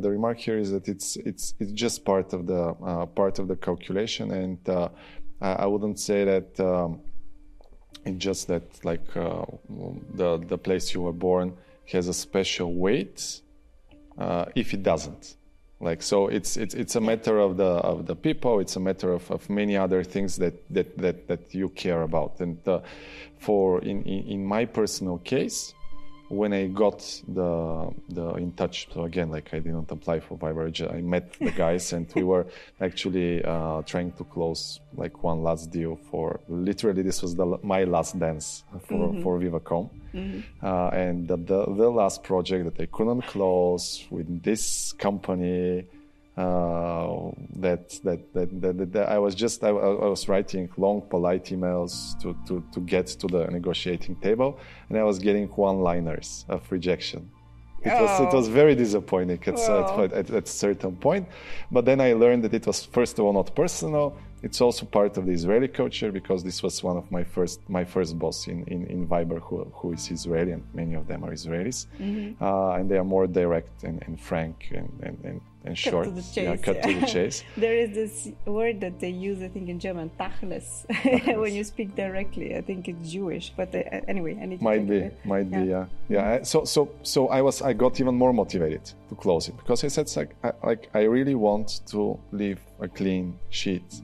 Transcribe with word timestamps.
the 0.00 0.10
remark 0.10 0.38
here 0.38 0.58
is 0.58 0.70
that 0.72 0.88
it's 0.88 1.16
it's 1.16 1.54
it's 1.58 1.72
just 1.72 2.04
part 2.04 2.32
of 2.32 2.46
the 2.46 2.74
uh, 2.84 3.06
part 3.06 3.38
of 3.38 3.48
the 3.48 3.56
calculation, 3.56 4.30
and 4.30 4.68
uh, 4.68 4.88
I 5.40 5.66
wouldn't 5.66 5.98
say 5.98 6.24
that 6.24 6.60
um, 6.60 7.00
it's 8.04 8.18
just 8.18 8.48
that 8.48 8.84
like 8.84 9.16
uh, 9.16 9.44
the 10.14 10.38
the 10.38 10.58
place 10.58 10.94
you 10.94 11.02
were 11.02 11.12
born 11.12 11.56
has 11.92 12.08
a 12.08 12.14
special 12.14 12.74
weight. 12.74 13.40
Uh, 14.18 14.44
if 14.54 14.74
it 14.74 14.82
doesn't, 14.82 15.36
like 15.80 16.02
so, 16.02 16.28
it's 16.28 16.56
it's 16.56 16.74
it's 16.74 16.96
a 16.96 17.00
matter 17.00 17.38
of 17.38 17.56
the 17.56 17.64
of 17.64 18.06
the 18.06 18.16
people. 18.16 18.60
It's 18.60 18.76
a 18.76 18.80
matter 18.80 19.12
of, 19.12 19.30
of 19.30 19.48
many 19.48 19.76
other 19.76 20.04
things 20.04 20.36
that 20.36 20.54
that 20.74 20.98
that 20.98 21.28
that 21.28 21.54
you 21.54 21.70
care 21.70 22.02
about, 22.02 22.40
and 22.40 22.58
uh, 22.68 22.80
for 23.38 23.80
in, 23.82 24.02
in 24.02 24.24
in 24.26 24.44
my 24.44 24.66
personal 24.66 25.18
case 25.18 25.74
when 26.30 26.52
I 26.52 26.68
got 26.68 27.00
the 27.26 27.92
the 28.08 28.34
in 28.34 28.52
touch, 28.52 28.88
so 28.94 29.02
again, 29.02 29.30
like 29.30 29.52
I 29.52 29.58
didn't 29.58 29.90
apply 29.90 30.20
for 30.20 30.38
Viber, 30.38 30.70
I 30.94 31.00
met 31.00 31.32
the 31.40 31.50
guys 31.50 31.92
and 31.92 32.06
we 32.14 32.22
were 32.22 32.46
actually 32.80 33.44
uh, 33.44 33.82
trying 33.82 34.12
to 34.12 34.24
close 34.24 34.80
like 34.94 35.24
one 35.24 35.42
last 35.42 35.70
deal 35.72 35.98
for 36.10 36.40
literally 36.48 37.02
this 37.02 37.20
was 37.20 37.34
the 37.34 37.58
my 37.62 37.82
last 37.82 38.16
dance 38.18 38.62
for 38.86 39.08
mm-hmm. 39.08 39.22
for 39.22 39.40
Vivacom, 39.40 39.90
mm-hmm. 40.14 40.64
uh, 40.64 40.88
and 40.90 41.26
the, 41.26 41.36
the, 41.36 41.64
the 41.66 41.90
last 41.90 42.22
project 42.22 42.64
that 42.64 42.80
I 42.80 42.86
couldn't 42.86 43.22
close 43.22 44.06
with 44.10 44.42
this 44.42 44.92
company 44.92 45.86
uh, 46.40 47.30
that, 47.64 47.82
that, 48.04 48.20
that, 48.34 48.48
that, 48.62 48.92
that, 48.94 49.08
I 49.08 49.18
was 49.18 49.34
just 49.34 49.62
I, 49.62 49.68
I, 49.68 50.08
was 50.14 50.28
writing 50.28 50.68
long 50.76 51.02
polite 51.02 51.46
emails 51.56 51.92
to, 52.22 52.28
to, 52.46 52.64
to 52.74 52.80
get 52.80 53.06
to 53.20 53.26
the 53.26 53.42
negotiating 53.58 54.16
table 54.16 54.58
and 54.88 54.98
I 54.98 55.04
was 55.10 55.18
getting 55.18 55.48
one-liners 55.48 56.46
of 56.48 56.60
rejection. 56.70 57.30
It 57.82 57.92
oh. 57.94 58.02
was 58.02 58.20
it 58.20 58.32
was 58.36 58.48
very 58.48 58.74
disappointing 58.74 59.40
at, 59.46 59.58
oh. 59.58 60.04
at, 60.04 60.12
at, 60.12 60.30
at, 60.30 60.44
a 60.44 60.52
certain 60.64 60.94
point, 60.96 61.26
but 61.70 61.84
then 61.84 61.98
I 62.00 62.12
learned 62.12 62.44
that 62.44 62.54
it 62.54 62.66
was 62.66 62.84
first 62.84 63.18
of 63.18 63.24
all 63.24 63.32
not 63.32 63.54
personal. 63.54 64.16
It's 64.42 64.60
also 64.60 64.86
part 64.86 65.16
of 65.18 65.26
the 65.26 65.32
Israeli 65.32 65.68
culture 65.68 66.10
because 66.10 66.42
this 66.42 66.62
was 66.62 66.82
one 66.82 66.96
of 66.96 67.10
my 67.10 67.24
first 67.24 67.60
my 67.68 67.84
first 67.84 68.18
boss 68.18 68.48
in 68.48 68.64
in, 68.64 68.86
in 68.86 69.06
Viber 69.06 69.40
who, 69.40 69.64
who 69.78 69.92
is 69.92 70.10
Israeli 70.10 70.52
and 70.52 70.62
many 70.72 70.94
of 70.94 71.06
them 71.06 71.24
are 71.24 71.32
Israelis, 71.32 71.86
mm-hmm. 71.98 72.42
uh, 72.42 72.76
and 72.76 72.90
they 72.90 72.98
are 73.02 73.04
more 73.04 73.26
direct 73.26 73.84
and, 73.84 74.02
and 74.06 74.20
frank 74.20 74.56
and, 74.70 74.90
and, 75.02 75.16
and 75.24 75.40
and 75.64 75.74
cut 75.74 75.90
short. 75.90 76.04
To 76.06 76.10
the 76.10 76.22
chase, 76.22 76.36
yeah, 76.36 76.56
cut 76.56 76.82
to 76.82 77.00
the 77.00 77.06
chase. 77.14 77.44
there 77.56 77.74
is 77.74 77.90
this 77.92 78.28
word 78.46 78.80
that 78.80 78.98
they 78.98 79.10
use, 79.10 79.42
I 79.42 79.48
think, 79.48 79.68
in 79.68 79.78
German, 79.78 80.10
tachlis, 80.18 80.86
when 81.38 81.54
you 81.54 81.64
speak 81.64 81.94
directly. 81.94 82.56
I 82.56 82.62
think 82.62 82.88
it's 82.88 83.10
Jewish, 83.10 83.52
but 83.56 83.74
uh, 83.74 83.82
anyway, 84.08 84.38
I 84.40 84.46
need 84.46 84.62
might 84.62 84.88
be, 84.88 85.10
might 85.24 85.48
yeah. 85.48 85.60
be, 85.60 85.68
yeah, 85.68 85.86
yeah. 86.08 86.42
So, 86.42 86.64
so, 86.64 86.90
so 87.02 87.28
I 87.28 87.42
was, 87.42 87.62
I 87.62 87.72
got 87.72 88.00
even 88.00 88.14
more 88.14 88.32
motivated 88.32 88.90
to 89.08 89.14
close 89.14 89.48
it 89.48 89.56
because 89.56 89.84
I 89.84 89.88
said, 89.88 90.10
like, 90.16 90.34
I, 90.42 90.66
like, 90.66 90.90
I 90.94 91.02
really 91.02 91.34
want 91.34 91.80
to 91.88 92.18
leave 92.32 92.60
a 92.80 92.88
clean 92.88 93.38
sheet 93.50 94.00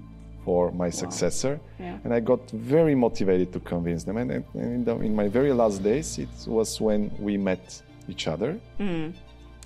for 0.46 0.70
my 0.70 0.86
wow. 0.86 1.02
successor, 1.02 1.58
yeah. 1.80 1.98
and 2.04 2.14
I 2.14 2.20
got 2.20 2.42
very 2.52 2.94
motivated 2.94 3.52
to 3.54 3.60
convince 3.72 4.04
them. 4.04 4.16
And, 4.16 4.30
and 4.30 4.44
in, 4.54 4.84
the, 4.84 4.94
in, 5.08 5.12
my 5.22 5.26
very 5.26 5.52
last 5.52 5.82
days, 5.82 6.18
it 6.18 6.34
was 6.46 6.80
when 6.80 7.10
we 7.18 7.36
met 7.36 7.82
each 8.08 8.28
other. 8.28 8.50
Mm. 8.78 9.12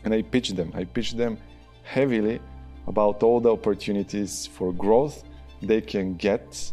And 0.05 0.15
I 0.15 0.23
pitched 0.23 0.57
them. 0.57 0.73
I 0.75 0.85
pitched 0.85 1.19
them 1.19 1.37
heavily 1.83 2.41
about 2.87 3.23
all 3.23 3.41
the 3.41 3.53
opportunities 3.53 4.47
for 4.47 4.73
growth 4.73 5.23
they 5.61 5.83
can 5.83 6.15
get 6.15 6.73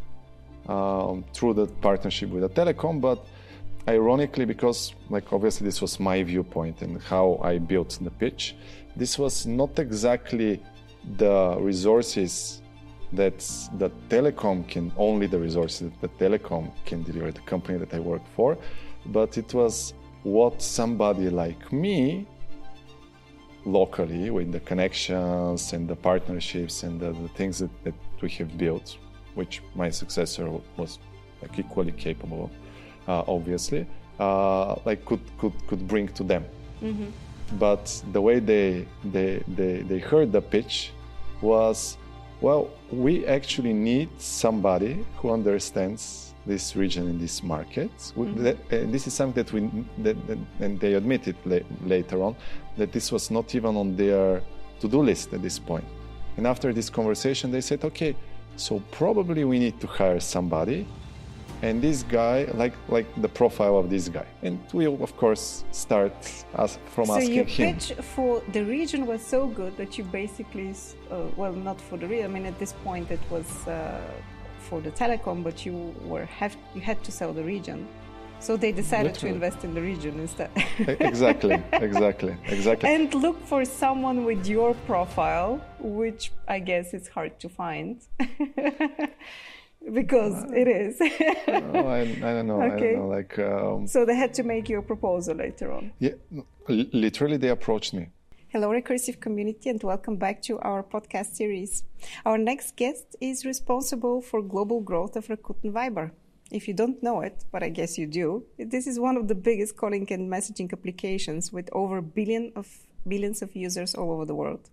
um, 0.69 1.25
through 1.33 1.55
the 1.55 1.67
partnership 1.87 2.29
with 2.29 2.43
the 2.43 2.49
telecom. 2.61 3.01
But 3.01 3.19
ironically, 3.89 4.45
because 4.45 4.93
like 5.09 5.33
obviously 5.33 5.65
this 5.65 5.81
was 5.81 5.99
my 5.99 6.23
viewpoint 6.23 6.81
and 6.81 7.01
how 7.01 7.41
I 7.43 7.57
built 7.57 7.99
the 8.01 8.11
pitch, 8.23 8.55
this 8.95 9.19
was 9.19 9.45
not 9.45 9.77
exactly 9.79 10.63
the 11.17 11.57
resources 11.59 12.61
that 13.13 13.39
the 13.77 13.89
telecom 14.09 14.67
can 14.67 14.91
only 14.97 15.27
the 15.27 15.39
resources 15.39 15.91
that 16.01 16.19
the 16.19 16.25
telecom 16.25 16.71
can 16.85 17.03
deliver 17.03 17.31
the 17.31 17.41
company 17.41 17.77
that 17.77 17.93
i 17.93 17.99
work 17.99 18.21
for 18.35 18.57
but 19.07 19.37
it 19.37 19.53
was 19.53 19.93
what 20.23 20.61
somebody 20.61 21.29
like 21.29 21.71
me 21.71 22.25
locally 23.67 24.29
with 24.29 24.51
the 24.51 24.59
connections 24.61 25.73
and 25.73 25.87
the 25.87 25.95
partnerships 25.95 26.83
and 26.83 26.99
the, 26.99 27.11
the 27.11 27.27
things 27.29 27.59
that, 27.59 27.69
that, 27.83 27.93
we 28.19 28.29
have 28.29 28.57
built, 28.57 28.97
which 29.35 29.61
my 29.75 29.91
successor 29.91 30.49
was 30.75 30.97
like 31.39 31.59
equally 31.59 31.91
capable, 31.91 32.49
uh, 33.07 33.21
obviously, 33.27 33.85
uh, 34.19 34.73
like 34.85 35.05
could, 35.05 35.21
could, 35.37 35.53
could 35.67 35.87
bring 35.87 36.07
to 36.07 36.23
them. 36.23 36.43
Mm-hmm. 36.81 37.09
But 37.59 38.03
the 38.11 38.19
way 38.19 38.39
they, 38.39 38.87
they, 39.03 39.43
they, 39.47 39.83
they 39.83 39.99
heard 39.99 40.31
the 40.31 40.41
pitch 40.41 40.93
was, 41.41 41.99
well, 42.41 42.69
we 42.91 43.25
actually 43.25 43.73
need 43.73 44.09
somebody 44.19 45.05
who 45.17 45.31
understands 45.31 46.33
this 46.45 46.75
region 46.75 47.07
in 47.09 47.19
this 47.19 47.43
market. 47.43 47.91
Mm-hmm. 47.97 48.43
That, 48.43 48.57
uh, 48.71 48.91
this 48.91 49.07
is 49.07 49.13
something 49.13 49.43
that 49.43 49.51
we 49.51 49.69
that, 50.03 50.27
that, 50.27 50.37
and 50.59 50.79
they 50.79 50.93
admitted 50.93 51.35
la- 51.45 51.67
later 51.85 52.23
on 52.23 52.35
that 52.77 52.91
this 52.91 53.11
was 53.11 53.29
not 53.29 53.53
even 53.55 53.75
on 53.75 53.95
their 53.95 54.41
to-do 54.79 55.01
list 55.01 55.33
at 55.33 55.41
this 55.41 55.59
point. 55.59 55.85
And 56.37 56.47
after 56.47 56.71
this 56.71 56.89
conversation, 56.89 57.51
they 57.51 57.61
said, 57.61 57.83
"Okay, 57.83 58.15
so 58.55 58.81
probably 58.91 59.43
we 59.43 59.59
need 59.59 59.79
to 59.81 59.87
hire 59.87 60.19
somebody." 60.19 60.87
And 61.61 61.81
this 61.81 62.03
guy, 62.03 62.47
like 62.53 62.73
like 62.87 63.07
the 63.21 63.29
profile 63.29 63.77
of 63.77 63.89
this 63.89 64.09
guy, 64.09 64.27
and 64.43 64.59
we'll 64.73 65.01
of 65.03 65.15
course 65.17 65.63
start 65.71 66.13
as, 66.55 66.77
from 66.85 67.05
so 67.07 67.15
asking 67.15 67.33
him. 67.33 67.47
So 67.47 67.63
your 67.63 67.73
pitch 67.73 67.93
for 68.15 68.41
the 68.51 68.63
region 68.63 69.05
was 69.05 69.21
so 69.25 69.47
good 69.47 69.75
that 69.77 69.97
you 69.97 70.03
basically, 70.03 70.73
uh, 71.09 71.23
well, 71.35 71.53
not 71.53 71.81
for 71.81 71.97
the 71.97 72.07
region. 72.07 72.25
I 72.25 72.33
mean, 72.33 72.45
at 72.45 72.57
this 72.59 72.73
point, 72.83 73.11
it 73.11 73.21
was. 73.29 73.67
Uh, 73.67 73.99
for 74.67 74.81
the 74.81 74.91
telecom, 74.91 75.43
but 75.43 75.65
you 75.65 75.95
were 76.03 76.25
have 76.25 76.55
you 76.75 76.81
had 76.81 77.03
to 77.03 77.11
sell 77.11 77.33
the 77.33 77.43
region. 77.43 77.87
So 78.39 78.55
they 78.55 78.71
decided 78.71 79.13
Literally. 79.13 79.31
to 79.31 79.35
invest 79.35 79.63
in 79.63 79.73
the 79.73 79.81
region 79.81 80.19
instead. 80.19 80.51
exactly, 81.09 81.59
exactly, 81.73 82.37
exactly. 82.45 82.87
And 82.93 83.11
look 83.15 83.43
for 83.47 83.65
someone 83.65 84.25
with 84.25 84.45
your 84.45 84.75
profile, 84.85 85.59
which 85.79 86.31
I 86.47 86.59
guess 86.59 86.93
is 86.93 87.07
hard 87.07 87.39
to 87.39 87.49
find. 87.49 87.99
because 89.93 90.43
uh, 90.43 90.53
it 90.55 90.67
is. 90.67 90.97
oh, 91.01 91.87
I, 91.87 91.99
I, 91.99 92.33
don't 92.33 92.47
know. 92.47 92.61
Okay. 92.61 92.91
I 92.91 92.93
don't 92.93 92.99
know. 92.99 93.07
Like. 93.07 93.39
Um, 93.39 93.87
so 93.87 94.05
they 94.05 94.15
had 94.15 94.33
to 94.35 94.43
make 94.43 94.69
you 94.69 94.79
a 94.79 94.81
proposal 94.81 95.35
later 95.35 95.71
on. 95.71 95.91
Yeah, 95.99 96.13
literally, 96.67 97.37
they 97.37 97.49
approached 97.49 97.93
me. 97.93 98.09
Hello, 98.49 98.69
Recursive 98.69 99.19
community, 99.19 99.69
and 99.69 99.81
welcome 99.83 100.15
back 100.15 100.41
to 100.43 100.57
our 100.59 100.81
podcast 100.81 101.35
series. 101.35 101.83
Our 102.25 102.37
next 102.37 102.75
guest 102.75 103.15
is 103.19 103.45
responsible 103.45 104.21
for 104.21 104.41
global 104.41 104.79
growth 104.81 105.15
of 105.15 105.27
Rakuten 105.27 105.71
Viber. 105.71 106.11
If 106.49 106.67
you 106.67 106.73
don't 106.73 107.03
know 107.03 107.19
it, 107.21 107.43
but 107.51 107.61
I 107.61 107.69
guess 107.69 107.97
you 107.97 108.07
do, 108.07 108.45
this 108.57 108.87
is 108.87 109.01
one 109.01 109.17
of 109.17 109.27
the 109.27 109.35
biggest 109.35 109.75
calling 109.75 110.07
and 110.11 110.31
messaging 110.31 110.71
applications 110.71 111.51
with 111.51 111.69
over 111.73 112.01
billion 112.01 112.53
of 112.55 112.87
billions 113.05 113.41
of 113.41 113.53
users 113.53 113.95
all 113.95 114.11
over 114.11 114.25
the 114.25 114.35
world. 114.35 114.69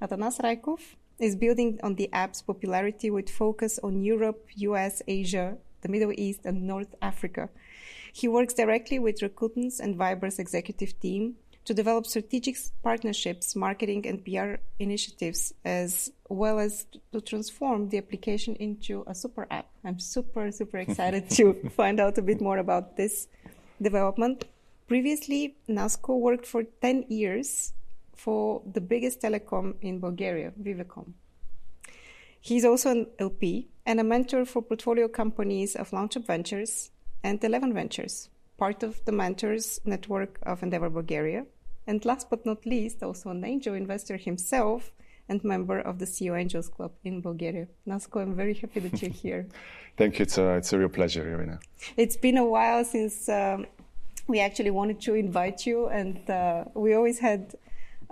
Atanas 0.00 0.40
Raykov 0.40 0.80
is 1.18 1.36
building 1.36 1.78
on 1.82 1.94
the 1.94 2.12
app's 2.12 2.42
popularity 2.42 3.10
with 3.10 3.30
focus 3.30 3.78
on 3.82 4.02
Europe, 4.02 4.46
US, 4.56 5.02
Asia, 5.06 5.56
the 5.82 5.88
Middle 5.88 6.12
East, 6.16 6.40
and 6.44 6.66
North 6.66 6.94
Africa. 7.00 7.48
He 8.12 8.28
works 8.28 8.54
directly 8.54 8.98
with 8.98 9.20
Rakuten's 9.20 9.80
and 9.80 9.96
Viber's 9.96 10.38
executive 10.38 10.98
team 11.00 11.36
to 11.64 11.74
develop 11.74 12.06
strategic 12.06 12.56
partnerships, 12.82 13.54
marketing, 13.54 14.06
and 14.06 14.24
PR 14.24 14.56
initiatives, 14.78 15.54
as 15.64 16.10
well 16.28 16.58
as 16.58 16.86
to 17.12 17.20
transform 17.20 17.88
the 17.88 17.98
application 17.98 18.56
into 18.56 19.04
a 19.06 19.14
super 19.14 19.46
app. 19.50 19.66
I'm 19.84 19.98
super, 19.98 20.50
super 20.50 20.78
excited 20.86 21.30
to 21.30 21.54
find 21.70 22.00
out 22.00 22.18
a 22.18 22.22
bit 22.22 22.40
more 22.40 22.58
about 22.58 22.96
this 22.96 23.28
development. 23.80 24.44
Previously, 24.88 25.56
Nasko 25.68 26.18
worked 26.18 26.46
for 26.46 26.64
10 26.64 27.06
years 27.08 27.72
for 28.22 28.62
the 28.76 28.80
biggest 28.80 29.20
telecom 29.20 29.74
in 29.80 30.00
Bulgaria, 30.06 30.52
Vivacom. 30.66 31.08
He's 32.40 32.64
also 32.64 32.90
an 32.90 33.06
LP 33.18 33.68
and 33.86 34.00
a 34.00 34.04
mentor 34.04 34.44
for 34.44 34.62
portfolio 34.62 35.08
companies 35.08 35.76
of 35.76 35.90
LAUNCHub 35.90 36.24
Ventures 36.26 36.90
and 37.22 37.42
Eleven 37.44 37.72
Ventures 37.72 38.30
part 38.62 38.82
of 38.84 39.04
the 39.06 39.12
mentors 39.22 39.80
network 39.84 40.38
of 40.44 40.62
Endeavor 40.62 40.90
Bulgaria. 40.90 41.44
And 41.88 42.04
last 42.04 42.30
but 42.30 42.46
not 42.46 42.64
least, 42.64 43.02
also 43.02 43.30
an 43.30 43.44
angel 43.44 43.74
investor 43.74 44.16
himself 44.16 44.92
and 45.28 45.42
member 45.42 45.78
of 45.80 45.98
the 45.98 46.04
CEO 46.04 46.38
Angels 46.42 46.68
Club 46.68 46.92
in 47.02 47.20
Bulgaria. 47.20 47.66
Nasko, 47.88 48.22
I'm 48.22 48.34
very 48.42 48.54
happy 48.54 48.80
that 48.80 48.94
you're 49.00 49.10
here. 49.24 49.42
Thank 49.96 50.18
you. 50.18 50.22
It's 50.26 50.38
a, 50.38 50.46
it's 50.60 50.72
a 50.72 50.78
real 50.78 50.94
pleasure, 50.98 51.24
Irina. 51.34 51.58
It's 51.96 52.16
been 52.16 52.38
a 52.46 52.48
while 52.56 52.84
since 52.84 53.28
um, 53.28 53.66
we 54.28 54.38
actually 54.46 54.70
wanted 54.70 55.00
to 55.06 55.14
invite 55.14 55.66
you, 55.66 55.88
and 56.00 56.18
uh, 56.30 56.64
we 56.74 56.94
always 56.94 57.18
had 57.18 57.42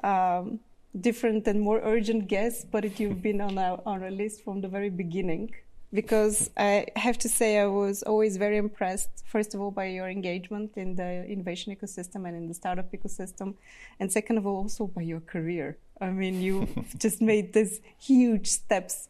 um, 0.02 0.61
different 0.99 1.47
and 1.47 1.61
more 1.61 1.81
urgent 1.82 2.29
guests, 2.29 2.64
but 2.64 2.99
you've 2.99 3.23
been 3.23 3.41
on 3.41 3.58
our, 3.58 3.81
on 3.87 4.02
our 4.02 4.11
list 4.11 4.43
from 4.44 4.61
the 4.61 4.69
very 4.69 4.91
beginning 4.91 5.50
because 5.93 6.50
I 6.56 6.87
have 6.97 7.19
to 7.19 7.29
say 7.29 7.58
I 7.58 7.67
was 7.67 8.02
always 8.02 8.37
very 8.37 8.56
impressed, 8.56 9.25
first 9.26 9.55
of 9.55 9.61
all, 9.61 9.70
by 9.70 9.87
your 9.87 10.08
engagement 10.08 10.73
in 10.76 10.94
the 10.94 11.25
innovation 11.26 11.75
ecosystem 11.75 12.29
and 12.29 12.37
in 12.37 12.47
the 12.47 12.55
startup 12.55 12.93
ecosystem, 12.93 13.55
and 13.99 14.12
second 14.12 14.38
of 14.38 14.47
all, 14.47 14.58
also 14.58 14.87
by 14.87 15.02
your 15.02 15.20
career. 15.20 15.79
I 16.00 16.11
mean, 16.11 16.41
you 16.41 16.69
just 16.99 17.20
made 17.20 17.52
these 17.52 17.81
huge 17.99 18.47
steps 18.47 19.08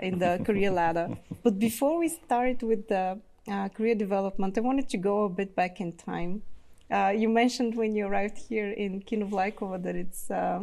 in 0.00 0.18
the 0.18 0.40
career 0.44 0.70
ladder. 0.70 1.08
But 1.42 1.58
before 1.58 1.98
we 1.98 2.08
start 2.08 2.62
with 2.62 2.88
the 2.88 3.20
uh, 3.46 3.68
career 3.68 3.94
development, 3.94 4.56
I 4.56 4.62
wanted 4.62 4.88
to 4.90 4.96
go 4.96 5.24
a 5.24 5.28
bit 5.28 5.54
back 5.54 5.80
in 5.80 5.92
time. 5.92 6.42
Uh, 6.90 7.12
you 7.16 7.28
mentioned 7.28 7.74
when 7.74 7.94
you 7.94 8.06
arrived 8.06 8.38
here 8.38 8.70
in 8.70 9.00
Kino-Vlajkovo 9.00 9.82
that 9.82 9.96
it's 9.96 10.30
uh, 10.30 10.60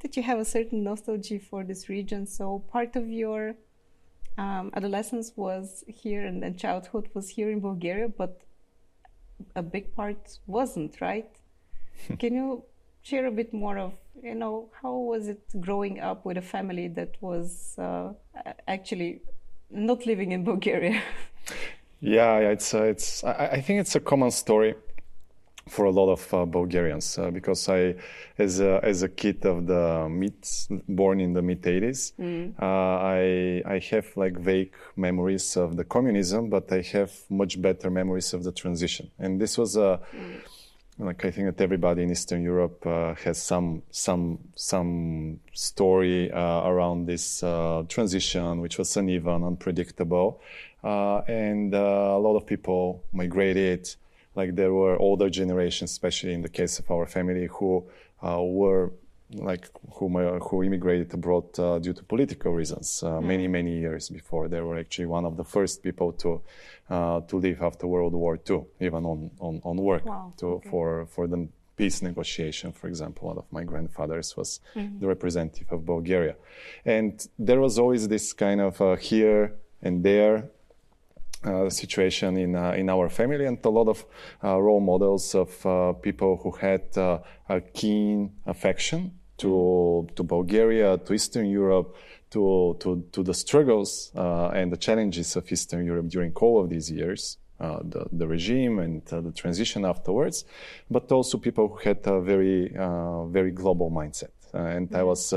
that 0.00 0.16
you 0.16 0.22
have 0.22 0.38
a 0.38 0.44
certain 0.44 0.82
nostalgia 0.82 1.38
for 1.38 1.64
this 1.64 1.88
region. 1.88 2.26
So 2.26 2.64
part 2.70 2.96
of 2.96 3.08
your 3.08 3.54
um, 4.38 4.70
adolescence 4.74 5.32
was 5.36 5.84
here 5.86 6.26
and 6.26 6.42
then 6.42 6.56
childhood 6.56 7.08
was 7.14 7.28
here 7.28 7.50
in 7.50 7.60
Bulgaria, 7.60 8.08
but 8.08 8.40
a 9.54 9.62
big 9.62 9.94
part 9.94 10.38
wasn't, 10.46 11.00
right? 11.00 11.30
Can 12.18 12.34
you 12.34 12.64
share 13.02 13.26
a 13.26 13.30
bit 13.30 13.54
more 13.54 13.78
of, 13.78 13.94
you 14.22 14.34
know, 14.34 14.68
how 14.82 14.94
was 14.94 15.28
it 15.28 15.40
growing 15.60 16.00
up 16.00 16.24
with 16.24 16.36
a 16.36 16.42
family 16.42 16.88
that 16.88 17.16
was 17.20 17.76
uh, 17.78 18.12
actually 18.68 19.22
not 19.70 20.06
living 20.06 20.32
in 20.32 20.44
Bulgaria? 20.44 21.00
yeah, 22.00 22.38
it's 22.38 22.74
uh, 22.74 22.82
it's. 22.82 23.24
I, 23.24 23.46
I, 23.52 23.60
think 23.60 23.80
it's 23.80 23.94
a 23.94 24.00
common 24.00 24.30
story 24.30 24.74
for 25.68 25.84
a 25.84 25.90
lot 25.90 26.10
of 26.10 26.32
uh, 26.32 26.44
Bulgarians 26.44 27.18
uh, 27.18 27.30
because 27.30 27.68
I, 27.68 27.96
as 28.38 28.60
a, 28.60 28.80
as 28.84 29.02
a 29.02 29.08
kid 29.08 29.44
of 29.44 29.66
the 29.66 30.08
mid, 30.08 30.34
born 30.88 31.20
in 31.20 31.32
the 31.32 31.42
mid 31.42 31.62
80s, 31.62 32.12
mm. 32.18 32.54
uh, 32.60 32.64
I 32.64 33.62
I 33.74 33.78
have 33.90 34.06
like 34.16 34.38
vague 34.38 34.72
memories 34.96 35.56
of 35.56 35.76
the 35.76 35.84
communism, 35.84 36.50
but 36.50 36.70
I 36.72 36.82
have 36.92 37.12
much 37.28 37.60
better 37.60 37.90
memories 37.90 38.32
of 38.32 38.44
the 38.44 38.52
transition. 38.52 39.10
And 39.18 39.40
this 39.40 39.58
was 39.58 39.76
a 39.76 40.00
mm. 40.14 40.40
like 40.98 41.24
I 41.24 41.32
think 41.32 41.46
that 41.48 41.60
everybody 41.60 42.04
in 42.04 42.10
Eastern 42.12 42.44
Europe 42.44 42.86
uh, 42.86 43.14
has 43.24 43.42
some 43.42 43.82
some 43.90 44.38
some 44.54 45.40
story 45.52 46.30
uh, 46.30 46.62
around 46.62 47.06
this 47.06 47.42
uh, 47.42 47.82
transition, 47.88 48.60
which 48.60 48.78
was 48.78 48.96
uneven, 48.96 49.42
unpredictable, 49.42 50.40
and 50.84 51.74
a 51.74 52.18
lot 52.18 52.36
of 52.36 52.46
people 52.46 53.02
migrated 53.12 53.96
like 54.36 54.54
there 54.54 54.72
were 54.72 54.96
older 54.98 55.28
generations, 55.30 55.90
especially 55.90 56.34
in 56.34 56.42
the 56.42 56.48
case 56.48 56.78
of 56.78 56.90
our 56.90 57.06
family, 57.06 57.46
who 57.46 57.84
uh, 58.22 58.40
were 58.42 58.92
like 59.32 59.68
who 59.94 60.08
who 60.38 60.62
immigrated 60.62 61.12
abroad 61.12 61.58
uh, 61.58 61.78
due 61.78 61.92
to 61.92 62.02
political 62.04 62.52
reasons 62.52 63.02
uh, 63.02 63.12
mm. 63.12 63.24
many 63.24 63.48
many 63.48 63.78
years 63.78 64.08
before. 64.08 64.48
They 64.48 64.60
were 64.60 64.78
actually 64.78 65.06
one 65.06 65.24
of 65.24 65.36
the 65.36 65.44
first 65.44 65.82
people 65.82 66.12
to 66.12 66.42
uh, 66.90 67.20
to 67.22 67.36
leave 67.36 67.60
after 67.62 67.86
World 67.86 68.12
War 68.12 68.38
II, 68.48 68.64
even 68.80 69.04
on 69.04 69.30
on, 69.40 69.60
on 69.64 69.76
work 69.76 70.04
wow. 70.06 70.32
to, 70.38 70.46
okay. 70.46 70.70
for 70.70 71.06
for 71.06 71.26
the 71.26 71.48
peace 71.76 72.02
negotiation. 72.02 72.72
For 72.72 72.86
example, 72.86 73.28
one 73.28 73.38
of 73.38 73.44
my 73.50 73.64
grandfathers 73.64 74.36
was 74.36 74.60
mm-hmm. 74.74 75.00
the 75.00 75.06
representative 75.06 75.72
of 75.72 75.84
Bulgaria, 75.84 76.36
and 76.84 77.26
there 77.38 77.60
was 77.60 77.78
always 77.78 78.06
this 78.08 78.32
kind 78.32 78.60
of 78.60 78.80
uh, 78.80 78.96
here 78.96 79.54
and 79.82 80.04
there 80.04 80.50
uh, 81.44 81.68
situation 81.70 82.36
in 82.36 82.56
uh, 82.56 82.72
in 82.72 82.88
our 82.88 83.08
family 83.08 83.46
and 83.46 83.58
a 83.64 83.68
lot 83.68 83.88
of 83.88 84.04
uh, 84.42 84.58
role 84.60 84.80
models 84.80 85.34
of 85.34 85.66
uh, 85.66 85.92
people 85.92 86.38
who 86.42 86.50
had 86.50 86.82
uh, 86.96 87.18
a 87.48 87.60
keen 87.60 88.32
affection 88.46 89.12
to 89.36 90.06
to 90.14 90.22
Bulgaria, 90.22 90.98
to 90.98 91.12
Eastern 91.12 91.46
Europe, 91.46 91.94
to 92.30 92.76
to, 92.80 93.04
to 93.12 93.22
the 93.22 93.34
struggles 93.34 94.10
uh, 94.16 94.48
and 94.48 94.72
the 94.72 94.76
challenges 94.76 95.36
of 95.36 95.50
Eastern 95.52 95.84
Europe 95.84 96.08
during 96.08 96.32
all 96.34 96.62
of 96.62 96.70
these 96.70 96.90
years. 96.90 97.38
the, 97.94 98.04
the 98.12 98.26
regime 98.26 98.78
and 98.84 99.02
the 99.06 99.32
transition 99.32 99.84
afterwards, 99.86 100.44
but 100.90 101.10
also 101.10 101.38
people 101.38 101.66
who 101.68 101.78
had 101.88 102.00
a 102.06 102.20
very, 102.20 102.68
very 103.32 103.50
global 103.50 103.88
mindset. 103.90 104.34
and 104.52 104.94
I 104.94 105.02
was 105.02 105.32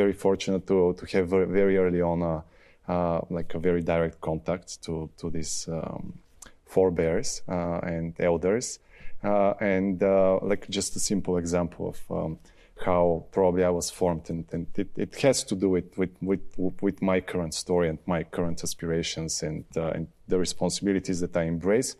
very 0.00 0.12
fortunate 0.12 0.66
to, 0.66 0.78
to 0.98 1.04
have 1.16 1.28
very, 1.28 1.46
very 1.46 1.76
early 1.78 2.02
on 2.02 2.42
uh, 2.88 3.20
like 3.30 3.54
a 3.54 3.58
very 3.58 3.82
direct 3.82 4.20
contact 4.20 4.82
to 4.82 5.10
to 5.18 5.30
these 5.30 5.68
um, 5.68 6.18
forebears 6.66 7.42
uh, 7.48 7.78
and 7.82 8.14
elders, 8.20 8.78
uh, 9.24 9.54
and 9.60 10.02
like 10.42 10.68
just 10.68 10.96
a 10.96 11.00
simple 11.00 11.36
example 11.36 11.88
of. 11.88 12.10
Um, 12.10 12.38
how 12.84 13.24
probably 13.30 13.62
I 13.62 13.70
was 13.70 13.90
formed, 13.90 14.28
and, 14.28 14.44
and 14.50 14.66
it, 14.76 14.88
it, 14.96 15.14
has 15.20 15.44
to 15.44 15.54
do 15.54 15.68
with, 15.68 15.96
with, 15.96 16.10
with, 16.20 16.40
with, 16.80 17.00
my 17.00 17.20
current 17.20 17.54
story 17.54 17.88
and 17.88 17.98
my 18.06 18.24
current 18.24 18.64
aspirations 18.64 19.42
and, 19.42 19.64
uh, 19.76 19.90
and 19.90 20.08
the 20.26 20.38
responsibilities 20.38 21.20
that 21.20 21.36
I 21.36 21.44
embrace. 21.44 21.94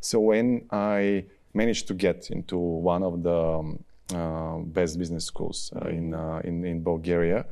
So 0.00 0.18
when 0.18 0.66
I 0.72 1.26
managed 1.52 1.86
to 1.88 1.94
get 1.94 2.30
into 2.30 2.58
one 2.58 3.02
of 3.02 3.22
the 3.22 3.34
um, 3.34 3.78
uh, 3.78 3.93
best 4.08 4.98
business 4.98 5.24
schools 5.24 5.72
uh, 5.76 5.88
in, 5.88 6.14
in, 6.44 6.64
in 6.64 6.82
Bulgaria, 6.82 7.46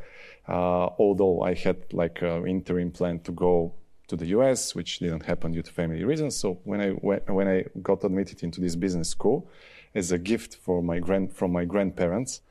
uh, 0.48 0.88
although 0.98 1.42
I 1.42 1.54
had 1.54 1.92
like 1.92 2.22
an 2.22 2.46
interim 2.46 2.90
plan 2.90 3.20
to 3.20 3.32
go 3.32 3.74
to 4.08 4.16
the 4.16 4.26
US, 4.26 4.74
which 4.74 4.98
didn't 4.98 5.24
happen 5.24 5.52
due 5.52 5.62
to 5.62 5.72
family 5.72 6.04
reasons. 6.04 6.36
So 6.36 6.60
when 6.64 6.80
I 6.80 6.90
when 6.90 7.48
I 7.48 7.64
got 7.82 8.04
admitted 8.04 8.42
into 8.42 8.60
this 8.60 8.76
business 8.76 9.08
school, 9.08 9.48
as 9.94 10.12
a 10.12 10.18
gift 10.18 10.56
for 10.56 10.82
my 10.82 10.98
grand 10.98 11.32
from 11.32 11.52
my 11.52 11.64
grandparents, 11.64 12.42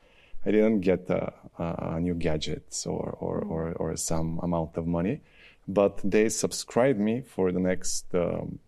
I 0.44 0.50
didn't 0.50 0.80
get 0.80 1.08
a, 1.10 1.32
a 1.58 2.00
new 2.00 2.14
gadgets 2.14 2.86
or, 2.86 3.16
or, 3.20 3.40
or, 3.42 3.72
or, 3.74 3.96
some 3.96 4.40
amount 4.42 4.76
of 4.76 4.86
money, 4.86 5.20
but 5.68 6.00
they 6.02 6.28
subscribed 6.28 6.98
me 6.98 7.20
for 7.20 7.52
the 7.52 7.60
next 7.60 8.12
um, 8.14 8.58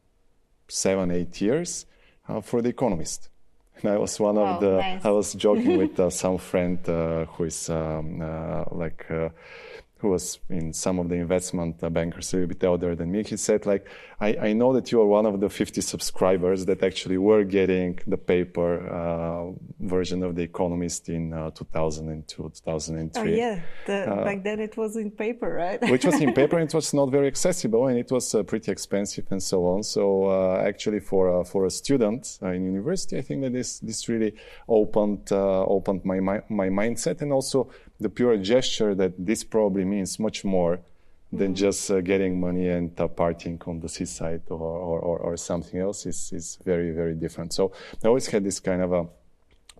seven 0.69 1.10
eight 1.10 1.40
years 1.40 1.86
uh, 2.28 2.40
for 2.40 2.62
the 2.62 2.69
Economist. 2.69 3.28
And 3.82 3.90
I 3.92 3.98
was 3.98 4.18
one 4.20 4.38
of 4.38 4.60
the. 4.60 4.78
Nice. 4.78 5.04
I 5.04 5.10
was 5.10 5.34
joking 5.34 5.78
with 5.82 5.98
uh, 5.98 6.10
some 6.10 6.38
friend 6.38 6.78
uh, 6.88 7.26
who 7.26 7.44
is 7.44 7.68
um, 7.68 8.20
uh, 8.20 8.64
like 8.70 9.10
uh, 9.10 9.30
who 9.99 10.11
was 10.11 10.38
in 10.50 10.73
some 10.73 10.99
of 10.99 11.08
the 11.08 11.14
investment 11.14 11.82
uh, 11.82 11.88
bankers 11.88 12.32
a 12.32 12.37
little 12.37 12.49
bit 12.49 12.64
older 12.64 12.94
than 12.94 13.11
me, 13.11 13.23
he 13.23 13.37
said, 13.37 13.64
like, 13.64 13.87
I, 14.20 14.37
I 14.49 14.52
know 14.52 14.73
that 14.73 14.91
you 14.93 15.00
are 15.00 15.06
one 15.06 15.25
of 15.25 15.41
the 15.41 15.49
50 15.49 15.81
subscribers 15.81 16.67
that 16.67 16.82
actually 16.82 17.17
were 17.17 17.44
getting 17.44 17.99
the 18.06 18.17
paper 18.17 18.87
uh, 18.88 19.52
version 19.81 20.23
of 20.23 20.35
The 20.35 20.43
Economist 20.43 21.08
in 21.08 21.32
uh, 21.32 21.50
2002, 21.50 22.37
2003. 22.37 23.23
Oh, 23.23 23.37
yeah. 23.37 23.61
The, 23.87 24.12
uh, 24.12 24.25
back 24.25 24.43
then 24.43 24.61
it 24.61 24.76
was 24.76 24.96
in 24.96 25.11
paper, 25.11 25.52
right? 25.55 25.81
which 25.91 26.05
was 26.05 26.20
in 26.20 26.32
paper 26.35 26.58
and 26.58 26.69
it 26.69 26.75
was 26.75 26.93
not 27.00 27.11
very 27.11 27.29
accessible 27.29 27.87
and 27.87 27.99
it 27.99 28.11
was 28.11 28.35
uh, 28.35 28.43
pretty 28.43 28.73
expensive 28.73 29.26
and 29.31 29.43
so 29.43 29.64
on. 29.67 29.82
So 29.82 30.25
uh, 30.25 30.62
actually 30.67 31.00
for, 31.00 31.44
for 31.44 31.67
a 31.67 31.70
student 31.70 32.38
in 32.43 32.64
university, 32.64 33.17
I 33.17 33.23
think 33.23 33.43
that 33.43 33.52
this, 33.52 33.79
this 33.79 34.08
really 34.08 34.35
opened, 34.69 35.32
opened 35.32 36.05
my, 36.05 36.20
my, 36.20 36.43
my 36.49 36.69
mindset 36.69 37.23
and 37.23 37.32
also 37.32 37.70
the 38.00 38.08
pure 38.08 38.37
gesture 38.37 38.94
that 38.94 39.12
this 39.19 39.44
probably 39.44 39.84
means 39.84 40.19
much 40.19 40.44
more 40.44 40.81
than 41.32 41.48
mm-hmm. 41.48 41.55
just 41.55 41.91
uh, 41.91 42.01
getting 42.01 42.41
money 42.41 42.69
and 42.69 42.98
uh, 43.01 43.08
partying 43.08 43.67
on 43.67 43.81
the 43.81 43.89
seaside 43.89 44.43
or, 44.48 44.58
or, 44.58 45.01
or, 45.01 45.19
or, 45.19 45.36
something 45.36 45.81
else 45.81 46.06
is, 46.06 46.32
is 46.32 46.58
very, 46.65 46.91
very 46.93 47.15
different. 47.15 47.53
So 47.53 47.72
I 48.03 48.08
always 48.08 48.27
had 48.27 48.44
this 48.44 48.60
kind 48.60 48.82
of 48.82 48.93
a 48.93 49.06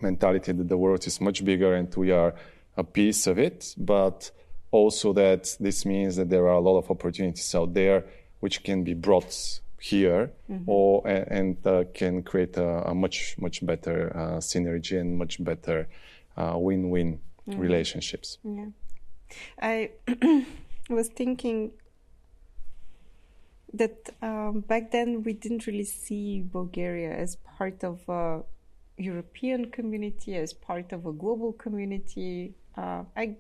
mentality 0.01 0.53
that 0.53 0.69
the 0.69 0.77
world 0.77 1.07
is 1.07 1.21
much 1.21 1.45
bigger 1.45 1.75
and 1.75 1.95
we 1.95 2.11
are 2.11 2.35
a 2.77 2.85
piece 2.85 3.27
of 3.27 3.39
it, 3.39 3.75
but 3.77 4.31
also 4.71 5.13
that 5.13 5.57
this 5.61 5.87
means 5.87 6.17
that 6.17 6.29
there 6.29 6.45
are 6.49 6.57
a 6.57 6.61
lot 6.61 6.79
of 6.79 6.91
opportunities 6.91 7.55
out 7.55 7.75
there 7.75 8.05
which 8.41 8.65
can 8.65 8.83
be 8.83 8.95
brought 8.95 9.61
here 9.81 10.33
mm-hmm. 10.51 10.65
or 10.67 11.07
and, 11.07 11.65
uh, 11.67 11.85
can 11.95 12.23
create 12.23 12.57
a, 12.57 12.91
a, 12.91 12.95
much 12.95 13.37
much 13.39 13.65
better 13.65 14.11
uh, 14.17 14.39
synergy 14.39 14.99
and 14.99 15.17
much 15.17 15.43
better 15.45 15.87
uh, 16.37 16.55
win-win 16.57 17.21
mm. 17.49 17.59
relationships. 17.59 18.39
Yeah. 18.45 18.67
I 19.61 19.91
was 20.89 21.09
thinking 21.09 21.73
that 23.73 24.11
um, 24.23 24.61
back 24.61 24.91
then 24.93 25.23
we 25.23 25.33
didn't 25.33 25.67
really 25.67 25.85
see 25.85 26.43
Bulgaria 26.43 27.13
as 27.13 27.37
part 27.37 27.83
of 27.83 28.09
a 28.09 28.43
European 28.97 29.71
community, 29.71 30.37
as 30.37 30.53
part 30.53 30.93
of 30.93 31.07
a 31.07 31.13
global 31.13 31.53
community. 31.53 32.55
Uh, 32.77 33.03
I 33.17 33.37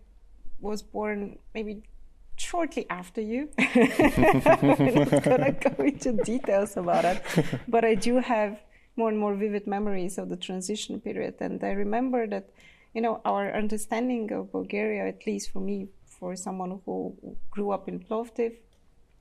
was 0.61 0.82
born 0.82 1.38
maybe 1.54 1.82
shortly 2.37 2.87
after 2.90 3.20
you. 3.20 3.49
I'm 3.58 4.42
not 4.44 5.23
gonna 5.23 5.52
go 5.52 5.84
into 5.84 6.12
details 6.25 6.76
about 6.76 7.04
it, 7.04 7.23
but 7.68 7.84
I 7.84 7.94
do 7.94 8.18
have 8.18 8.61
more 8.96 9.08
and 9.08 9.18
more 9.18 9.34
vivid 9.34 9.66
memories 9.66 10.18
of 10.18 10.28
the 10.28 10.37
transition 10.37 11.00
period, 11.00 11.34
and 11.40 11.62
I 11.62 11.73
remember 11.73 12.26
that 12.26 12.50
you 12.94 13.00
know, 13.00 13.20
our 13.24 13.52
understanding 13.52 14.32
of 14.32 14.52
Bulgaria, 14.52 15.06
at 15.06 15.26
least 15.26 15.50
for 15.52 15.60
me, 15.60 15.88
for 16.06 16.36
someone 16.36 16.80
who 16.84 17.16
grew 17.50 17.70
up 17.72 17.88
in 17.88 17.98
Plovdiv, 18.00 18.52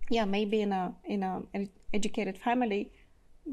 yeah, 0.09 0.25
maybe 0.25 0.61
in 0.61 0.71
a 0.71 0.93
in 1.05 1.23
a 1.23 1.41
an 1.53 1.69
educated 1.93 2.37
family, 2.37 2.91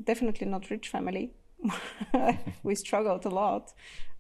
definitely 0.05 0.47
not 0.47 0.71
rich 0.71 0.89
family. 0.89 1.33
we 2.63 2.75
struggled 2.75 3.25
a 3.27 3.29
lot. 3.29 3.73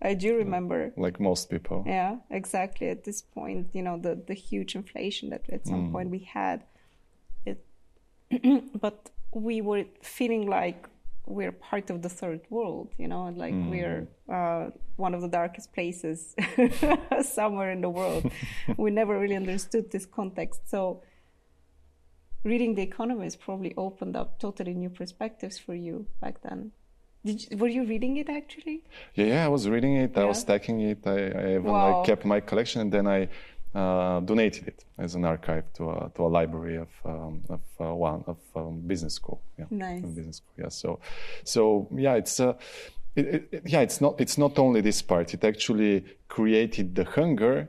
I 0.02 0.14
do 0.14 0.36
remember, 0.36 0.92
like 0.96 1.20
most 1.20 1.50
people. 1.50 1.84
Yeah, 1.86 2.16
exactly. 2.30 2.88
At 2.88 3.04
this 3.04 3.20
point, 3.20 3.68
you 3.72 3.82
know, 3.82 3.98
the 3.98 4.14
the 4.26 4.34
huge 4.34 4.74
inflation 4.74 5.30
that 5.30 5.44
at 5.50 5.66
some 5.66 5.88
mm. 5.88 5.92
point 5.92 6.10
we 6.10 6.20
had, 6.20 6.64
it, 7.44 7.64
but 8.80 9.10
we 9.32 9.60
were 9.60 9.84
feeling 10.02 10.46
like 10.48 10.88
we're 11.38 11.52
part 11.70 11.90
of 11.90 12.02
the 12.02 12.08
third 12.20 12.40
world, 12.50 12.88
you 13.02 13.08
know, 13.12 13.24
like 13.44 13.54
Mm. 13.54 13.70
we're 13.74 14.00
uh, 14.38 14.70
one 14.96 15.12
of 15.16 15.20
the 15.26 15.28
darkest 15.40 15.72
places 15.76 16.34
somewhere 17.38 17.70
in 17.76 17.80
the 17.86 17.88
world. 17.98 18.22
we 18.84 18.90
never 18.90 19.14
really 19.22 19.36
understood 19.36 19.84
this 19.94 20.06
context. 20.18 20.60
So, 20.74 21.02
reading 22.44 22.74
The 22.74 22.82
Economist 22.82 23.40
probably 23.40 23.72
opened 23.76 24.16
up 24.16 24.38
totally 24.38 24.74
new 24.74 24.90
perspectives 24.90 25.58
for 25.58 25.74
you 25.74 26.06
back 26.20 26.36
then. 26.42 26.72
Did 27.24 27.36
you, 27.50 27.56
were 27.58 27.68
you 27.68 27.84
reading 27.84 28.16
it 28.16 28.28
actually? 28.30 28.82
Yeah, 29.14 29.26
yeah, 29.26 29.44
I 29.44 29.48
was 29.48 29.68
reading 29.68 29.94
it. 29.96 30.16
I 30.16 30.24
was 30.24 30.38
stacking 30.40 30.80
it. 30.80 31.06
I, 31.06 31.10
I 31.42 31.46
even 31.58 31.64
Wow. 31.64 31.98
like, 31.98 32.06
kept 32.06 32.24
my 32.24 32.40
collection, 32.40 32.80
and 32.80 32.90
then 32.92 33.06
I 33.06 33.28
uh, 33.74 34.20
donated 34.20 34.66
it 34.68 34.84
as 34.98 35.14
an 35.14 35.24
archive 35.24 35.64
to 35.74 35.90
a, 35.90 36.10
to 36.14 36.26
a 36.26 36.28
library 36.28 36.76
of 36.76 36.88
um, 37.04 37.42
of 37.48 37.60
uh, 37.80 37.94
one 37.94 38.24
of 38.26 38.38
um, 38.56 38.80
business 38.80 39.14
school. 39.14 39.40
Yeah, 39.58 39.66
Nice. 39.70 40.02
business 40.02 40.36
school. 40.36 40.54
Yeah. 40.64 40.68
So, 40.68 41.00
so 41.44 41.88
yeah, 41.94 42.14
it's 42.14 42.40
uh, 42.40 42.54
it, 43.14 43.48
it, 43.52 43.62
yeah, 43.66 43.80
it's 43.80 44.00
not 44.00 44.20
it's 44.20 44.38
not 44.38 44.58
only 44.58 44.80
this 44.80 45.02
part. 45.02 45.34
It 45.34 45.44
actually 45.44 46.04
created 46.28 46.94
the 46.94 47.04
hunger 47.04 47.68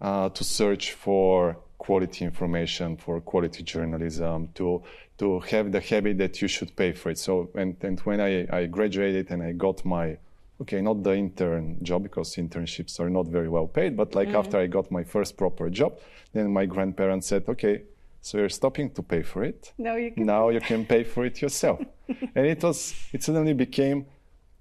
uh, 0.00 0.28
to 0.30 0.44
search 0.44 0.92
for 0.92 1.56
quality 1.78 2.24
information, 2.24 2.96
for 2.96 3.20
quality 3.20 3.62
journalism, 3.62 4.48
to 4.54 4.82
to 5.18 5.40
have 5.40 5.72
the 5.72 5.80
habit 5.80 6.18
that 6.18 6.40
you 6.40 6.48
should 6.48 6.74
pay 6.76 6.92
for 6.92 7.10
it. 7.10 7.18
So 7.18 7.50
and 7.54 7.76
and 7.82 7.98
when 8.00 8.20
I, 8.20 8.46
I 8.50 8.66
graduated 8.66 9.30
and 9.30 9.42
I 9.42 9.52
got 9.52 9.84
my 9.84 10.16
okay, 10.60 10.80
not 10.80 11.02
the 11.02 11.14
intern 11.14 11.78
job 11.82 12.02
because 12.02 12.36
internships 12.36 13.00
are 13.00 13.10
not 13.10 13.26
very 13.26 13.48
well 13.48 13.66
paid, 13.66 13.96
but 13.96 14.14
like 14.14 14.28
after 14.28 14.58
I 14.58 14.66
got 14.66 14.90
my 14.90 15.04
first 15.04 15.36
proper 15.36 15.70
job, 15.70 15.98
then 16.32 16.52
my 16.52 16.66
grandparents 16.66 17.26
said, 17.28 17.44
okay, 17.48 17.82
so 18.20 18.38
you're 18.38 18.50
stopping 18.50 18.90
to 18.90 19.02
pay 19.02 19.22
for 19.22 19.42
it. 19.44 19.72
No, 19.78 19.96
you 19.96 20.10
can. 20.12 20.26
Now 20.26 20.50
you 20.50 20.60
can 20.60 20.84
pay 20.84 21.04
for 21.04 21.24
it 21.24 21.40
yourself. 21.40 21.80
and 22.34 22.46
it 22.46 22.62
was 22.62 22.94
it 23.12 23.22
suddenly 23.22 23.54
became 23.54 24.06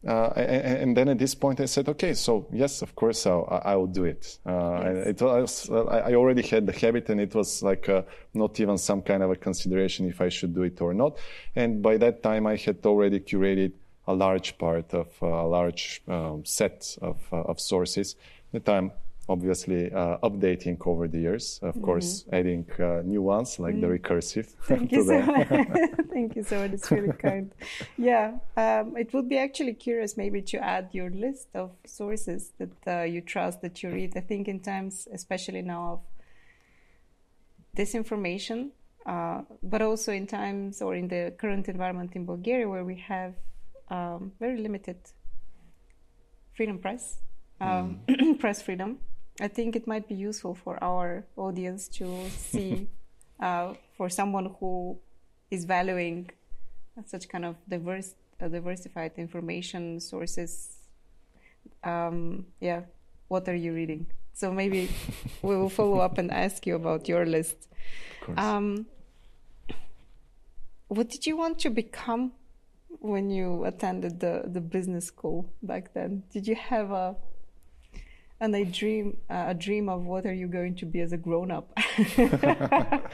uh, 0.08 0.32
and, 0.38 0.78
and 0.78 0.98
then 0.98 1.10
at 1.10 1.18
this 1.18 1.36
point 1.36 1.60
I 1.60 1.66
said, 1.66 1.90
okay, 1.90 2.14
so 2.14 2.48
yes, 2.54 2.82
of 2.82 2.96
course 2.96 3.26
I'll, 3.28 3.46
I 3.52 3.74
I 3.74 3.76
will 3.76 3.88
do 3.88 4.06
it. 4.06 4.40
Uh, 4.46 4.80
Yes. 4.82 5.08
it 5.08 5.22
was 5.22 5.70
I 5.70 6.14
already 6.16 6.42
had 6.42 6.66
the 6.66 6.72
habit, 6.72 7.10
and 7.10 7.20
it 7.20 7.36
was 7.36 7.62
like 7.62 7.90
uh, 7.90 8.04
not 8.34 8.58
even 8.62 8.78
some 8.78 9.02
kind 9.02 9.22
of 9.24 9.30
a 9.32 9.36
consideration 9.36 10.08
if 10.08 10.22
I 10.22 10.30
should 10.30 10.56
do 10.56 10.64
it 10.64 10.80
or 10.80 10.94
not. 10.94 11.18
And 11.56 11.82
by 11.82 11.98
that 11.98 12.24
time, 12.24 12.48
I 12.48 12.56
had 12.56 12.86
already 12.86 13.20
curated 13.20 13.74
a 14.10 14.14
large 14.14 14.58
part 14.58 14.94
of 14.94 15.08
uh, 15.22 15.28
a 15.28 15.48
large 15.48 16.02
um, 16.08 16.44
set 16.44 16.98
of 17.02 17.18
uh, 17.32 17.52
of 17.52 17.60
sources 17.60 18.16
that 18.52 18.68
I'm 18.68 18.92
obviously 19.30 19.92
uh, 19.94 20.18
updating 20.24 20.76
over 20.86 21.08
the 21.08 21.20
years. 21.20 21.60
Of 21.62 21.80
course, 21.82 22.26
adding 22.34 22.66
uh, 22.80 23.02
new 23.06 23.22
ones 23.22 23.60
like 23.60 23.80
the 23.80 23.88
recursive. 23.88 24.48
Thank 24.64 24.92
you 24.96 25.06
so 25.06 25.22
much. 25.22 25.48
Thank 26.16 26.36
you 26.36 26.44
so 26.44 26.60
much. 26.62 26.72
It's 26.72 26.90
really 26.92 27.14
kind. 27.14 27.52
Yeah, 27.98 28.40
um, 28.58 28.98
it 28.98 29.14
would 29.14 29.30
be 29.30 29.38
actually 29.38 29.76
curious 29.76 30.18
maybe 30.18 30.42
to 30.52 30.58
add 30.58 30.90
your 30.92 31.12
list 31.12 31.48
of 31.54 31.72
sources 31.86 32.52
that 32.58 32.76
uh, 32.88 33.04
you 33.04 33.22
trust 33.22 33.62
that 33.62 33.84
you 33.84 33.90
read. 33.92 34.18
I 34.18 34.22
think 34.22 34.48
in 34.48 34.60
times, 34.60 35.08
especially 35.14 35.62
now 35.62 35.84
of 35.94 36.00
disinformation, 37.78 38.72
uh, 39.06 39.42
but 39.62 39.82
also 39.84 40.12
in 40.12 40.26
times 40.26 40.82
or 40.82 40.96
in 40.96 41.08
the 41.08 41.34
current 41.38 41.70
environment 41.70 42.16
in 42.16 42.26
Bulgaria 42.26 42.68
where 42.68 42.84
we 42.84 42.96
have 42.96 43.36
um, 43.90 44.32
very 44.40 44.58
limited 44.58 44.98
freedom 46.56 46.78
press, 46.78 47.20
um, 47.62 48.02
press 48.40 48.62
freedom. 48.62 49.00
I 49.40 49.48
think 49.48 49.76
it 49.76 49.88
might 49.88 50.08
be 50.08 50.16
useful 50.16 50.56
for 50.56 50.82
our 50.84 51.26
audience 51.38 51.88
to 52.00 52.30
see 52.30 52.90
uh, 53.40 53.74
for 53.96 54.10
someone 54.10 54.54
who 54.60 55.00
is 55.50 55.66
valuing 55.66 56.30
such 57.06 57.30
kind 57.30 57.46
of 57.46 57.56
diverse, 57.68 58.16
uh, 58.42 58.50
diversified 58.50 59.14
information 59.18 60.00
sources. 60.02 60.70
Um, 61.84 62.48
yeah, 62.60 62.82
what 63.30 63.48
are 63.48 63.56
you 63.56 63.74
reading? 63.74 64.08
So 64.34 64.52
maybe 64.52 64.90
we 65.42 65.56
will 65.56 65.70
follow 65.70 66.00
up 66.00 66.18
and 66.18 66.32
ask 66.32 66.68
you 66.68 66.76
about 66.76 67.08
your 67.08 67.26
list. 67.26 67.70
Of 68.20 68.26
course. 68.26 68.40
Um, 68.40 68.86
what 70.90 71.10
did 71.10 71.26
you 71.26 71.38
want 71.38 71.60
to 71.60 71.70
become 71.70 72.34
when 73.00 73.30
you 73.30 73.66
attended 73.66 74.20
the, 74.20 74.44
the 74.46 74.62
business 74.62 75.06
school 75.06 75.52
back 75.62 75.94
then? 75.94 76.24
Did 76.32 76.48
you 76.48 76.56
have 76.56 76.92
a 76.92 77.16
and 78.42 78.56
a 78.56 78.64
dream 78.64 79.18
uh, 79.30 79.46
a 79.48 79.54
dream 79.54 79.90
of 79.90 80.06
what 80.06 80.26
are 80.26 80.34
you 80.34 80.48
going 80.48 80.76
to 80.76 80.86
be 80.86 81.02
as 81.02 81.12
a 81.12 81.18
grown 81.18 81.52
up? 81.52 81.78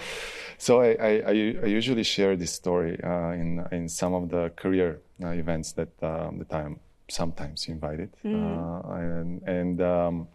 So 0.58 0.82
I 0.82 1.22
I 1.28 1.32
usually 1.32 2.04
share 2.04 2.36
this 2.36 2.54
story 2.54 2.98
uh, 3.04 3.32
in 3.32 3.66
in 3.72 3.90
some 3.90 4.14
of 4.14 4.30
the 4.30 4.52
career 4.56 5.02
uh, 5.24 5.30
events 5.30 5.74
that 5.74 5.92
um, 6.02 6.40
that 6.40 6.54
I'm 6.54 6.80
sometimes 7.10 7.68
invited, 7.68 8.16
uh, 8.24 8.82
and 8.88 9.42
and 9.44 9.82
um, 9.82 10.28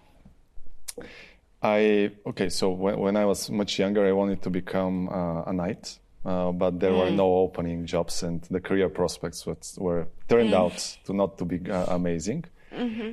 I 1.62 2.11
okay. 2.26 2.49
So 2.50 2.70
when, 2.70 2.99
when 2.99 3.16
I 3.16 3.25
was 3.25 3.50
much 3.50 3.78
younger, 3.78 4.06
I 4.06 4.12
wanted 4.12 4.42
to 4.42 4.50
become 4.50 5.09
uh, 5.09 5.44
a 5.44 5.52
knight, 5.52 5.99
uh, 6.24 6.52
but 6.52 6.80
there 6.80 6.92
were 6.92 7.10
no 7.16 7.36
opening 7.36 7.86
jobs, 7.86 8.22
and 8.22 8.42
the 8.50 8.60
career 8.60 8.88
prospects 8.88 9.46
was, 9.46 9.76
were 9.78 10.06
turned 10.28 10.52
out 10.54 10.98
to 11.04 11.12
not 11.14 11.38
to 11.38 11.44
be 11.44 11.70
uh, 11.70 11.86
amazing. 11.94 12.44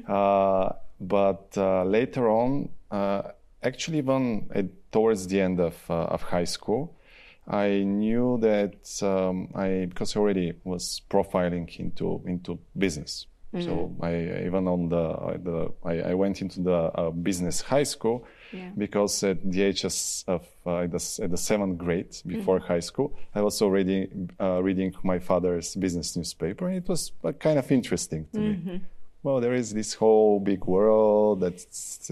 Uh, 0.08 0.74
but 1.00 1.54
uh, 1.58 1.84
later 1.84 2.30
on, 2.30 2.70
uh, 2.92 3.22
actually, 3.64 4.00
even 4.00 4.50
at, 4.54 4.66
towards 4.92 5.28
the 5.28 5.42
end 5.42 5.60
of, 5.60 5.76
uh, 5.90 5.94
of 5.94 6.22
high 6.24 6.46
school, 6.46 6.96
I 7.48 7.84
knew 7.84 8.38
that 8.42 8.76
um, 9.02 9.50
I 9.56 9.86
because 9.88 10.16
I 10.16 10.20
already 10.20 10.54
was 10.66 11.02
profiling 11.10 11.80
into 11.80 12.22
into 12.26 12.60
business. 12.78 13.26
So 13.64 13.96
I 14.02 14.46
even 14.46 14.68
on 14.68 14.90
the, 14.90 15.40
the 15.42 15.74
I, 15.84 16.12
I 16.12 16.14
went 16.14 16.42
into 16.42 16.62
the 16.62 16.76
uh, 16.76 17.10
business 17.12 17.62
high 17.62 17.84
school 17.86 18.26
Yeah. 18.54 18.72
because 18.78 19.24
at 19.24 19.38
the 19.52 19.62
age 19.64 19.84
of, 19.84 19.94
uh, 20.66 20.88
the, 20.88 21.20
at 21.24 21.32
the 21.32 21.38
seventh 21.38 21.78
grade 21.78 22.16
before 22.26 22.60
high 22.60 22.80
school, 22.82 23.14
I 23.36 23.42
was 23.42 23.62
already 23.62 24.10
uh, 24.40 24.62
reading 24.64 24.94
my 25.04 25.20
father's 25.20 25.76
business 25.76 26.16
newspaper, 26.16 26.68
and 26.68 26.78
it 26.78 26.88
was 26.88 27.12
uh, 27.24 27.32
kind 27.34 27.60
of 27.60 27.72
interesting 27.72 28.28
to 28.34 28.40
me 28.40 28.82
well, 29.24 29.42
there 29.42 29.54
is 29.54 29.74
this 29.74 29.94
whole 29.96 30.40
big 30.40 30.64
world 30.66 31.42
that 31.42 31.66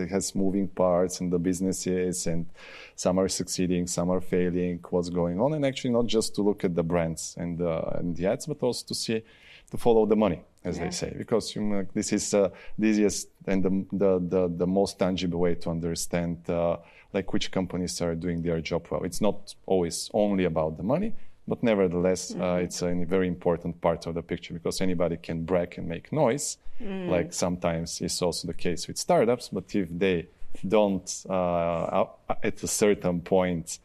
has 0.09 0.35
moving 0.35 0.67
parts 0.67 1.21
and 1.21 1.31
the 1.31 1.39
businesses, 1.39 2.27
and 2.27 2.45
some 2.95 3.17
are 3.19 3.29
succeeding, 3.29 3.87
some 3.87 4.09
are 4.09 4.19
failing. 4.19 4.79
What's 4.89 5.09
going 5.09 5.39
on? 5.39 5.53
And 5.53 5.65
actually, 5.65 5.91
not 5.91 6.07
just 6.07 6.35
to 6.35 6.41
look 6.41 6.65
at 6.65 6.75
the 6.75 6.83
brands 6.83 7.35
and, 7.37 7.61
uh, 7.61 7.83
and 7.99 8.15
the 8.17 8.25
ads, 8.25 8.47
but 8.47 8.61
also 8.61 8.85
to 8.87 8.95
see, 8.95 9.23
to 9.71 9.77
follow 9.77 10.05
the 10.05 10.15
money, 10.17 10.41
as 10.65 10.77
Yeah. 10.77 10.85
they 10.85 10.91
say, 10.91 11.13
because 11.17 11.55
you 11.55 11.61
know, 11.61 11.85
this 11.93 12.11
is 12.11 12.33
uh, 12.33 12.49
the 12.77 12.87
easiest 12.87 13.29
and 13.47 13.63
the, 13.63 13.85
the, 13.97 14.19
the, 14.19 14.53
the 14.57 14.67
most 14.67 14.99
tangible 14.99 15.39
way 15.39 15.55
to 15.55 15.69
understand 15.69 16.49
uh, 16.49 16.77
like 17.13 17.31
which 17.33 17.51
companies 17.51 18.01
are 18.01 18.15
doing 18.15 18.41
their 18.41 18.61
job 18.61 18.87
well. 18.89 19.03
It's 19.03 19.21
not 19.21 19.55
always 19.65 20.09
only 20.13 20.45
about 20.45 20.77
the 20.77 20.83
money, 20.83 21.13
but 21.47 21.61
nevertheless, 21.63 22.35
uh, 22.35 22.59
it's 22.61 22.81
a 22.81 23.05
very 23.05 23.27
important 23.27 23.79
part 23.79 24.07
of 24.07 24.15
the 24.15 24.21
picture 24.21 24.53
because 24.53 24.81
anybody 24.81 25.17
can 25.17 25.45
brag 25.45 25.75
and 25.77 25.87
make 25.87 26.11
noise, 26.11 26.57
like 27.09 27.33
sometimes 27.33 28.01
is 28.01 28.21
also 28.21 28.47
the 28.47 28.53
case 28.53 28.87
with 28.87 28.97
startups. 28.97 29.49
But 29.49 29.73
if 29.75 29.87
they 29.89 30.27
don't, 30.67 31.25
uh, 31.29 32.05
at 32.43 32.63
a 32.63 32.67
certain 32.67 33.21
point, 33.21 33.79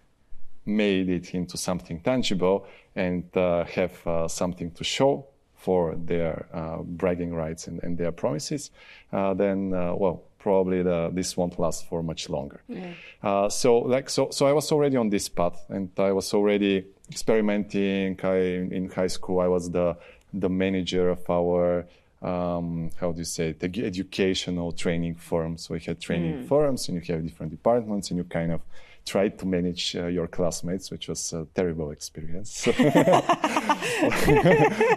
made 0.66 1.08
it 1.08 1.34
into 1.34 1.56
something 1.56 2.00
tangible 2.00 2.66
and 2.96 3.24
uh, 3.36 3.64
have 3.64 4.06
uh, 4.06 4.28
something 4.28 4.70
to 4.72 4.84
show 4.84 5.26
for 5.60 5.94
their 5.94 6.46
uh, 6.54 6.78
bragging 6.82 7.34
rights 7.34 7.66
and, 7.68 7.82
and 7.82 7.98
their 7.98 8.12
promises, 8.12 8.70
uh, 9.12 9.34
then 9.34 9.74
uh, 9.74 9.94
well, 9.94 10.22
probably 10.38 10.82
the, 10.82 11.10
this 11.12 11.36
won't 11.36 11.58
last 11.58 11.86
for 11.88 12.02
much 12.02 12.30
longer. 12.30 12.62
Uh, 13.22 13.48
so, 13.48 13.78
like, 13.78 14.08
so, 14.08 14.30
so 14.30 14.46
I 14.46 14.52
was 14.52 14.72
already 14.72 14.96
on 14.96 15.10
this 15.10 15.28
path, 15.28 15.58
and 15.68 15.90
I 15.98 16.12
was 16.12 16.32
already 16.32 16.86
experimenting. 17.10 18.18
I, 18.22 18.36
in 18.78 18.90
high 18.90 19.08
school, 19.08 19.40
I 19.40 19.48
was 19.48 19.70
the 19.70 19.96
the 20.32 20.48
manager 20.48 21.10
of 21.10 21.28
our 21.28 21.84
um, 22.22 22.90
how 23.00 23.12
do 23.12 23.18
you 23.18 23.24
say 23.24 23.54
it, 23.58 23.78
educational 23.78 24.72
training 24.72 25.16
firm. 25.16 25.56
So 25.58 25.74
we 25.74 25.80
had 25.80 26.00
training 26.00 26.46
firms, 26.46 26.88
and 26.88 26.96
you 26.96 27.14
have 27.14 27.24
different 27.24 27.52
departments, 27.52 28.10
and 28.10 28.18
you 28.18 28.24
kind 28.24 28.52
of 28.52 28.60
tried 29.06 29.38
to 29.38 29.46
manage 29.46 29.96
uh, 29.96 30.06
your 30.06 30.26
classmates, 30.26 30.90
which 30.90 31.08
was 31.08 31.32
a 31.32 31.46
terrible 31.54 31.90
experience. 31.90 32.66
a 32.68 32.72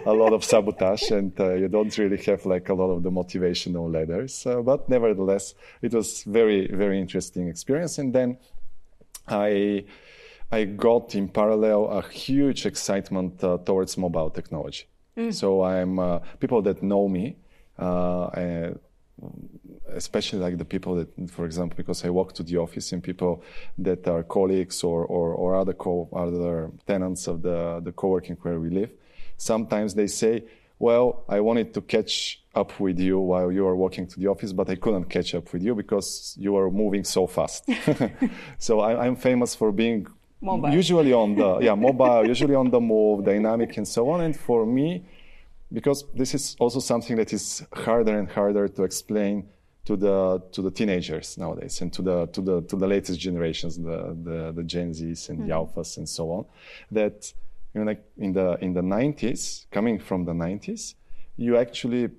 lot 0.06 0.32
of 0.32 0.44
sabotage, 0.44 1.10
and 1.10 1.38
uh, 1.40 1.54
you 1.54 1.68
don't 1.68 1.96
really 1.98 2.16
have 2.24 2.46
like 2.46 2.68
a 2.68 2.74
lot 2.74 2.90
of 2.90 3.02
the 3.02 3.10
motivational 3.10 3.92
letters. 3.92 4.46
Uh, 4.46 4.62
but 4.62 4.88
nevertheless, 4.88 5.54
it 5.82 5.92
was 5.92 6.22
very, 6.24 6.68
very 6.68 7.00
interesting 7.00 7.48
experience. 7.48 7.98
And 7.98 8.14
then 8.14 8.38
I, 9.28 9.84
I 10.50 10.64
got 10.64 11.14
in 11.14 11.28
parallel 11.28 11.86
a 11.86 12.02
huge 12.02 12.66
excitement 12.66 13.42
uh, 13.42 13.58
towards 13.58 13.96
mobile 13.96 14.30
technology. 14.30 14.84
So 15.30 15.62
I'm 15.62 15.98
uh, 15.98 16.18
people 16.40 16.60
that 16.62 16.82
know 16.82 17.08
me. 17.08 17.36
Especially 19.92 20.38
like 20.38 20.58
the 20.58 20.64
people 20.64 20.94
that, 20.96 21.30
for 21.30 21.44
example, 21.44 21.76
because 21.76 22.04
I 22.04 22.10
walk 22.10 22.32
to 22.34 22.42
the 22.42 22.56
office 22.56 22.92
and 22.92 23.02
people 23.02 23.42
that 23.78 24.08
are 24.08 24.22
colleagues 24.22 24.82
or, 24.82 25.04
or, 25.04 25.34
or 25.34 25.56
other 25.56 25.74
co 25.74 26.08
other 26.12 26.70
tenants 26.86 27.26
of 27.26 27.42
the, 27.42 27.80
the 27.84 27.92
co-working 27.92 28.36
where 28.42 28.58
we 28.58 28.70
live, 28.70 28.90
sometimes 29.36 29.94
they 29.94 30.06
say, 30.06 30.44
well, 30.78 31.24
I 31.28 31.40
wanted 31.40 31.72
to 31.74 31.80
catch 31.80 32.42
up 32.54 32.78
with 32.80 32.98
you 32.98 33.18
while 33.18 33.50
you 33.50 33.64
were 33.64 33.76
walking 33.76 34.06
to 34.06 34.18
the 34.18 34.26
office, 34.26 34.52
but 34.52 34.68
I 34.68 34.76
couldn't 34.76 35.04
catch 35.04 35.34
up 35.34 35.52
with 35.52 35.62
you 35.62 35.74
because 35.74 36.36
you 36.38 36.52
were 36.52 36.70
moving 36.70 37.04
so 37.04 37.26
fast. 37.26 37.68
so 38.58 38.80
I, 38.80 39.06
am 39.06 39.16
famous 39.16 39.54
for 39.54 39.72
being 39.72 40.06
mobile. 40.40 40.70
usually 40.70 41.12
on 41.12 41.34
the 41.36 41.58
yeah 41.62 41.74
mobile, 41.74 42.26
usually 42.26 42.54
on 42.54 42.70
the 42.70 42.80
move, 42.80 43.24
dynamic, 43.24 43.76
and 43.76 43.86
so 43.86 44.08
on. 44.10 44.20
And 44.22 44.36
for 44.36 44.66
me, 44.66 45.04
because 45.72 46.04
this 46.14 46.34
is 46.34 46.56
also 46.58 46.80
something 46.80 47.16
that 47.16 47.32
is 47.32 47.64
harder 47.72 48.18
and 48.18 48.28
harder 48.28 48.68
to 48.68 48.82
explain 48.84 49.48
to 49.84 49.96
the 49.96 50.42
to 50.52 50.62
the 50.62 50.70
teenagers 50.70 51.36
nowadays 51.36 51.80
and 51.80 51.92
to 51.92 52.02
the 52.02 52.26
to 52.26 52.40
the 52.40 52.62
to 52.62 52.76
the 52.76 52.86
latest 52.86 53.20
generations, 53.20 53.76
the 53.76 54.16
the, 54.22 54.52
the 54.52 54.62
Gen 54.62 54.90
Zs 54.90 55.28
and 55.28 55.40
mm-hmm. 55.40 55.48
the 55.48 55.54
Alphas 55.54 55.98
and 55.98 56.08
so 56.08 56.30
on, 56.30 56.46
that 56.90 57.32
you 57.74 57.80
know, 57.80 57.86
like 57.86 58.04
in 58.16 58.32
the 58.32 58.56
in 58.60 58.72
the 58.72 58.80
90s, 58.80 59.66
coming 59.70 59.98
from 59.98 60.24
the 60.24 60.32
90s, 60.32 60.94
you 61.36 61.56
actually 61.56 62.10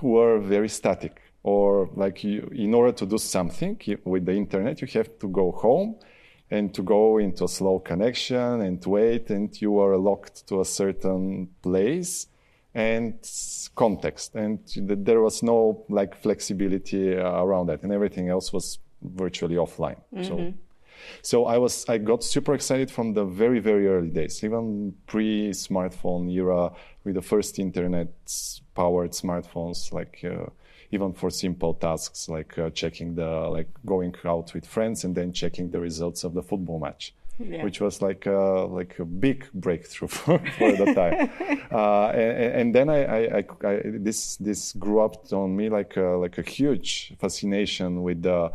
were 0.00 0.38
very 0.38 0.68
static. 0.68 1.20
Or 1.42 1.88
like 1.94 2.24
you, 2.24 2.50
in 2.52 2.74
order 2.74 2.90
to 2.92 3.06
do 3.06 3.18
something 3.18 3.80
with 4.04 4.26
the 4.26 4.32
internet, 4.32 4.80
you 4.80 4.88
have 4.94 5.16
to 5.20 5.28
go 5.28 5.52
home 5.52 5.96
and 6.50 6.74
to 6.74 6.82
go 6.82 7.18
into 7.18 7.44
a 7.44 7.48
slow 7.48 7.78
connection 7.78 8.62
and 8.62 8.84
wait, 8.84 9.30
and 9.30 9.60
you 9.60 9.78
are 9.78 9.96
locked 9.96 10.48
to 10.48 10.60
a 10.60 10.64
certain 10.64 11.48
place 11.62 12.26
and 12.76 13.14
context, 13.74 14.34
and 14.34 14.58
there 14.76 15.22
was 15.22 15.42
no 15.42 15.86
like 15.88 16.14
flexibility 16.14 17.14
around 17.14 17.68
that, 17.68 17.82
and 17.82 17.90
everything 17.90 18.28
else 18.28 18.52
was 18.52 18.78
virtually 19.02 19.56
offline. 19.56 20.00
Mm-hmm. 20.14 20.24
So 20.24 20.54
so 21.22 21.46
I 21.46 21.56
was 21.56 21.86
I 21.88 21.96
got 21.96 22.22
super 22.22 22.52
excited 22.54 22.90
from 22.90 23.14
the 23.14 23.24
very 23.24 23.60
very 23.60 23.88
early 23.88 24.10
days, 24.10 24.44
even 24.44 24.94
pre-smartphone 25.06 26.30
era 26.30 26.70
with 27.04 27.14
the 27.14 27.22
first 27.22 27.58
internet 27.58 28.08
powered 28.74 29.12
smartphones, 29.12 29.90
like 29.92 30.22
uh, 30.22 30.50
even 30.90 31.14
for 31.14 31.30
simple 31.30 31.72
tasks 31.72 32.28
like 32.28 32.58
uh, 32.58 32.68
checking 32.70 33.14
the 33.14 33.30
like 33.56 33.70
going 33.86 34.14
out 34.26 34.52
with 34.52 34.66
friends 34.66 35.02
and 35.04 35.14
then 35.14 35.32
checking 35.32 35.70
the 35.70 35.80
results 35.80 36.24
of 36.24 36.34
the 36.34 36.42
football 36.42 36.78
match 36.78 37.14
yeah. 37.38 37.62
which 37.64 37.80
was 37.80 38.02
like 38.02 38.26
a, 38.26 38.66
like 38.70 38.98
a 38.98 39.04
big 39.04 39.46
breakthrough 39.52 40.08
for, 40.18 40.38
for 40.58 40.72
the 40.72 40.94
time. 40.94 41.30
uh, 41.72 42.08
and, 42.08 42.54
and, 42.54 42.74
then 42.74 42.88
I, 42.88 43.38
I, 43.38 43.44
I, 43.64 43.80
this 43.84 44.36
this 44.36 44.72
grew 44.72 45.00
up 45.00 45.32
on 45.32 45.56
me 45.56 45.68
like 45.68 45.96
a, 45.96 46.16
like 46.18 46.38
a 46.38 46.42
huge 46.42 47.14
fascination 47.18 48.02
with 48.02 48.22
the 48.22 48.52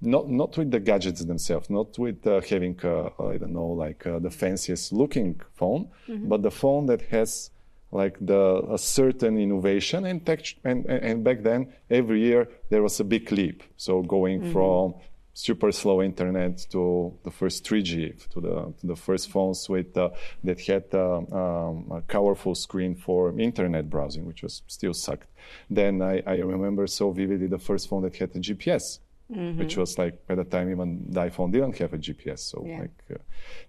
not 0.00 0.28
not 0.28 0.56
with 0.58 0.70
the 0.70 0.80
gadgets 0.80 1.24
themselves, 1.24 1.70
not 1.70 1.98
with 1.98 2.26
uh, 2.26 2.40
having 2.42 2.78
uh, 2.84 3.06
I 3.22 3.38
don't 3.38 3.52
know 3.52 3.68
like 3.68 4.06
uh, 4.06 4.18
the 4.18 4.30
fanciest 4.30 4.92
looking 4.92 5.40
phone, 5.54 5.88
mm-hmm. 6.08 6.28
but 6.28 6.42
the 6.42 6.50
phone 6.50 6.86
that 6.86 7.02
has 7.02 7.50
like 7.94 8.18
the 8.20 8.62
a 8.70 8.76
certain 8.76 9.38
innovation 9.38 10.04
and 10.04 10.26
tech 10.26 10.44
and, 10.64 10.84
and 10.86 11.22
back 11.22 11.42
then 11.42 11.72
every 11.88 12.20
year 12.20 12.48
there 12.68 12.82
was 12.82 12.98
a 12.98 13.04
big 13.04 13.30
leap 13.30 13.62
so 13.76 14.02
going 14.02 14.40
mm-hmm. 14.40 14.52
from 14.52 14.94
super 15.34 15.72
slow 15.72 16.00
internet 16.00 16.64
to 16.70 17.12
the 17.24 17.30
first 17.30 17.64
3G, 17.64 18.28
to 18.30 18.40
the, 18.40 18.72
to 18.80 18.86
the 18.86 18.96
first 18.96 19.28
phones 19.28 19.68
with, 19.68 19.96
uh, 19.96 20.10
that 20.44 20.60
had 20.60 20.84
uh, 20.94 21.16
um, 21.16 21.90
a 21.90 22.00
powerful 22.00 22.54
screen 22.54 22.94
for 22.94 23.38
internet 23.38 23.90
browsing, 23.90 24.24
which 24.24 24.42
was 24.42 24.62
still 24.68 24.94
sucked. 24.94 25.28
Then 25.68 26.00
I, 26.00 26.22
I 26.26 26.36
remember 26.36 26.86
so 26.86 27.10
vividly 27.10 27.48
the 27.48 27.58
first 27.58 27.88
phone 27.88 28.02
that 28.04 28.16
had 28.16 28.30
a 28.30 28.38
GPS. 28.38 29.00
Mm-hmm. 29.32 29.58
Which 29.58 29.78
was 29.78 29.96
like 29.96 30.22
at 30.28 30.36
the 30.36 30.44
time 30.44 30.70
even 30.70 31.06
the 31.08 31.20
iPhone 31.22 31.50
didn't 31.50 31.78
have 31.78 31.94
a 31.94 31.98
GPS, 31.98 32.40
so 32.40 32.62
yeah. 32.66 32.80
like, 32.80 32.90
uh, 33.10 33.16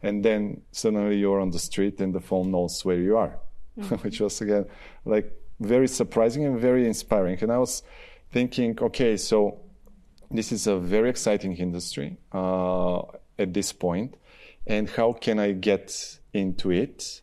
and 0.04 0.24
then 0.24 0.62
suddenly 0.74 1.16
you're 1.16 1.40
on 1.40 1.50
the 1.50 1.60
street 1.60 2.02
and 2.02 2.14
the 2.14 2.20
phone 2.20 2.52
knows 2.52 2.84
where 2.84 2.98
you 2.98 3.16
are, 3.16 3.40
mm-hmm. 3.80 3.96
which 4.04 4.20
was 4.20 4.42
again 4.42 4.66
like 5.06 5.32
very 5.62 5.88
surprising 5.88 6.44
and 6.44 6.60
very 6.60 6.86
inspiring. 6.86 7.38
And 7.42 7.54
I 7.54 7.58
was 7.58 7.84
thinking, 8.32 8.78
okay, 8.82 9.16
so 9.16 9.62
this 10.32 10.52
is 10.52 10.68
a 10.68 10.78
very 10.78 11.10
exciting 11.10 11.56
industry 11.58 12.18
uh, 12.32 13.02
at 13.38 13.54
this 13.54 13.72
point, 13.72 14.16
and 14.68 14.90
how 14.90 15.14
can 15.14 15.40
I 15.40 15.52
get 15.52 16.20
into 16.34 16.72
it 16.72 17.22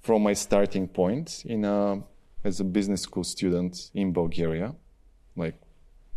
from 0.00 0.22
my 0.22 0.32
starting 0.32 0.88
point 0.88 1.44
in 1.44 1.64
a, 1.64 2.02
as 2.44 2.60
a 2.60 2.64
business 2.64 3.02
school 3.02 3.24
student 3.24 3.90
in 3.94 4.12
Bulgaria, 4.12 4.74
like 5.36 5.54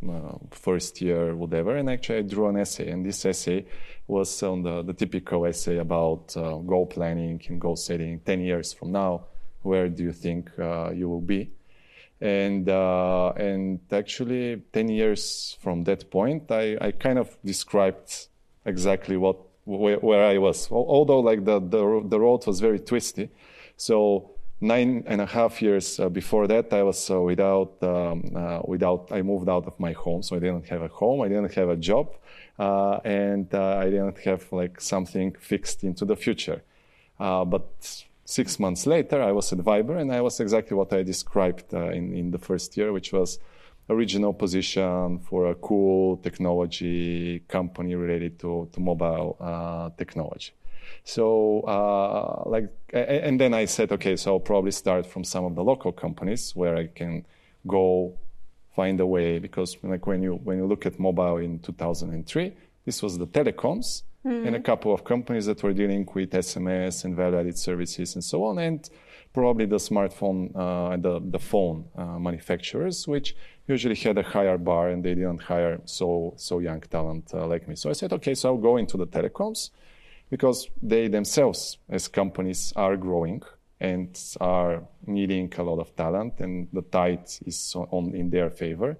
uh, 0.07 0.37
first 0.51 1.01
year, 1.01 1.35
whatever. 1.35 1.75
And 1.75 1.89
actually, 1.89 2.19
I 2.19 2.21
drew 2.21 2.47
an 2.47 2.57
essay, 2.57 2.89
and 2.89 3.05
this 3.05 3.25
essay 3.25 3.65
was 4.07 4.41
on 4.43 4.63
the, 4.63 4.81
the 4.81 4.93
typical 4.93 5.45
essay 5.45 5.77
about 5.77 6.35
uh, 6.37 6.55
goal 6.57 6.85
planning 6.85 7.41
and 7.49 7.59
goal 7.59 7.75
setting. 7.75 8.19
Ten 8.19 8.41
years 8.41 8.73
from 8.73 8.91
now, 8.91 9.25
where 9.61 9.89
do 9.89 10.03
you 10.03 10.13
think 10.13 10.51
uh, 10.59 10.91
you 10.91 11.09
will 11.09 11.21
be? 11.21 11.51
And 12.21 12.69
uh, 12.69 13.33
and 13.35 13.79
actually 13.91 14.61
10 14.73 14.89
years 14.89 15.57
from 15.61 15.83
that 15.85 16.09
point 16.11 16.51
I, 16.51 16.77
I 16.79 16.91
kind 16.91 17.17
of 17.17 17.35
described 17.43 18.27
exactly 18.65 19.17
what 19.17 19.37
where, 19.65 19.97
where 19.97 20.23
I 20.23 20.37
was. 20.37 20.69
Although 20.71 21.19
like 21.19 21.45
the, 21.45 21.59
the 21.59 22.03
the 22.07 22.19
road 22.19 22.45
was 22.45 22.59
very 22.59 22.79
twisty. 22.79 23.29
So 23.75 24.31
nine 24.59 25.03
and 25.07 25.21
a 25.21 25.25
half 25.25 25.61
years 25.61 25.99
uh, 25.99 26.09
before 26.09 26.47
that 26.47 26.71
I 26.71 26.83
was 26.83 27.09
uh, 27.09 27.19
without 27.19 27.81
um, 27.81 28.31
uh, 28.35 28.59
without 28.65 29.11
I 29.11 29.23
moved 29.23 29.49
out 29.49 29.65
of 29.65 29.79
my 29.79 29.93
home 29.93 30.21
so 30.21 30.35
I 30.35 30.39
didn't 30.39 30.67
have 30.67 30.83
a 30.83 30.87
home 30.87 31.21
I 31.21 31.27
didn't 31.27 31.53
have 31.55 31.69
a 31.69 31.75
job 31.75 32.15
uh, 32.59 32.99
and 33.03 33.51
uh, 33.53 33.77
I 33.77 33.85
didn't 33.85 34.19
have 34.19 34.51
like 34.51 34.79
something 34.79 35.35
fixed 35.39 35.83
into 35.83 36.05
the 36.05 36.15
future. 36.15 36.61
But 37.17 38.05
six 38.25 38.59
months 38.59 38.85
later, 38.85 39.21
I 39.21 39.31
was 39.31 39.51
at 39.53 39.59
Viber, 39.59 39.99
and 39.99 40.11
I 40.11 40.21
was 40.21 40.39
exactly 40.39 40.75
what 40.75 40.93
I 40.93 41.03
described 41.03 41.73
uh, 41.73 41.89
in, 41.89 42.13
in 42.13 42.31
the 42.31 42.37
first 42.37 42.77
year, 42.77 42.91
which 42.93 43.13
was 43.13 43.39
a 43.89 43.95
regional 43.95 44.33
position 44.33 45.19
for 45.19 45.51
a 45.51 45.55
cool 45.55 46.17
technology 46.17 47.39
company 47.47 47.95
related 47.95 48.39
to, 48.39 48.69
to 48.71 48.79
mobile 48.79 49.37
uh, 49.39 49.89
technology. 49.97 50.51
So, 51.03 51.61
uh, 51.61 52.49
like, 52.49 52.69
and 52.93 53.39
then 53.39 53.53
I 53.53 53.65
said, 53.65 53.91
okay, 53.91 54.15
so 54.15 54.33
I'll 54.33 54.39
probably 54.39 54.71
start 54.71 55.05
from 55.05 55.23
some 55.23 55.45
of 55.45 55.55
the 55.55 55.63
local 55.63 55.91
companies 55.91 56.55
where 56.55 56.75
I 56.75 56.87
can 56.87 57.25
go 57.67 58.17
find 58.75 58.99
a 58.99 59.05
way 59.05 59.39
because, 59.39 59.77
like, 59.83 60.05
when 60.07 60.21
you 60.21 60.35
when 60.35 60.57
you 60.57 60.65
look 60.65 60.85
at 60.85 60.99
mobile 60.99 61.37
in 61.37 61.59
2003, 61.59 62.53
this 62.85 63.01
was 63.03 63.17
the 63.17 63.27
telecoms, 63.27 64.03
mm. 64.25 64.45
and 64.47 64.55
a 64.55 64.59
couple 64.59 64.93
of 64.93 65.03
companies 65.03 65.45
that 65.45 65.61
were 65.63 65.73
dealing 65.73 66.07
with 66.13 66.31
SMS 66.31 67.05
and 67.05 67.15
value-added 67.15 67.57
services 67.57 68.15
and 68.15 68.23
so 68.23 68.43
on, 68.45 68.59
and 68.59 68.89
probably 69.33 69.65
the 69.65 69.77
smartphone 69.77 70.51
uh, 70.55 70.97
the, 70.97 71.21
the 71.23 71.39
phone 71.39 71.85
uh, 71.95 72.19
manufacturers, 72.19 73.07
which 73.07 73.35
usually 73.67 73.95
had 73.95 74.17
a 74.17 74.23
higher 74.23 74.57
bar 74.57 74.89
and 74.89 75.03
they 75.03 75.15
didn't 75.15 75.41
hire 75.41 75.79
so 75.85 76.33
so 76.35 76.59
young 76.59 76.81
talent 76.81 77.31
uh, 77.33 77.45
like 77.47 77.67
me. 77.67 77.75
So 77.75 77.89
I 77.89 77.93
said, 77.93 78.11
okay, 78.13 78.35
so 78.35 78.49
I'll 78.49 78.57
go 78.57 78.77
into 78.77 78.97
the 78.97 79.07
telecoms 79.07 79.69
because 80.29 80.69
they 80.81 81.07
themselves 81.07 81.77
as 81.89 82.07
companies 82.07 82.73
are 82.75 82.97
growing 82.97 83.43
and 83.79 84.17
are 84.39 84.83
needing 85.07 85.51
a 85.57 85.63
lot 85.63 85.79
of 85.79 85.95
talent, 85.95 86.39
and 86.39 86.67
the 86.71 86.83
tide 86.83 87.27
is 87.45 87.75
on 87.75 88.13
in 88.13 88.29
their 88.29 88.49
favor. 88.49 88.97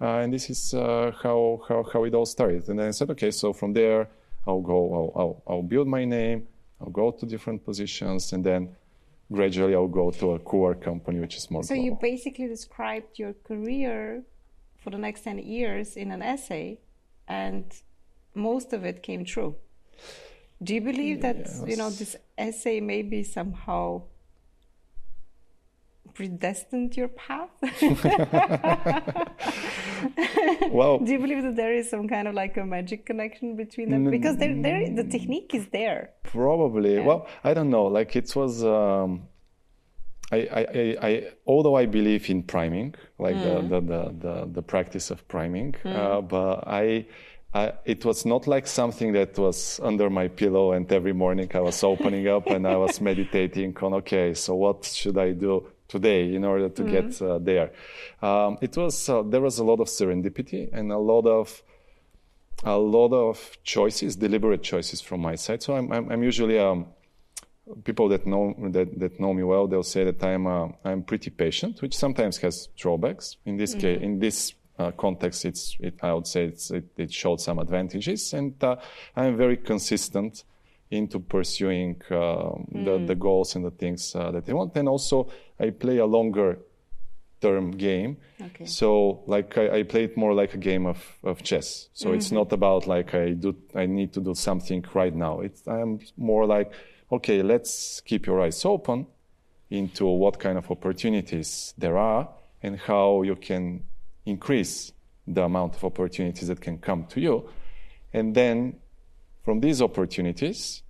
Uh, 0.00 0.20
and 0.22 0.32
this 0.32 0.48
is 0.48 0.72
uh, 0.72 1.12
how, 1.22 1.60
how, 1.68 1.84
how 1.92 2.04
it 2.04 2.14
all 2.14 2.24
started. 2.24 2.68
And 2.68 2.78
then 2.78 2.88
I 2.88 2.90
said, 2.90 3.10
okay, 3.10 3.30
so 3.30 3.52
from 3.52 3.72
there, 3.74 4.08
I'll 4.46 4.62
go, 4.62 4.94
I'll, 4.94 5.20
I'll, 5.20 5.42
I'll 5.46 5.62
build 5.62 5.88
my 5.88 6.04
name, 6.04 6.46
I'll 6.80 6.90
go 6.90 7.10
to 7.10 7.26
different 7.26 7.64
positions, 7.64 8.32
and 8.32 8.42
then 8.42 8.74
gradually 9.30 9.74
I'll 9.74 9.88
go 9.88 10.10
to 10.10 10.32
a 10.32 10.38
core 10.38 10.74
company, 10.74 11.20
which 11.20 11.36
is 11.36 11.50
more. 11.50 11.62
So 11.62 11.74
global. 11.74 11.84
you 11.84 11.98
basically 12.00 12.48
described 12.48 13.18
your 13.18 13.34
career 13.44 14.22
for 14.78 14.90
the 14.90 14.98
next 14.98 15.22
10 15.22 15.38
years 15.40 15.96
in 15.96 16.10
an 16.10 16.22
essay, 16.22 16.78
and 17.28 17.64
most 18.34 18.72
of 18.72 18.84
it 18.84 19.02
came 19.02 19.24
true. 19.24 19.56
Do 20.62 20.74
you 20.74 20.80
believe 20.80 21.20
that, 21.22 21.38
yes. 21.38 21.64
you 21.66 21.76
know, 21.76 21.90
this 21.90 22.16
essay 22.38 22.80
maybe 22.80 23.22
somehow 23.22 24.02
predestined 26.20 26.94
your 26.98 27.08
path? 27.08 27.48
well, 30.70 30.98
do 30.98 31.12
you 31.12 31.18
believe 31.18 31.42
that 31.42 31.56
there 31.56 31.72
is 31.72 31.88
some 31.88 32.06
kind 32.08 32.28
of 32.28 32.34
like 32.34 32.58
a 32.58 32.64
magic 32.66 33.06
connection 33.06 33.56
between 33.56 33.90
them? 33.90 34.10
Because 34.10 34.36
there, 34.36 34.54
there, 34.60 34.94
the 34.94 35.04
technique 35.04 35.54
is 35.54 35.66
there. 35.68 36.10
Probably. 36.22 36.96
Yeah. 36.96 37.06
Well, 37.06 37.26
I 37.42 37.54
don't 37.54 37.70
know. 37.70 37.86
Like 37.86 38.16
it 38.16 38.36
was. 38.36 38.62
Um, 38.62 39.28
I, 40.32 40.36
I, 40.36 40.96
I, 41.08 41.32
although 41.46 41.74
I 41.74 41.86
believe 41.86 42.28
in 42.28 42.42
priming, 42.42 42.94
like 43.18 43.34
mm. 43.34 43.68
the, 43.70 43.80
the, 43.80 44.02
the, 44.24 44.48
the, 44.52 44.62
practice 44.62 45.10
of 45.10 45.26
priming, 45.26 45.74
mm. 45.82 45.96
uh, 45.96 46.20
but 46.20 46.68
I, 46.68 47.06
I, 47.52 47.72
it 47.84 48.04
was 48.04 48.24
not 48.24 48.46
like 48.46 48.68
something 48.68 49.12
that 49.14 49.36
was 49.36 49.80
under 49.82 50.08
my 50.08 50.28
pillow 50.28 50.70
and 50.70 50.92
every 50.92 51.12
morning 51.12 51.50
I 51.52 51.58
was 51.58 51.82
opening 51.82 52.28
up 52.28 52.46
and 52.46 52.64
I 52.64 52.76
was 52.76 53.00
meditating 53.10 53.76
on, 53.82 53.94
okay, 53.94 54.32
so 54.34 54.54
what 54.54 54.84
should 54.84 55.18
I 55.18 55.32
do 55.32 55.66
today 55.90 56.34
in 56.34 56.44
order 56.44 56.68
to 56.68 56.82
mm 56.82 56.90
get 56.90 57.22
uh, 57.22 57.38
there. 57.38 57.70
Um, 58.22 58.58
it 58.60 58.76
was 58.76 59.08
uh, 59.08 59.22
there 59.22 59.40
was 59.40 59.58
a 59.58 59.64
lot 59.64 59.80
of 59.80 59.88
serendipity 59.88 60.68
and 60.72 60.92
a 60.92 60.98
lot 60.98 61.26
of 61.26 61.62
a 62.64 62.76
lot 62.76 63.12
of 63.12 63.58
choices, 63.64 64.16
deliberate 64.16 64.62
choices 64.62 65.00
from 65.00 65.20
my 65.20 65.36
side. 65.36 65.62
So 65.62 65.74
I'm 65.76 65.92
I'm, 65.92 66.10
I'm 66.12 66.22
usually 66.22 66.58
um, 66.58 66.86
people 67.84 68.08
that 68.08 68.26
know 68.26 68.54
that, 68.70 68.98
that 68.98 69.20
know 69.20 69.32
me 69.34 69.42
well, 69.42 69.66
they'll 69.66 69.82
say 69.82 70.04
that 70.04 70.22
I'm 70.22 70.46
uh, 70.46 70.68
I'm 70.84 71.02
pretty 71.02 71.30
patient, 71.30 71.82
which 71.82 71.96
sometimes 71.96 72.38
has 72.38 72.68
drawbacks. 72.76 73.36
In 73.44 73.56
this 73.56 73.72
mm-hmm. 73.72 73.80
case, 73.80 74.02
in 74.02 74.18
this 74.18 74.54
uh, 74.78 74.90
context, 74.92 75.44
it's 75.44 75.76
it, 75.80 75.94
I 76.02 76.12
would 76.12 76.26
say 76.26 76.44
it, 76.44 76.84
it 76.96 77.12
showed 77.12 77.40
some 77.40 77.58
advantages, 77.58 78.32
and 78.32 78.62
uh, 78.62 78.76
I'm 79.16 79.36
very 79.36 79.56
consistent 79.56 80.44
into 80.90 81.20
pursuing 81.20 81.96
mm. 82.08 82.84
the, 82.84 83.04
the 83.06 83.14
goals 83.14 83.54
and 83.54 83.64
the 83.64 83.70
things 83.70 84.14
uh, 84.14 84.30
that 84.32 84.46
they 84.46 84.52
want, 84.52 84.76
and 84.76 84.88
also 84.88 85.30
I 85.58 85.70
play 85.70 85.98
a 85.98 86.06
longer 86.06 86.58
term 87.40 87.70
game. 87.70 88.18
Okay. 88.40 88.66
So 88.66 89.22
like 89.26 89.56
I, 89.56 89.78
I, 89.78 89.82
play 89.82 90.04
it 90.04 90.16
more 90.16 90.34
like 90.34 90.54
a 90.54 90.58
game 90.58 90.86
of, 90.86 91.02
of 91.24 91.42
chess. 91.42 91.88
So 91.94 92.06
mm-hmm. 92.06 92.16
it's 92.16 92.32
not 92.32 92.52
about 92.52 92.86
like 92.86 93.14
I 93.14 93.30
do 93.30 93.56
I 93.74 93.86
need 93.86 94.12
to 94.14 94.20
do 94.20 94.34
something 94.34 94.84
right 94.94 95.14
now. 95.14 95.40
It's 95.40 95.66
I'm 95.66 96.00
more 96.16 96.46
like 96.46 96.72
okay, 97.10 97.42
let's 97.42 98.00
keep 98.02 98.26
your 98.26 98.40
eyes 98.40 98.64
open 98.64 99.06
into 99.70 100.06
what 100.06 100.38
kind 100.38 100.58
of 100.58 100.70
opportunities 100.70 101.74
there 101.78 101.96
are 101.96 102.28
and 102.62 102.78
how 102.78 103.22
you 103.22 103.36
can 103.36 103.84
increase 104.26 104.92
the 105.26 105.42
amount 105.42 105.76
of 105.76 105.84
opportunities 105.84 106.48
that 106.48 106.60
can 106.60 106.78
come 106.78 107.04
to 107.06 107.20
you. 107.20 107.48
And 108.12 108.34
then 108.34 108.80
from 109.50 109.58
these 109.58 109.82
opportunities, 109.82 110.84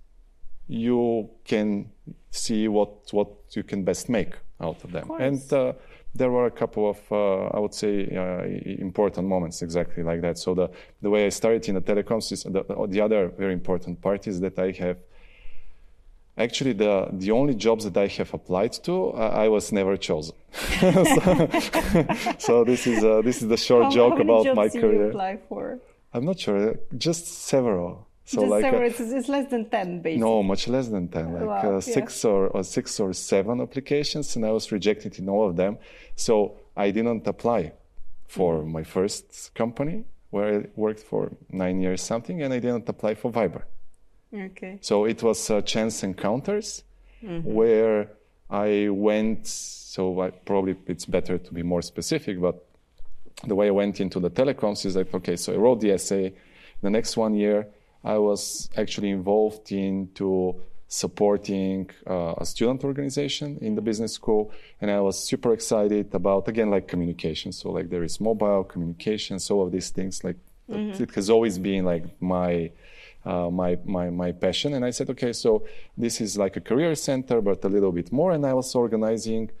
you 0.67 1.27
can 1.43 1.89
see 2.29 2.67
what, 2.67 2.91
what 3.11 3.29
you 3.53 3.63
can 3.63 3.83
best 3.83 4.07
make 4.07 4.33
out 4.59 4.83
of 4.83 4.91
them. 4.91 5.09
Of 5.09 5.19
and 5.19 5.41
uh, 5.51 5.73
there 6.13 6.29
were 6.29 6.45
a 6.45 6.51
couple 6.51 6.91
of, 6.91 6.99
uh, 7.11 7.57
I 7.57 7.59
would 7.59 7.73
say, 7.73 7.93
uh, 8.15 8.43
important 8.87 9.27
moments 9.27 9.63
exactly 9.63 10.03
like 10.03 10.21
that. 10.21 10.37
So 10.37 10.53
the, 10.53 10.69
the 11.01 11.09
way 11.09 11.25
I 11.25 11.29
started 11.29 11.67
in 11.69 11.73
the 11.73 11.81
telecoms 11.81 12.31
is 12.31 12.43
the, 12.43 12.63
the 12.87 13.01
other 13.01 13.29
very 13.29 13.53
important 13.53 13.99
part 13.99 14.27
is 14.27 14.39
that 14.41 14.59
I 14.59 14.69
have 14.83 14.97
actually 16.37 16.73
the, 16.73 17.07
the 17.13 17.31
only 17.31 17.55
jobs 17.55 17.83
that 17.85 17.97
I 17.97 18.05
have 18.17 18.31
applied 18.31 18.73
to, 18.83 19.13
I 19.13 19.47
was 19.47 19.71
never 19.71 19.97
chosen. 19.97 20.35
so, 20.79 21.49
so, 22.37 22.63
this 22.63 22.85
is 22.85 23.03
uh, 23.03 23.21
this 23.23 23.41
is 23.41 23.47
the 23.47 23.57
short 23.57 23.85
how, 23.85 23.89
joke 23.89 24.17
how 24.17 24.21
about 24.21 24.55
my 24.55 24.69
career. 24.69 25.05
You 25.05 25.09
apply 25.09 25.39
for? 25.49 25.79
I'm 26.13 26.25
not 26.25 26.39
sure. 26.39 26.75
Just 26.95 27.25
several. 27.25 28.07
So 28.25 28.41
Just 28.41 28.51
like 28.51 28.61
several, 28.61 28.83
uh, 28.83 28.85
it's, 28.85 28.99
it's, 28.99 29.29
less 29.29 29.49
than 29.49 29.69
ten, 29.69 30.01
basically. 30.01 30.21
No, 30.21 30.43
much 30.43 30.67
less 30.67 30.87
than 30.87 31.07
ten. 31.07 31.33
Like 31.33 31.43
wow, 31.43 31.77
uh, 31.77 31.81
six 31.81 32.23
yeah. 32.23 32.31
or, 32.31 32.47
or 32.47 32.63
six 32.63 32.99
or 32.99 33.13
seven 33.13 33.59
applications, 33.59 34.35
and 34.35 34.45
I 34.45 34.51
was 34.51 34.71
rejected 34.71 35.17
in 35.19 35.27
all 35.27 35.49
of 35.49 35.55
them. 35.55 35.77
So 36.15 36.57
I 36.77 36.91
didn't 36.91 37.27
apply 37.27 37.73
for 38.27 38.59
mm-hmm. 38.59 38.71
my 38.71 38.83
first 38.83 39.51
company 39.55 40.05
where 40.29 40.59
I 40.59 40.65
worked 40.75 41.01
for 41.01 41.31
nine 41.49 41.81
years 41.81 42.01
something, 42.01 42.41
and 42.41 42.53
I 42.53 42.59
didn't 42.59 42.87
apply 42.87 43.15
for 43.15 43.31
Viber. 43.31 43.63
Okay. 44.33 44.79
So 44.81 45.05
it 45.05 45.21
was 45.21 45.49
uh, 45.49 45.61
chance 45.61 46.03
encounters 46.03 46.83
mm-hmm. 47.23 47.53
where 47.53 48.11
I 48.49 48.87
went. 48.89 49.47
So 49.47 50.21
I, 50.21 50.29
probably 50.29 50.77
it's 50.87 51.05
better 51.05 51.37
to 51.37 51.53
be 51.53 51.63
more 51.63 51.81
specific, 51.81 52.39
but 52.39 52.65
the 53.45 53.55
way 53.55 53.67
I 53.67 53.71
went 53.71 53.99
into 53.99 54.19
the 54.19 54.29
telecoms 54.29 54.85
is 54.85 54.95
like, 54.95 55.13
okay, 55.13 55.35
so 55.35 55.53
I 55.53 55.57
wrote 55.57 55.81
the 55.81 55.91
essay. 55.91 56.33
The 56.81 56.89
next 56.89 57.17
one 57.17 57.35
year, 57.35 57.67
I 58.03 58.17
was 58.17 58.69
actually 58.75 59.09
involved 59.09 59.71
into 59.71 60.55
supporting 60.87 61.89
uh, 62.05 62.33
a 62.37 62.45
student 62.45 62.83
organization 62.83 63.57
in 63.61 63.75
the 63.75 63.81
business 63.81 64.11
school 64.11 64.51
and 64.81 64.91
i 64.91 64.99
was 64.99 65.17
super 65.17 65.53
excited 65.53 66.13
about 66.13 66.45
again 66.49 66.69
like 66.69 66.85
communication 66.85 67.49
so 67.53 67.71
like 67.71 67.89
there 67.89 68.03
is 68.03 68.19
mobile 68.19 68.61
communication 68.65 69.39
so 69.39 69.55
all 69.55 69.67
of 69.67 69.71
these 69.71 69.89
things 69.89 70.21
like 70.25 70.35
mm-hmm. 70.69 71.01
it 71.01 71.15
has 71.15 71.29
always 71.29 71.57
been 71.57 71.85
like 71.85 72.03
my 72.21 72.69
uh, 73.25 73.49
my, 73.49 73.77
my, 73.85 74.09
my 74.09 74.31
passion. 74.31 74.73
And 74.73 74.83
I 74.83 74.89
said, 74.91 75.09
okay, 75.11 75.33
so 75.33 75.65
this 75.97 76.21
is 76.21 76.37
like 76.37 76.57
a 76.57 76.61
career 76.61 76.95
center, 76.95 77.41
but 77.41 77.63
a 77.63 77.69
little 77.69 77.91
bit 77.91 78.11
more. 78.11 78.31
And 78.31 78.45
I 78.45 78.53
was 78.53 78.73
organizing 78.73 79.51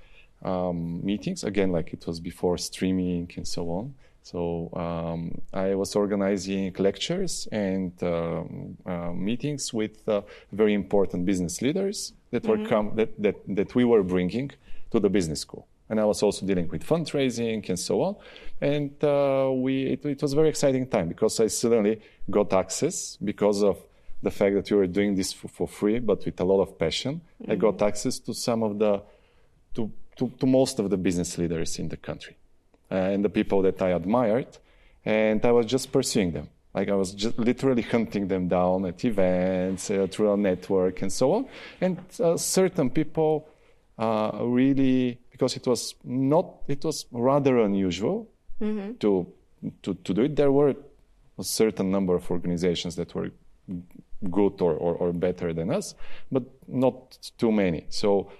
um, 0.43 1.05
meetings, 1.05 1.43
again, 1.43 1.71
like 1.71 1.93
it 1.93 2.07
was 2.07 2.19
before 2.19 2.57
streaming 2.57 3.31
and 3.35 3.47
so 3.47 3.69
on. 3.69 3.93
So 4.23 4.69
um, 4.73 5.41
I 5.53 5.73
was 5.75 5.95
organizing 5.95 6.73
lectures 6.77 7.47
and 7.51 7.91
um, 8.03 8.77
uh, 8.85 9.11
meetings 9.11 9.73
with 9.73 10.07
uh, 10.07 10.21
very 10.51 10.73
important 10.73 11.25
business 11.25 11.61
leaders 11.61 12.13
that 12.29 12.43
mm-hmm. 12.43 12.61
were 12.63 12.69
come 12.69 12.91
that, 12.95 13.21
that, 13.21 13.35
that 13.47 13.73
we 13.75 13.83
were 13.83 14.03
bringing 14.03 14.51
to 14.91 14.99
the 14.99 15.09
business 15.09 15.39
school 15.39 15.67
and 15.91 15.99
I 15.99 16.05
was 16.05 16.23
also 16.23 16.45
dealing 16.45 16.69
with 16.69 16.87
fundraising 16.87 17.67
and 17.67 17.77
so 17.77 18.01
on. 18.01 18.15
And 18.61 18.91
uh, 19.03 19.51
we 19.53 19.87
it, 19.87 20.05
it, 20.05 20.21
was 20.21 20.31
a 20.31 20.35
very 20.37 20.47
exciting 20.47 20.87
time 20.87 21.09
because 21.09 21.39
I 21.41 21.47
suddenly 21.47 21.99
got 22.29 22.53
access 22.53 23.17
because 23.17 23.61
of 23.61 23.77
the 24.23 24.31
fact 24.31 24.55
that 24.55 24.71
we 24.71 24.77
were 24.77 24.87
doing 24.87 25.15
this 25.15 25.33
for, 25.33 25.49
for 25.49 25.67
free, 25.67 25.99
but 25.99 26.23
with 26.23 26.39
a 26.39 26.45
lot 26.45 26.61
of 26.61 26.79
passion. 26.79 27.21
Mm-hmm. 27.41 27.51
I 27.51 27.55
got 27.55 27.81
access 27.81 28.19
to 28.19 28.33
some 28.33 28.63
of 28.63 28.79
the 28.79 29.01
to, 29.73 29.91
to, 30.15 30.31
to 30.39 30.45
most 30.45 30.79
of 30.79 30.89
the 30.89 30.97
business 30.97 31.37
leaders 31.37 31.77
in 31.77 31.89
the 31.89 31.97
country 31.97 32.37
and 32.91 33.25
the 33.25 33.29
people 33.29 33.61
that 33.63 33.81
I 33.81 33.89
admired, 33.89 34.57
and 35.05 35.43
I 35.45 35.51
was 35.51 35.65
just 35.65 35.91
pursuing 35.91 36.31
them. 36.31 36.49
Like 36.73 36.89
I 36.89 36.95
was 36.95 37.13
just 37.13 37.37
literally 37.37 37.81
hunting 37.81 38.27
them 38.27 38.47
down 38.47 38.85
at 38.85 39.03
events, 39.03 39.89
uh, 39.89 40.07
through 40.09 40.33
a 40.33 40.37
network, 40.37 41.01
and 41.01 41.11
so 41.11 41.33
on. 41.33 41.47
And 41.81 41.97
uh, 42.19 42.37
certain 42.37 42.89
people 42.89 43.47
uh, 43.97 44.31
really 44.41 45.19
because 45.31 45.55
it 45.55 45.65
was 45.67 45.95
not 46.03 46.45
it 46.67 46.83
was 46.83 47.05
rather 47.11 47.59
unusual 47.59 48.29
mm-hmm. 48.61 48.93
to, 48.99 49.27
to 49.83 49.93
to 49.95 50.13
do 50.13 50.21
it. 50.23 50.35
There 50.35 50.51
were 50.51 50.75
a 51.37 51.43
certain 51.43 51.91
number 51.91 52.15
of 52.15 52.29
organizations 52.29 52.95
that 52.95 53.13
were 53.15 53.31
good 54.29 54.61
or, 54.61 54.73
or, 54.73 54.95
or 54.95 55.13
better 55.13 55.53
than 55.53 55.71
us, 55.71 55.95
but 56.31 56.43
not 56.67 57.17
too 57.37 57.51
many. 57.51 57.85
So 57.89 58.31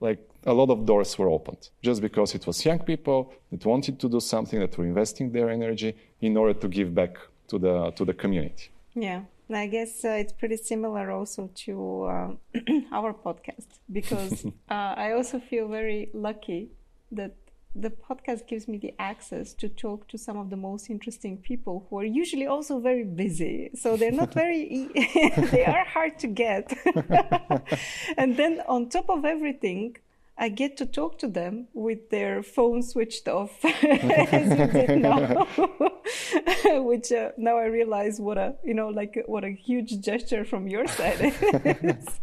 like 0.00 0.18
a 0.46 0.52
lot 0.52 0.70
of 0.70 0.86
doors 0.86 1.18
were 1.18 1.28
opened 1.28 1.68
just 1.82 2.00
because 2.00 2.34
it 2.34 2.46
was 2.46 2.64
young 2.64 2.78
people 2.78 3.32
that 3.50 3.64
wanted 3.66 3.98
to 4.00 4.08
do 4.08 4.20
something 4.20 4.60
that 4.60 4.76
were 4.78 4.86
investing 4.86 5.32
their 5.32 5.50
energy 5.50 5.94
in 6.20 6.36
order 6.36 6.54
to 6.54 6.68
give 6.68 6.94
back 6.94 7.16
to 7.48 7.58
the 7.58 7.90
to 7.92 8.04
the 8.04 8.14
community. 8.14 8.70
Yeah. 8.94 9.22
I 9.48 9.68
guess 9.68 10.04
uh, 10.04 10.08
it's 10.08 10.32
pretty 10.32 10.56
similar 10.56 11.12
also 11.12 11.50
to 11.66 12.02
uh, 12.04 12.30
our 12.92 13.12
podcast 13.14 13.78
because 13.92 14.44
uh, 14.70 14.94
I 14.96 15.12
also 15.12 15.38
feel 15.38 15.68
very 15.68 16.10
lucky 16.12 16.70
that 17.12 17.36
the 17.76 17.90
podcast 17.90 18.48
gives 18.48 18.66
me 18.66 18.78
the 18.78 18.94
access 18.98 19.52
to 19.54 19.68
talk 19.68 20.08
to 20.08 20.18
some 20.18 20.38
of 20.38 20.50
the 20.50 20.56
most 20.56 20.88
interesting 20.90 21.36
people 21.36 21.86
who 21.88 21.98
are 21.98 22.04
usually 22.04 22.46
also 22.46 22.80
very 22.80 23.04
busy. 23.04 23.70
So 23.74 23.96
they're 23.96 24.10
not 24.10 24.32
very, 24.44 24.88
they 24.94 25.64
are 25.64 25.84
hard 25.84 26.18
to 26.20 26.26
get. 26.26 26.72
and 28.16 28.36
then 28.36 28.62
on 28.66 28.88
top 28.88 29.10
of 29.10 29.24
everything, 29.24 29.96
I 30.38 30.50
get 30.50 30.76
to 30.78 30.86
talk 30.86 31.18
to 31.20 31.28
them 31.28 31.68
with 31.72 32.10
their 32.10 32.42
phone 32.42 32.82
switched 32.82 33.26
off, 33.26 33.64
as 33.64 34.58
you 34.58 34.66
did 34.66 34.98
now. 35.00 35.46
Which 36.84 37.10
uh, 37.10 37.30
now 37.38 37.56
I 37.56 37.66
realize 37.66 38.20
what 38.20 38.36
a 38.36 38.56
you 38.62 38.74
know 38.74 38.88
like 38.88 39.22
what 39.26 39.44
a 39.44 39.50
huge 39.50 39.98
gesture 40.00 40.44
from 40.44 40.68
your 40.68 40.86
side 40.86 41.34
is, 41.82 42.20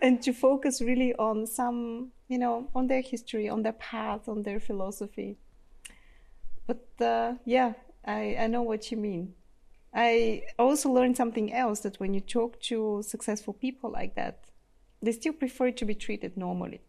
and 0.00 0.22
to 0.22 0.32
focus 0.32 0.80
really 0.80 1.12
on 1.16 1.46
some 1.46 2.12
you 2.28 2.38
know 2.38 2.68
on 2.74 2.86
their 2.86 3.02
history, 3.02 3.48
on 3.48 3.62
their 3.62 3.72
path, 3.72 4.28
on 4.28 4.44
their 4.44 4.60
philosophy. 4.60 5.38
But 6.68 6.86
uh, 7.00 7.34
yeah, 7.44 7.72
I 8.04 8.36
I 8.38 8.46
know 8.46 8.62
what 8.62 8.92
you 8.92 8.96
mean. 8.96 9.34
I 9.92 10.42
also 10.56 10.90
learned 10.90 11.16
something 11.16 11.52
else 11.52 11.80
that 11.80 11.98
when 11.98 12.14
you 12.14 12.20
talk 12.20 12.60
to 12.62 13.02
successful 13.02 13.54
people 13.54 13.90
like 13.90 14.14
that, 14.14 14.44
they 15.02 15.12
still 15.12 15.32
prefer 15.32 15.72
to 15.72 15.84
be 15.84 15.94
treated 15.94 16.36
normally 16.36 16.82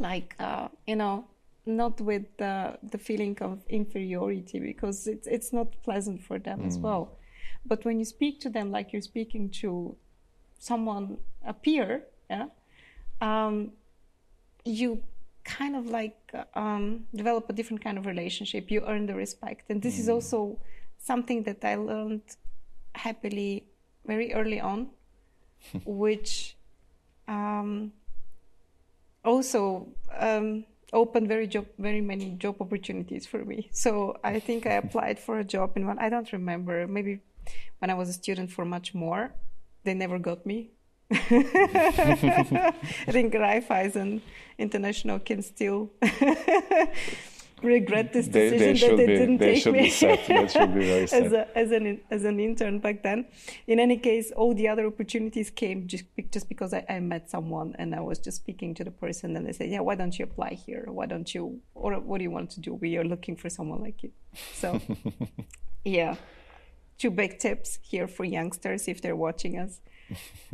like 0.00 0.34
uh, 0.38 0.68
you 0.86 0.96
know 0.96 1.26
not 1.66 2.00
with 2.00 2.24
the, 2.38 2.78
the 2.82 2.98
feeling 2.98 3.36
of 3.40 3.60
inferiority 3.68 4.58
because 4.58 5.06
it's 5.06 5.26
it's 5.26 5.52
not 5.52 5.68
pleasant 5.82 6.22
for 6.22 6.38
them 6.38 6.60
mm. 6.60 6.66
as 6.66 6.78
well 6.78 7.18
but 7.66 7.84
when 7.84 7.98
you 7.98 8.04
speak 8.04 8.40
to 8.40 8.48
them 8.48 8.70
like 8.70 8.92
you're 8.92 9.02
speaking 9.02 9.48
to 9.50 9.94
someone 10.58 11.18
a 11.46 11.52
peer 11.52 12.02
yeah 12.30 12.46
um, 13.20 13.72
you 14.64 15.02
kind 15.44 15.76
of 15.76 15.86
like 15.86 16.18
um, 16.54 17.04
develop 17.14 17.48
a 17.50 17.52
different 17.52 17.82
kind 17.82 17.98
of 17.98 18.06
relationship 18.06 18.70
you 18.70 18.82
earn 18.86 19.06
the 19.06 19.14
respect 19.14 19.70
and 19.70 19.82
this 19.82 19.96
mm. 19.96 20.00
is 20.00 20.08
also 20.08 20.58
something 20.98 21.42
that 21.42 21.64
i 21.64 21.74
learned 21.74 22.22
happily 22.94 23.64
very 24.06 24.32
early 24.34 24.60
on 24.60 24.88
which 25.84 26.56
um, 27.28 27.92
also 29.24 29.88
um, 30.18 30.64
opened 30.92 31.28
very 31.28 31.46
job, 31.46 31.66
very 31.78 32.00
many 32.00 32.30
job 32.32 32.56
opportunities 32.60 33.26
for 33.26 33.44
me. 33.44 33.68
So 33.72 34.16
I 34.24 34.40
think 34.40 34.66
I 34.66 34.74
applied 34.74 35.18
for 35.18 35.38
a 35.38 35.44
job 35.44 35.76
in 35.76 35.86
one. 35.86 35.98
I 35.98 36.08
don't 36.08 36.32
remember. 36.32 36.86
Maybe 36.86 37.20
when 37.78 37.90
I 37.90 37.94
was 37.94 38.08
a 38.08 38.12
student 38.12 38.50
for 38.50 38.64
much 38.64 38.94
more. 38.94 39.32
They 39.84 39.94
never 39.94 40.18
got 40.18 40.44
me. 40.44 40.70
I 41.10 41.16
think 43.08 43.32
Raiffeisen 43.34 44.20
International 44.58 45.18
can 45.18 45.42
still 45.42 45.90
regret 47.62 48.12
this 48.12 48.26
decision 48.26 48.58
they 48.58 48.74
should 48.74 48.90
that 48.90 48.96
they 48.96 49.06
be. 49.06 49.16
didn't 49.16 49.38
They 49.38 49.60
take 49.60 49.72
me 49.72 49.82
be 49.82 49.90
sad. 49.90 50.50
Should 50.50 50.74
be 50.74 50.90
as, 50.92 51.12
a, 51.12 51.58
as 51.58 51.70
an 51.70 52.00
as 52.10 52.24
an 52.24 52.40
intern 52.40 52.78
back 52.78 53.02
then. 53.02 53.26
In 53.66 53.78
any 53.78 53.96
case, 53.96 54.30
all 54.32 54.54
the 54.54 54.68
other 54.68 54.86
opportunities 54.86 55.50
came 55.50 55.86
just 55.86 56.04
just 56.32 56.48
because 56.48 56.72
I, 56.74 56.84
I 56.88 57.00
met 57.00 57.30
someone 57.30 57.74
and 57.78 57.94
I 57.94 58.00
was 58.00 58.18
just 58.18 58.38
speaking 58.38 58.74
to 58.74 58.84
the 58.84 58.90
person 58.90 59.36
and 59.36 59.46
they 59.46 59.52
said, 59.52 59.70
yeah, 59.70 59.80
why 59.80 59.94
don't 59.94 60.18
you 60.18 60.24
apply 60.24 60.54
here? 60.54 60.84
Why 60.88 61.06
don't 61.06 61.34
you? 61.34 61.60
Or 61.74 61.98
what 62.00 62.18
do 62.18 62.24
you 62.24 62.30
want 62.30 62.50
to 62.52 62.60
do? 62.60 62.74
We 62.74 62.96
are 62.96 63.04
looking 63.04 63.36
for 63.36 63.48
someone 63.48 63.80
like 63.82 64.02
you. 64.02 64.12
So, 64.54 64.80
yeah, 65.84 66.16
two 66.98 67.10
big 67.10 67.38
tips 67.38 67.78
here 67.82 68.06
for 68.06 68.24
youngsters 68.24 68.88
if 68.88 69.00
they're 69.00 69.16
watching 69.16 69.58
us. 69.58 69.80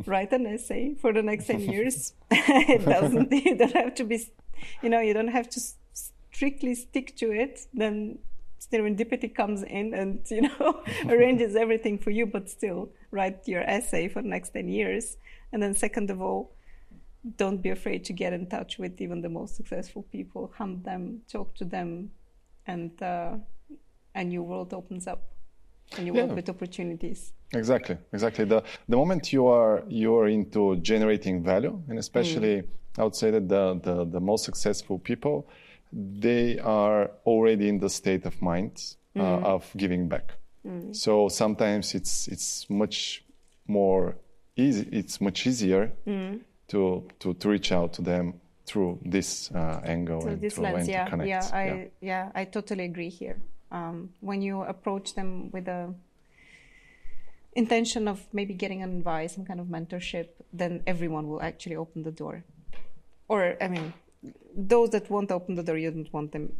Write 0.05 0.31
an 0.33 0.45
essay 0.45 0.93
for 0.93 1.11
the 1.11 1.23
next 1.23 1.47
10 1.47 1.61
years. 1.61 2.13
it 2.31 2.85
doesn't, 2.85 3.31
you 3.31 3.55
don't 3.55 3.75
have 3.75 3.95
to 3.95 4.03
be, 4.03 4.23
you 4.81 4.89
know, 4.89 4.99
you 4.99 5.13
don't 5.13 5.29
have 5.29 5.49
to 5.49 5.59
strictly 6.37 6.75
stick 6.75 7.15
to 7.17 7.31
it. 7.43 7.67
Then 7.73 8.19
serendipity 8.71 9.29
comes 9.33 9.63
in 9.63 9.93
and, 9.93 10.11
you 10.37 10.43
know, 10.47 10.83
arranges 11.13 11.55
everything 11.55 11.97
for 11.97 12.11
you, 12.11 12.25
but 12.25 12.49
still 12.49 12.89
write 13.11 13.47
your 13.47 13.63
essay 13.77 14.07
for 14.07 14.21
the 14.21 14.29
next 14.35 14.49
10 14.49 14.69
years. 14.69 15.17
And 15.51 15.61
then, 15.63 15.73
second 15.73 16.11
of 16.11 16.21
all, 16.21 16.41
don't 17.41 17.61
be 17.67 17.71
afraid 17.71 18.05
to 18.05 18.13
get 18.13 18.31
in 18.33 18.43
touch 18.47 18.77
with 18.77 19.01
even 19.01 19.21
the 19.21 19.29
most 19.29 19.55
successful 19.55 20.03
people, 20.15 20.41
hunt 20.59 20.83
them, 20.83 21.21
talk 21.31 21.55
to 21.55 21.65
them, 21.65 22.11
and 22.67 22.91
uh, 23.01 23.31
a 24.13 24.23
new 24.23 24.43
world 24.43 24.73
opens 24.73 25.07
up. 25.07 25.21
And 25.97 26.05
you 26.05 26.13
work 26.13 26.31
with 26.35 26.49
opportunities. 26.49 27.31
Exactly, 27.53 27.97
exactly. 28.11 28.43
The 28.43 28.61
the 28.89 28.97
moment 28.97 29.31
you 29.31 29.47
are 29.47 29.75
you 29.87 30.09
are 30.19 30.27
into 30.27 30.75
generating 30.91 31.35
value, 31.41 31.81
and 31.87 31.97
especially 31.97 32.55
I 32.99 33.03
would 33.05 33.15
say 33.15 33.29
that 33.31 33.45
the, 33.47 33.63
the 33.87 33.95
the 34.15 34.19
most 34.19 34.43
successful 34.43 34.99
people, 34.99 35.47
they 35.91 36.59
are 36.59 37.11
already 37.25 37.69
in 37.69 37.79
the 37.79 37.89
state 37.89 38.25
of 38.25 38.41
mind 38.41 38.95
uh, 39.15 39.21
of 39.21 39.71
giving 39.75 40.07
back. 40.07 40.33
So 40.91 41.29
sometimes 41.29 41.95
it's 41.95 42.27
it's 42.27 42.69
much 42.69 43.23
more 43.67 44.15
easy. 44.57 44.87
It's 44.91 45.21
much 45.21 45.47
easier 45.47 45.91
to, 46.67 47.03
to 47.19 47.33
to 47.33 47.49
reach 47.49 47.71
out 47.71 47.93
to 47.93 48.01
them 48.01 48.33
through 48.65 48.99
this 49.05 49.49
uh, 49.55 49.79
angle 49.85 50.21
So 50.21 50.27
and 50.27 50.41
this 50.41 50.55
to, 50.55 50.61
lens, 50.61 50.87
yeah, 50.89 51.09
connect. 51.09 51.29
yeah, 51.29 51.49
I, 51.53 51.89
yeah. 52.01 52.31
I 52.35 52.43
totally 52.43 52.83
agree 52.83 53.09
here. 53.09 53.37
Um, 53.71 54.09
when 54.19 54.41
you 54.41 54.61
approach 54.63 55.15
them 55.15 55.51
with 55.51 55.69
a 55.69 55.93
intention 57.55 58.07
of 58.07 58.25
maybe 58.33 58.53
getting 58.53 58.83
an 58.83 58.97
advice, 58.97 59.35
some 59.35 59.45
kind 59.45 59.59
of 59.59 59.67
mentorship, 59.67 60.27
then 60.53 60.83
everyone 60.85 61.27
will 61.29 61.41
actually 61.41 61.75
open 61.77 62.03
the 62.03 62.11
door. 62.11 62.43
Or, 63.29 63.55
I 63.61 63.67
mean, 63.67 63.93
those 64.55 64.89
that 64.91 65.09
won't 65.09 65.31
open 65.31 65.55
the 65.55 65.63
door, 65.63 65.77
you 65.77 65.91
don't 65.91 66.11
want 66.13 66.31
them. 66.31 66.53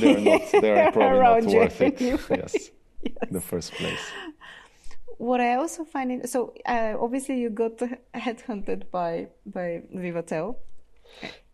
they're 0.00 0.18
not. 0.20 0.42
They're 0.60 0.92
probably 0.96 1.18
around 1.18 1.44
not 1.44 1.52
you 1.52 1.58
worth 1.60 1.80
it. 1.80 2.00
anyway. 2.00 2.18
Yes, 2.30 2.70
in 3.28 3.32
the 3.32 3.40
first 3.40 3.72
place. 3.74 4.00
What 5.18 5.40
I 5.40 5.54
also 5.54 5.84
find 5.84 6.10
in, 6.12 6.26
so 6.26 6.52
uh, 6.66 6.94
obviously 7.00 7.38
you 7.40 7.50
got 7.50 7.78
headhunted 8.14 8.90
by 8.90 9.28
by 9.46 9.82
Vivatel, 9.94 10.56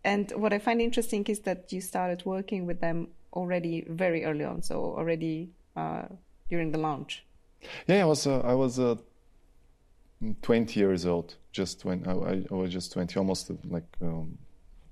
and 0.05 0.31
what 0.37 0.53
I 0.53 0.59
find 0.59 0.81
interesting 0.81 1.25
is 1.27 1.41
that 1.41 1.73
you 1.73 1.81
started 1.81 2.25
working 2.27 2.67
with 2.67 2.81
them 2.81 3.09
already 3.33 3.85
very 3.89 4.25
early 4.25 4.45
on, 4.45 4.63
so 4.63 4.75
already 4.99 5.51
uh, 5.77 6.03
during 6.51 6.73
the 6.73 6.79
launch. 6.79 7.25
Yeah, 7.87 8.03
I 8.03 8.05
was 8.07 8.27
uh, 8.27 8.41
I 8.41 8.55
was 8.55 8.79
uh, 8.79 8.97
20 10.43 10.79
years 10.81 11.07
old 11.07 11.37
just 11.53 11.85
when 11.85 12.07
I, 12.07 12.13
I- 12.13 12.47
I 12.51 12.55
was 12.55 12.73
just 12.73 12.93
20, 12.93 13.17
almost 13.19 13.51
uh, 13.51 13.55
like 13.69 13.87
um, 14.01 14.39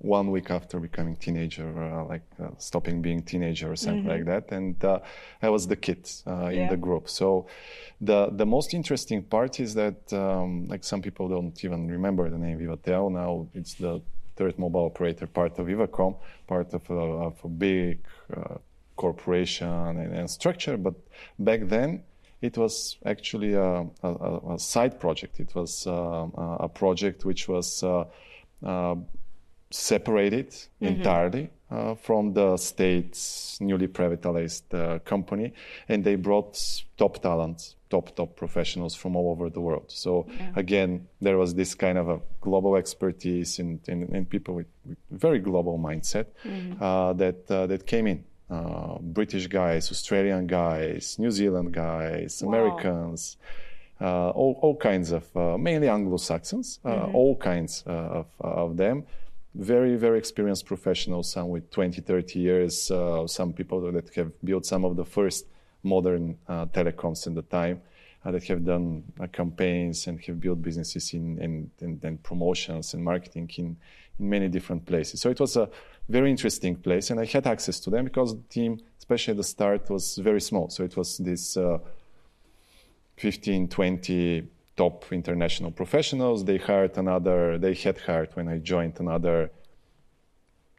one 0.01 0.31
week 0.31 0.51
after 0.51 0.81
becoming 0.81 1.15
teenager, 1.17 1.69
uh, 1.79 2.05
like 2.07 2.23
uh, 2.43 2.49
stopping 2.57 3.03
being 3.03 3.23
teenager 3.23 3.71
or 3.71 3.77
something 3.77 4.07
like 4.07 4.25
that, 4.25 4.51
and 4.51 4.83
uh, 4.83 4.99
I 5.43 5.51
was 5.51 5.67
the 5.67 5.77
kid 5.77 6.11
uh, 6.27 6.47
in 6.47 6.69
the 6.69 6.77
group. 6.77 7.09
So 7.09 7.47
the 8.01 8.31
the 8.31 8.47
most 8.47 8.73
interesting 8.73 9.23
part 9.23 9.61
is 9.61 9.75
that 9.75 10.13
um, 10.13 10.67
like 10.69 10.85
some 10.85 11.03
people 11.03 11.29
don't 11.29 11.63
even 11.65 11.91
remember 11.91 12.31
the 12.31 12.39
name 12.39 12.59
Vivatel. 12.59 13.13
Now 13.13 13.47
it's 13.55 13.75
the 13.75 14.01
third 14.37 14.59
mobile 14.59 14.87
operator, 14.87 15.27
part 15.27 15.59
of 15.59 15.67
Vivacom, 15.67 16.17
part 16.47 16.73
of 16.73 16.89
a, 16.89 16.95
of 17.29 17.45
a 17.45 17.49
big 17.49 17.99
uh, 18.35 18.55
corporation 18.97 19.69
and, 19.69 20.15
and 20.15 20.31
structure. 20.31 20.79
But 20.79 20.95
back 21.39 21.69
then, 21.69 22.03
it 22.41 22.57
was 22.57 22.97
actually 23.05 23.53
a, 23.53 23.87
a, 24.03 24.41
a 24.55 24.59
side 24.59 24.99
project. 24.99 25.41
It 25.41 25.55
was 25.55 25.87
uh, 25.87 25.93
a 25.93 26.57
a 26.61 26.69
project 26.69 27.27
which 27.27 27.49
was 27.49 27.83
uh, 27.83 28.05
uh, 28.65 28.97
separated 29.71 30.55
entirely 30.81 31.51
uh, 31.71 31.95
from 31.95 32.33
the 32.35 32.57
state's 32.57 33.59
newly 33.61 33.87
privatized 33.87 34.63
uh, 34.75 34.99
company, 35.01 35.53
and 35.89 36.03
they 36.05 36.17
brought 36.17 36.59
top 36.97 37.23
talent, 37.23 37.77
top 37.89 38.15
top 38.17 38.35
professionals 38.37 38.95
from 38.97 39.15
all 39.17 39.31
over 39.31 39.49
the 39.51 39.61
world. 39.61 39.85
So 39.89 40.27
again, 40.57 41.07
there 41.21 41.39
was 41.39 41.55
this 41.55 41.75
kind 41.75 41.99
of 41.99 42.09
a 42.09 42.21
global 42.41 42.77
expertise 42.77 43.61
and, 43.61 43.81
and, 43.89 44.09
and 44.11 44.29
people 44.29 44.55
with, 44.55 44.67
with 44.85 44.99
very 45.11 45.39
global 45.39 45.79
mindset 45.79 46.27
uh, 46.81 47.13
that 47.15 47.51
uh, 47.51 47.67
that 47.69 47.87
came 47.87 48.07
in. 48.09 48.25
Uh, 48.51 48.99
British 49.01 49.47
guys, 49.47 49.93
Australian 49.93 50.49
guys, 50.49 51.17
New 51.21 51.31
Zealand 51.31 51.73
guys, 51.73 52.43
Wow. 52.43 52.49
Americans, 52.49 53.37
uh, 54.01 54.31
all, 54.31 54.59
all 54.61 54.75
kinds 54.75 55.13
of, 55.13 55.25
uh, 55.37 55.57
mainly 55.57 55.89
Anglo-Saxons, 55.89 56.81
uh, 56.85 57.13
all 57.13 57.37
kinds 57.37 57.85
uh, 57.87 57.91
of, 57.91 58.27
of 58.41 58.77
them. 58.77 59.05
Very, 59.55 59.97
very 59.97 60.19
experienced 60.19 60.65
professionals, 60.67 61.33
some 61.33 61.49
with 61.49 61.71
20, 61.71 62.01
30 62.01 62.39
years, 62.39 62.91
uh, 62.91 63.27
some 63.27 63.53
people 63.53 63.81
that 63.93 64.15
have 64.15 64.33
built 64.45 64.65
some 64.65 64.85
of 64.85 64.97
the 64.97 65.05
first 65.05 65.47
modern 65.83 66.39
uh, 66.47 66.67
telecoms 66.67 67.27
in 67.27 67.35
the 67.35 67.43
time, 67.43 67.83
uh, 68.25 68.31
that 68.31 68.45
have 68.45 68.65
done 68.65 69.03
uh, 69.19 69.27
campaigns 69.27 70.07
and 70.07 70.21
have 70.21 70.39
built 70.39 70.63
businesses 70.63 71.15
in, 71.15 71.71
in 71.81 72.19
promotions 72.19 72.95
and 72.95 73.03
marketing 73.03 73.51
in, 73.57 73.77
in 74.19 74.31
many 74.31 74.47
different 74.47 74.87
places. 74.87 75.21
So 75.21 75.31
it 75.31 75.41
was 75.41 75.57
a 75.57 75.69
very 76.09 76.31
interesting 76.31 76.77
place, 76.77 77.11
and 77.11 77.19
I 77.19 77.25
had 77.25 77.47
access 77.47 77.81
to 77.81 77.91
them 77.91 78.05
because 78.05 78.37
the 78.37 78.43
team, 78.43 78.81
especially 78.99 79.33
at 79.33 79.37
the 79.39 79.45
start, 79.45 79.91
was 79.91 80.17
very 80.19 80.41
small. 80.41 80.69
So 80.71 80.85
it 80.85 80.97
was 80.97 81.19
this 81.19 81.57
uh, 81.57 81.79
15, 83.17 83.69
20 83.69 84.49
top 84.83 84.97
international 85.13 85.71
professionals. 85.83 86.39
They 86.51 86.59
hired 86.71 86.95
another, 87.05 87.41
they 87.65 87.75
had 87.85 87.97
hired 88.09 88.31
when 88.37 88.47
I 88.55 88.57
joined 88.73 88.97
another 89.07 89.39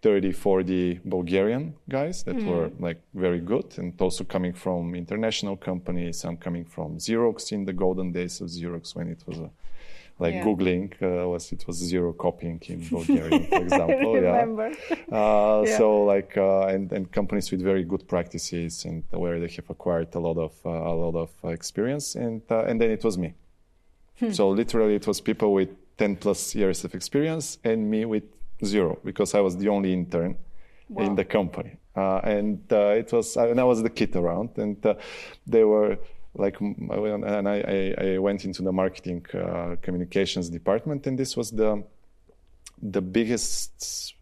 30, 0.02 0.32
40 0.32 1.00
Bulgarian 1.06 1.76
guys 1.98 2.24
that 2.24 2.38
were 2.50 2.68
like 2.80 3.00
very 3.14 3.40
good 3.40 3.68
and 3.78 3.90
also 4.02 4.24
coming 4.24 4.54
from 4.64 4.96
international 4.96 5.56
companies, 5.70 6.14
some 6.24 6.38
coming 6.38 6.66
from 6.66 6.98
Xerox 6.98 7.52
in 7.52 7.66
the 7.66 7.74
golden 7.84 8.12
days 8.12 8.42
of 8.42 8.48
Xerox 8.50 8.96
when 8.96 9.08
it 9.16 9.22
was 9.28 9.38
a, 9.48 9.50
like 10.24 10.34
Yeah. 10.36 10.46
Googling 10.46 10.88
uh, 11.02 11.30
was 11.34 11.52
it 11.56 11.64
was 11.68 11.78
zero 11.92 12.10
copying 12.26 12.60
in 12.74 12.80
Bulgarian, 12.98 13.44
for 13.52 13.62
example. 13.68 14.12
yeah. 14.16 14.32
remember. 14.32 14.68
Uh, 15.12 15.64
Yeah. 15.68 15.78
So 15.78 15.86
like 16.14 16.34
uh, 16.48 16.74
and, 16.74 16.86
and 16.96 17.04
companies 17.20 17.48
with 17.52 17.62
very 17.72 17.84
good 17.92 18.04
practices 18.14 18.74
and 18.88 19.04
where 19.24 19.38
they 19.44 19.52
have 19.58 19.70
acquired 19.76 20.10
a 20.20 20.22
lot 20.28 20.38
of 20.48 20.54
uh, 20.66 20.92
a 20.94 20.96
lot 21.04 21.16
of 21.26 21.30
experience 21.60 22.08
and 22.26 22.42
uh, 22.56 22.70
and 22.70 22.76
then 22.82 22.92
it 22.98 23.04
was 23.04 23.18
me. 23.26 23.30
So 24.34 24.50
literally 24.50 24.96
it 24.96 25.08
was 25.08 25.22
people 25.22 25.54
with 25.54 25.70
10 25.98 26.16
plus 26.18 26.56
years 26.56 26.84
of 26.86 26.94
experience 26.96 27.58
and 27.64 27.90
me 27.90 28.06
with 28.06 28.24
zero 28.64 29.00
because 29.04 29.34
I 29.34 29.42
was 29.42 29.58
the 29.58 29.70
only 29.70 29.92
intern 29.94 30.38
in 31.06 31.16
the 31.16 31.26
company. 31.26 31.78
Uh, 31.96 32.20
and 32.24 32.60
uh, 32.72 32.90
it 33.02 33.12
was 33.12 33.36
and 33.38 33.60
I 33.60 33.64
was 33.64 33.82
the 33.84 33.90
kid 33.90 34.16
around 34.16 34.50
and 34.58 34.86
uh, 34.86 34.94
they 35.48 35.64
were 35.64 35.98
like 36.36 36.58
m- 36.62 36.90
I 36.92 36.98
went- 37.00 37.26
and 37.26 37.48
I, 37.50 37.94
I, 37.98 38.18
went 38.20 38.46
into 38.46 38.62
the 38.62 38.72
marketing 38.72 39.26
uh, 39.34 39.76
communications 39.82 40.50
department 40.50 41.08
and 41.08 41.18
this 41.18 41.36
was 41.36 41.52
the 41.52 41.84
the 42.96 43.02
biggest 43.02 44.16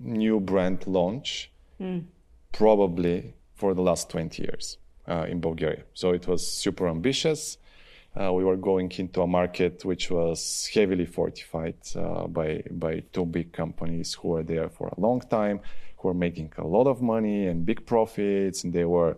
new 0.00 0.40
brand 0.40 0.86
launch 0.86 1.50
probably 2.52 3.34
for 3.54 3.74
the 3.74 3.82
last 3.82 4.10
20 4.10 4.42
years 4.42 4.78
uh, 5.08 5.26
in 5.28 5.40
Bulgaria. 5.40 5.84
So 5.94 6.12
it 6.12 6.26
was 6.26 6.46
super 6.46 6.88
ambitious. 6.88 7.58
Uh, 8.16 8.32
we 8.32 8.44
were 8.44 8.56
going 8.56 8.90
into 8.92 9.22
a 9.22 9.26
market 9.26 9.84
which 9.84 10.10
was 10.10 10.70
heavily 10.72 11.04
fortified 11.04 11.74
uh, 11.96 12.26
by 12.28 12.62
by 12.70 13.02
two 13.12 13.26
big 13.26 13.52
companies 13.52 14.14
who 14.14 14.28
were 14.28 14.42
there 14.44 14.68
for 14.68 14.86
a 14.88 15.00
long 15.00 15.20
time, 15.20 15.60
who 15.98 16.08
were 16.08 16.14
making 16.14 16.52
a 16.58 16.66
lot 16.66 16.86
of 16.86 17.02
money 17.02 17.46
and 17.48 17.66
big 17.66 17.84
profits, 17.84 18.62
and 18.62 18.72
they 18.72 18.84
were 18.84 19.16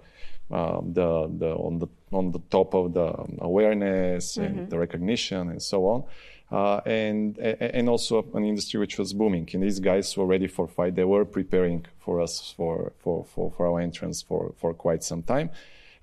um, 0.51 0.93
the 0.95 1.31
the 1.39 1.55
on 1.57 1.79
the 1.79 1.89
on 2.11 2.33
the 2.33 2.41
top 2.51 2.75
of 2.75 2.95
the 2.95 3.13
awareness 3.41 4.39
and 4.39 4.71
the 4.71 4.79
recognition 4.79 5.51
and 5.51 5.63
so 5.63 5.87
on. 5.87 6.05
Uh, 6.51 6.81
and 6.87 7.39
and 7.39 7.89
also 7.89 8.25
an 8.35 8.45
industry 8.45 8.79
which 8.79 8.99
was 8.99 9.13
booming. 9.13 9.49
And 9.53 9.63
these 9.63 9.81
guys 9.81 10.17
were 10.17 10.27
ready 10.27 10.47
for 10.47 10.69
fight. 10.69 10.95
They 10.95 11.05
were 11.05 11.25
preparing 11.25 11.85
for 11.99 12.21
us 12.21 12.55
for 12.57 12.93
for 13.01 13.25
for, 13.25 13.51
for 13.51 13.67
our 13.67 13.81
entrance 13.81 14.23
for 14.23 14.55
for 14.57 14.73
quite 14.73 15.03
some 15.03 15.23
time. 15.23 15.51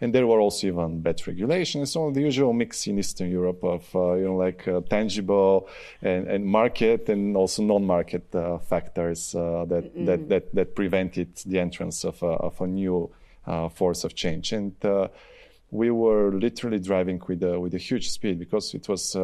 And 0.03 0.13
there 0.13 0.27
were 0.27 0.41
also 0.41 0.67
even 0.67 0.99
bad 0.99 1.25
regulations. 1.25 1.93
So 1.93 2.11
the 2.11 2.19
usual 2.21 2.51
mix 2.51 2.85
in 2.87 2.99
Eastern 2.99 3.31
Europe 3.31 3.63
of 3.63 3.95
uh, 3.95 4.13
you 4.15 4.25
know 4.25 4.35
like 4.35 4.67
uh, 4.67 4.81
tangible 4.89 5.69
and, 6.01 6.27
and 6.27 6.45
market 6.45 7.07
and 7.07 7.37
also 7.37 7.63
non-market 7.63 8.35
uh, 8.35 8.57
factors 8.57 9.33
uh, 9.33 9.65
that, 9.69 9.85
mm-hmm. 9.85 10.05
that 10.05 10.29
that 10.29 10.55
that 10.55 10.75
prevented 10.75 11.29
the 11.45 11.57
entrance 11.57 12.03
of 12.03 12.21
a, 12.21 12.33
of 12.47 12.59
a 12.59 12.67
new 12.67 13.09
uh, 13.47 13.69
force 13.69 14.03
of 14.03 14.13
change. 14.13 14.51
And 14.51 14.73
uh, 14.83 15.07
we 15.71 15.89
were 15.89 16.33
literally 16.33 16.79
driving 16.79 17.21
with 17.25 17.41
a, 17.41 17.57
with 17.57 17.73
a 17.73 17.79
huge 17.79 18.09
speed 18.09 18.39
because 18.39 18.73
it 18.73 18.89
was 18.89 19.15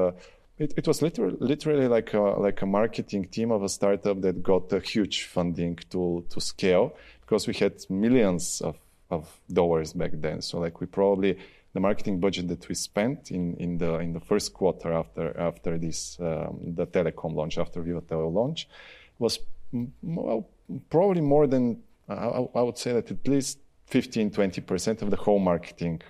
it, 0.57 0.73
it 0.77 0.87
was 0.87 1.01
literally, 1.01 1.37
literally 1.39 1.87
like 1.87 2.13
a, 2.13 2.21
like 2.21 2.61
a 2.61 2.65
marketing 2.65 3.25
team 3.25 3.51
of 3.51 3.63
a 3.63 3.69
startup 3.69 4.21
that 4.21 4.43
got 4.43 4.71
a 4.71 4.79
huge 4.79 5.23
funding 5.23 5.77
to 5.89 6.25
to 6.29 6.39
scale 6.39 6.95
because 7.21 7.47
we 7.47 7.53
had 7.53 7.73
millions 7.89 8.61
of, 8.61 8.75
of 9.09 9.39
dollars 9.51 9.93
back 9.93 10.11
then. 10.13 10.41
So 10.41 10.59
like 10.59 10.79
we 10.79 10.87
probably 10.87 11.37
the 11.73 11.79
marketing 11.79 12.19
budget 12.19 12.47
that 12.47 12.67
we 12.67 12.75
spent 12.75 13.31
in, 13.31 13.55
in 13.57 13.77
the 13.77 13.99
in 13.99 14.13
the 14.13 14.19
first 14.19 14.53
quarter 14.53 14.91
after 14.91 15.37
after 15.39 15.77
this 15.77 16.17
um, 16.19 16.59
the 16.75 16.87
telecom 16.87 17.35
launch 17.35 17.57
after 17.57 17.81
Vivatel 17.81 18.33
launch 18.33 18.67
was 19.19 19.39
well, 20.01 20.47
probably 20.89 21.21
more 21.21 21.47
than 21.47 21.81
I, 22.07 22.47
I 22.55 22.61
would 22.61 22.77
say 22.77 22.93
that 22.93 23.11
at 23.11 23.27
least 23.27 23.59
15 23.87 24.31
20 24.31 24.61
percent 24.61 25.01
of 25.01 25.09
the 25.11 25.17
whole 25.17 25.39
marketing 25.39 26.01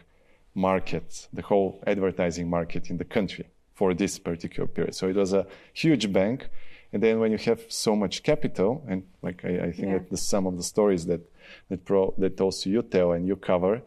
market 0.55 1.27
the 1.33 1.41
whole 1.41 1.81
advertising 1.85 2.49
market 2.49 2.89
in 2.89 2.97
the 2.97 3.05
country 3.05 3.47
for 3.73 3.93
this 3.93 4.19
particular 4.19 4.67
period. 4.67 4.93
So 4.93 5.07
it 5.07 5.15
was 5.15 5.31
a 5.31 5.47
huge 5.73 6.11
bank. 6.11 6.49
And 6.91 7.03
then 7.03 7.19
when 7.19 7.31
you 7.31 7.37
have 7.39 7.61
so 7.69 7.95
much 7.95 8.23
capital, 8.23 8.83
and 8.87 9.03
like 9.21 9.45
I, 9.45 9.49
I 9.49 9.71
think 9.71 9.87
yeah. 9.87 9.93
that 9.93 10.09
the, 10.09 10.17
some 10.17 10.47
of 10.47 10.57
the 10.57 10.63
stories 10.63 11.05
that 11.05 11.21
that, 11.69 11.85
pro, 11.85 12.13
that 12.17 12.39
also 12.41 12.69
you 12.69 12.81
tell 12.81 13.11
and 13.11 13.27
you 13.27 13.35
cover, 13.35 13.81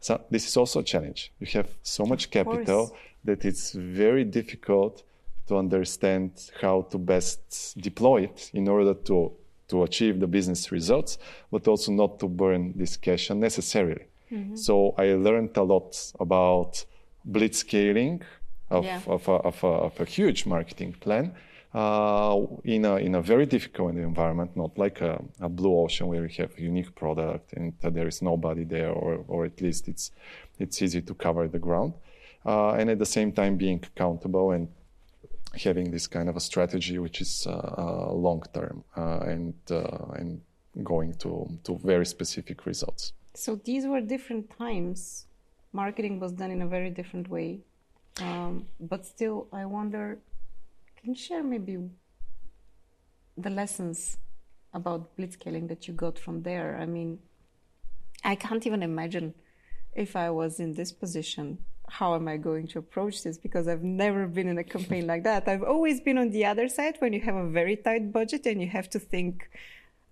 so 0.00 0.20
this 0.30 0.46
is 0.46 0.56
also 0.56 0.80
a 0.80 0.84
challenge. 0.84 1.32
You 1.40 1.46
have 1.54 1.68
so 1.82 2.04
much 2.04 2.30
capital 2.30 2.96
that 3.24 3.44
it's 3.44 3.72
very 3.72 4.24
difficult 4.24 5.02
to 5.48 5.56
understand 5.56 6.32
how 6.60 6.82
to 6.90 6.98
best 6.98 7.80
deploy 7.80 8.22
it 8.24 8.50
in 8.52 8.68
order 8.68 8.94
to 8.94 9.32
to 9.68 9.82
achieve 9.82 10.18
the 10.18 10.26
business 10.26 10.72
results, 10.72 11.18
but 11.50 11.68
also 11.68 11.92
not 11.92 12.18
to 12.20 12.26
burn 12.26 12.72
this 12.74 12.96
cash 12.96 13.30
unnecessarily. 13.30 14.06
Mm-hmm. 14.32 14.56
So 14.56 14.94
I 14.96 15.14
learned 15.14 15.56
a 15.56 15.62
lot 15.62 16.12
about 16.18 16.84
blitzscaling 17.30 18.22
of, 18.70 18.84
yeah. 18.84 19.00
of, 19.06 19.28
a, 19.28 19.32
of, 19.32 19.64
a, 19.64 19.66
of, 19.66 20.00
a, 20.00 20.04
huge 20.04 20.46
marketing 20.46 20.94
plan 21.00 21.34
uh, 21.74 22.46
in, 22.64 22.84
a, 22.84 22.96
in 22.96 23.14
a 23.14 23.22
very 23.22 23.46
difficult 23.46 23.94
environment, 23.94 24.56
not 24.56 24.76
like 24.78 25.00
a, 25.00 25.22
a, 25.40 25.48
blue 25.48 25.76
ocean 25.78 26.06
where 26.06 26.24
you 26.24 26.34
have 26.38 26.56
a 26.56 26.62
unique 26.62 26.94
product 26.94 27.52
and 27.52 27.74
there 27.82 28.08
is 28.08 28.22
nobody 28.22 28.64
there, 28.64 28.90
or, 28.90 29.24
or 29.28 29.44
at 29.44 29.60
least 29.60 29.86
it's, 29.86 30.10
it's 30.58 30.80
easy 30.80 31.02
to 31.02 31.14
cover 31.14 31.46
the 31.46 31.58
ground. 31.58 31.92
Uh, 32.46 32.70
and 32.70 32.88
at 32.88 32.98
the 32.98 33.06
same 33.06 33.32
time, 33.32 33.56
being 33.56 33.84
accountable 33.84 34.52
and 34.52 34.68
having 35.62 35.90
this 35.90 36.06
kind 36.06 36.28
of 36.28 36.36
a 36.36 36.40
strategy 36.40 36.98
which 36.98 37.20
is 37.20 37.46
uh, 37.46 37.52
uh 37.52 38.12
long 38.12 38.42
term 38.52 38.84
uh, 38.96 39.20
and, 39.20 39.54
uh, 39.70 40.12
and 40.16 40.40
going 40.84 41.12
to, 41.14 41.48
to 41.64 41.78
very 41.84 42.06
specific 42.06 42.64
results. 42.64 43.12
So 43.34 43.56
these 43.56 43.86
were 43.86 44.00
different 44.00 44.50
times. 44.56 45.26
Marketing 45.72 46.18
was 46.18 46.32
done 46.32 46.50
in 46.50 46.62
a 46.62 46.66
very 46.66 46.90
different 46.90 47.28
way 47.28 47.60
um, 48.20 48.66
but 48.80 49.06
still, 49.06 49.46
I 49.52 49.64
wonder 49.64 50.18
can 50.98 51.14
you 51.14 51.14
share 51.14 51.42
maybe 51.42 51.78
the 53.36 53.50
lessons 53.50 54.18
about 54.74 55.16
blitzscaling 55.16 55.68
that 55.68 55.86
you 55.86 55.94
got 55.94 56.18
from 56.18 56.42
there? 56.42 56.76
I 56.80 56.86
mean, 56.86 57.20
I 58.24 58.34
can't 58.34 58.66
even 58.66 58.82
imagine 58.82 59.34
if 59.94 60.16
I 60.16 60.30
was 60.30 60.60
in 60.60 60.74
this 60.74 60.90
position, 60.92 61.58
how 61.88 62.14
am 62.14 62.28
I 62.28 62.36
going 62.36 62.66
to 62.68 62.78
approach 62.80 63.22
this? 63.22 63.38
Because 63.38 63.68
I've 63.68 63.84
never 63.84 64.26
been 64.26 64.48
in 64.48 64.58
a 64.58 64.64
campaign 64.64 65.06
like 65.06 65.24
that. 65.24 65.48
I've 65.48 65.62
always 65.62 66.00
been 66.00 66.18
on 66.18 66.30
the 66.30 66.44
other 66.44 66.68
side 66.68 66.96
when 66.98 67.12
you 67.12 67.20
have 67.20 67.36
a 67.36 67.48
very 67.48 67.76
tight 67.76 68.12
budget 68.12 68.46
and 68.46 68.60
you 68.60 68.68
have 68.68 68.90
to 68.90 68.98
think 68.98 69.48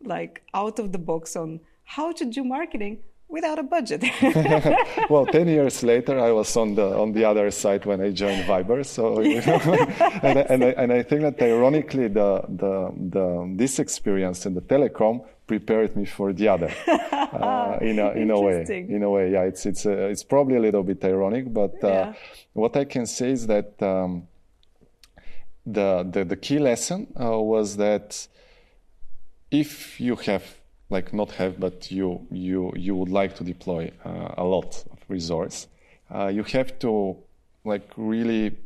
like 0.02 0.42
out 0.54 0.78
of 0.78 0.92
the 0.92 0.98
box 0.98 1.36
on 1.36 1.60
how 1.84 2.12
to 2.12 2.24
do 2.24 2.44
marketing 2.44 2.98
without 3.28 3.58
a 3.58 3.62
budget. 3.62 4.04
well, 5.10 5.26
ten 5.26 5.48
years 5.48 5.82
later, 5.82 6.18
I 6.18 6.32
was 6.32 6.56
on 6.56 6.74
the 6.74 6.96
on 6.96 7.12
the 7.12 7.24
other 7.24 7.50
side 7.50 7.84
when 7.84 8.00
I 8.00 8.10
joined 8.10 8.44
Viber. 8.44 8.84
So, 8.84 9.20
you 9.20 9.40
know, 9.46 9.60
and, 10.22 10.38
and, 10.38 10.64
I, 10.64 10.68
and 10.82 10.92
I 10.92 11.02
think 11.02 11.22
that 11.22 11.42
ironically, 11.42 12.08
the, 12.08 12.42
the 12.48 12.92
the 12.96 13.54
this 13.56 13.78
experience 13.78 14.46
in 14.46 14.54
the 14.54 14.62
telecom 14.62 15.24
prepared 15.46 15.96
me 15.96 16.04
for 16.04 16.32
the 16.32 16.48
other 16.48 16.72
uh, 16.86 17.78
in 17.80 17.98
a 17.98 18.10
in 18.12 18.30
a 18.30 18.40
way. 18.40 18.64
In 18.68 19.02
a 19.02 19.10
way, 19.10 19.32
yeah, 19.32 19.42
it's 19.42 19.66
it's 19.66 19.86
uh, 19.86 20.12
it's 20.12 20.24
probably 20.24 20.56
a 20.56 20.60
little 20.60 20.82
bit 20.82 21.04
ironic, 21.04 21.52
but 21.52 21.74
uh, 21.82 21.88
yeah. 21.88 22.12
what 22.52 22.76
I 22.76 22.84
can 22.84 23.06
say 23.06 23.30
is 23.30 23.46
that. 23.46 23.82
Um, 23.82 24.28
the, 25.68 26.08
the, 26.08 26.24
the 26.24 26.36
key 26.36 26.60
lesson 26.60 27.12
uh, 27.20 27.40
was 27.40 27.76
that 27.76 28.28
if 29.50 30.00
you 30.00 30.14
have 30.14 30.44
like 30.90 31.12
not 31.12 31.32
have, 31.32 31.58
but 31.58 31.90
you 31.90 32.26
you 32.30 32.72
you 32.76 32.94
would 32.94 33.08
like 33.08 33.34
to 33.36 33.44
deploy 33.44 33.90
uh, 34.04 34.34
a 34.36 34.44
lot 34.44 34.84
of 34.92 34.98
resource, 35.08 35.66
uh, 36.14 36.28
you 36.28 36.42
have 36.44 36.78
to 36.78 37.16
like 37.64 37.90
really 37.96 38.56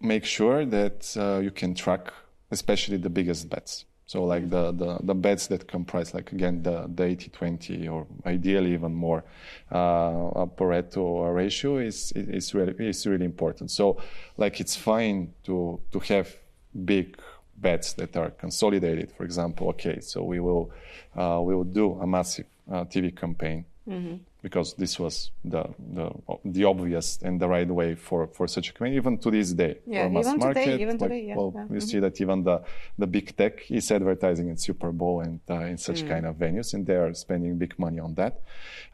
make 0.00 0.24
sure 0.24 0.64
that 0.64 1.16
uh, 1.16 1.40
you 1.40 1.50
can 1.50 1.74
track, 1.74 2.12
especially 2.50 2.96
the 2.96 3.10
biggest 3.10 3.48
bets. 3.48 3.84
So 4.06 4.24
like 4.24 4.50
the, 4.50 4.70
the, 4.72 4.98
the 5.02 5.14
bets 5.14 5.46
that 5.46 5.66
comprise 5.66 6.12
like 6.12 6.30
again 6.32 6.62
the, 6.62 6.90
the 6.94 7.04
80-20 7.04 7.90
or 7.90 8.06
ideally 8.26 8.74
even 8.74 8.94
more 8.94 9.24
uh, 9.70 10.44
Pareto 10.58 11.34
ratio 11.34 11.78
is, 11.78 12.12
is 12.12 12.54
really 12.54 12.74
is 12.86 13.06
really 13.06 13.24
important. 13.24 13.70
So 13.70 13.98
like 14.36 14.60
it's 14.60 14.76
fine 14.76 15.32
to 15.44 15.80
to 15.90 15.98
have 16.00 16.36
big 16.84 17.16
bets 17.56 17.92
that 17.94 18.16
are 18.16 18.30
consolidated. 18.30 19.10
For 19.12 19.24
example, 19.24 19.68
okay, 19.70 20.00
so 20.00 20.22
we 20.22 20.40
will 20.40 20.70
uh, 21.16 21.40
we 21.42 21.54
will 21.54 21.64
do 21.64 21.92
a 22.00 22.06
massive 22.06 22.46
uh, 22.70 22.84
TV 22.84 23.14
campaign 23.14 23.64
mm-hmm. 23.88 24.16
because 24.42 24.74
this 24.74 24.98
was 24.98 25.30
the, 25.44 25.64
the 25.92 26.10
the 26.44 26.64
obvious 26.64 27.18
and 27.22 27.40
the 27.40 27.48
right 27.48 27.68
way 27.68 27.94
for, 27.94 28.26
for 28.28 28.46
such 28.48 28.70
a 28.70 28.72
campaign. 28.72 28.94
Even 28.94 29.18
to 29.18 29.30
this 29.30 29.52
day, 29.52 29.78
yeah, 29.86 30.08
mass 30.08 30.26
even 30.26 30.38
market, 30.38 30.64
today, 30.64 30.82
even 30.82 30.98
like, 30.98 31.10
today, 31.10 31.26
yeah, 31.28 31.36
well, 31.36 31.52
yeah. 31.54 31.62
you 31.62 31.68
mm-hmm. 31.68 31.78
see 31.80 31.98
that 32.00 32.20
even 32.20 32.42
the 32.42 32.62
the 32.98 33.06
big 33.06 33.36
tech 33.36 33.70
is 33.70 33.90
advertising 33.90 34.48
in 34.48 34.56
Super 34.56 34.92
Bowl 34.92 35.20
and 35.20 35.40
uh, 35.48 35.60
in 35.60 35.78
such 35.78 36.02
mm. 36.02 36.08
kind 36.08 36.26
of 36.26 36.36
venues, 36.36 36.74
and 36.74 36.86
they 36.86 36.96
are 36.96 37.14
spending 37.14 37.56
big 37.58 37.78
money 37.78 38.00
on 38.00 38.14
that. 38.14 38.42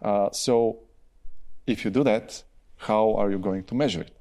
Uh, 0.03 0.31
so, 0.31 0.79
if 1.67 1.85
you 1.85 1.91
do 1.91 2.05
that, 2.05 2.43
how 2.77 3.15
are 3.17 3.31
you 3.31 3.39
going 3.39 3.65
to 3.65 3.75
measure 3.75 4.03
it? 4.03 4.17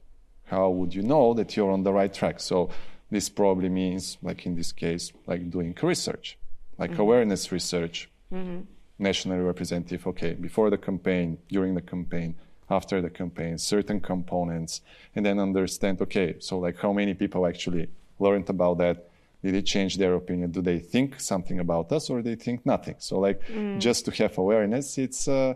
How 0.45 0.69
would 0.69 0.95
you 0.95 1.03
know 1.03 1.33
that 1.35 1.55
you're 1.55 1.71
on 1.71 1.83
the 1.83 1.93
right 1.93 2.11
track? 2.11 2.39
So 2.39 2.71
this 3.11 3.29
probably 3.29 3.69
means, 3.69 4.17
like 4.21 4.45
in 4.45 4.55
this 4.55 4.71
case, 4.71 5.11
like 5.25 5.49
doing 5.49 5.75
research, 5.81 6.37
like 6.77 6.91
mm-hmm. 6.91 7.01
awareness 7.01 7.51
research, 7.51 8.09
mm-hmm. 8.31 8.61
nationally 8.97 9.41
representative. 9.41 10.05
Okay, 10.07 10.33
before 10.33 10.69
the 10.69 10.77
campaign, 10.77 11.37
during 11.49 11.75
the 11.75 11.81
campaign, 11.81 12.35
after 12.69 13.01
the 13.01 13.09
campaign, 13.09 13.57
certain 13.57 13.99
components, 13.99 14.81
and 15.15 15.25
then 15.25 15.39
understand. 15.39 16.01
Okay, 16.01 16.35
so 16.39 16.59
like 16.59 16.77
how 16.77 16.93
many 16.93 17.13
people 17.13 17.45
actually 17.45 17.89
learned 18.19 18.49
about 18.49 18.77
that? 18.77 19.05
Did 19.41 19.55
it 19.55 19.65
change 19.65 19.97
their 19.97 20.15
opinion? 20.15 20.51
Do 20.51 20.61
they 20.61 20.79
think 20.79 21.19
something 21.19 21.59
about 21.59 21.91
us, 21.93 22.09
or 22.09 22.21
they 22.21 22.35
think 22.35 22.65
nothing? 22.65 22.95
So 22.99 23.19
like 23.19 23.47
mm. 23.47 23.79
just 23.79 24.05
to 24.05 24.11
have 24.11 24.37
awareness, 24.37 24.97
it's. 24.97 25.27
Uh, 25.27 25.55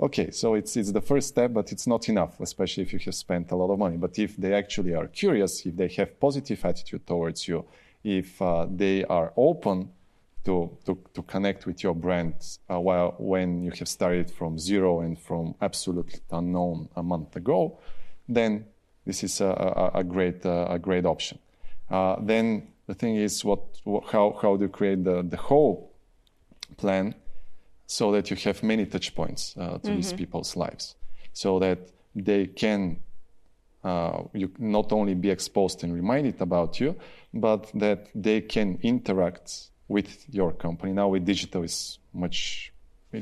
okay, 0.00 0.30
so 0.30 0.54
it's, 0.54 0.76
it's 0.76 0.92
the 0.92 1.00
first 1.00 1.28
step, 1.28 1.52
but 1.52 1.72
it's 1.72 1.86
not 1.86 2.08
enough, 2.08 2.40
especially 2.40 2.82
if 2.82 2.92
you 2.92 2.98
have 2.98 3.14
spent 3.14 3.50
a 3.50 3.56
lot 3.56 3.70
of 3.70 3.78
money. 3.78 3.96
But 3.96 4.18
if 4.18 4.36
they 4.36 4.54
actually 4.54 4.94
are 4.94 5.06
curious, 5.06 5.64
if 5.66 5.76
they 5.76 5.88
have 5.88 6.18
positive 6.18 6.64
attitude 6.64 7.06
towards 7.06 7.46
you, 7.46 7.64
if 8.02 8.40
uh, 8.40 8.66
they 8.70 9.04
are 9.04 9.32
open 9.36 9.90
to, 10.44 10.76
to, 10.86 10.98
to 11.14 11.22
connect 11.22 11.66
with 11.66 11.82
your 11.82 11.94
brand 11.94 12.34
uh, 12.70 12.80
while 12.80 13.14
when 13.18 13.62
you 13.62 13.72
have 13.78 13.88
started 13.88 14.30
from 14.30 14.58
zero 14.58 15.00
and 15.00 15.18
from 15.18 15.54
absolutely 15.60 16.20
unknown 16.30 16.88
a 16.96 17.02
month 17.02 17.36
ago, 17.36 17.78
then 18.28 18.64
this 19.04 19.22
is 19.22 19.40
a, 19.40 19.46
a, 19.46 20.00
a 20.00 20.04
great, 20.04 20.44
uh, 20.46 20.66
a 20.70 20.78
great 20.78 21.04
option. 21.04 21.38
Uh, 21.90 22.16
then 22.20 22.68
the 22.86 22.94
thing 22.94 23.16
is 23.16 23.44
what, 23.44 23.60
how, 24.10 24.38
how 24.40 24.56
do 24.56 24.62
you 24.62 24.68
create 24.68 25.04
the, 25.04 25.22
the 25.22 25.36
whole 25.36 25.92
plan 26.76 27.14
so 27.90 28.12
that 28.12 28.30
you 28.30 28.36
have 28.36 28.62
many 28.62 28.86
touch 28.86 29.12
points 29.16 29.56
uh, 29.56 29.70
to 29.70 29.78
mm-hmm. 29.78 29.96
these 29.96 30.12
people's 30.12 30.54
lives 30.54 30.94
so 31.32 31.58
that 31.58 31.78
they 32.14 32.46
can 32.46 33.00
uh, 33.82 34.22
you 34.32 34.48
not 34.58 34.92
only 34.92 35.14
be 35.14 35.28
exposed 35.28 35.82
and 35.82 35.92
reminded 35.92 36.40
about 36.40 36.78
you 36.78 36.94
but 37.34 37.68
that 37.74 38.06
they 38.14 38.40
can 38.42 38.78
interact 38.82 39.70
with 39.88 40.24
your 40.30 40.52
company 40.52 40.92
now 40.92 41.08
with 41.08 41.24
digital 41.24 41.64
is 41.64 41.98
much 42.14 42.72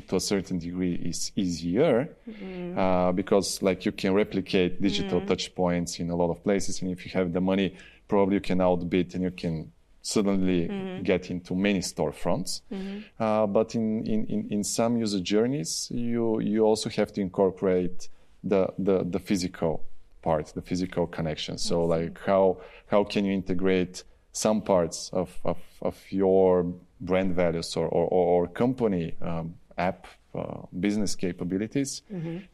to 0.07 0.17
a 0.17 0.19
certain 0.19 0.59
degree 0.59 0.93
is 0.93 1.31
easier 1.35 2.15
mm-hmm. 2.29 2.77
uh, 2.77 3.11
because 3.11 3.63
like 3.63 3.85
you 3.87 3.91
can 3.91 4.13
replicate 4.13 4.79
digital 4.79 5.17
mm-hmm. 5.17 5.29
touch 5.29 5.55
points 5.55 5.99
in 5.99 6.11
a 6.11 6.15
lot 6.15 6.29
of 6.29 6.43
places 6.43 6.83
and 6.83 6.91
if 6.91 7.07
you 7.07 7.11
have 7.11 7.33
the 7.33 7.41
money 7.41 7.75
probably 8.07 8.35
you 8.35 8.41
can 8.41 8.61
outbid 8.61 9.15
and 9.15 9.23
you 9.23 9.31
can 9.31 9.71
suddenly 10.01 10.67
mm-hmm. 10.67 11.03
get 11.03 11.29
into 11.29 11.55
many 11.55 11.79
storefronts. 11.79 12.61
Mm-hmm. 12.71 12.99
Uh, 13.21 13.47
but 13.47 13.75
in, 13.75 14.05
in, 14.05 14.47
in 14.49 14.63
some 14.63 14.97
user 14.97 15.19
journeys, 15.19 15.89
you, 15.91 16.39
you 16.39 16.63
also 16.63 16.89
have 16.89 17.11
to 17.13 17.21
incorporate 17.21 18.09
the 18.43 18.67
the, 18.77 19.03
the 19.03 19.19
physical 19.19 19.83
part, 20.21 20.47
the 20.55 20.61
physical 20.61 21.07
connection. 21.07 21.57
So 21.57 21.83
like 21.85 22.19
how 22.25 22.57
how 22.87 23.03
can 23.03 23.25
you 23.25 23.33
integrate 23.33 24.03
some 24.31 24.61
parts 24.61 25.09
of, 25.11 25.37
of, 25.43 25.57
of 25.81 25.97
your 26.09 26.73
brand 27.01 27.35
values 27.35 27.75
or, 27.75 27.87
or, 27.87 28.07
or 28.07 28.47
company 28.47 29.15
um, 29.21 29.55
app 29.77 30.07
uh, 30.35 30.61
business 30.79 31.15
capabilities 31.15 32.03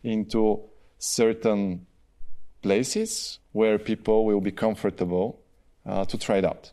into 0.04 0.62
certain 0.98 1.86
places 2.62 3.40
where 3.52 3.78
people 3.78 4.26
will 4.26 4.42
be 4.42 4.52
comfortable 4.52 5.40
uh, 5.86 6.06
to 6.06 6.18
try 6.18 6.38
it 6.38 6.46
out. 6.46 6.72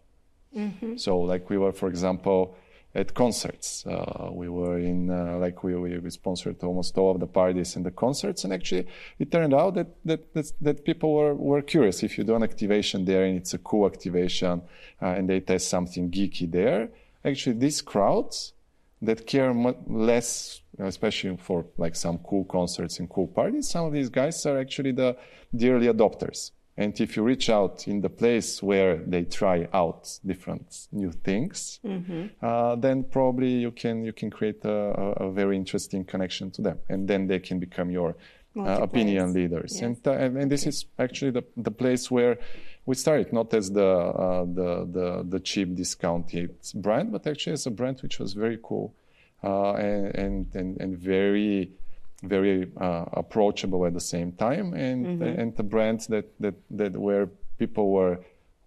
So, 0.96 1.18
like 1.20 1.48
we 1.50 1.58
were, 1.58 1.72
for 1.72 1.88
example, 1.88 2.56
at 2.94 3.14
concerts. 3.14 3.86
Uh, 3.86 4.28
we 4.32 4.48
were 4.48 4.78
in, 4.78 5.10
uh, 5.10 5.38
like 5.38 5.64
we, 5.64 5.74
we, 5.74 6.10
sponsored 6.10 6.62
almost 6.62 6.98
all 6.98 7.12
of 7.12 7.20
the 7.20 7.26
parties 7.26 7.74
and 7.76 7.86
the 7.86 7.90
concerts, 7.90 8.44
and 8.44 8.52
actually 8.52 8.86
it 9.18 9.30
turned 9.32 9.54
out 9.54 9.74
that 9.74 9.88
that 10.04 10.34
that, 10.34 10.52
that 10.60 10.84
people 10.84 11.14
were, 11.14 11.34
were 11.34 11.62
curious. 11.62 12.02
If 12.02 12.18
you 12.18 12.24
do 12.24 12.34
an 12.34 12.42
activation 12.42 13.04
there 13.04 13.24
and 13.24 13.36
it's 13.38 13.54
a 13.54 13.58
cool 13.58 13.86
activation, 13.86 14.62
uh, 15.00 15.06
and 15.06 15.28
they 15.28 15.40
test 15.40 15.68
something 15.68 16.10
geeky 16.10 16.50
there, 16.50 16.90
actually 17.24 17.56
these 17.58 17.80
crowds 17.80 18.52
that 19.00 19.26
care 19.26 19.52
mu- 19.52 19.74
less, 19.86 20.60
especially 20.78 21.36
for 21.36 21.66
like 21.76 21.96
some 21.96 22.18
cool 22.18 22.44
concerts 22.44 23.00
and 23.00 23.08
cool 23.08 23.26
parties. 23.26 23.68
Some 23.68 23.86
of 23.86 23.92
these 23.92 24.08
guys 24.08 24.46
are 24.46 24.58
actually 24.58 24.92
the, 24.92 25.16
the 25.52 25.70
early 25.70 25.88
adopters. 25.88 26.52
And 26.76 26.98
if 27.00 27.16
you 27.16 27.22
reach 27.22 27.50
out 27.50 27.86
in 27.86 28.00
the 28.00 28.08
place 28.08 28.62
where 28.62 28.96
they 28.96 29.24
try 29.24 29.68
out 29.74 30.18
different 30.24 30.88
new 30.90 31.12
things, 31.12 31.80
uh, 32.40 32.76
then 32.76 33.04
probably 33.04 33.50
you 33.50 33.70
can 33.70 34.04
you 34.04 34.12
can 34.12 34.30
create 34.30 34.64
a, 34.64 34.70
a, 34.70 35.30
very 35.30 35.56
interesting 35.56 36.04
connection 36.04 36.50
to 36.52 36.62
them, 36.62 36.78
and 36.88 37.06
then 37.06 37.26
they 37.26 37.40
can 37.40 37.58
become 37.58 37.90
your 37.90 38.16
uh, 38.56 38.80
opinion 38.80 39.34
leaders. 39.34 39.74
Yes. 39.74 39.82
And 39.82 39.96
uh, 40.06 40.12
and, 40.12 40.38
and 40.38 40.50
this 40.50 40.66
is 40.66 40.86
actually 40.98 41.32
the, 41.32 41.44
the 41.58 41.70
place 41.70 42.10
where 42.10 42.38
we 42.86 42.94
started, 42.94 43.32
not 43.34 43.52
as 43.52 43.70
the, 43.70 43.86
uh, 43.86 44.44
the 44.44 44.88
the 44.90 45.26
the 45.28 45.40
cheap 45.40 45.74
discounted 45.74 46.56
brand, 46.74 47.12
but 47.12 47.26
actually 47.26 47.52
as 47.52 47.66
a 47.66 47.70
brand 47.70 48.00
which 48.00 48.18
was 48.18 48.32
very 48.32 48.58
cool 48.62 48.94
uh, 49.44 49.72
and, 49.74 50.14
and 50.14 50.54
and 50.54 50.80
and 50.80 50.98
very 50.98 51.72
very 52.22 52.70
uh, 52.80 53.04
approachable 53.12 53.86
at 53.86 53.94
the 53.94 54.00
same 54.00 54.32
time, 54.32 54.74
and 54.74 55.22
and 55.22 55.56
the 55.56 55.62
brands 55.62 56.06
that 56.08 56.26
that 56.40 56.54
that 56.70 56.96
where 56.96 57.28
people 57.58 57.90
were 57.90 58.18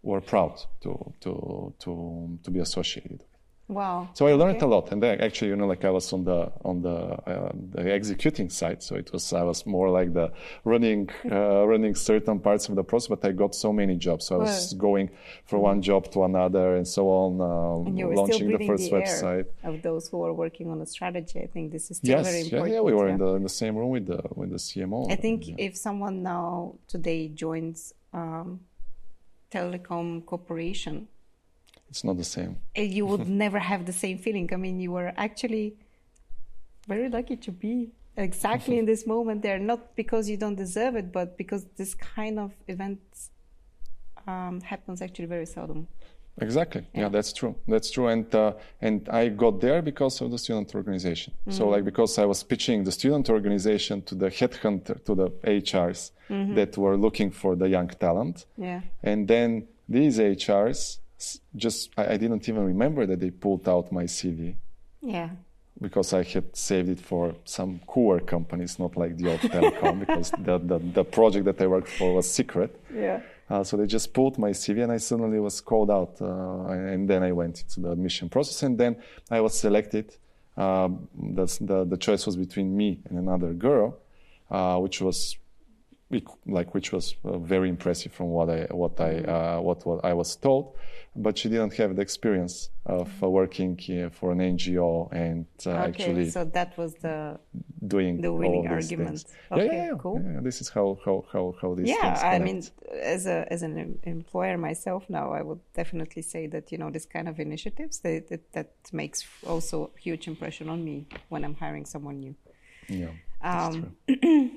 were 0.01 0.21
proud 0.21 0.59
to 0.81 1.13
to 1.21 1.73
to 1.79 2.39
to 2.43 2.51
be 2.51 2.59
associated. 2.59 3.23
Wow. 3.67 4.09
So 4.13 4.27
I 4.27 4.33
learned 4.33 4.57
Okay. 4.57 4.65
a 4.65 4.69
lot, 4.69 4.91
and 4.91 5.01
then 5.01 5.19
actually, 5.21 5.49
you 5.49 5.55
know, 5.55 5.65
like 5.65 5.83
I 5.83 5.89
was 5.89 6.13
on 6.13 6.23
the 6.23 6.51
on 6.63 6.81
the 6.83 6.95
uh, 7.31 7.51
the 7.71 7.91
executing 7.91 8.49
side, 8.49 8.83
so 8.83 8.95
it 8.95 9.11
was 9.11 9.33
I 9.33 9.41
was 9.41 9.65
more 9.65 9.89
like 9.89 10.13
the 10.13 10.31
running 10.63 11.09
uh, 11.31 11.65
running 11.65 11.95
certain 11.95 12.39
parts 12.39 12.69
of 12.69 12.75
the 12.75 12.83
process, 12.83 13.07
but 13.09 13.25
I 13.25 13.31
got 13.31 13.55
so 13.55 13.73
many 13.73 13.95
jobs, 13.95 14.27
so 14.27 14.35
I 14.35 14.39
was 14.39 14.73
Wow. 14.73 14.79
going 14.79 15.09
from 15.45 15.61
one 15.61 15.81
job 15.81 16.11
to 16.11 16.23
another 16.23 16.75
and 16.75 16.87
so 16.87 17.07
on, 17.09 17.41
um, 17.41 17.87
And 17.87 17.97
you 17.97 18.05
were 18.07 18.13
still 18.13 18.21
launching 18.27 18.51
the 18.51 18.59
first 18.67 18.89
the 18.91 18.97
website. 18.97 19.45
air 19.63 19.71
of 19.73 19.81
those 19.81 20.09
who 20.09 20.23
are 20.23 20.33
working 20.33 20.69
on 20.69 20.79
a 20.81 20.85
strategy. 20.85 21.39
I 21.41 21.47
think 21.47 21.71
this 21.71 21.89
is 21.89 21.97
still 21.97 22.21
very 22.21 22.41
Yes, 22.41 22.51
yeah, 22.51 22.57
important. 22.59 22.75
yeah, 22.75 22.81
we 22.81 22.93
were 22.93 23.07
in 23.09 23.17
the 23.17 23.33
in 23.39 23.43
the 23.43 23.49
same 23.61 23.75
room 23.75 23.89
with 23.89 24.05
the 24.05 24.21
with 24.35 24.49
the 24.51 24.59
CMO. 24.59 25.11
I 25.11 25.15
think 25.15 25.39
if 25.57 25.75
someone 25.75 26.21
now 26.21 26.75
today 26.87 27.29
joins 27.29 27.93
um, 28.13 28.59
telecom 29.51 30.23
corporation, 30.25 31.07
it's 31.89 32.03
not 32.03 32.17
the 32.17 32.23
same. 32.23 32.57
eh, 32.75 32.81
you 32.83 33.05
would 33.05 33.27
never 33.45 33.59
have 33.59 33.85
the 33.85 33.93
same 33.93 34.17
feeling. 34.17 34.49
I 34.53 34.57
mean, 34.57 34.79
you 34.79 34.91
were 34.91 35.13
actually 35.17 35.75
very 36.87 37.09
lucky 37.09 37.35
to 37.37 37.51
be 37.51 37.89
exactly 38.17 38.77
in 38.77 38.85
this 38.85 39.05
moment 39.05 39.41
there, 39.41 39.59
not 39.59 39.95
because 39.95 40.29
you 40.29 40.37
don't 40.37 40.55
deserve 40.55 40.95
it, 40.95 41.11
but 41.11 41.37
because 41.37 41.65
this 41.77 41.93
kind 41.95 42.39
of 42.39 42.51
events 42.67 43.29
um, 44.27 44.61
happens 44.61 45.01
actually 45.01 45.25
very 45.25 45.45
seldom. 45.45 45.87
Exactly. 46.41 46.85
Yeah. 46.93 47.07
that's 47.07 47.31
true. 47.31 47.55
That's 47.65 47.89
true. 47.89 48.07
And 48.07 48.33
uh, 48.35 48.53
and 48.81 49.07
I 49.07 49.29
got 49.29 49.61
there 49.61 49.81
because 49.81 50.19
of 50.19 50.31
the 50.31 50.37
student 50.37 50.75
organization. 50.75 51.33
So 51.49 51.69
like 51.69 51.85
because 51.85 52.17
I 52.19 52.25
was 52.25 52.43
pitching 52.43 52.83
the 52.83 52.91
student 52.91 53.29
organization 53.29 54.01
to 54.01 54.15
the 54.15 54.29
headhunter, 54.29 55.01
to 55.05 55.15
the 55.15 55.29
HRs 55.45 56.11
that 56.55 56.77
were 56.77 56.97
looking 56.97 57.31
for 57.31 57.55
the 57.55 57.69
young 57.69 57.87
talent, 57.87 58.45
Yeah. 58.57 58.81
and 59.01 59.29
then 59.29 59.67
these 59.87 60.19
HRs 60.19 60.97
just 61.55 61.89
I, 61.97 62.13
I 62.13 62.17
didn't 62.17 62.47
even 62.49 62.63
remember 62.65 63.05
that 63.05 63.19
they 63.19 63.31
pulled 63.31 63.67
out 63.67 63.91
my 63.91 64.05
CV 64.05 64.55
Yeah. 65.01 65.29
because 65.81 66.13
I 66.13 66.23
had 66.23 66.55
saved 66.55 66.89
it 66.89 66.99
for 66.99 67.35
some 67.45 67.79
cooler 67.87 68.19
companies, 68.19 68.79
not 68.79 68.95
like 68.97 69.17
the 69.17 69.27
old 69.31 69.41
telecom, 69.41 69.99
because 70.05 70.31
the, 70.47 70.57
the 70.71 70.79
the 70.97 71.03
project 71.03 71.45
that 71.45 71.61
I 71.61 71.67
worked 71.67 71.89
for 71.89 72.13
was 72.15 72.27
secret. 72.39 72.71
Yeah. 72.93 73.19
Uh, 73.49 73.63
so 73.63 73.77
they 73.77 73.85
just 73.85 74.11
pulled 74.13 74.37
my 74.39 74.51
CV, 74.61 74.81
and 74.83 74.91
I 74.91 74.97
suddenly 74.97 75.39
was 75.39 75.61
called 75.61 75.91
out, 75.91 76.13
uh, 76.19 76.93
and, 76.93 77.07
then 77.07 77.21
I 77.21 77.31
went 77.31 77.61
into 77.61 77.79
the 77.79 77.91
admission 77.91 78.27
process, 78.27 78.63
and 78.63 78.75
then 78.75 78.95
I 79.29 79.39
was 79.41 79.53
selected. 79.65 80.07
Um, 80.57 81.07
the, 81.37 81.45
the 81.61 81.85
the 81.93 81.97
choice 81.97 82.25
was 82.25 82.35
between 82.37 82.75
me 82.81 82.89
and 83.07 83.19
another 83.19 83.53
girl, 83.53 83.87
uh, 84.49 84.77
which 84.85 84.97
was 85.01 85.37
like 86.45 86.73
which 86.73 86.91
was 86.91 87.15
uh, 87.25 87.37
very 87.37 87.67
impressive 87.69 88.11
from 88.11 88.27
what 88.27 88.49
I 88.49 88.67
what 88.71 88.99
I 89.01 89.19
uh, 89.19 89.59
what 89.61 89.85
what 89.85 90.05
I 90.05 90.13
was 90.13 90.35
told, 90.35 90.75
but 91.15 91.37
she 91.37 91.49
didn't 91.49 91.73
have 91.75 91.95
the 91.95 92.01
experience 92.01 92.69
of 92.85 93.09
uh, 93.23 93.29
working 93.29 93.77
for 94.11 94.31
an 94.31 94.39
NGO 94.39 95.09
and 95.11 95.45
uh, 95.65 95.71
Okay. 95.71 95.89
actually 95.89 96.29
So 96.29 96.45
that 96.45 96.77
was 96.77 96.93
the 96.95 97.39
doing 97.87 98.21
the 98.21 98.31
winning 98.31 98.67
argument. 98.67 99.19
things. 99.19 99.25
Yeah, 99.51 99.63
yeah, 99.63 99.71
yeah, 99.73 99.91
cool. 99.97 100.21
yeah. 100.23 100.39
This 100.41 100.61
is 100.61 100.69
how 100.69 100.97
how 101.05 101.25
how 101.31 101.55
how 101.61 101.73
these 101.75 101.87
yeah 101.89 102.19
i 102.23 102.39
mean 102.39 102.63
as 103.01 103.25
a 103.25 103.45
as 103.51 103.61
an 103.63 103.99
employer 104.03 104.57
myself 104.57 105.09
now 105.09 105.33
i 105.33 105.41
would 105.41 105.59
definitely 105.73 106.21
say 106.21 106.47
that 106.47 106.71
you 106.71 106.77
know 106.77 106.89
this 106.91 107.05
kind 107.05 107.27
of 107.27 107.39
initiatives 107.39 107.99
that 107.99 108.27
that, 108.29 108.51
that 108.53 108.69
makes 108.91 109.25
also 109.45 109.91
a 109.95 109.99
huge 109.99 110.27
impression 110.27 110.69
on 110.69 110.83
me 110.83 111.05
when 111.29 111.43
i'm 111.43 111.55
hiring 111.55 111.85
someone 111.85 112.19
new 112.19 112.35
yeah, 112.87 113.07
that's 113.43 113.75
Um, 113.75 113.95
true. 114.07 114.49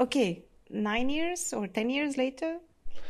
okay 0.00 0.42
nine 0.70 1.08
years 1.10 1.52
or 1.52 1.66
ten 1.66 1.90
years 1.90 2.16
later 2.16 2.58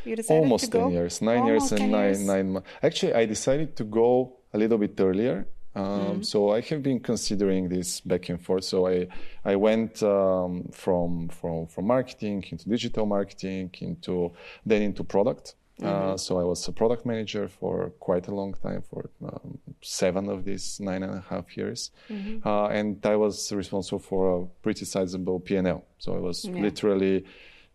you 0.04 0.16
decided 0.16 0.40
almost 0.42 0.64
to 0.64 0.70
go 0.70 0.80
10 0.84 0.92
years 0.92 1.22
nine 1.22 1.38
Almost 1.40 1.70
years 1.72 1.80
and 1.80 1.92
nine 1.92 2.04
years. 2.14 2.26
nine 2.26 2.52
months 2.52 2.68
actually 2.82 3.14
i 3.14 3.24
decided 3.26 3.76
to 3.76 3.84
go 3.84 4.36
a 4.54 4.58
little 4.58 4.78
bit 4.78 4.98
earlier 5.00 5.46
um, 5.76 5.84
Mm-hmm. 5.84 6.22
so 6.22 6.50
i 6.50 6.60
have 6.62 6.82
been 6.82 6.98
considering 7.00 7.68
this 7.68 8.00
back 8.00 8.28
and 8.30 8.40
forth 8.46 8.64
so 8.64 8.88
i 8.88 9.06
i 9.44 9.54
went 9.54 10.02
um, 10.02 10.52
from 10.72 11.28
from 11.28 11.66
from 11.72 11.84
marketing 11.86 12.42
into 12.50 12.68
digital 12.68 13.06
marketing 13.06 13.70
into 13.80 14.32
then 14.66 14.82
into 14.82 15.04
product 15.04 15.54
Mm-hmm. 15.80 16.12
uh, 16.12 16.16
so 16.16 16.38
I 16.38 16.44
was 16.44 16.66
a 16.68 16.72
product 16.72 17.04
manager 17.06 17.48
for 17.48 17.90
quite 18.00 18.28
a 18.28 18.34
long 18.34 18.54
time, 18.54 18.82
for 18.90 19.10
um, 19.24 19.58
seven 19.82 20.28
of 20.28 20.44
these 20.44 20.78
nine 20.80 21.02
and 21.02 21.14
a 21.14 21.24
half 21.30 21.56
years, 21.56 21.90
Mm-hmm. 22.10 22.46
uh, 22.46 22.68
and 22.68 23.04
I 23.04 23.16
was 23.16 23.52
responsible 23.52 23.98
for 24.00 24.22
a 24.42 24.46
pretty 24.62 24.84
sizable 24.84 25.40
P&L. 25.40 25.82
So 25.98 26.14
I 26.14 26.18
was 26.20 26.44
Yeah. 26.44 26.60
literally 26.66 27.24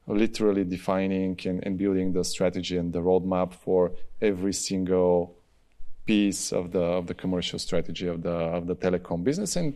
literally 0.07 0.63
defining 0.63 1.35
and, 1.45 1.65
and 1.65 1.79
building 1.79 2.13
the 2.13 2.23
strategy 2.23 2.77
and 2.77 2.93
the 2.93 2.99
roadmap 3.01 3.51
for 3.55 3.91
every 4.21 4.53
single 4.53 5.33
piece 6.05 6.53
of 6.53 6.71
the 6.71 6.83
of 6.99 7.07
the 7.07 7.15
commercial 7.15 7.57
strategy 7.57 8.07
of 8.07 8.21
the 8.21 8.29
of 8.57 8.67
the 8.67 8.75
telecom 8.75 9.23
business 9.23 9.55
and 9.55 9.73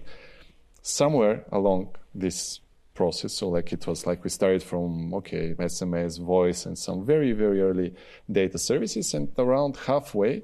somewhere 0.84 1.44
along 1.52 1.90
this 2.14 2.60
process 3.00 3.32
so 3.40 3.46
like 3.56 3.70
it 3.78 3.84
was 3.88 4.00
like 4.10 4.20
we 4.26 4.30
started 4.40 4.64
from 4.72 5.14
okay 5.20 5.46
sms 5.76 6.14
voice 6.36 6.62
and 6.68 6.78
some 6.78 7.00
very 7.14 7.32
very 7.44 7.60
early 7.62 7.90
data 8.40 8.58
services 8.58 9.14
and 9.14 9.28
around 9.38 9.74
halfway 9.90 10.44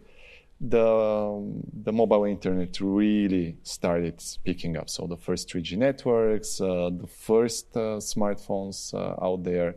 the 0.61 1.61
the 1.83 1.91
mobile 1.91 2.25
internet 2.25 2.79
really 2.79 3.57
started 3.63 4.23
picking 4.43 4.77
up. 4.77 4.89
So 4.89 5.05
the 5.05 5.17
first 5.17 5.49
3G 5.49 5.77
networks, 5.77 6.61
uh, 6.61 6.89
the 7.03 7.07
first 7.07 7.75
uh, 7.75 7.99
smartphones 7.99 8.93
uh, 8.93 9.23
out 9.25 9.43
there, 9.43 9.75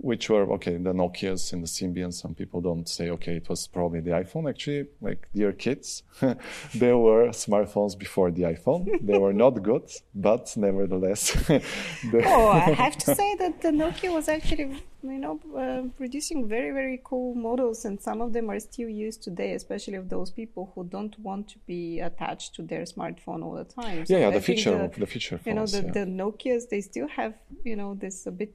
which 0.00 0.30
were 0.30 0.50
okay, 0.52 0.76
the 0.76 0.92
Nokia's 0.92 1.52
and 1.52 1.62
the 1.62 1.66
Symbian. 1.66 2.12
Some 2.12 2.34
people 2.34 2.60
don't 2.60 2.88
say 2.88 3.10
okay, 3.10 3.36
it 3.36 3.48
was 3.48 3.66
probably 3.66 4.00
the 4.00 4.12
iPhone. 4.12 4.48
Actually, 4.48 4.86
like 5.00 5.28
dear 5.34 5.52
kids, 5.52 6.04
there 6.74 6.96
were 6.96 7.28
smartphones 7.28 7.98
before 7.98 8.30
the 8.30 8.42
iPhone. 8.42 8.86
They 9.04 9.18
were 9.18 9.32
not 9.32 9.62
good, 9.62 9.90
but 10.14 10.56
nevertheless. 10.56 11.32
the- 11.48 12.22
oh, 12.26 12.48
I 12.48 12.70
have 12.84 12.96
to 12.98 13.14
say 13.20 13.34
that 13.36 13.60
the 13.60 13.68
Nokia 13.70 14.12
was 14.14 14.28
actually, 14.28 14.80
you 15.02 15.18
know, 15.18 15.40
uh, 15.56 15.88
producing 15.96 16.46
very, 16.48 16.70
very 16.70 17.00
cool 17.02 17.34
models, 17.34 17.84
and 17.84 18.00
some 18.00 18.20
of 18.20 18.32
them 18.32 18.48
are 18.50 18.60
still 18.60 18.88
used 18.88 19.22
today, 19.22 19.52
especially 19.54 19.94
of 19.96 20.08
those 20.08 20.30
people 20.30 20.70
who 20.74 20.84
don't 20.84 21.18
want 21.18 21.48
to 21.48 21.58
be 21.66 21.98
attached 22.00 22.54
to 22.54 22.62
their 22.62 22.82
smartphone 22.82 23.42
all 23.44 23.54
the 23.54 23.64
time. 23.64 24.06
So 24.06 24.14
yeah, 24.14 24.20
yeah, 24.26 24.30
the 24.30 24.40
feature, 24.40 24.88
the- 24.94 25.00
the 25.00 25.06
feature 25.06 25.38
phones, 25.38 25.46
you 25.46 25.54
know, 25.54 25.66
the, 25.66 25.82
yeah. 25.86 25.92
the 25.92 26.10
Nokias, 26.10 26.68
they 26.68 26.80
still 26.80 27.08
have, 27.08 27.34
you 27.64 27.74
know, 27.74 27.94
this 27.94 28.26
a 28.26 28.30
bit, 28.30 28.54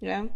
yeah. 0.00 0.26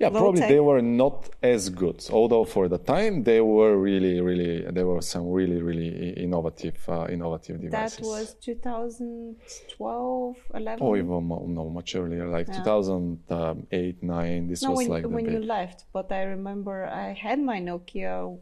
Yeah, 0.00 0.08
probably 0.08 0.40
they 0.40 0.60
were 0.60 0.80
not 0.80 1.28
as 1.42 1.68
good. 1.68 2.02
Although 2.10 2.44
for 2.44 2.68
the 2.68 2.78
time 2.78 3.22
they 3.22 3.42
were 3.42 3.76
really, 3.76 4.18
really, 4.22 4.62
there 4.62 4.86
were 4.86 5.02
some 5.02 5.30
really, 5.30 5.60
really 5.60 6.14
innovative, 6.24 6.78
uh, 6.88 7.06
innovative 7.10 7.60
devices. 7.60 7.98
That 7.98 8.06
was 8.06 8.34
2012, 8.40 10.36
11. 10.54 10.78
Oh, 10.80 10.96
even 10.96 11.28
no, 11.28 11.68
much 11.68 11.94
earlier, 11.94 12.26
like 12.28 12.46
2008, 12.46 14.02
9. 14.02 14.46
This 14.48 14.62
no, 14.62 14.70
was 14.70 14.78
when, 14.78 14.88
like 14.88 15.02
the 15.02 15.10
when 15.10 15.30
you 15.30 15.40
left, 15.40 15.84
but 15.92 16.10
I 16.10 16.22
remember 16.22 16.86
I 16.86 17.12
had 17.12 17.38
my 17.38 17.60
Nokia 17.60 18.38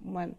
when 0.00 0.36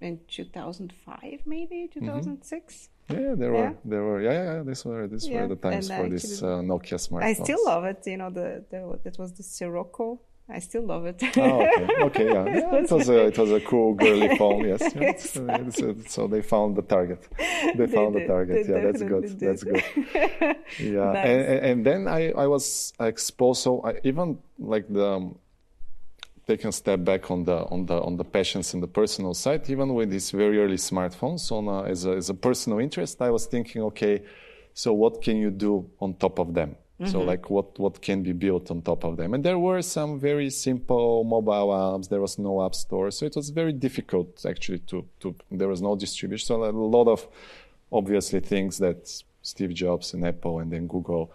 in 0.00 0.20
2005, 0.28 1.42
maybe 1.44 1.90
Mm-hmm. 1.94 2.06
2006. 2.06 2.88
Yeah, 3.10 3.34
there 3.36 3.52
Yeah. 3.54 3.60
were, 3.60 3.74
there 3.84 4.02
were, 4.02 4.20
yeah, 4.22 4.32
yeah, 4.32 4.54
yeah. 4.56 4.62
These 4.62 4.84
were, 4.84 5.06
these 5.08 5.26
Yeah, 5.28 5.42
were 5.42 5.48
the 5.48 5.56
times 5.56 5.88
and 5.90 6.02
for 6.02 6.08
this 6.10 6.42
uh, 6.42 6.46
Nokia 6.70 6.98
smartphones. 6.98 7.22
I 7.22 7.32
still 7.32 7.64
love 7.64 7.84
it. 7.84 8.06
You 8.06 8.16
know, 8.18 8.30
the, 8.30 8.64
the 8.70 8.98
that 9.04 9.18
was 9.18 9.32
the 9.32 9.42
Sirocco. 9.42 10.20
I 10.50 10.60
still 10.60 10.82
love 10.86 11.04
it. 11.04 11.22
Oh, 11.36 11.60
okay, 11.60 11.86
okay, 12.08 12.24
yeah, 12.32 12.46
yeah. 12.60 12.74
It 12.76 12.90
was 12.90 13.08
a, 13.10 13.26
it 13.26 13.36
was 13.36 13.52
a 13.52 13.60
cool 13.60 13.92
girly 13.94 14.34
phone. 14.38 14.66
Yes, 14.66 14.82
yeah, 14.96 15.12
uh, 15.42 15.94
so 16.06 16.26
they 16.26 16.40
found 16.40 16.74
the 16.76 16.82
target. 16.82 17.28
They 17.76 17.86
found 17.86 18.14
the 18.14 18.24
target. 18.26 18.66
They 18.66 18.72
yeah, 18.72 18.80
that's 18.80 19.02
good. 19.02 19.38
definitely 19.38 19.46
That's 19.46 19.64
good. 19.64 20.56
Yeah, 20.80 21.12
Nice. 21.12 21.26
and, 21.26 21.40
and, 21.52 21.60
and 21.66 21.86
then 21.86 22.08
I, 22.08 22.30
I 22.32 22.46
was 22.46 22.94
exposed. 22.98 23.62
So 23.62 23.82
I, 23.82 24.00
even 24.04 24.38
like 24.58 24.86
the 24.88 25.30
taking 26.48 26.68
a 26.68 26.72
step 26.72 27.04
back 27.04 27.30
on 27.30 27.44
the 27.44 27.58
on 27.74 27.86
the 27.86 27.98
on 28.08 28.16
the 28.16 28.24
passions 28.24 28.74
and 28.74 28.82
the 28.82 28.92
personal 29.00 29.34
side, 29.34 29.62
even 29.68 29.88
with 29.94 30.10
these 30.10 30.30
very 30.30 30.58
early 30.58 30.80
smartphones, 30.90 31.52
on 31.52 31.64
a, 31.68 31.78
as 31.92 32.06
a 32.06 32.12
as 32.22 32.30
a 32.30 32.34
personal 32.48 32.78
interest, 32.86 33.20
I 33.20 33.30
was 33.30 33.44
thinking, 33.46 33.82
okay, 33.90 34.22
so 34.72 34.88
what 35.02 35.22
can 35.22 35.36
you 35.36 35.50
do 35.50 35.72
on 36.00 36.14
top 36.14 36.38
of 36.38 36.54
them? 36.54 36.76
So 37.04 37.18
mm-hmm. 37.18 37.28
like 37.28 37.44
what 37.48 37.78
what 37.78 38.02
can 38.02 38.24
be 38.24 38.32
built 38.32 38.72
on 38.72 38.82
top 38.82 39.04
of 39.04 39.16
them? 39.16 39.34
And 39.34 39.44
there 39.44 39.58
were 39.58 39.82
some 39.82 40.18
very 40.18 40.50
simple 40.50 41.22
mobile 41.22 41.68
apps. 41.68 42.08
There 42.08 42.20
was 42.20 42.38
no 42.38 42.64
app 42.66 42.74
store, 42.74 43.12
so 43.12 43.24
it 43.24 43.36
was 43.36 43.50
very 43.50 43.72
difficult 43.72 44.44
actually 44.44 44.80
to 44.90 45.06
to. 45.20 45.36
There 45.52 45.68
was 45.68 45.80
no 45.80 45.94
distribution. 45.94 46.46
So 46.46 46.64
a 46.64 46.72
lot 46.98 47.06
of 47.06 47.28
obviously 47.92 48.40
things 48.40 48.78
that 48.78 48.98
Steve 49.42 49.74
Jobs 49.74 50.12
and 50.14 50.26
Apple 50.26 50.58
and 50.58 50.72
then 50.72 50.88
Google 50.88 51.30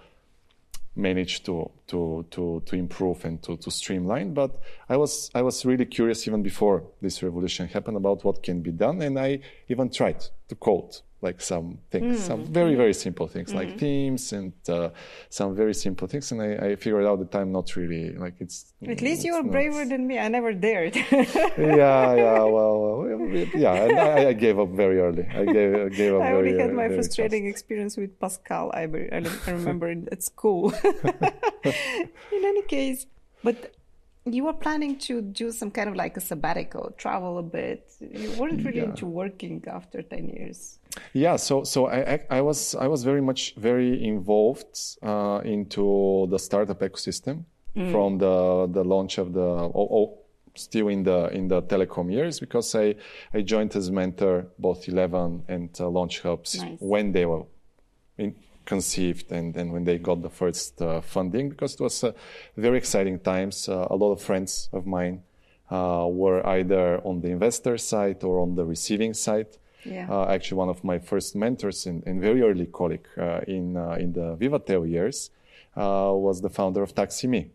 managed 0.95 1.45
to 1.45 1.69
to 1.87 2.25
to 2.31 2.61
to 2.65 2.75
improve 2.75 3.25
and 3.25 3.41
to 3.43 3.57
to 3.57 3.71
streamline. 3.71 4.33
But 4.33 4.59
I 4.89 4.97
was 4.97 5.29
I 5.33 5.41
was 5.41 5.65
really 5.65 5.85
curious 5.85 6.27
even 6.27 6.43
before 6.43 6.83
this 7.01 7.23
revolution 7.23 7.67
happened 7.67 7.97
about 7.97 8.23
what 8.23 8.43
can 8.43 8.61
be 8.61 8.71
done, 8.71 9.01
and 9.01 9.17
I 9.19 9.39
even 9.69 9.89
tried 9.89 10.23
to 10.49 10.55
code 10.55 10.97
like 11.23 11.39
some 11.41 11.79
things, 11.89 12.19
some 12.23 12.45
very 12.45 12.75
very 12.75 12.93
simple 12.93 13.27
things 13.27 13.53
like 13.53 13.79
themes 13.79 14.33
and 14.33 14.53
uh, 14.69 14.89
some 15.29 15.55
very 15.55 15.73
simple 15.73 16.07
things. 16.07 16.31
And 16.31 16.41
I, 16.41 16.49
I 16.67 16.75
figured 16.75 17.05
out 17.05 17.19
that 17.23 17.33
I'm 17.39 17.51
not 17.51 17.75
really 17.75 18.11
like 18.15 18.35
it's. 18.39 18.73
At 18.87 19.01
least 19.01 19.23
you 19.23 19.33
were 19.33 19.43
braver 19.43 19.85
than 19.85 20.05
me. 20.05 20.19
I 20.19 20.27
never 20.27 20.53
dared. 20.53 20.95
yeah, 20.95 22.13
yeah, 22.15 22.43
well, 22.43 23.07
yeah, 23.55 23.71
I, 23.71 24.27
I 24.27 24.33
gave 24.33 24.59
up 24.59 24.69
very 24.69 24.99
early. 24.99 25.25
I 25.33 25.45
gave 25.45 25.75
I 25.75 25.89
gave 25.89 26.13
up 26.15 26.21
I 26.21 26.33
only 26.33 26.57
had 26.59 26.73
my 26.73 26.87
frustrating 26.89 27.43
fast. 27.45 27.53
experience 27.55 27.97
with 27.97 28.19
Pascal. 28.19 28.71
I, 28.73 28.81
I 28.83 29.23
remember 29.51 29.89
it 29.89 30.07
at 30.11 30.21
school. 30.23 30.73
In 31.63 32.43
any 32.51 32.63
case, 32.63 33.05
but 33.43 33.73
you 34.25 34.45
were 34.45 34.53
planning 34.53 34.97
to 34.97 35.21
do 35.21 35.51
some 35.51 35.69
kind 35.71 35.89
of 35.89 35.95
like 35.95 36.15
a 36.17 36.21
sabbatical, 36.21 36.93
travel 36.97 37.37
a 37.39 37.43
bit. 37.43 37.91
You 37.99 38.31
weren't 38.39 38.63
really 38.65 38.77
Yeah. 38.79 38.85
into 38.91 39.05
working 39.05 39.63
after 39.67 40.01
ten 40.01 40.29
years. 40.29 40.79
Yeah, 41.13 41.37
so 41.37 41.63
so 41.63 41.87
I 41.87 42.19
I, 42.29 42.41
was 42.41 42.75
I 42.75 42.87
was 42.87 43.03
very 43.03 43.21
much 43.21 43.55
very 43.55 44.03
involved 44.03 44.77
uh, 45.01 45.41
into 45.43 46.27
the 46.29 46.37
startup 46.37 46.79
ecosystem 46.79 47.45
from 47.91 48.19
the 48.19 48.67
the 48.71 48.83
launch 48.83 49.17
of 49.17 49.33
the 49.33 49.41
oh, 49.41 49.87
oh, 49.91 50.19
still 50.55 50.87
in 50.87 51.03
the 51.03 51.29
in 51.33 51.47
the 51.47 51.61
telecom 51.63 52.11
years 52.11 52.39
because 52.39 52.75
I 52.75 52.95
I 53.33 53.41
joined 53.41 53.75
as 53.75 53.89
mentor 53.89 54.47
both 54.59 54.87
Eleven 54.87 55.43
and 55.47 55.69
uh, 55.79 55.85
LAUNCHubs 55.85 56.61
Nice. 56.61 56.77
when 56.79 57.11
they 57.11 57.25
were 57.25 57.43
in, 58.17 58.35
conceived 58.65 59.31
and 59.31 59.53
then 59.53 59.71
when 59.71 59.83
they 59.83 59.97
got 59.97 60.21
the 60.21 60.29
first 60.29 60.81
uh, 60.81 61.01
funding 61.01 61.49
because 61.49 61.73
it 61.73 61.81
was 61.81 62.03
uh, 62.03 62.11
very 62.55 62.77
exciting 62.77 63.19
times. 63.19 63.67
Uh, 63.67 63.87
a 63.89 63.95
lot 63.95 64.11
of 64.11 64.21
friends 64.21 64.69
of 64.71 64.85
mine 64.85 65.23
uh, 65.71 66.07
were 66.09 66.45
either 66.47 66.99
on 67.03 67.21
the 67.21 67.29
investor 67.29 67.77
side 67.77 68.23
or 68.23 68.39
on 68.39 68.55
the 68.55 68.63
receiving 68.63 69.13
side. 69.13 69.47
Yeah. 69.85 70.07
Uh, 70.09 70.25
actually, 70.29 70.57
one 70.57 70.69
of 70.69 70.83
my 70.83 70.99
first 70.99 71.35
mentors 71.35 71.85
and, 71.85 72.03
very 72.21 72.41
early 72.41 72.65
colleague 72.67 73.07
uh, 73.17 73.41
in 73.47 73.75
uh, 73.77 73.97
in 73.99 74.13
the 74.13 74.35
Vivatel 74.37 74.89
years 74.89 75.29
uh, 75.75 76.11
was 76.13 76.41
the 76.41 76.49
founder 76.49 76.81
of 76.83 76.93
TaxiMe, 76.95 77.49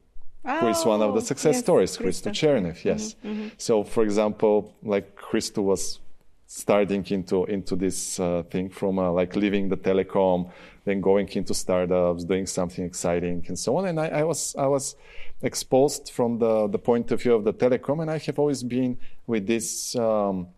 who 0.45 0.69
is 0.69 0.85
one 0.85 1.01
of 1.03 1.15
the 1.15 1.21
Oh, 1.21 1.25
success 1.25 1.55
yes, 1.57 1.63
stories, 1.65 1.97
Christo. 1.97 2.31
Chernev. 2.31 2.85
Yes. 2.85 3.17
So, 3.57 3.85
for 3.85 4.03
example, 4.03 4.75
like 4.83 5.17
Christo 5.17 5.63
was 5.63 6.01
starting 6.47 7.05
into 7.11 7.45
into 7.45 7.77
this 7.77 8.19
uh, 8.19 8.43
thing 8.51 8.71
from 8.71 8.99
uh, 8.99 9.11
like 9.13 9.37
leaving 9.37 9.69
the 9.69 9.77
telecom, 9.77 10.51
then 10.85 11.01
going 11.01 11.29
into 11.29 11.55
startups, 11.55 12.25
doing 12.25 12.47
something 12.47 12.85
exciting, 12.85 13.45
and 13.49 13.59
so 13.59 13.77
on. 13.77 13.87
And 13.87 13.99
I, 14.01 14.09
I 14.21 14.25
was 14.25 14.55
I 14.57 14.67
was 14.67 14.97
exposed 15.43 16.11
from 16.11 16.39
the 16.39 16.67
the 16.69 16.79
point 16.79 17.11
of 17.13 17.23
view 17.23 17.35
of 17.35 17.45
the 17.45 17.53
telecom, 17.53 18.01
and 18.03 18.11
I 18.11 18.19
have 18.19 18.39
always 18.39 18.63
been 18.63 18.99
with 19.27 19.47
this. 19.47 19.95
Um, 19.97 20.49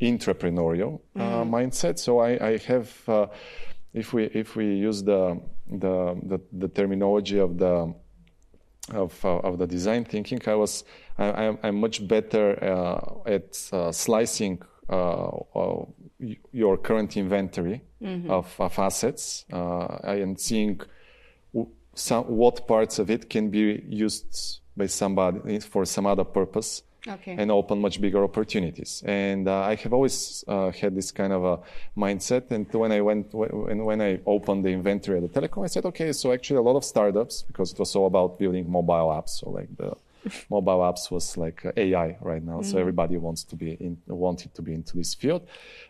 entrepreneurial 0.00 1.00
uh, 1.16 1.44
mindset. 1.44 1.98
So 1.98 2.18
I, 2.20 2.30
I 2.52 2.56
have, 2.58 3.08
uh, 3.08 3.26
if 3.92 4.12
we 4.12 4.24
if 4.24 4.56
we 4.56 4.74
use 4.74 5.02
the 5.02 5.40
the 5.68 6.18
the, 6.22 6.40
the 6.52 6.68
terminology 6.68 7.38
of 7.38 7.58
the 7.58 7.94
of, 8.92 9.24
uh, 9.24 9.38
of 9.38 9.58
the 9.58 9.66
design 9.66 10.04
thinking, 10.04 10.40
I 10.46 10.54
was 10.54 10.84
I, 11.18 11.26
I'm, 11.46 11.58
I'm 11.62 11.76
much 11.80 12.06
better 12.08 12.62
uh, 12.64 13.30
at 13.30 13.56
uh, 13.72 13.92
slicing 13.92 14.62
uh, 14.88 15.28
uh, 15.54 15.84
your 16.52 16.76
current 16.78 17.16
inventory 17.16 17.82
of, 18.30 18.54
of 18.58 18.78
assets 18.78 19.44
uh, 19.52 19.98
and 20.02 20.40
seeing 20.40 20.80
w- 21.52 21.70
some, 21.94 22.24
what 22.24 22.66
parts 22.66 22.98
of 22.98 23.10
it 23.10 23.28
can 23.30 23.50
be 23.50 23.82
used 23.88 24.60
by 24.76 24.86
somebody 24.86 25.60
for 25.60 25.84
some 25.84 26.06
other 26.06 26.24
purpose 26.24 26.82
Okay. 27.08 27.34
and 27.38 27.50
open 27.50 27.80
much 27.80 28.00
bigger 28.00 28.22
opportunities. 28.22 29.02
And 29.06 29.48
uh, 29.48 29.60
I 29.60 29.74
have 29.76 29.92
always 29.92 30.44
uh, 30.46 30.70
had 30.70 30.94
this 30.94 31.10
kind 31.10 31.32
of 31.32 31.44
a 31.44 31.58
mindset. 31.96 32.50
And 32.50 32.70
when 32.74 32.92
I 32.92 33.00
went, 33.00 33.32
when, 33.32 33.84
when 33.84 34.02
I 34.02 34.20
opened 34.26 34.64
the 34.64 34.70
inventory 34.70 35.18
at 35.18 35.32
the 35.32 35.40
telecom, 35.40 35.64
I 35.64 35.68
said, 35.68 35.84
okay, 35.86 36.12
so 36.12 36.32
actually 36.32 36.58
a 36.58 36.62
lot 36.62 36.76
of 36.76 36.84
startups, 36.84 37.42
because 37.42 37.72
it 37.72 37.78
was 37.78 37.96
all 37.96 38.06
about 38.06 38.38
building 38.38 38.70
mobile 38.70 39.08
apps. 39.08 39.30
So 39.40 39.50
like 39.50 39.74
the 39.76 39.96
mobile 40.50 40.80
apps 40.80 41.10
was 41.10 41.36
like 41.36 41.64
uh, 41.64 41.72
AI 41.76 42.18
right 42.20 42.42
now. 42.42 42.60
So 42.62 42.78
everybody 42.78 43.16
wants 43.16 43.44
to 43.44 43.56
be 43.56 43.72
in, 43.72 43.96
wanted 44.06 44.54
to 44.54 44.62
be 44.62 44.74
into 44.74 44.96
this 44.96 45.14
field. 45.14 45.46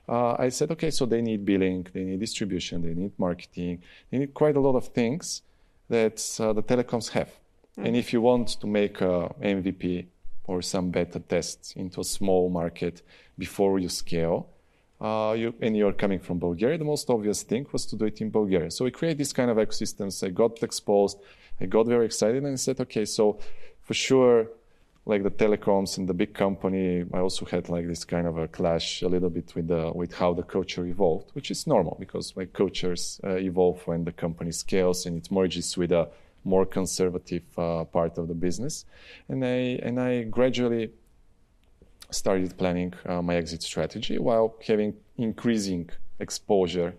Uh, 0.08 0.36
I 0.38 0.48
said, 0.50 0.70
okay, 0.70 0.90
so 0.90 1.06
they 1.06 1.22
need 1.22 1.44
billing, 1.44 1.86
they 1.92 2.04
need 2.04 2.20
distribution, 2.20 2.82
they 2.82 2.94
need 2.94 3.12
marketing, 3.18 3.82
they 4.10 4.18
need 4.18 4.34
quite 4.34 4.56
a 4.56 4.60
lot 4.60 4.76
of 4.76 4.88
things 4.88 5.42
that 5.88 6.24
uh, 6.38 6.52
the 6.52 6.62
telecoms 6.62 7.10
have. 7.10 7.30
And 7.76 7.96
if 7.96 8.12
you 8.12 8.20
want 8.20 8.48
to 8.60 8.66
make 8.66 9.00
a 9.00 9.34
MVP 9.40 10.06
or 10.50 10.60
some 10.62 10.90
beta 10.90 11.20
tests 11.20 11.66
into 11.76 12.00
a 12.00 12.08
small 12.18 12.50
market 12.50 13.02
before 13.38 13.78
you 13.78 13.88
scale, 13.88 14.48
uh, 15.00 15.32
you, 15.42 15.54
and 15.64 15.76
you're 15.76 15.98
coming 16.04 16.18
from 16.18 16.36
Bulgaria, 16.38 16.76
the 16.76 16.92
most 16.94 17.08
obvious 17.08 17.40
thing 17.50 17.64
was 17.72 17.86
to 17.86 17.94
do 17.96 18.04
it 18.06 18.20
in 18.20 18.30
Bulgaria. 18.30 18.70
So 18.70 18.84
we 18.84 18.90
create 18.90 19.16
this 19.16 19.32
kind 19.32 19.48
of 19.52 19.56
ecosystems. 19.56 20.14
I 20.26 20.30
got 20.30 20.62
exposed, 20.62 21.18
I 21.60 21.66
got 21.66 21.86
very 21.86 22.04
excited, 22.04 22.42
and 22.42 22.52
I 22.52 22.56
said, 22.56 22.80
okay, 22.80 23.04
so 23.04 23.38
for 23.86 23.94
sure, 23.94 24.48
like 25.06 25.22
the 25.22 25.30
telecoms 25.30 25.96
and 25.98 26.08
the 26.08 26.14
big 26.22 26.32
company, 26.34 27.04
I 27.14 27.20
also 27.26 27.44
had 27.46 27.68
like 27.68 27.86
this 27.86 28.04
kind 28.04 28.26
of 28.26 28.36
a 28.36 28.48
clash 28.48 29.02
a 29.02 29.08
little 29.08 29.30
bit 29.30 29.54
with 29.54 29.68
the 29.68 29.92
with 30.00 30.12
how 30.20 30.34
the 30.34 30.46
culture 30.56 30.84
evolved, 30.84 31.28
which 31.36 31.50
is 31.54 31.66
normal 31.74 31.96
because 32.04 32.26
like 32.36 32.52
cultures 32.52 33.20
uh, 33.24 33.36
evolve 33.50 33.78
when 33.88 34.04
the 34.04 34.12
company 34.12 34.52
scales 34.52 35.06
and 35.06 35.16
it 35.16 35.30
merges 35.30 35.76
with 35.80 35.92
a 35.92 36.04
more 36.44 36.66
conservative 36.66 37.42
uh, 37.58 37.84
part 37.84 38.18
of 38.18 38.28
the 38.28 38.34
business, 38.34 38.84
and 39.28 39.44
I 39.44 39.78
and 39.82 40.00
I 40.00 40.22
gradually 40.24 40.90
started 42.10 42.56
planning 42.56 42.92
uh, 43.06 43.22
my 43.22 43.36
exit 43.36 43.62
strategy 43.62 44.18
while 44.18 44.56
having 44.66 44.94
increasing 45.16 45.88
exposure 46.18 46.94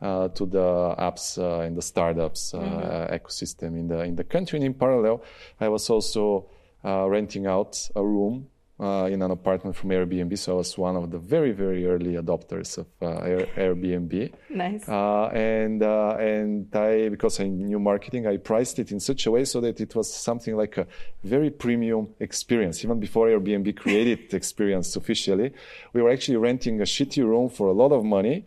uh, 0.00 0.28
to 0.28 0.46
the 0.46 0.94
apps 0.98 1.38
uh, 1.38 1.60
and 1.60 1.76
the 1.76 1.82
startups 1.82 2.54
uh, 2.54 3.08
ecosystem 3.12 3.78
in 3.78 3.88
the 3.88 4.00
in 4.02 4.16
the 4.16 4.24
country. 4.24 4.58
And 4.58 4.66
in 4.66 4.74
parallel, 4.74 5.22
I 5.60 5.68
was 5.68 5.88
also 5.90 6.46
uh, 6.84 7.08
renting 7.08 7.46
out 7.46 7.88
a 7.96 8.04
room 8.04 8.48
uh, 8.80 9.08
in 9.10 9.22
an 9.22 9.30
apartment 9.30 9.76
from 9.76 9.90
Airbnb. 9.90 10.36
So 10.38 10.52
I 10.52 10.56
was 10.56 10.76
one 10.76 10.96
of 10.96 11.10
the 11.10 11.18
very 11.18 11.52
very 11.52 11.86
early 11.86 12.14
adopters 12.14 12.78
of 12.78 12.86
uh, 13.00 13.18
Air- 13.22 13.48
Airbnb. 13.56 14.32
Nice. 14.50 14.88
Uh, 14.88 15.26
and 15.34 15.82
uh, 15.82 16.16
and 16.18 16.74
I 16.74 17.08
because 17.08 17.40
I 17.40 17.48
knew 17.48 17.78
marketing, 17.78 18.26
I 18.26 18.36
priced 18.36 18.78
it 18.78 18.92
in 18.92 19.00
such 19.00 19.26
a 19.26 19.30
way 19.30 19.44
so 19.44 19.60
that 19.60 19.80
it 19.80 19.94
was 19.94 20.12
something 20.12 20.56
like 20.56 20.76
a 20.78 20.86
very 21.24 21.50
premium 21.50 22.08
experience. 22.20 22.84
Even 22.84 23.00
before 23.00 23.28
Airbnb 23.28 23.76
created 23.76 24.30
the 24.30 24.36
experience 24.36 24.94
officially, 24.96 25.52
we 25.92 26.02
were 26.02 26.10
actually 26.10 26.36
renting 26.36 26.80
a 26.80 26.84
shitty 26.84 27.24
room 27.24 27.48
for 27.48 27.66
a 27.68 27.72
lot 27.72 27.90
of 27.92 28.04
money, 28.04 28.44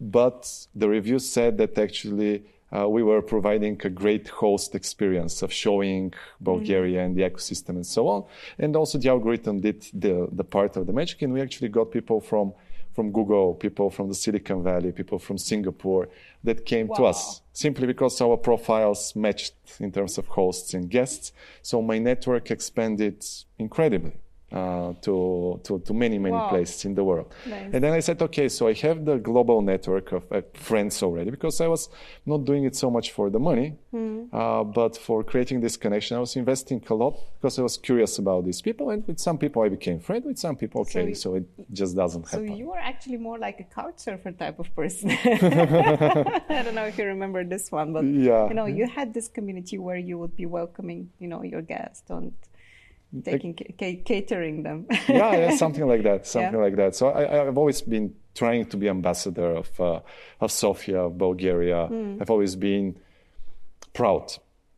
but 0.00 0.66
the 0.74 0.88
reviews 0.88 1.28
said 1.28 1.58
that 1.58 1.76
actually 1.78 2.44
uh, 2.76 2.88
we 2.88 3.02
were 3.02 3.22
providing 3.22 3.80
a 3.84 3.90
great 3.90 4.28
host 4.28 4.74
experience 4.74 5.42
of 5.42 5.52
showing 5.52 6.12
Bulgaria 6.40 7.04
and 7.04 7.16
the 7.16 7.22
ecosystem 7.22 7.70
and 7.70 7.86
so 7.86 8.08
on. 8.08 8.24
And 8.58 8.76
also 8.76 8.98
the 8.98 9.08
algorithm 9.08 9.60
did 9.60 9.82
the, 9.92 10.28
the 10.32 10.44
part 10.44 10.76
of 10.76 10.86
the 10.86 10.92
magic, 10.92 11.22
and 11.22 11.32
we 11.32 11.40
actually 11.40 11.68
got 11.68 11.90
people 11.90 12.20
from 12.20 12.52
from 12.92 13.12
Google, 13.12 13.54
people 13.54 13.88
from 13.88 14.08
the 14.08 14.14
Silicon 14.14 14.64
Valley, 14.64 14.90
people 14.90 15.20
from 15.20 15.38
Singapore 15.38 16.08
that 16.42 16.66
came 16.66 16.88
to 16.96 17.04
us 17.04 17.40
simply 17.52 17.86
because 17.86 18.20
our 18.20 18.36
profiles 18.36 19.14
matched 19.14 19.54
in 19.78 19.92
terms 19.92 20.18
of 20.18 20.26
hosts 20.26 20.74
and 20.74 20.90
guests. 20.90 21.32
So 21.62 21.80
my 21.80 21.98
network 21.98 22.50
expanded 22.50 23.24
incredibly 23.58 24.14
uh, 24.52 24.92
to, 25.02 25.60
to, 25.64 25.78
to 25.80 25.94
many, 25.94 26.18
many 26.18 26.34
Wow. 26.36 26.48
places 26.48 26.84
in 26.84 26.94
the 26.94 27.04
world. 27.04 27.32
Nice. 27.46 27.70
And 27.72 27.84
then 27.84 27.92
I 27.92 28.00
said, 28.00 28.20
okay, 28.22 28.48
so 28.48 28.66
I 28.68 28.72
have 28.74 29.04
the 29.04 29.16
global 29.18 29.62
network 29.62 30.12
of 30.12 30.24
uh, 30.32 30.42
friends 30.54 31.02
already 31.02 31.30
because 31.30 31.60
I 31.60 31.68
was 31.68 31.88
not 32.26 32.44
doing 32.44 32.64
it 32.64 32.74
so 32.74 32.90
much 32.90 33.12
for 33.12 33.30
the 33.30 33.38
money, 33.38 33.74
Hmm. 33.92 34.24
uh, 34.32 34.64
but 34.64 34.96
for 34.96 35.22
creating 35.24 35.60
this 35.60 35.76
connection. 35.76 36.16
I 36.16 36.20
was 36.20 36.34
investing 36.36 36.82
a 36.90 36.94
lot 36.94 37.14
because 37.40 37.58
I 37.58 37.62
was 37.62 37.76
curious 37.78 38.18
about 38.18 38.44
these 38.44 38.60
people. 38.60 38.90
And 38.90 39.06
with 39.06 39.18
some 39.20 39.38
people, 39.38 39.62
I 39.62 39.68
became 39.68 39.98
friends. 40.00 40.24
With 40.26 40.38
some 40.38 40.56
people, 40.56 40.84
So 40.84 40.98
okay, 41.00 41.08
you- 41.10 41.14
so, 41.14 41.34
it 41.36 41.44
just 41.72 41.94
doesn't 41.96 42.26
happen. 42.28 42.48
So 42.48 42.54
you 42.54 42.72
are 42.72 42.78
actually 42.80 43.16
more 43.18 43.38
like 43.38 43.60
a 43.60 43.64
couch 43.74 43.98
surfer 43.98 44.32
type 44.32 44.58
of 44.58 44.74
person. 44.74 45.10
I 45.22 46.62
don't 46.64 46.74
know 46.74 46.84
if 46.86 46.98
you 46.98 47.04
remember 47.04 47.44
this 47.44 47.70
one, 47.70 47.92
but 47.92 48.04
Yeah. 48.04 48.48
you 48.48 48.54
know, 48.54 48.66
you 48.66 48.86
had 48.86 49.14
this 49.14 49.28
community 49.28 49.78
where 49.78 49.96
you 49.96 50.18
would 50.18 50.36
be 50.36 50.46
welcoming, 50.46 51.10
you 51.18 51.28
know, 51.28 51.42
your 51.42 51.62
guests 51.62 52.10
and 52.10 52.32
taking 53.24 53.54
ca- 53.54 54.02
catering 54.04 54.62
them. 54.62 54.86
yeah, 55.08 55.36
yeah, 55.36 55.56
something 55.56 55.86
like 55.86 56.02
that, 56.04 56.26
something 56.26 56.54
Yeah. 56.54 56.66
like 56.66 56.76
that. 56.76 56.94
So 56.94 57.08
I, 57.08 57.46
I've 57.48 57.58
always 57.58 57.82
been 57.82 58.14
trying 58.34 58.66
to 58.66 58.76
be 58.76 58.88
ambassador 58.88 59.50
of 59.56 59.68
uh, 59.80 60.00
of 60.40 60.50
Sofia, 60.52 61.00
of 61.06 61.18
Bulgaria. 61.18 61.86
Hmm. 61.86 62.18
I've 62.20 62.30
always 62.30 62.54
been 62.56 62.96
proud 63.92 64.32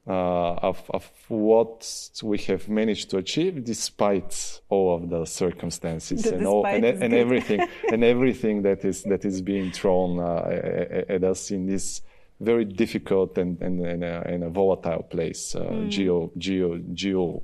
uh, 0.07 0.55
of 0.69 0.83
of 0.91 1.11
what 1.29 1.87
we 2.23 2.39
have 2.39 2.69
managed 2.69 3.11
to 3.11 3.19
achieve 3.19 3.63
despite 3.65 4.61
all 4.69 4.95
of 4.97 5.11
the 5.11 5.25
circumstances 5.27 6.23
The 6.23 6.37
and 6.37 6.47
all 6.47 6.67
and, 6.67 6.85
and 6.85 7.13
everything 7.15 7.61
and 7.93 8.03
everything 8.03 8.63
that 8.63 8.85
is 8.85 9.03
that 9.05 9.25
is 9.25 9.43
being 9.43 9.71
thrown 9.73 10.19
uh, 10.19 11.07
at 11.09 11.23
us 11.25 11.51
in 11.51 11.67
this 11.67 12.01
very 12.41 12.65
difficult 12.65 13.39
and 13.39 13.61
and, 13.63 13.81
and, 13.87 14.03
a, 14.03 14.23
and 14.27 14.43
a 14.43 14.49
volatile 14.49 15.03
place, 15.05 15.55
uh, 15.55 15.61
Hmm. 15.65 15.89
geo 15.89 16.33
geo 16.39 16.79
geo 16.95 17.43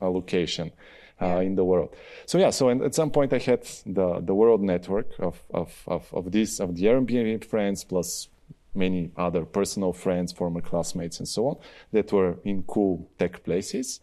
allocation 0.00 0.72
uh, 1.20 1.38
in 1.38 1.54
the 1.54 1.64
world. 1.64 1.94
So 2.26 2.38
yeah, 2.38 2.50
so 2.50 2.68
and 2.68 2.82
at 2.82 2.94
some 2.94 3.10
point 3.10 3.32
I 3.32 3.38
had 3.38 3.64
the 3.86 4.20
the 4.20 4.34
world 4.34 4.62
network 4.62 5.10
of 5.18 5.42
of 5.52 5.82
of, 5.86 6.12
of 6.12 6.32
this 6.32 6.60
of 6.60 6.76
the 6.76 6.84
Airbnb 6.86 7.44
friends 7.44 7.84
plus 7.84 8.28
many 8.74 9.10
other 9.16 9.44
personal 9.44 9.92
friends, 9.92 10.32
former 10.32 10.60
classmates, 10.60 11.18
and 11.18 11.28
so 11.28 11.48
on 11.48 11.56
that 11.92 12.12
were 12.12 12.38
in 12.44 12.62
cool 12.62 13.10
tech 13.18 13.42
places. 13.44 14.00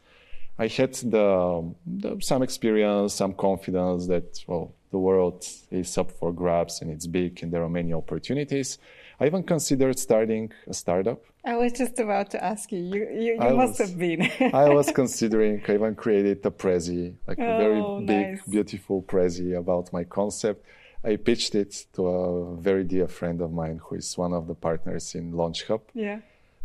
I 0.57 0.67
had 0.67 0.93
the, 0.93 1.73
the 1.85 2.17
some 2.21 2.41
experience, 2.41 3.13
some 3.13 3.33
confidence 3.33 4.07
that 4.07 4.43
well 4.47 4.73
the 4.91 4.99
world 4.99 5.45
is 5.71 5.97
up 5.97 6.11
for 6.11 6.31
grabs 6.31 6.81
and 6.81 6.89
it's 6.89 7.07
big 7.07 7.43
and 7.43 7.51
there 7.51 7.63
are 7.63 7.69
many 7.69 7.93
opportunities. 7.93 8.77
I 9.19 9.25
even 9.27 9.43
considered 9.43 9.97
starting 9.99 10.51
a 10.67 10.73
startup. 10.73 11.21
I 11.45 11.55
was 11.57 11.71
just 11.73 11.99
about 11.99 12.31
to 12.31 12.43
ask 12.43 12.71
you. 12.71 12.79
You, 12.79 13.07
you, 13.11 13.33
you 13.33 13.55
must 13.55 13.79
was- 13.79 13.89
have 13.89 13.97
been. 13.97 14.21
I 14.53 14.69
was 14.69 14.91
considering, 15.01 15.61
I 15.67 15.73
even 15.75 15.95
created 15.95 16.45
a 16.45 16.51
Prezi, 16.51 17.15
like 17.27 17.37
a 17.37 17.57
very 17.57 17.79
Oh, 17.79 17.99
big, 17.99 18.27
nice. 18.31 18.41
beautiful 18.47 19.01
Prezi 19.03 19.57
about 19.57 19.93
my 19.93 20.03
concept. 20.03 20.65
I 21.03 21.17
pitched 21.17 21.53
it 21.55 21.85
to 21.93 22.07
a 22.07 22.55
very 22.57 22.83
dear 22.83 23.07
friend 23.07 23.39
of 23.41 23.51
mine 23.51 23.79
who 23.83 23.95
is 23.95 24.17
one 24.17 24.33
of 24.33 24.47
the 24.47 24.55
partners 24.55 25.13
in 25.13 25.33
LAUNCHub, 25.33 25.81
yeah. 25.93 26.19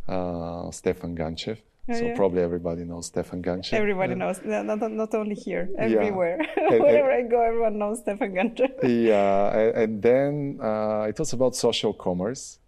uh, 0.08 0.70
Stefan 0.70 1.14
Ganchev. 1.14 1.58
Oh, 1.90 1.94
so 1.98 2.04
yeah. 2.06 2.16
probably 2.16 2.42
everybody 2.42 2.84
knows 2.84 3.06
Stefan 3.06 3.42
Ganchev. 3.42 3.72
Everybody 3.72 4.12
Uh, 4.12 4.16
knows. 4.16 4.40
Not, 4.44 4.90
not 4.92 5.14
only 5.14 5.34
here, 5.34 5.68
everywhere. 5.78 6.38
And- 6.70 6.80
Wherever 6.82 7.10
I 7.10 7.22
go, 7.22 7.40
everyone 7.42 7.78
knows 7.78 7.98
Stefan 8.00 8.32
Ganchev. 8.32 8.70
yeah, 8.82 9.58
and, 9.58 9.76
and 9.82 10.02
then 10.02 10.58
uh, 10.62 11.06
it 11.08 11.18
was 11.18 11.32
about 11.32 11.56
social 11.56 11.92
commerce, 11.92 12.58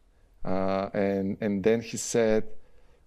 uh, 0.45 0.89
and 0.95 1.37
and 1.41 1.62
then 1.62 1.81
he 1.83 1.97
said, 1.97 2.45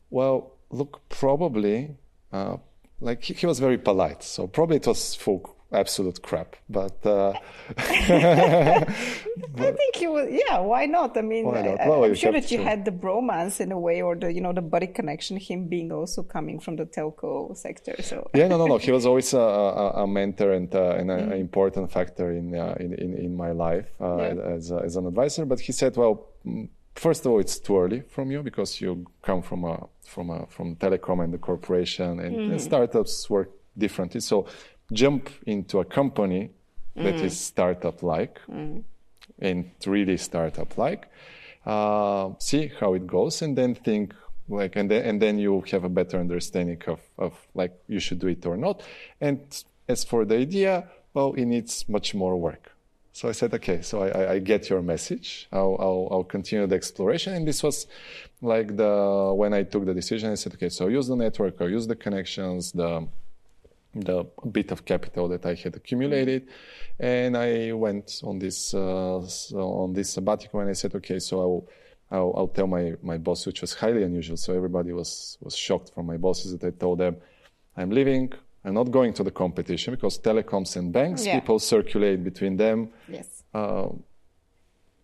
"Well, 0.09 0.53
look, 0.69 1.01
probably, 1.09 1.95
uh, 2.31 2.57
like 3.01 3.23
he, 3.23 3.33
he 3.33 3.45
was 3.45 3.59
very 3.59 3.77
polite, 3.77 4.23
so 4.23 4.47
probably 4.47 4.77
it 4.77 4.87
was 4.87 5.15
full 5.15 5.41
absolute 5.71 6.21
crap, 6.21 6.55
but 6.69 7.05
uh, 7.05 7.33
I 9.59 9.71
think 9.71 10.01
you 10.01 10.11
would, 10.13 10.29
yeah, 10.31 10.59
why 10.59 10.85
not? 10.85 11.17
I 11.17 11.21
mean, 11.21 11.45
not? 11.45 11.55
I, 11.57 11.83
am 12.05 12.15
sure 12.15 12.31
that 12.31 12.51
you 12.51 12.57
to- 12.59 12.63
had 12.63 12.85
the 12.85 12.91
bromance 12.91 13.59
in 13.61 13.71
a 13.71 13.79
way, 13.79 14.01
or 14.01 14.15
the, 14.15 14.31
you 14.31 14.41
know, 14.41 14.53
the 14.53 14.61
buddy 14.61 14.87
connection, 14.87 15.37
him 15.37 15.67
being 15.67 15.91
also 15.91 16.23
coming 16.23 16.59
from 16.59 16.75
the 16.75 16.85
telco 16.85 17.55
sector. 17.55 17.95
So, 18.01 18.29
yeah, 18.33 18.47
no, 18.47 18.57
no, 18.57 18.67
no. 18.67 18.77
He 18.77 18.91
was 18.91 19.05
always 19.05 19.33
a, 19.33 19.39
a, 19.39 20.03
a 20.03 20.07
mentor 20.07 20.53
and, 20.53 20.73
uh, 20.73 20.91
and 20.99 21.11
an 21.11 21.31
important 21.33 21.91
factor 21.91 22.31
in, 22.31 22.55
uh, 22.55 22.75
in, 22.79 22.93
in 22.93 23.15
in 23.17 23.35
my 23.35 23.51
life 23.51 23.87
uh, 23.99 24.05
Mm. 24.05 24.35
Yeah. 24.37 24.55
as 24.55 24.71
a, 24.71 24.77
as 24.87 24.95
an 24.95 25.05
advisor. 25.07 25.45
But 25.45 25.59
he 25.59 25.71
said, 25.71 25.95
well, 25.97 26.27
mm, 26.45 26.67
first 26.95 27.25
of 27.25 27.31
all, 27.31 27.39
it's 27.39 27.59
too 27.59 27.77
early 27.77 28.01
from 28.15 28.31
you 28.31 28.41
because 28.43 28.79
you 28.81 29.05
come 29.21 29.41
from 29.41 29.63
a 29.63 29.87
from 30.03 30.29
a 30.29 30.45
from 30.47 30.75
telecom 30.75 31.23
and 31.23 31.33
the 31.33 31.37
corporation, 31.37 32.19
and, 32.19 32.35
Mm. 32.35 32.51
and 32.51 32.61
startups 32.61 33.29
work 33.29 33.49
differently. 33.77 34.21
So 34.21 34.45
jump 34.93 35.29
into 35.45 35.79
a 35.79 35.85
company 35.85 36.51
that 36.95 37.15
Mm. 37.15 37.23
is 37.23 37.37
startup 37.39 38.01
like 38.03 38.39
and 39.39 39.71
really 39.85 40.17
startup 40.17 40.77
like. 40.77 41.09
Uh, 41.65 42.33
see 42.39 42.71
how 42.79 42.93
it 42.93 43.07
goes, 43.07 43.41
and 43.41 43.57
then 43.57 43.73
think 43.73 44.13
like, 44.47 44.75
and 44.75 44.89
then 44.91 45.03
and 45.05 45.21
then 45.21 45.39
you 45.39 45.63
have 45.71 45.83
a 45.83 45.89
better 45.89 46.19
understanding 46.19 46.81
of 46.87 46.99
of 47.17 47.33
like 47.55 47.73
you 47.87 47.99
should 47.99 48.19
do 48.19 48.27
it 48.27 48.45
or 48.45 48.55
not. 48.55 48.83
And 49.19 49.39
as 49.87 50.03
for 50.03 50.25
the 50.25 50.37
idea, 50.37 50.87
well, 51.13 51.33
it 51.33 51.45
needs 51.45 51.87
much 51.89 52.13
more 52.13 52.37
work. 52.37 52.71
So 53.15 53.29
I 53.29 53.31
said, 53.31 53.53
okay, 53.53 53.81
so 53.81 54.03
I, 54.03 54.33
I, 54.33 54.39
get 54.39 54.69
your 54.69 54.81
message. 54.81 55.47
I'll, 55.49 55.77
I'll, 55.79 56.07
I'll 56.11 56.23
continue 56.25 56.67
the 56.67 56.75
exploration. 56.75 57.33
And 57.33 57.47
this 57.47 57.63
was 57.63 57.87
like 58.41 58.75
the 58.75 59.31
when 59.33 59.53
I 59.53 59.63
took 59.63 59.85
the 59.85 59.93
decision. 59.93 60.33
I 60.33 60.35
said, 60.35 60.53
okay, 60.55 60.67
so 60.67 60.89
use 60.89 61.07
the 61.07 61.15
network, 61.15 61.55
I'll 61.61 61.69
use 61.69 61.87
the 61.87 61.95
connections, 61.95 62.73
the 62.73 63.07
the 63.95 64.25
bit 64.51 64.71
of 64.71 64.83
capital 64.85 65.27
that 65.29 65.45
I 65.45 65.53
had 65.55 65.75
accumulated, 65.75 66.47
and 66.99 67.37
I 67.37 67.71
went 67.71 68.21
on 68.23 68.39
this 68.39 68.73
uh, 68.73 69.19
on 69.55 69.93
this 69.93 70.09
sabbatical, 70.11 70.59
and 70.59 70.69
I 70.69 70.73
said, 70.73 70.93
okay, 70.95 71.19
so 71.19 71.39
I'll, 71.39 71.67
I'll 72.11 72.33
I'll 72.37 72.47
tell 72.47 72.67
my 72.67 72.93
my 73.01 73.17
boss, 73.17 73.45
which 73.45 73.61
was 73.61 73.73
highly 73.73 74.03
unusual. 74.03 74.37
So 74.37 74.53
everybody 74.53 74.91
was 74.91 75.37
was 75.41 75.55
shocked 75.55 75.93
from 75.93 76.05
my 76.07 76.17
bosses 76.17 76.51
that 76.57 76.67
I 76.67 76.71
told 76.71 76.99
them, 76.99 77.17
I'm 77.77 77.89
leaving. 77.89 78.33
I'm 78.65 78.73
not 78.73 78.89
going 78.89 79.13
to 79.13 79.23
the 79.23 79.29
competition 79.31 79.93
because 79.93 80.17
telecoms 80.19 80.75
and 80.75 80.91
banks 80.91 81.23
Yeah. 81.25 81.39
people 81.39 81.59
circulate 81.59 82.23
between 82.23 82.57
them 82.57 82.89
yes. 83.07 83.43
uh, 83.53 83.89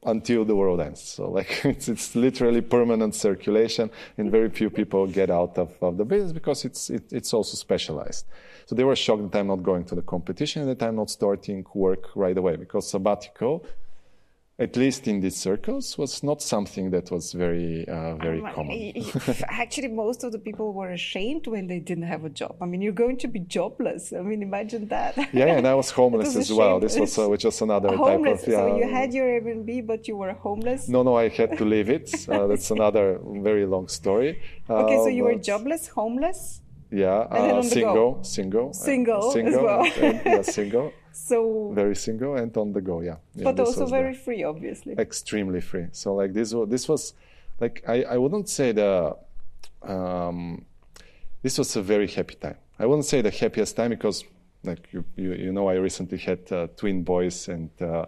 until 0.03 0.43
the 0.45 0.55
world 0.55 0.81
ends. 0.81 1.01
So 1.01 1.29
like 1.29 1.61
it's 1.65 1.87
it's 1.87 2.15
literally 2.15 2.61
permanent 2.61 3.15
circulation, 3.15 3.89
and 4.17 4.31
very 4.31 4.49
few 4.49 4.69
people 4.69 5.07
get 5.07 5.29
out 5.29 5.57
of, 5.57 5.71
of 5.81 5.97
the 5.97 6.05
business 6.05 6.31
because 6.31 6.65
it's 6.65 6.89
it, 6.89 7.11
it's 7.11 7.33
also 7.33 7.55
specialized. 7.55 8.25
So 8.65 8.75
they 8.75 8.83
were 8.83 8.95
shocked 8.95 9.31
that 9.31 9.39
I'm 9.39 9.47
not 9.47 9.63
going 9.63 9.85
to 9.85 9.95
the 9.95 10.01
competition 10.01 10.61
and 10.61 10.71
that 10.71 10.87
I'm 10.87 10.95
not 10.95 11.09
starting 11.09 11.65
work 11.73 12.09
right 12.15 12.37
away 12.37 12.55
because 12.55 12.89
sabbatical, 12.89 13.65
at 14.65 14.75
least 14.83 15.07
in 15.07 15.17
these 15.23 15.35
circles, 15.47 15.97
was 15.97 16.13
not 16.29 16.39
something 16.53 16.85
that 16.95 17.05
was 17.15 17.25
very 17.45 17.85
uh, 17.87 18.15
very 18.25 18.39
Um, 18.41 18.53
common. 18.53 18.77
Actually, 19.63 19.87
most 20.03 20.19
of 20.25 20.29
the 20.35 20.41
people 20.47 20.67
were 20.79 20.91
ashamed 21.01 21.43
when 21.53 21.63
they 21.71 21.79
didn't 21.89 22.07
have 22.13 22.23
a 22.25 22.29
job. 22.41 22.53
I 22.63 22.65
mean, 22.71 22.81
you're 22.83 22.99
going 23.05 23.17
to 23.23 23.27
be 23.35 23.39
jobless. 23.57 24.03
I 24.19 24.21
mean, 24.29 24.41
imagine 24.51 24.83
that. 24.95 25.13
Yeah, 25.39 25.57
and 25.57 25.65
I 25.67 25.75
was 25.81 25.89
homeless 26.01 26.35
was 26.35 26.49
as 26.51 26.57
well. 26.59 26.75
This 26.85 26.95
was 27.03 27.11
uh, 27.17 27.27
which 27.33 27.45
was 27.49 27.57
another 27.67 27.89
homeless. 27.95 28.41
type 28.41 28.47
of 28.47 28.53
yeah. 28.53 28.59
So 28.67 28.77
you 28.79 28.87
had 28.99 29.09
your 29.17 29.27
Airbnb, 29.33 29.71
but 29.91 30.01
you 30.07 30.15
were 30.21 30.33
homeless. 30.47 30.81
no, 30.95 30.99
no, 31.09 31.13
I 31.23 31.27
had 31.39 31.57
to 31.59 31.65
leave 31.73 31.89
it. 31.97 32.07
Uh, 32.29 32.47
that's 32.51 32.69
another 32.77 33.05
very 33.49 33.65
long 33.65 33.87
story. 33.99 34.31
Okay, 34.69 34.97
so 34.97 35.09
Uh, 35.11 35.17
you 35.17 35.23
were 35.27 35.35
jobless, 35.51 35.83
homeless. 35.99 36.61
Yeah, 36.93 37.19
uh, 37.31 37.61
the 37.61 37.69
single, 37.77 38.09
single, 38.23 38.69
uh, 38.69 38.73
Single 38.73 39.33
as 39.47 39.55
well. 39.67 39.81
and- 39.85 40.03
and- 40.03 40.21
yeah, 40.25 40.41
single, 40.59 40.87
So, 41.13 41.71
very 41.73 41.95
single, 41.95 42.35
and 42.35 42.55
on 42.57 42.71
the 42.73 42.81
go. 42.81 43.01
Yeah, 43.01 43.17
yeah 43.35 43.43
but 43.43 43.59
also 43.59 43.85
very 43.85 44.13
the- 44.13 44.19
free, 44.19 44.43
obviously. 44.43 44.93
extremely 44.97 45.61
free. 45.61 45.87
So 45.91 46.15
like 46.15 46.33
this 46.33 46.53
was 46.53 46.69
this 46.69 46.87
was 46.87 47.13
like 47.59 47.83
I 47.87 48.03
I 48.03 48.17
wouldn't 48.17 48.49
say 48.49 48.71
the 48.71 49.15
um, 49.83 50.65
this 51.41 51.57
was 51.57 51.75
a 51.75 51.81
very 51.81 52.07
happy 52.07 52.35
time. 52.35 52.57
I 52.79 52.85
wouldn't 52.85 53.05
say 53.05 53.21
the 53.21 53.31
happiest 53.31 53.75
time 53.75 53.89
because 53.89 54.23
like 54.63 54.87
you 54.93 55.03
you, 55.15 55.33
you 55.33 55.51
know 55.51 55.67
I 55.67 55.75
recently 55.75 56.17
had 56.17 56.51
uh, 56.51 56.67
twin 56.77 57.03
boys 57.03 57.47
and 57.47 57.69
uh, 57.81 58.05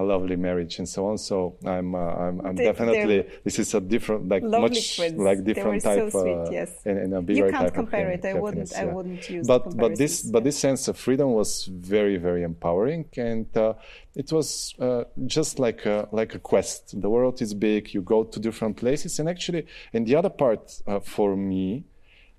a 0.00 0.02
lovely 0.02 0.36
marriage 0.36 0.78
and 0.78 0.88
so 0.88 1.06
on. 1.06 1.18
So 1.18 1.56
I'm, 1.64 1.94
uh, 1.94 1.98
I'm, 1.98 2.40
I'm 2.46 2.56
They- 2.56 2.64
definitely 2.64 3.26
this 3.44 3.58
is 3.58 3.74
a 3.74 3.80
different, 3.80 4.28
like 4.28 4.42
much 4.42 4.96
twins. 4.96 5.18
like 5.18 5.44
different 5.44 5.74
were 5.74 5.80
so 5.80 5.96
type, 5.96 6.12
sweet, 6.12 6.32
uh, 6.32 6.50
yes. 6.50 6.70
and, 6.84 6.98
and 6.98 7.30
a 7.30 7.34
You 7.34 7.44
can't 7.44 7.66
type 7.66 7.74
compare 7.74 8.10
of 8.10 8.18
it. 8.18 8.24
I 8.24 8.34
wouldn't- 8.34 8.72
happiness, 8.72 8.90
I 8.90 8.94
wouldn't 8.94 9.30
use 9.30 9.46
But 9.46 9.64
but 9.76 9.96
this 9.96 10.22
comparisons, 10.22 10.32
but 10.32 10.44
this 10.44 10.58
sense 10.58 10.88
of 10.88 10.96
freedom 10.96 11.28
was 11.32 11.50
very 11.66 12.16
very 12.16 12.42
empowering, 12.42 13.04
and 13.16 13.46
uh, 13.56 13.74
it 14.14 14.32
was 14.32 14.74
uh, 14.80 15.04
just 15.26 15.58
like 15.58 15.86
a, 15.86 16.08
like 16.12 16.34
a 16.34 16.38
quest. 16.38 17.00
The 17.00 17.10
world 17.10 17.42
is 17.42 17.52
big. 17.54 17.94
You 17.94 18.02
go 18.02 18.24
to 18.24 18.40
different 18.40 18.76
places, 18.76 19.18
and 19.20 19.28
actually, 19.28 19.66
and 19.92 20.06
the 20.06 20.16
other 20.16 20.30
part 20.30 20.62
uh, 20.86 21.00
for 21.00 21.36
me. 21.36 21.84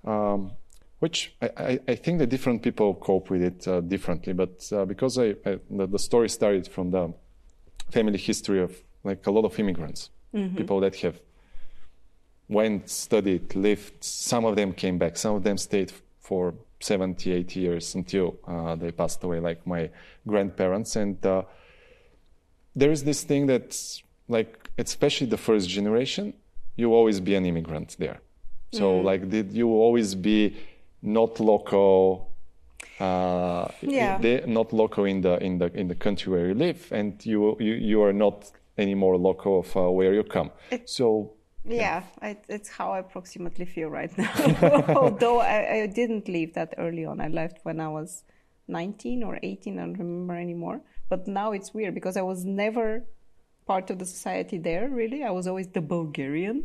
Um, 0.04 0.52
which 1.02 1.34
I, 1.42 1.80
I, 1.88 1.96
think 1.96 2.20
that 2.20 2.28
different 2.28 2.62
people 2.62 2.94
cope 2.94 3.28
with 3.28 3.42
it 3.42 3.66
uh, 3.66 3.80
differently. 3.80 4.32
But 4.34 4.54
uh, 4.72 4.84
because 4.84 5.18
I, 5.18 5.34
I 5.44 5.58
the, 5.68 5.88
the 5.88 5.98
story 5.98 6.28
started 6.28 6.68
from 6.68 6.92
the 6.92 7.12
family 7.92 8.18
history 8.18 8.60
of 8.62 8.72
like 9.04 9.26
a 9.26 9.30
lot 9.30 9.44
of 9.44 9.58
immigrants, 9.58 10.10
people 10.56 10.80
that 10.80 10.96
have 10.96 11.20
went, 12.48 12.88
studied, 12.88 13.54
lived. 13.54 14.02
Some 14.02 14.44
of 14.44 14.56
them 14.56 14.72
came 14.72 14.98
back. 14.98 15.16
Some 15.16 15.34
of 15.36 15.42
them 15.42 15.58
stayed 15.58 15.92
for 16.20 16.54
70, 16.80 17.32
80 17.32 17.60
years 17.60 17.94
until 17.94 18.36
uh, 18.46 18.74
they 18.76 18.90
passed 18.92 19.22
away, 19.24 19.40
like 19.40 19.66
my 19.66 19.90
grandparents. 20.26 20.96
And 20.96 21.24
uh, 21.24 21.42
there 22.74 22.90
is 22.90 23.04
this 23.04 23.22
thing 23.24 23.46
that, 23.46 23.76
like, 24.28 24.70
especially 24.78 25.28
the 25.28 25.36
first 25.36 25.68
generation, 25.68 26.34
you 26.76 26.94
always 26.94 27.20
be 27.20 27.34
an 27.34 27.44
immigrant 27.46 27.96
there. 27.98 28.20
So, 28.72 28.98
like, 29.00 29.28
did 29.28 29.52
you 29.52 29.68
always 29.68 30.14
be 30.14 30.56
not 31.02 31.38
local? 31.40 32.31
Uh, 33.02 33.68
Yeah. 33.80 34.18
they, 34.24 34.44
not 34.46 34.72
local 34.72 35.04
in 35.12 35.20
the 35.22 35.34
in 35.42 35.58
the 35.58 35.68
in 35.80 35.88
the 35.88 35.94
country 36.06 36.28
where 36.32 36.46
you 36.50 36.54
live, 36.66 36.80
and 36.98 37.12
you 37.26 37.56
you, 37.66 37.74
you 37.90 38.02
are 38.06 38.12
not 38.26 38.38
anymore 38.78 39.16
local 39.28 39.52
of 39.62 39.76
uh, 39.76 39.90
where 39.98 40.12
you 40.18 40.24
come. 40.36 40.50
so 40.84 41.06
Yeah, 41.64 42.02
I, 42.26 42.30
it's 42.56 42.68
how 42.78 42.88
I 42.96 42.98
approximately 43.06 43.66
feel 43.74 43.88
right 44.00 44.12
now. 44.24 44.32
Although 45.02 45.38
I, 45.40 45.82
I 45.82 45.86
didn't 46.00 46.26
leave 46.36 46.50
that 46.58 46.70
early 46.84 47.04
on. 47.10 47.20
I 47.20 47.28
left 47.28 47.56
when 47.66 47.78
I 47.80 47.88
was 47.98 48.24
19 48.68 49.22
or 49.22 49.38
18, 49.42 49.78
I 49.78 49.82
don't 49.82 49.98
remember 49.98 50.34
anymore. 50.46 50.80
But 51.08 51.20
now 51.28 51.52
it's 51.52 51.70
weird 51.74 51.94
because 51.94 52.16
I 52.16 52.22
was 52.32 52.44
never 52.44 53.04
part 53.66 53.90
of 53.90 53.96
the 53.98 54.06
society 54.06 54.58
there, 54.58 54.88
really. 55.00 55.20
I 55.22 55.30
was 55.38 55.46
always 55.46 55.68
the 55.68 55.80
Bulgarian. 55.96 56.58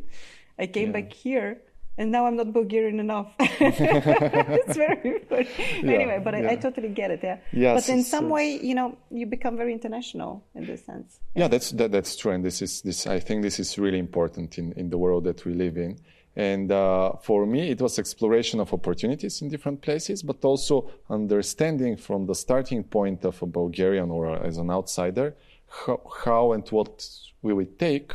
I 0.63 0.65
came 0.67 0.87
Yeah. 0.89 1.01
back 1.01 1.13
here 1.13 1.61
and 1.97 2.11
now 2.11 2.25
I'm 2.27 2.35
not 2.35 2.53
Bulgarian 2.53 2.99
enough. 2.99 3.27
it's 3.39 4.77
very 4.85 5.19
funny. 5.29 5.47
anyway, 5.95 6.21
but 6.23 6.35
I, 6.35 6.51
I 6.51 6.55
totally 6.55 6.89
get 6.89 7.11
it, 7.11 7.21
yeah. 7.23 7.37
Yes, 7.51 7.87
but 7.87 7.93
in 7.93 8.03
some 8.03 8.29
way, 8.29 8.59
you 8.61 8.75
know, 8.75 8.97
you 9.09 9.25
become 9.25 9.57
very 9.57 9.73
international 9.73 10.43
in 10.55 10.65
this 10.65 10.85
sense. 10.85 11.19
Yeah, 11.35 11.47
that's 11.47 11.71
that, 11.71 11.91
that's 11.91 12.15
true, 12.15 12.31
and 12.31 12.43
this 12.43 12.61
is 12.61 12.81
this. 12.81 13.07
I 13.07 13.19
think 13.19 13.43
this 13.43 13.59
is 13.59 13.77
really 13.77 13.99
important 13.99 14.57
in 14.57 14.73
in 14.73 14.89
the 14.89 14.97
world 14.97 15.23
that 15.25 15.45
we 15.45 15.53
live 15.53 15.77
in. 15.77 15.97
And 16.35 16.71
uh, 16.71 17.13
for 17.23 17.47
me, 17.47 17.71
it 17.71 17.81
was 17.81 17.97
exploration 17.97 18.59
of 18.59 18.71
opportunities 18.71 19.41
in 19.41 19.49
different 19.49 19.81
places, 19.81 20.21
but 20.21 20.45
also 20.45 20.87
understanding 21.09 21.97
from 21.97 22.27
the 22.27 22.35
starting 22.35 22.83
point 22.83 23.25
of 23.25 23.41
a 23.41 23.47
Bulgarian 23.47 24.11
or 24.11 24.27
as 24.45 24.57
an 24.57 24.69
outsider 24.69 25.35
how, 25.67 26.01
how 26.25 26.51
and 26.53 26.67
what 26.69 27.07
will 27.41 27.59
it 27.59 27.77
take 27.79 28.13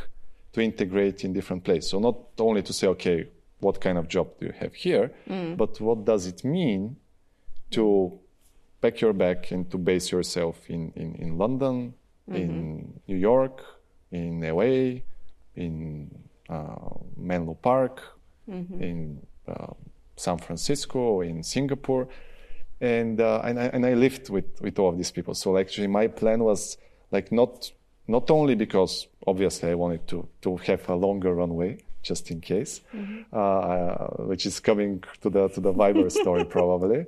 to 0.53 0.61
integrate 0.61 1.23
in 1.23 1.33
different 1.33 1.63
places. 1.63 1.91
So 1.91 1.99
not 1.99 2.17
only 2.39 2.61
to 2.63 2.73
say, 2.73 2.87
okay, 2.87 3.27
what 3.63 3.79
kind 3.81 3.97
of 3.97 4.07
job 4.07 4.27
do 4.39 4.45
you 4.47 4.53
have 4.59 4.73
here, 4.75 5.11
but 5.57 5.79
what 5.81 6.05
does 6.05 6.27
it 6.27 6.43
mean 6.43 6.97
to 7.71 8.19
pack 8.81 9.01
your 9.01 9.13
bag 9.13 9.47
and 9.51 9.69
to 9.71 9.77
base 9.77 10.11
yourself 10.11 10.55
in, 10.69 10.91
in, 10.95 11.15
in 11.15 11.37
London, 11.37 11.93
in 12.27 12.93
New 13.07 13.15
York, 13.17 13.61
in 14.11 14.41
LA, 14.41 15.01
in 15.55 16.09
uh, 16.49 16.75
Menlo 17.17 17.55
Park, 17.55 18.01
in 18.81 19.21
uh, 19.47 19.73
San 20.15 20.37
Francisco, 20.37 21.21
in 21.21 21.43
Singapore. 21.43 22.07
And, 22.81 23.21
uh, 23.21 23.41
and, 23.45 23.59
I, 23.59 23.65
and 23.73 23.85
I 23.85 23.93
lived 23.93 24.29
with, 24.29 24.61
with 24.61 24.77
all 24.79 24.89
of 24.89 24.97
these 24.97 25.11
people. 25.11 25.33
So 25.33 25.57
actually 25.57 25.87
my 25.87 26.07
plan 26.07 26.43
was 26.43 26.77
like 27.11 27.31
not, 27.31 27.71
not 28.07 28.29
only 28.29 28.55
because 28.55 29.07
obviously 29.25 29.69
I 29.71 29.75
wanted 29.75 30.05
to, 30.09 30.27
to 30.41 30.57
have 30.57 30.87
a 30.89 30.95
longer 30.95 31.33
runway, 31.33 31.79
just 32.03 32.29
in 32.31 32.39
case, 32.41 32.81
uh, 33.31 34.07
which 34.29 34.45
is 34.45 34.59
coming 34.59 35.03
to 35.21 35.29
the 35.29 35.47
to 35.49 35.61
the 35.61 35.73
Viber 35.73 36.11
story 36.11 36.43
probably. 36.57 37.05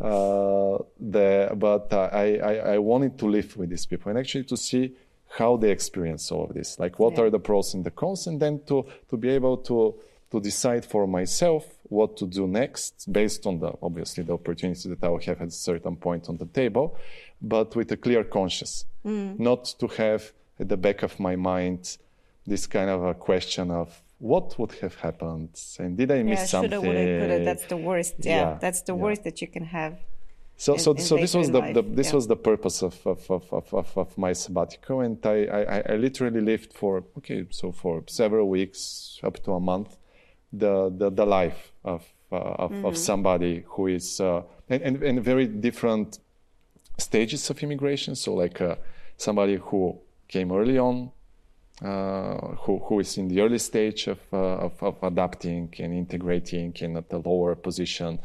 Uh, 0.00 0.78
the, 0.98 1.50
but 1.56 1.92
uh, 1.92 2.08
I, 2.12 2.36
I 2.38 2.54
I 2.74 2.78
wanted 2.78 3.18
to 3.18 3.26
live 3.26 3.56
with 3.56 3.70
these 3.70 3.86
people 3.86 4.10
and 4.10 4.18
actually 4.18 4.44
to 4.44 4.56
see 4.56 4.92
how 5.38 5.56
they 5.56 5.70
experience 5.70 6.32
all 6.32 6.44
of 6.44 6.54
this, 6.54 6.78
like 6.78 6.98
what 6.98 7.12
Yeah. 7.14 7.24
are 7.24 7.30
the 7.30 7.38
pros 7.40 7.74
and 7.74 7.84
the 7.84 7.90
cons, 7.90 8.26
and 8.26 8.40
then 8.40 8.60
to 8.66 8.86
to 9.10 9.16
be 9.16 9.28
able 9.30 9.58
to 9.58 9.94
to 10.30 10.40
decide 10.40 10.84
for 10.84 11.06
myself 11.06 11.64
what 11.88 12.16
to 12.18 12.26
do 12.26 12.46
next 12.46 13.10
based 13.10 13.46
on 13.46 13.58
the 13.60 13.72
obviously 13.82 14.22
the 14.24 14.34
opportunities 14.34 14.84
that 14.84 15.02
I 15.02 15.08
will 15.08 15.20
have 15.20 15.40
at 15.40 15.48
a 15.48 15.50
certain 15.50 15.96
point 15.96 16.28
on 16.28 16.36
the 16.36 16.46
table, 16.46 16.96
but 17.40 17.74
with 17.76 17.90
a 17.92 17.96
clear 17.96 18.24
conscience, 18.24 18.84
not 19.04 19.64
to 19.78 19.86
have 19.88 20.32
at 20.60 20.68
the 20.68 20.76
back 20.76 21.02
of 21.02 21.18
my 21.20 21.34
mind 21.36 21.96
this 22.46 22.66
kind 22.66 22.90
of 22.90 23.02
a 23.04 23.14
question 23.14 23.70
of 23.70 24.02
what 24.18 24.58
would 24.58 24.72
have 24.82 24.96
happened 24.96 25.50
and 25.78 25.96
did 25.96 26.10
I 26.10 26.22
miss 26.22 26.40
Yeah, 26.40 26.46
something? 26.46 26.70
shoulda, 26.70 26.86
woulda, 26.86 27.18
coulda. 27.20 27.44
That's 27.44 27.66
the 27.66 27.76
worst. 27.76 28.14
Yeah, 28.18 28.36
Yeah, 28.36 28.58
that's 28.60 28.82
the 28.82 28.94
yeah. 28.94 29.02
worst 29.02 29.24
that 29.24 29.40
you 29.40 29.46
can 29.48 29.64
have. 29.64 29.98
So, 30.56 30.72
in- 30.74 30.78
so, 30.80 30.90
in 30.90 30.98
so 30.98 31.16
this 31.16 31.34
was 31.34 31.50
the, 31.52 31.60
the 31.72 31.82
this 31.82 32.12
was 32.12 32.26
the 32.26 32.34
purpose 32.36 32.82
of 32.82 33.06
of, 33.06 33.30
of, 33.30 33.44
of, 33.52 33.72
of, 33.72 33.96
of 33.96 34.18
my 34.18 34.32
sabbatical, 34.32 35.00
and 35.02 35.24
I, 35.24 35.44
I, 35.44 35.82
I 35.92 35.96
literally 35.96 36.40
lived 36.40 36.72
for 36.72 37.04
okay, 37.18 37.46
so 37.50 37.70
for 37.70 38.02
several 38.08 38.48
weeks 38.48 39.20
up 39.22 39.40
to 39.44 39.52
a 39.52 39.60
month, 39.60 39.96
the 40.52 40.90
the, 40.90 41.10
the 41.10 41.24
life 41.24 41.72
of 41.84 42.02
uh, 42.32 42.36
of, 42.36 42.72
Mm-hmm. 42.72 42.86
of 42.86 42.96
somebody 42.96 43.64
who 43.68 43.86
is 43.86 44.20
uh, 44.20 44.42
and, 44.68 44.82
and 44.82 45.02
and 45.04 45.22
very 45.22 45.46
different 45.46 46.18
stages 46.98 47.48
of 47.50 47.62
immigration. 47.62 48.16
So 48.16 48.34
like 48.34 48.60
uh, 48.60 48.74
somebody 49.16 49.56
who 49.56 50.00
came 50.26 50.50
early 50.50 50.76
on, 50.78 51.12
uh, 51.82 52.56
who 52.62 52.78
who 52.78 53.00
is 53.00 53.16
in 53.18 53.28
the 53.28 53.40
early 53.40 53.58
stage 53.58 54.08
of, 54.08 54.18
uh, 54.32 54.66
of 54.66 54.82
of 54.82 54.96
adapting 55.02 55.72
and 55.78 55.94
integrating 55.94 56.74
and 56.80 56.96
at 56.96 57.12
a 57.12 57.18
lower 57.18 57.54
position 57.54 58.18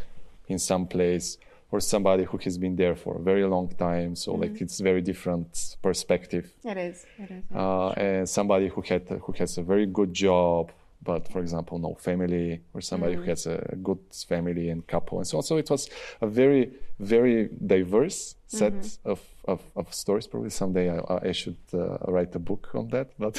in 0.47 0.59
some 0.59 0.87
place, 0.87 1.37
or 1.71 1.79
somebody 1.79 2.23
who 2.23 2.37
has 2.37 2.57
been 2.57 2.75
there 2.75 2.95
for 2.95 3.17
a 3.17 3.21
very 3.21 3.45
long 3.45 3.67
time. 3.69 4.15
So 4.15 4.33
like 4.33 4.59
it's 4.61 4.79
very 4.79 5.01
different 5.01 5.77
perspective. 5.81 6.51
It 6.63 6.77
is. 6.77 7.05
It 7.17 7.31
is. 7.31 7.43
Uh, 7.55 7.89
and 7.89 8.29
somebody 8.29 8.67
who 8.67 8.81
had 8.81 9.07
who 9.07 9.33
has 9.33 9.57
a 9.57 9.63
very 9.63 9.85
good 9.85 10.13
job, 10.13 10.71
but 11.03 11.27
for 11.31 11.39
example 11.39 11.79
no 11.79 11.95
family, 11.95 12.61
or 12.73 12.81
somebody 12.81 13.15
who 13.15 13.23
has 13.23 13.45
a 13.45 13.75
good 13.81 13.99
family 14.27 14.69
and 14.69 14.85
couple, 14.87 15.17
and 15.19 15.27
so 15.27 15.37
on. 15.37 15.43
So 15.43 15.57
it 15.57 15.69
was 15.69 15.89
a 16.21 16.27
very 16.27 16.71
very 16.99 17.49
diverse 17.65 18.35
set 18.47 18.97
of, 19.03 19.19
of, 19.45 19.61
of 19.75 19.93
stories. 19.93 20.27
Probably 20.27 20.49
someday 20.49 20.89
I, 20.89 21.29
I 21.29 21.31
should 21.31 21.57
uh, 21.73 21.97
write 22.07 22.35
a 22.35 22.39
book 22.39 22.69
on 22.73 22.87
that. 22.89 23.11
But 23.17 23.35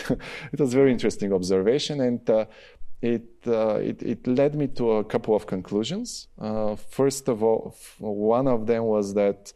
it 0.53 0.61
was 0.61 0.75
very 0.75 0.91
interesting 0.93 1.33
observation, 1.33 2.01
and 2.01 2.29
uh, 2.29 2.47
it, 3.01 3.29
uh, 3.47 3.77
it 3.77 4.03
it 4.03 4.27
led 4.27 4.55
me 4.55 4.67
to 4.69 4.93
a 4.93 5.05
couple 5.05 5.35
of 5.35 5.47
conclusions. 5.47 6.29
Uh, 6.39 6.77
first 6.77 7.29
of 7.29 7.43
all, 7.43 7.75
f- 7.75 7.97
one 7.99 8.49
of 8.49 8.67
them 8.67 8.85
was 8.85 9.15
that 9.15 9.53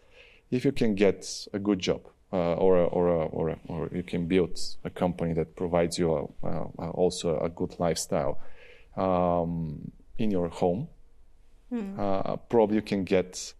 if 0.50 0.64
you 0.64 0.72
can 0.72 0.94
get 0.94 1.46
a 1.52 1.59
good 1.59 1.78
job 1.78 2.00
uh, 2.32 2.54
or, 2.54 2.78
a, 2.78 2.84
or, 2.84 3.08
a, 3.08 3.26
or, 3.26 3.48
a, 3.50 3.58
or 3.68 3.88
you 3.92 4.02
can 4.02 4.26
build 4.26 4.58
a 4.84 4.90
company 4.90 5.32
that 5.34 5.56
provides 5.56 5.98
you 5.98 6.12
a, 6.12 6.46
uh, 6.46 6.90
also 6.90 7.38
a 7.40 7.48
good 7.48 7.74
lifestyle 7.78 8.38
um, 8.96 9.90
in 10.18 10.30
your 10.30 10.48
home, 10.48 10.88
uh, 11.98 12.36
probably 12.48 12.76
you 12.76 12.82
can 12.82 13.04
get 13.04 13.52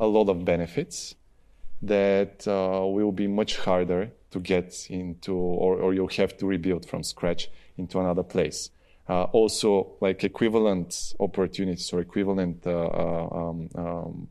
a 0.00 0.06
lot 0.06 0.28
of 0.28 0.44
benefits 0.44 1.14
that 1.82 2.46
uh, 2.48 2.84
will 2.86 3.12
be 3.12 3.26
much 3.26 3.58
harder 3.58 4.10
to 4.30 4.40
get 4.40 4.86
into 4.90 5.34
or, 5.34 5.76
or 5.76 5.94
you'll 5.94 6.08
have 6.08 6.36
to 6.36 6.46
rebuild 6.46 6.86
from 6.86 7.02
scratch 7.02 7.48
into 7.78 8.00
another 8.00 8.22
place. 8.22 8.70
Uh, 9.08 9.24
also, 9.24 9.92
like 10.00 10.24
equivalent 10.24 11.14
opportunities 11.20 11.92
or 11.92 12.00
equivalent 12.00 12.66
uh, 12.66 12.70
uh, 12.70 13.28
um, 13.32 13.68
um, 13.74 14.28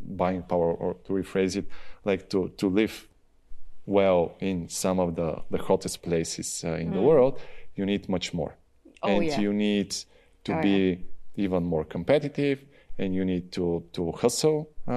buying 0.00 0.42
power, 0.42 0.72
or 0.72 0.96
to 1.04 1.12
rephrase 1.12 1.56
it, 1.56 1.66
like 2.04 2.28
to, 2.30 2.48
to 2.56 2.68
live 2.68 3.08
well 3.86 4.34
in 4.40 4.68
some 4.68 5.00
of 5.00 5.16
the, 5.16 5.42
the 5.50 5.58
hottest 5.58 6.02
places 6.02 6.62
uh, 6.64 6.74
in 6.74 6.92
the 6.92 7.00
world, 7.00 7.40
you 7.74 7.84
need 7.86 8.08
much 8.08 8.32
more. 8.32 8.54
Oh, 9.02 9.08
and 9.08 9.24
yeah. 9.26 9.40
you 9.40 9.52
need 9.52 9.94
to 10.44 10.52
Oh, 10.58 10.62
be 10.62 11.04
even 11.36 11.64
more 11.64 11.84
competitive 11.84 12.64
and 12.98 13.14
you 13.14 13.24
need 13.24 13.50
to, 13.52 13.82
to 13.92 14.12
hustle 14.12 14.68
uh, 14.86 14.92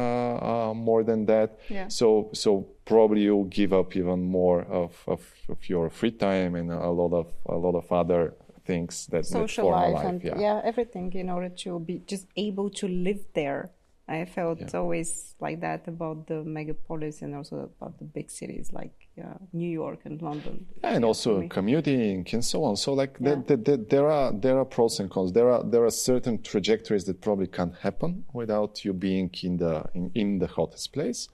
uh, 0.70 0.74
more 0.74 1.04
than 1.04 1.26
that. 1.26 1.60
Yeah. 1.70 1.88
So, 1.88 2.30
so 2.34 2.68
probably 2.86 3.22
you'll 3.22 3.46
give 3.46 3.74
up 3.74 3.96
even 3.96 4.22
more 4.24 4.62
of, 4.64 5.02
of, 5.08 5.22
of 5.50 5.70
your 5.70 5.90
free 5.90 6.12
time 6.12 6.56
and 6.56 6.72
a 6.72 6.90
lot 6.90 7.14
of, 7.14 7.28
a 7.48 7.56
lot 7.56 7.76
of 7.76 7.92
other 7.92 8.34
things 8.66 9.08
that, 9.08 9.22
that 9.22 9.26
Social 9.26 9.70
a 9.70 9.72
life 9.72 9.94
life. 9.94 10.06
and 10.06 10.24
yeah. 10.24 10.40
yeah. 10.40 10.62
everything 10.64 11.14
in 11.14 11.30
order 11.30 11.50
to 11.50 11.80
be 11.80 12.02
just 12.06 12.28
able 12.36 12.70
to 12.72 12.88
live 12.88 13.20
there 13.34 13.72
I 14.08 14.26
felt 14.26 14.60
yeah. 14.60 14.80
always 14.80 15.34
like 15.40 15.62
that 15.62 15.88
about 15.88 16.28
the 16.28 16.44
megapolis 16.44 17.24
and 17.24 17.34
also 17.34 17.72
about 17.80 17.98
the 17.98 18.06
big 18.06 18.30
cities 18.30 18.72
like 18.72 18.94
uh, 19.20 19.34
New 19.52 19.70
York 19.70 20.02
and 20.06 20.22
London. 20.22 20.68
Yeah, 20.84 20.92
and 20.92 21.04
also 21.04 21.48
commuting 21.48 22.28
and 22.32 22.46
so 22.46 22.64
on. 22.66 22.78
So 22.78 22.94
like 22.94 23.18
yeah. 23.20 23.36
the, 23.48 23.58
the, 23.58 23.78
the, 23.78 23.78
there 23.78 24.12
are 24.12 24.32
there 24.32 24.60
are 24.60 24.66
pros 24.66 25.00
and 25.00 25.10
cons. 25.10 25.34
There 25.34 25.50
are 25.50 25.64
there 25.64 25.84
are 25.86 25.92
certain 25.92 26.44
trajectories 26.44 27.06
that 27.06 27.22
probably 27.22 27.48
can't 27.48 27.76
happen 27.78 28.26
without 28.32 28.86
you 28.86 28.94
being 28.94 29.32
in 29.42 29.58
the 29.58 29.86
in, 29.96 30.12
in 30.14 30.40
the 30.40 30.48
hottest 30.48 30.94
place. 30.94 31.28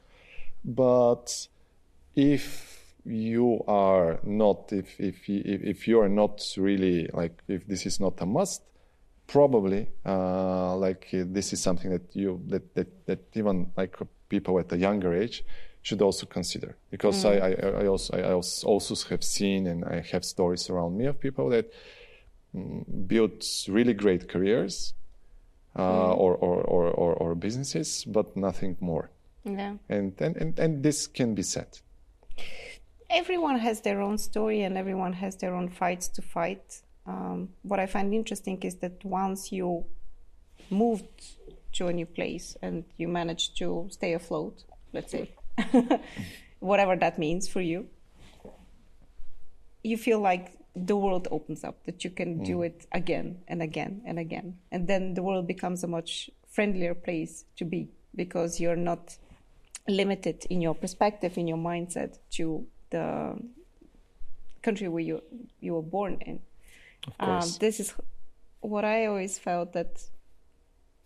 But 0.63 1.47
if 2.15 2.95
you 3.03 3.63
are 3.67 4.19
not 4.23 4.71
if 4.71 4.97
if 4.97 5.27
if 5.27 5.87
you 5.89 5.99
are 5.99 6.09
not 6.09 6.41
really 6.55 7.09
like 7.13 7.41
if 7.49 7.67
this 7.67 7.85
is 7.85 7.99
not 7.99 8.21
a 8.21 8.25
must 8.25 8.61
probably 9.31 9.87
uh, 10.05 10.75
like 10.75 11.07
uh, 11.13 11.23
this 11.25 11.53
is 11.53 11.61
something 11.61 11.89
that 11.91 12.15
you 12.15 12.41
that, 12.47 12.75
that 12.75 12.89
that 13.05 13.19
even 13.33 13.71
like 13.77 13.95
people 14.29 14.59
at 14.59 14.71
a 14.71 14.77
younger 14.77 15.13
age 15.13 15.43
should 15.81 16.01
also 16.01 16.25
consider 16.25 16.75
because 16.91 17.23
mm. 17.23 17.29
I, 17.31 17.67
I, 17.67 17.83
I, 17.83 17.87
also 17.87 18.13
I 18.17 18.33
also 18.33 18.95
have 19.09 19.23
seen 19.23 19.67
and 19.67 19.83
I 19.85 20.01
have 20.11 20.23
stories 20.23 20.69
around 20.69 20.97
me 20.97 21.05
of 21.05 21.19
people 21.19 21.49
that 21.49 21.71
mm, 22.55 22.83
built 23.07 23.43
really 23.67 23.93
great 23.93 24.29
careers 24.29 24.93
uh, 25.75 25.81
mm. 25.81 26.17
or, 26.17 26.35
or, 26.35 26.61
or, 26.61 26.87
or, 26.89 27.13
or 27.13 27.35
businesses, 27.35 28.03
but 28.05 28.35
nothing 28.35 28.77
more. 28.79 29.09
Yeah. 29.43 29.75
And, 29.89 30.13
and, 30.19 30.37
and, 30.37 30.59
and 30.59 30.83
this 30.83 31.07
can 31.07 31.33
be 31.33 31.43
said. 31.43 31.79
Everyone 33.09 33.57
has 33.57 33.81
their 33.81 34.01
own 34.01 34.17
story 34.17 34.61
and 34.61 34.77
everyone 34.77 35.13
has 35.13 35.35
their 35.37 35.55
own 35.55 35.69
fights 35.69 36.07
to 36.09 36.21
fight. 36.21 36.81
Um, 37.05 37.49
what 37.63 37.79
I 37.79 37.85
find 37.85 38.13
interesting 38.13 38.61
is 38.61 38.75
that 38.75 39.03
once 39.03 39.51
you 39.51 39.85
moved 40.69 41.35
to 41.73 41.87
a 41.87 41.93
new 41.93 42.05
place 42.05 42.55
and 42.61 42.83
you 42.97 43.07
managed 43.07 43.57
to 43.57 43.87
stay 43.91 44.13
afloat, 44.13 44.63
let's 44.93 45.11
say, 45.11 45.31
whatever 46.59 46.95
that 46.95 47.17
means 47.17 47.47
for 47.47 47.61
you, 47.61 47.87
you 49.83 49.97
feel 49.97 50.19
like 50.19 50.57
the 50.75 50.95
world 50.95 51.27
opens 51.31 51.63
up, 51.63 51.83
that 51.85 52.03
you 52.03 52.09
can 52.09 52.39
mm. 52.39 52.45
do 52.45 52.61
it 52.61 52.85
again 52.91 53.39
and 53.47 53.61
again 53.61 54.01
and 54.05 54.19
again. 54.19 54.57
And 54.71 54.87
then 54.87 55.13
the 55.15 55.23
world 55.23 55.47
becomes 55.47 55.83
a 55.83 55.87
much 55.87 56.29
friendlier 56.47 56.93
place 56.93 57.45
to 57.57 57.65
be 57.65 57.89
because 58.15 58.59
you're 58.59 58.75
not 58.75 59.17
limited 59.87 60.45
in 60.49 60.61
your 60.61 60.75
perspective, 60.75 61.37
in 61.37 61.47
your 61.47 61.57
mindset 61.57 62.17
to 62.31 62.65
the 62.89 63.35
country 64.61 64.87
where 64.87 65.03
you 65.03 65.21
you 65.59 65.73
were 65.73 65.81
born 65.81 66.17
in. 66.21 66.39
Um, 67.19 67.49
this 67.59 67.79
is 67.79 67.93
what 68.59 68.85
I 68.85 69.05
always 69.07 69.39
felt 69.39 69.73
that 69.73 70.03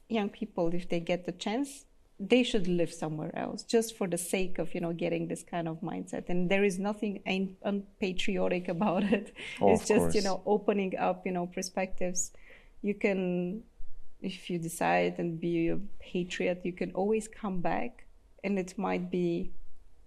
young 0.10 0.30
people, 0.30 0.74
if 0.74 0.90
they 0.90 1.00
get 1.00 1.26
the 1.26 1.32
chance, 1.32 1.86
they 2.20 2.44
should 2.44 2.68
live 2.68 2.94
somewhere 2.94 3.38
else 3.38 3.64
just 3.64 3.98
for 3.98 4.08
the 4.08 4.18
sake 4.18 4.58
of 4.58 4.74
you 4.74 4.80
know 4.80 4.94
getting 4.94 5.28
this 5.28 5.44
kind 5.44 5.68
of 5.68 5.82
mindset. 5.82 6.30
And 6.30 6.50
there 6.50 6.64
is 6.64 6.80
nothing 6.80 7.22
unpatriotic 7.64 8.68
about 8.76 9.04
it. 9.04 9.34
Oh, 9.62 9.74
it's 9.74 9.88
just 9.88 10.00
course. 10.00 10.16
you 10.16 10.22
know 10.22 10.42
opening 10.46 10.98
up 10.98 11.26
you 11.26 11.32
know 11.32 11.48
perspectives. 11.48 12.32
You 12.82 12.94
can 12.94 13.64
if 14.22 14.50
you 14.50 14.58
decide 14.58 15.16
and 15.20 15.40
be 15.40 15.70
a 15.70 15.78
patriot 16.00 16.62
you 16.64 16.74
can 16.74 16.92
always 16.92 17.28
come 17.28 17.62
back 17.62 18.06
and 18.44 18.58
it 18.58 18.78
might 18.78 19.12
be 19.12 19.52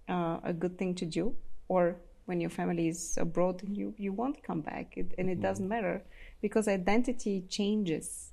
uh, 0.09 0.39
a 0.43 0.53
good 0.53 0.77
thing 0.77 0.93
to 0.95 1.05
do 1.05 1.35
or 1.67 1.95
when 2.29 2.39
your 2.39 2.49
family 2.59 2.87
is 2.87 3.17
abroad 3.25 3.61
and 3.63 3.75
you 3.75 3.93
you 3.97 4.11
won't 4.13 4.39
come 4.49 4.61
back 4.61 4.87
it, 4.95 5.13
and 5.17 5.29
it 5.29 5.33
mm-hmm. 5.33 5.41
doesn't 5.47 5.69
matter 5.75 6.01
because 6.41 6.65
identity 6.67 7.35
changes 7.49 8.31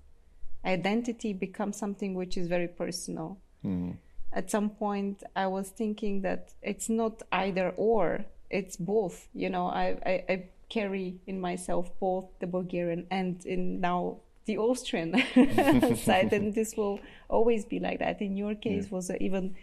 identity 0.65 1.33
becomes 1.33 1.77
something 1.77 2.15
which 2.15 2.37
is 2.37 2.47
very 2.57 2.69
personal 2.69 3.39
Mm. 3.67 3.97
At 4.33 4.51
some 4.51 4.71
point, 4.71 5.23
I 5.35 5.47
was 5.47 5.69
thinking 5.69 6.23
that 6.23 6.53
it's 6.63 6.89
not 6.89 7.23
either 7.33 7.73
or, 7.77 8.25
it's 8.51 8.77
both. 8.77 9.29
You 9.35 9.51
know, 9.51 9.67
I, 9.67 9.99
I, 10.05 10.25
I 10.29 10.45
carry 10.69 11.17
in 11.27 11.41
myself 11.41 11.91
both 12.01 12.27
the 12.41 12.47
Bulgarian 12.47 13.07
and 13.11 13.45
in 13.47 13.81
now 13.81 14.19
the 14.45 14.59
Austrian 14.59 15.13
side, 15.97 16.33
and 16.33 16.55
this 16.55 16.77
will 16.77 17.01
always 17.29 17.65
be 17.65 17.81
like 17.81 17.99
that. 18.01 18.21
In 18.21 18.37
your 18.37 18.55
case, 18.55 18.85
yeah. 18.85 18.95
was 18.95 19.11
even 19.21 19.57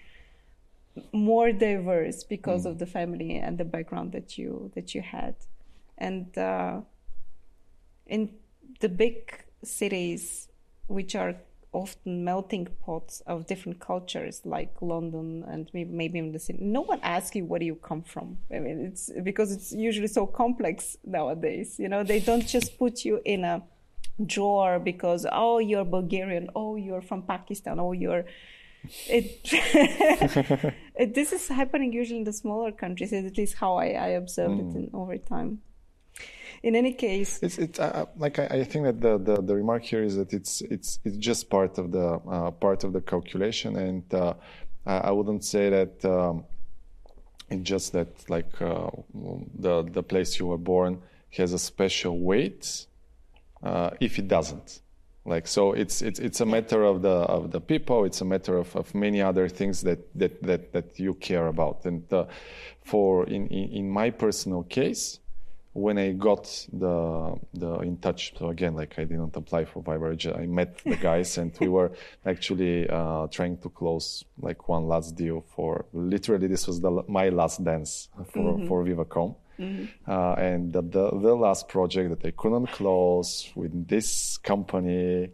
more 1.11 1.51
diverse 1.51 2.23
because 2.23 2.65
mm. 2.65 2.69
of 2.69 2.79
the 2.79 2.85
family 2.85 3.37
and 3.37 3.57
the 3.57 3.65
background 3.65 4.11
that 4.11 4.37
you 4.37 4.71
that 4.75 4.93
you 4.93 5.01
had, 5.01 5.35
and 5.97 6.37
uh, 6.37 6.81
in 8.05 8.29
the 8.79 8.89
big 8.89 9.43
cities, 9.63 10.49
which 10.87 11.15
are 11.15 11.35
often 11.71 12.23
melting 12.23 12.67
pots 12.85 13.21
of 13.25 13.47
different 13.47 13.79
cultures 13.79 14.41
like 14.45 14.73
London 14.79 15.43
and 15.47 15.69
maybe, 15.73 15.89
maybe 15.91 16.19
in 16.19 16.31
the 16.31 16.39
city. 16.39 16.59
No 16.61 16.81
one 16.81 16.99
asks 17.01 17.35
you 17.35 17.45
where 17.45 17.59
do 17.59 17.65
you 17.65 17.75
come 17.75 18.03
from. 18.03 18.37
I 18.53 18.59
mean, 18.59 18.85
it's 18.85 19.09
because 19.23 19.51
it's 19.51 19.71
usually 19.71 20.07
so 20.07 20.27
complex 20.27 20.97
nowadays. 21.03 21.79
You 21.79 21.89
know, 21.89 22.03
they 22.03 22.19
don't 22.19 22.47
just 22.47 22.77
put 22.77 23.03
you 23.03 23.21
in 23.25 23.43
a 23.43 23.63
drawer 24.23 24.79
because 24.79 25.25
oh 25.31 25.57
you're 25.57 25.85
Bulgarian, 25.85 26.49
oh 26.55 26.75
you're 26.75 27.01
from 27.01 27.23
Pakistan, 27.23 27.79
oh 27.79 27.91
you're 27.91 28.25
it 29.07 29.49
this 30.97 31.33
is 31.33 31.47
happening 31.47 31.93
usually 31.93 32.19
in 32.19 32.23
the 32.23 32.33
smaller 32.33 32.71
countries. 32.71 33.13
At 33.13 33.37
least 33.37 33.55
how 33.55 33.75
I, 33.75 33.87
I 33.87 34.07
observed 34.09 34.55
mm. 34.55 34.71
it 34.71 34.77
in, 34.77 34.89
over 34.93 35.17
time 35.17 35.61
in 36.63 36.77
any 36.77 36.93
case, 36.93 37.39
it's, 37.43 37.57
it's 37.57 37.77
uh, 37.77 38.05
like 38.15 38.39
I, 38.39 38.45
I, 38.45 38.63
think 38.63 38.85
that 38.85 39.01
the, 39.01 39.17
the, 39.17 39.41
the 39.41 39.55
remark 39.55 39.83
here 39.83 40.01
is 40.01 40.15
that 40.15 40.31
it's 40.31 40.61
it's 40.61 40.99
it's 41.03 41.17
just 41.17 41.49
part 41.49 41.77
of 41.77 41.91
the 41.91 42.07
uh, 42.07 42.51
part 42.51 42.85
of 42.85 42.93
the 42.93 43.01
calculation, 43.01 43.75
and 43.75 44.13
uh, 44.13 44.33
I 44.85 45.11
wouldn't 45.11 45.43
say 45.43 45.69
that 45.69 46.05
um, 46.05 46.45
it's 47.49 47.63
just 47.63 47.91
that 47.91 48.29
like 48.29 48.61
uh, 48.61 48.89
the 49.59 49.83
the 49.83 50.01
place 50.03 50.39
you 50.39 50.47
were 50.47 50.57
born 50.57 51.01
has 51.31 51.51
a 51.51 51.59
special 51.59 52.19
weight 52.19 52.85
uh, 53.61 53.89
if 53.99 54.17
it 54.17 54.29
doesn't. 54.29 54.79
Like 55.25 55.47
so, 55.47 55.71
it's 55.71 56.01
it's 56.01 56.19
it's 56.19 56.41
a 56.41 56.45
matter 56.45 56.83
of 56.83 57.01
the 57.01 57.09
of 57.09 57.51
the 57.51 57.61
people. 57.61 58.03
It's 58.03 58.19
a 58.19 58.25
matter 58.25 58.57
of, 58.57 58.75
of 58.75 58.93
many 58.93 59.21
other 59.21 59.47
things 59.47 59.81
that 59.83 59.99
that 60.15 60.43
that 60.43 60.73
that 60.73 60.99
you 60.99 61.13
care 61.13 61.47
about. 61.47 61.85
And 61.85 62.11
uh, 62.11 62.25
for 62.83 63.25
in, 63.27 63.47
in 63.47 63.69
in 63.71 63.89
my 63.89 64.09
personal 64.09 64.63
case, 64.63 65.19
when 65.73 65.97
I 65.97 66.11
got 66.11 66.67
the 66.71 67.35
the 67.53 67.79
in 67.79 67.97
touch, 67.97 68.33
so 68.37 68.49
again, 68.49 68.75
like 68.75 68.99
I 68.99 69.05
didn't 69.05 69.35
apply 69.35 69.65
for 69.65 69.81
Viber, 69.81 70.37
I 70.37 70.45
met 70.45 70.77
the 70.83 70.95
guys 70.95 71.37
and 71.37 71.51
we 71.59 71.67
were 71.67 71.91
actually 72.25 72.87
uh, 72.89 73.27
trying 73.27 73.57
to 73.57 73.69
close 73.69 74.23
like 74.39 74.67
one 74.69 74.87
last 74.87 75.15
deal 75.15 75.43
for 75.55 75.85
literally 75.93 76.47
this 76.47 76.67
was 76.67 76.79
the 76.79 77.03
my 77.07 77.29
last 77.29 77.63
dance 77.63 78.09
for 78.31 78.53
mm-hmm. 78.53 78.67
for 78.67 78.83
Vivacom. 78.83 79.35
Mm-hmm. 79.59 80.09
Uh, 80.09 80.33
and 80.33 80.73
the, 80.73 80.81
the, 80.81 81.09
the 81.11 81.35
last 81.35 81.67
project 81.67 82.09
that 82.09 82.27
I 82.27 82.31
couldn't 82.31 82.67
close 82.67 83.51
with 83.55 83.87
this 83.87 84.37
company 84.37 85.29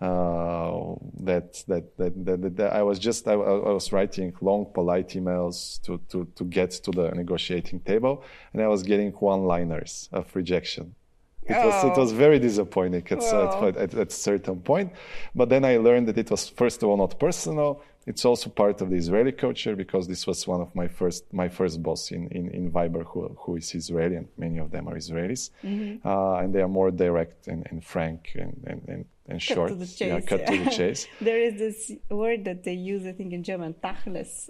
uh, 0.00 0.96
that, 1.20 1.62
that, 1.68 1.96
that, 1.96 2.24
that, 2.26 2.56
that, 2.56 2.72
I 2.72 2.82
was 2.82 2.98
just 2.98 3.28
I, 3.28 3.34
I, 3.34 3.72
was 3.72 3.92
writing 3.92 4.34
long 4.40 4.66
polite 4.74 5.10
emails 5.10 5.80
to, 5.82 6.00
to, 6.08 6.26
to 6.34 6.44
get 6.44 6.72
to 6.72 6.90
the 6.90 7.12
negotiating 7.12 7.80
table 7.80 8.24
and 8.52 8.60
I 8.60 8.66
was 8.66 8.82
getting 8.82 9.12
one 9.12 9.44
liners 9.44 10.08
of 10.12 10.34
rejection. 10.34 10.96
It 11.44 11.54
oh. 11.56 11.66
was 11.66 11.84
it 11.84 12.00
was 12.00 12.12
very 12.12 12.38
disappointing 12.38 13.06
at, 13.10 13.22
oh. 13.22 13.68
at, 13.68 13.76
at, 13.76 13.94
at 13.94 14.08
a 14.08 14.10
certain 14.10 14.60
point, 14.60 14.92
but 15.34 15.48
then 15.48 15.64
I 15.64 15.76
learned 15.76 16.08
that 16.08 16.18
it 16.18 16.30
was 16.30 16.48
first 16.48 16.82
of 16.82 16.88
all 16.88 16.96
not 16.96 17.18
personal. 17.18 17.82
It's 18.06 18.24
also 18.24 18.50
part 18.50 18.80
of 18.80 18.90
the 18.90 18.96
Israeli 18.96 19.32
culture 19.32 19.76
because 19.76 20.08
this 20.08 20.26
was 20.26 20.46
one 20.46 20.60
of 20.60 20.74
my 20.74 20.88
first 20.88 21.32
my 21.32 21.48
first 21.48 21.82
boss 21.82 22.10
in 22.10 22.28
in, 22.28 22.48
in 22.50 22.70
Viber 22.70 23.04
who 23.04 23.20
who 23.38 23.56
is 23.56 23.74
Israeli 23.74 24.16
and 24.16 24.28
many 24.36 24.58
of 24.58 24.70
them 24.70 24.88
are 24.88 24.96
Israelis, 24.96 25.50
mm-hmm. 25.64 26.06
uh, 26.06 26.40
and 26.40 26.54
they 26.54 26.62
are 26.66 26.68
more 26.80 26.90
direct 26.90 27.48
and, 27.48 27.66
and 27.70 27.84
frank 27.84 28.32
and, 28.34 28.54
and, 28.66 28.82
and 28.88 29.04
and 29.26 29.38
cut 29.40 29.54
short. 29.54 29.68
To 29.68 29.74
the 29.76 29.86
chase, 29.86 30.00
yeah, 30.00 30.20
cut 30.20 30.40
yeah. 30.40 30.50
to 30.50 30.64
the 30.64 30.70
chase. 30.70 31.06
there 31.20 31.38
is 31.38 31.54
this 31.58 31.92
word 32.10 32.44
that 32.44 32.64
they 32.64 32.72
use, 32.74 33.06
I 33.06 33.12
think, 33.12 33.32
in 33.32 33.42
German, 33.42 33.74
tachlis, 33.74 34.48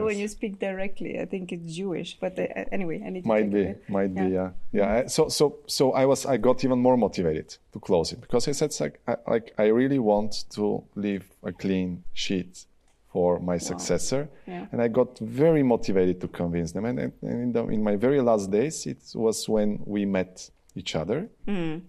when 0.06 0.18
you 0.18 0.28
speak 0.28 0.58
directly. 0.58 1.18
I 1.20 1.24
think 1.24 1.52
it's 1.52 1.74
Jewish, 1.74 2.18
but 2.20 2.38
uh, 2.38 2.46
anyway, 2.70 3.02
I 3.04 3.10
need 3.10 3.26
might 3.26 3.50
be, 3.52 3.62
it. 3.62 3.88
might 3.88 4.12
yeah. 4.12 4.24
be, 4.24 4.32
yeah, 4.32 4.50
yeah. 4.72 5.06
So, 5.06 5.28
so, 5.28 5.58
so 5.66 5.92
I 5.92 6.06
was, 6.06 6.24
I 6.24 6.36
got 6.36 6.64
even 6.64 6.78
more 6.78 6.96
motivated 6.96 7.56
to 7.72 7.80
close 7.80 8.12
it 8.12 8.20
because 8.20 8.46
I 8.46 8.52
said, 8.52 8.72
like, 8.78 9.00
I, 9.08 9.16
like, 9.28 9.54
I 9.58 9.64
really 9.66 9.98
want 9.98 10.44
to 10.50 10.84
leave 10.94 11.28
a 11.42 11.52
clean 11.52 12.04
sheet 12.12 12.66
for 13.12 13.38
my 13.40 13.54
wow. 13.54 13.58
successor, 13.58 14.28
yeah. 14.46 14.66
and 14.72 14.80
I 14.80 14.88
got 14.88 15.18
very 15.18 15.62
motivated 15.62 16.20
to 16.22 16.28
convince 16.28 16.72
them. 16.72 16.86
And, 16.86 16.98
and 16.98 17.12
in, 17.22 17.52
the, 17.52 17.66
in, 17.68 17.82
my 17.82 17.96
very 17.96 18.20
last 18.22 18.50
days, 18.50 18.86
it 18.86 19.02
was 19.14 19.48
when 19.48 19.80
we 19.84 20.06
met 20.06 20.50
each 20.74 20.96
other, 20.96 21.28
mm. 21.46 21.82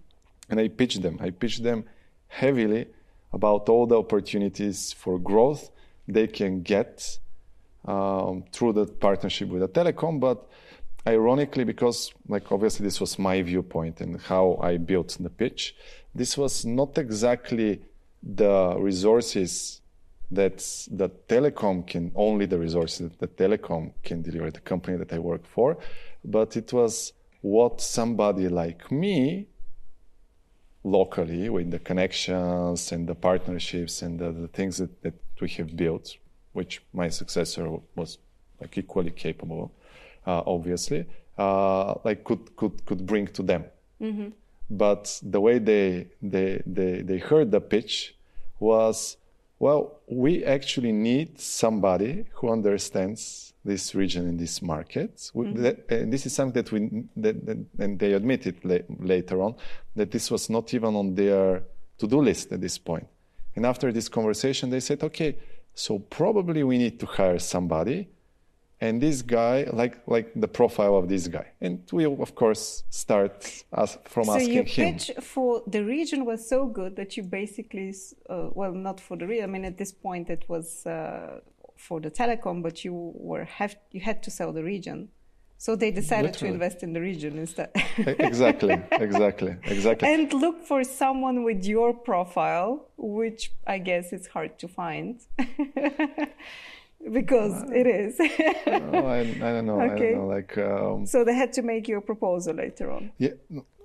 and 0.50 0.60
I 0.60 0.68
pitched 0.68 1.00
them. 1.00 1.18
I 1.20 1.30
pitched 1.30 1.62
them 1.62 1.84
heavily 2.28 2.88
about 3.32 3.68
all 3.68 3.86
the 3.86 3.98
opportunities 3.98 4.92
for 4.92 5.18
growth 5.18 5.70
they 6.06 6.26
can 6.26 6.62
get 6.62 7.18
um, 7.86 8.44
through 8.52 8.74
the 8.74 8.86
partnership 8.86 9.48
with 9.48 9.62
the 9.62 9.68
telecom. 9.68 10.20
But 10.20 10.46
ironically, 11.06 11.64
because 11.64 12.12
like 12.28 12.52
obviously 12.52 12.84
this 12.84 13.00
was 13.00 13.18
my 13.18 13.40
viewpoint 13.42 14.00
and 14.00 14.20
how 14.20 14.58
I 14.62 14.76
built 14.76 15.16
the 15.18 15.30
pitch, 15.30 15.74
this 16.14 16.36
was 16.36 16.64
not 16.64 16.98
exactly 16.98 17.82
the 18.22 18.76
resources 18.78 19.80
that 20.30 20.58
the 20.90 21.08
telecom 21.28 21.86
can 21.86 22.10
only 22.14 22.46
the 22.46 22.58
resources 22.58 23.10
that 23.10 23.18
the 23.18 23.28
telecom 23.28 23.92
can 24.02 24.22
deliver, 24.22 24.50
the 24.50 24.60
company 24.60 24.96
that 24.96 25.12
I 25.12 25.18
work 25.18 25.46
for, 25.46 25.76
but 26.24 26.56
it 26.56 26.72
was 26.72 27.12
what 27.42 27.80
somebody 27.80 28.48
like 28.48 28.90
me 28.90 29.46
locally 30.82 31.48
with 31.48 31.70
the 31.70 31.78
connections 31.78 32.92
and 32.92 33.06
the 33.06 33.14
partnerships 33.14 34.02
and 34.02 34.18
the, 34.18 34.32
the 34.32 34.48
things 34.48 34.78
that, 34.78 35.02
that 35.02 35.14
we 35.40 35.48
have 35.50 35.76
built, 35.76 36.16
which 36.52 36.82
my 36.92 37.08
successor 37.08 37.68
was 37.96 38.18
like 38.60 38.76
equally 38.78 39.10
capable, 39.10 39.72
uh, 40.26 40.42
obviously, 40.46 41.06
uh, 41.38 41.94
like 42.04 42.24
could 42.24 42.54
could 42.56 42.84
could 42.86 43.06
bring 43.06 43.26
to 43.28 43.42
them. 43.42 43.64
Mm-hmm. 44.00 44.28
But 44.70 45.20
the 45.22 45.40
way 45.40 45.58
they 45.58 46.06
they 46.22 46.62
they 46.66 47.02
they 47.02 47.18
heard 47.18 47.50
the 47.50 47.60
pitch 47.60 48.14
was, 48.58 49.16
well, 49.58 50.00
we 50.08 50.44
actually 50.44 50.92
need 50.92 51.40
somebody 51.40 52.26
who 52.34 52.50
understands 52.50 53.54
this 53.64 53.94
region 53.94 54.28
in 54.28 54.36
this 54.36 54.60
market. 54.60 55.16
Mm-hmm. 55.34 55.62
That, 55.62 55.86
and 55.88 56.12
this 56.12 56.26
is 56.26 56.34
something 56.34 56.62
that 56.62 56.70
we 56.70 57.06
that, 57.16 57.46
that, 57.46 57.58
and 57.78 57.98
they 57.98 58.12
admitted 58.12 58.64
la- 58.64 58.78
later 58.98 59.40
on 59.40 59.54
that 59.96 60.10
this 60.10 60.30
was 60.30 60.50
not 60.50 60.74
even 60.74 60.94
on 60.94 61.14
their 61.14 61.62
to-do 61.98 62.20
list 62.20 62.52
at 62.52 62.60
this 62.60 62.78
point. 62.78 63.06
And 63.56 63.64
after 63.64 63.92
this 63.92 64.08
conversation, 64.08 64.70
they 64.70 64.80
said, 64.80 65.02
okay, 65.02 65.36
so 65.74 65.98
probably 65.98 66.62
we 66.62 66.78
need 66.78 67.00
to 67.00 67.06
hire 67.06 67.38
somebody 67.38 68.08
and 68.80 69.00
this 69.00 69.22
guy 69.22 69.66
like 69.72 70.00
like 70.06 70.32
the 70.34 70.48
profile 70.48 70.96
of 70.96 71.08
this 71.08 71.28
guy 71.28 71.46
and 71.60 71.82
we'll 71.92 72.20
of 72.20 72.34
course 72.34 72.84
start 72.90 73.64
as, 73.72 73.98
from 74.04 74.24
so 74.24 74.34
asking 74.34 74.52
your 74.52 74.64
him 74.64 74.94
pitch 74.94 75.10
for 75.20 75.62
the 75.66 75.82
region 75.84 76.24
was 76.24 76.46
so 76.48 76.66
good 76.66 76.96
that 76.96 77.16
you 77.16 77.22
basically 77.22 77.94
uh, 78.28 78.48
well 78.52 78.72
not 78.72 79.00
for 79.00 79.16
the 79.16 79.26
region 79.26 79.44
i 79.44 79.46
mean 79.46 79.64
at 79.64 79.78
this 79.78 79.92
point 79.92 80.28
it 80.28 80.44
was 80.48 80.86
uh, 80.86 81.40
for 81.76 82.00
the 82.00 82.10
telecom 82.10 82.62
but 82.62 82.84
you 82.84 83.12
were 83.14 83.44
have 83.44 83.76
you 83.92 84.00
had 84.00 84.22
to 84.22 84.30
sell 84.30 84.52
the 84.52 84.62
region 84.62 85.08
so 85.56 85.76
they 85.76 85.90
decided 85.90 86.32
Literally. 86.32 86.48
to 86.50 86.54
invest 86.54 86.82
in 86.82 86.92
the 86.92 87.00
region 87.00 87.38
instead. 87.38 87.70
exactly, 87.96 88.74
exactly, 88.92 89.56
exactly. 89.62 90.12
And 90.12 90.30
look 90.34 90.62
for 90.62 90.84
someone 90.84 91.42
with 91.42 91.64
your 91.64 91.94
profile, 91.94 92.90
which 92.98 93.50
I 93.66 93.78
guess 93.78 94.12
is 94.12 94.26
hard 94.26 94.58
to 94.58 94.68
find. 94.68 95.20
because 97.12 97.52
uh, 97.52 97.66
it 97.74 97.86
is. 97.86 98.16
oh, 98.20 99.06
I, 99.06 99.20
I, 99.20 99.52
don't 99.52 99.66
know. 99.66 99.80
Okay. 99.80 100.10
I 100.10 100.12
don't 100.12 100.18
know. 100.20 100.26
Like. 100.26 100.58
Um, 100.58 101.06
so 101.06 101.24
they 101.24 101.34
had 101.34 101.52
to 101.54 101.62
make 101.62 101.88
you 101.88 101.98
a 101.98 102.00
proposal 102.00 102.54
later 102.54 102.90
on. 102.90 103.12
Yeah, 103.18 103.30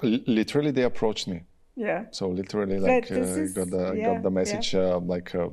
literally 0.02 0.72
they 0.72 0.84
approached 0.84 1.28
me. 1.28 1.44
Yeah. 1.76 2.06
So 2.12 2.28
literally, 2.28 2.78
like, 2.78 3.12
uh, 3.12 3.16
is, 3.16 3.54
got 3.54 3.70
the 3.70 3.94
yeah, 3.94 4.14
got 4.14 4.24
the 4.24 4.32
message 4.32 4.74
yeah. 4.74 4.96
uh, 4.96 5.00
like 5.00 5.34
uh, 5.34 5.50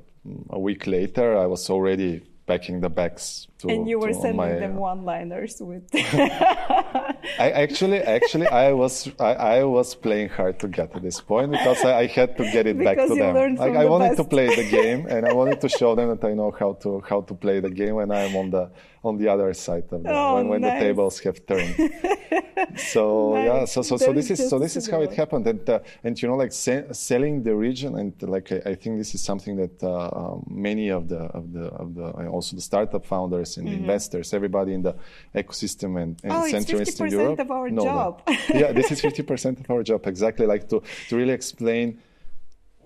a 0.50 0.58
week 0.58 0.86
later. 0.86 1.38
I 1.38 1.46
was 1.46 1.70
already 1.70 2.22
packing 2.46 2.80
the 2.80 2.90
bags 2.90 3.48
to, 3.58 3.68
and 3.68 3.88
you 3.88 3.98
were 3.98 4.12
sending 4.12 4.36
my, 4.36 4.52
them 4.52 4.76
one-liners 4.76 5.56
with 5.60 5.84
I 5.94 7.50
actually 7.50 8.00
actually 8.00 8.46
I 8.48 8.72
was 8.72 9.08
I, 9.18 9.32
I, 9.58 9.64
was 9.64 9.94
playing 9.94 10.28
hard 10.28 10.58
to 10.60 10.68
get 10.68 10.92
to 10.94 11.00
this 11.00 11.20
point 11.20 11.52
because 11.52 11.84
I, 11.84 12.00
I 12.00 12.06
had 12.06 12.36
to 12.36 12.44
get 12.50 12.66
it 12.66 12.78
because 12.78 12.96
back 12.96 13.08
to 13.08 13.14
them. 13.14 13.56
Like, 13.56 13.76
I 13.76 13.84
the 13.84 13.90
wanted 13.90 14.08
best. 14.10 14.18
to 14.18 14.24
play 14.24 14.54
the 14.54 14.68
game 14.78 15.06
and 15.08 15.26
I 15.26 15.32
wanted 15.32 15.60
to 15.60 15.68
show 15.68 15.94
them 15.94 16.08
that 16.08 16.24
I 16.26 16.34
know 16.34 16.50
how 16.50 16.74
to 16.82 17.02
how 17.08 17.22
to 17.22 17.34
play 17.34 17.60
the 17.60 17.70
game 17.70 17.94
when 17.94 18.10
I'm 18.10 18.36
on 18.36 18.50
the 18.50 18.70
on 19.06 19.16
the 19.16 19.28
other 19.28 19.52
side 19.54 19.86
of 19.90 20.02
the 20.02 20.12
oh, 20.12 20.36
when, 20.36 20.48
when 20.48 20.60
nice. 20.60 20.80
the 20.80 20.86
tables 20.86 21.18
have 21.20 21.38
turned. 21.46 21.74
so 22.76 23.34
nice. 23.34 23.46
yeah, 23.46 23.64
so 23.64 23.82
so, 23.82 23.96
so 23.96 24.12
this 24.12 24.30
is 24.30 24.48
so 24.50 24.58
this 24.58 24.76
is 24.76 24.88
how 24.88 25.00
it 25.00 25.12
happened 25.12 25.46
and 25.46 25.68
uh, 25.70 25.78
and 26.04 26.20
you 26.20 26.28
know 26.28 26.36
like 26.36 26.52
se- 26.52 26.86
selling 26.92 27.42
the 27.42 27.54
region 27.54 27.96
and 28.00 28.12
like 28.22 28.50
I, 28.52 28.70
I, 28.72 28.74
think 28.74 28.98
this 28.98 29.14
is 29.14 29.22
something 29.22 29.54
that 29.56 29.76
uh, 29.82 30.10
um, 30.20 30.44
many 30.50 30.88
of 30.88 31.08
the 31.08 31.22
of 31.38 31.52
the 31.52 31.66
of 31.82 31.94
the 31.94 32.06
also 32.34 32.56
the 32.56 32.62
startup 32.70 33.04
founders 33.06 33.45
and 33.56 33.66
mm-hmm. 33.66 33.82
investors 33.82 34.34
everybody 34.34 34.72
in 34.74 34.82
the 34.82 34.94
ecosystem 35.34 35.90
and, 36.02 36.10
and 36.24 36.32
oh, 36.32 36.48
Central 36.48 36.80
it's 36.80 36.90
50% 36.90 36.92
Eastern 36.92 37.10
Europe. 37.10 37.38
of 37.38 37.50
our 37.50 37.68
no, 37.70 37.82
job. 37.82 38.22
No. 38.26 38.34
yeah, 38.62 38.72
this 38.72 38.90
is 38.92 39.00
50% 39.00 39.60
of 39.60 39.70
our 39.70 39.82
job. 39.82 40.06
Exactly. 40.06 40.46
Like 40.46 40.68
to, 40.70 40.82
to 41.08 41.16
really 41.16 41.34
explain 41.40 41.86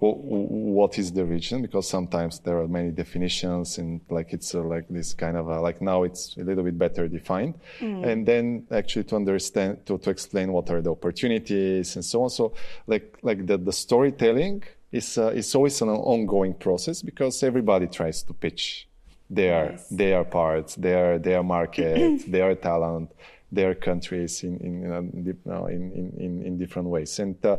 what 0.01 0.99
is 0.99 1.13
the 1.13 1.25
region 1.25 1.61
because 1.61 1.87
sometimes 1.87 2.41
there 2.41 2.59
are 2.59 2.67
many 2.67 2.91
definitions 2.91 3.77
and 3.77 4.01
like 4.09 4.33
it's 4.33 4.55
uh, 4.55 4.63
like 4.63 4.89
this 4.89 5.13
kind 5.13 5.37
of 5.37 5.47
a, 5.49 5.61
like 5.61 5.83
now 5.83 6.05
it's 6.05 6.37
a 6.39 6.41
little 6.41 6.65
bit 6.65 6.79
better 6.79 7.07
defined 7.07 7.55
mm. 7.81 8.07
and 8.07 8.27
then 8.27 8.67
actually 8.71 9.05
to 9.05 9.15
understand 9.15 9.85
to, 9.85 9.99
to 9.99 10.09
explain 10.09 10.53
what 10.53 10.71
are 10.71 10.81
the 10.81 10.91
opportunities 10.91 11.97
and 11.97 12.05
so 12.05 12.23
on 12.23 12.31
so 12.31 12.55
like 12.87 13.19
like 13.23 13.45
the, 13.47 13.59
the 13.59 13.73
storytelling 13.73 14.63
is 14.91 15.19
uh, 15.19 15.29
is 15.29 15.55
always 15.55 15.81
an 15.83 15.91
ongoing 15.91 16.55
process 16.55 17.03
because 17.03 17.43
everybody 17.43 17.87
tries 17.87 18.23
to 18.23 18.33
pitch 18.33 18.89
their 19.31 19.71
nice. 19.71 19.89
their 19.89 20.25
parts, 20.25 20.75
their 20.75 21.19
their 21.19 21.43
market, 21.43 22.23
their 22.31 22.55
talent, 22.57 23.13
their 23.53 23.75
countries 23.75 24.43
in 24.43 24.59
in 24.59 24.93
uh, 24.93 25.65
in, 25.65 25.93
in, 25.93 26.13
in, 26.19 26.43
in, 26.43 26.59
different 26.59 26.89
ways. 26.89 27.19
And 27.21 27.37
uh, 27.47 27.57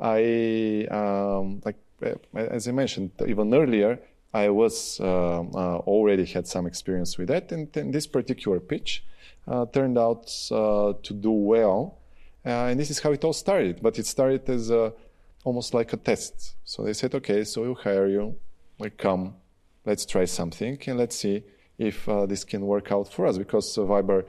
I 0.00 0.86
um, 0.90 1.60
like 1.64 1.76
uh, 2.02 2.14
as 2.38 2.66
I 2.66 2.72
mentioned 2.72 3.10
even 3.26 3.52
earlier, 3.54 4.00
I 4.32 4.48
was 4.48 4.98
um, 5.00 5.50
uh, 5.54 5.76
already 5.86 6.24
had 6.24 6.46
some 6.46 6.66
experience 6.66 7.18
with 7.18 7.28
that, 7.28 7.52
and, 7.52 7.74
and 7.76 7.92
this 7.92 8.06
particular 8.06 8.58
pitch 8.58 9.04
uh, 9.46 9.66
turned 9.66 9.98
out 9.98 10.32
uh, 10.50 10.94
to 11.02 11.12
do 11.12 11.30
well. 11.30 11.98
and 12.44 12.80
this 12.80 12.90
is 12.90 13.00
how 13.00 13.12
it 13.12 13.22
all 13.22 13.34
started. 13.34 13.82
But 13.82 13.98
it 13.98 14.06
started 14.06 14.48
as 14.48 14.70
a, 14.70 14.94
almost 15.44 15.74
like 15.74 15.92
a 15.92 15.98
test. 15.98 16.54
So 16.64 16.82
they 16.82 16.94
said, 16.94 17.14
okay, 17.14 17.44
so 17.44 17.60
we'll 17.60 17.74
hire 17.74 18.06
you, 18.06 18.36
like 18.78 18.96
come 18.96 19.34
let's 19.84 20.04
try 20.06 20.24
something 20.24 20.78
and 20.86 20.98
let's 20.98 21.16
see 21.16 21.42
if 21.78 22.08
uh, 22.08 22.26
this 22.26 22.44
can 22.44 22.66
work 22.66 22.92
out 22.92 23.12
for 23.12 23.26
us 23.26 23.38
because 23.38 23.76
Viber 23.76 24.24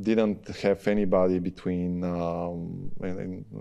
didn't 0.00 0.48
have 0.56 0.86
anybody 0.88 1.38
between 1.38 2.02
um, 2.02 2.90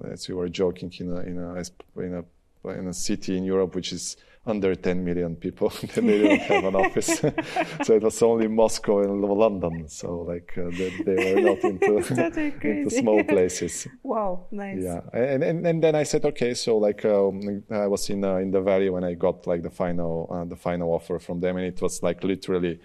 as 0.06 0.28
we 0.28 0.34
were 0.34 0.50
joking 0.50 0.92
in 1.00 1.12
a, 1.12 1.20
in 1.22 1.38
a 1.38 2.02
in 2.02 2.14
a 2.16 2.70
in 2.70 2.88
a 2.88 2.94
city 2.94 3.38
in 3.38 3.44
Europe 3.44 3.76
which 3.76 3.92
is 3.92 4.18
under 4.46 4.76
10 4.76 5.04
million 5.04 5.36
people. 5.36 5.72
They 5.96 6.02
didn't 6.02 6.40
have 6.42 6.66
an 6.66 6.76
office. 6.76 7.22
So 7.84 7.96
it 7.96 8.04
was 8.04 8.22
only 8.22 8.48
Moscow 8.48 9.00
and 9.00 9.22
London. 9.22 9.88
So 9.88 10.22
like 10.22 10.54
uh, 10.58 10.70
they, 10.78 10.90
they, 11.04 11.34
were 11.34 11.42
not 11.42 11.64
into, 11.64 11.98
into 12.64 12.90
small 12.90 13.24
places. 13.24 13.88
Wow 14.04 14.48
nice. 14.52 14.82
Yeah. 14.82 15.02
And, 15.14 15.44
and 15.44 15.68
and 15.68 15.84
then 15.84 15.96
I 15.96 16.04
said 16.04 16.26
okay 16.26 16.54
so 16.54 16.78
like 16.78 17.06
um, 17.06 17.64
I 17.72 17.88
was 17.88 18.10
in 18.10 18.24
uh, 18.24 18.38
in 18.38 18.52
the 18.52 18.62
valley 18.62 18.90
when 18.90 19.04
I 19.04 19.14
got 19.14 19.48
like 19.48 19.64
the 19.64 19.70
final 19.70 20.28
uh, 20.32 20.46
the 20.46 20.56
final 20.56 20.94
offer 20.94 21.20
from 21.20 21.40
them 21.40 21.58
and 21.58 21.66
it 21.66 21.82
was 21.82 22.04
like 22.04 22.24
literally 22.24 22.80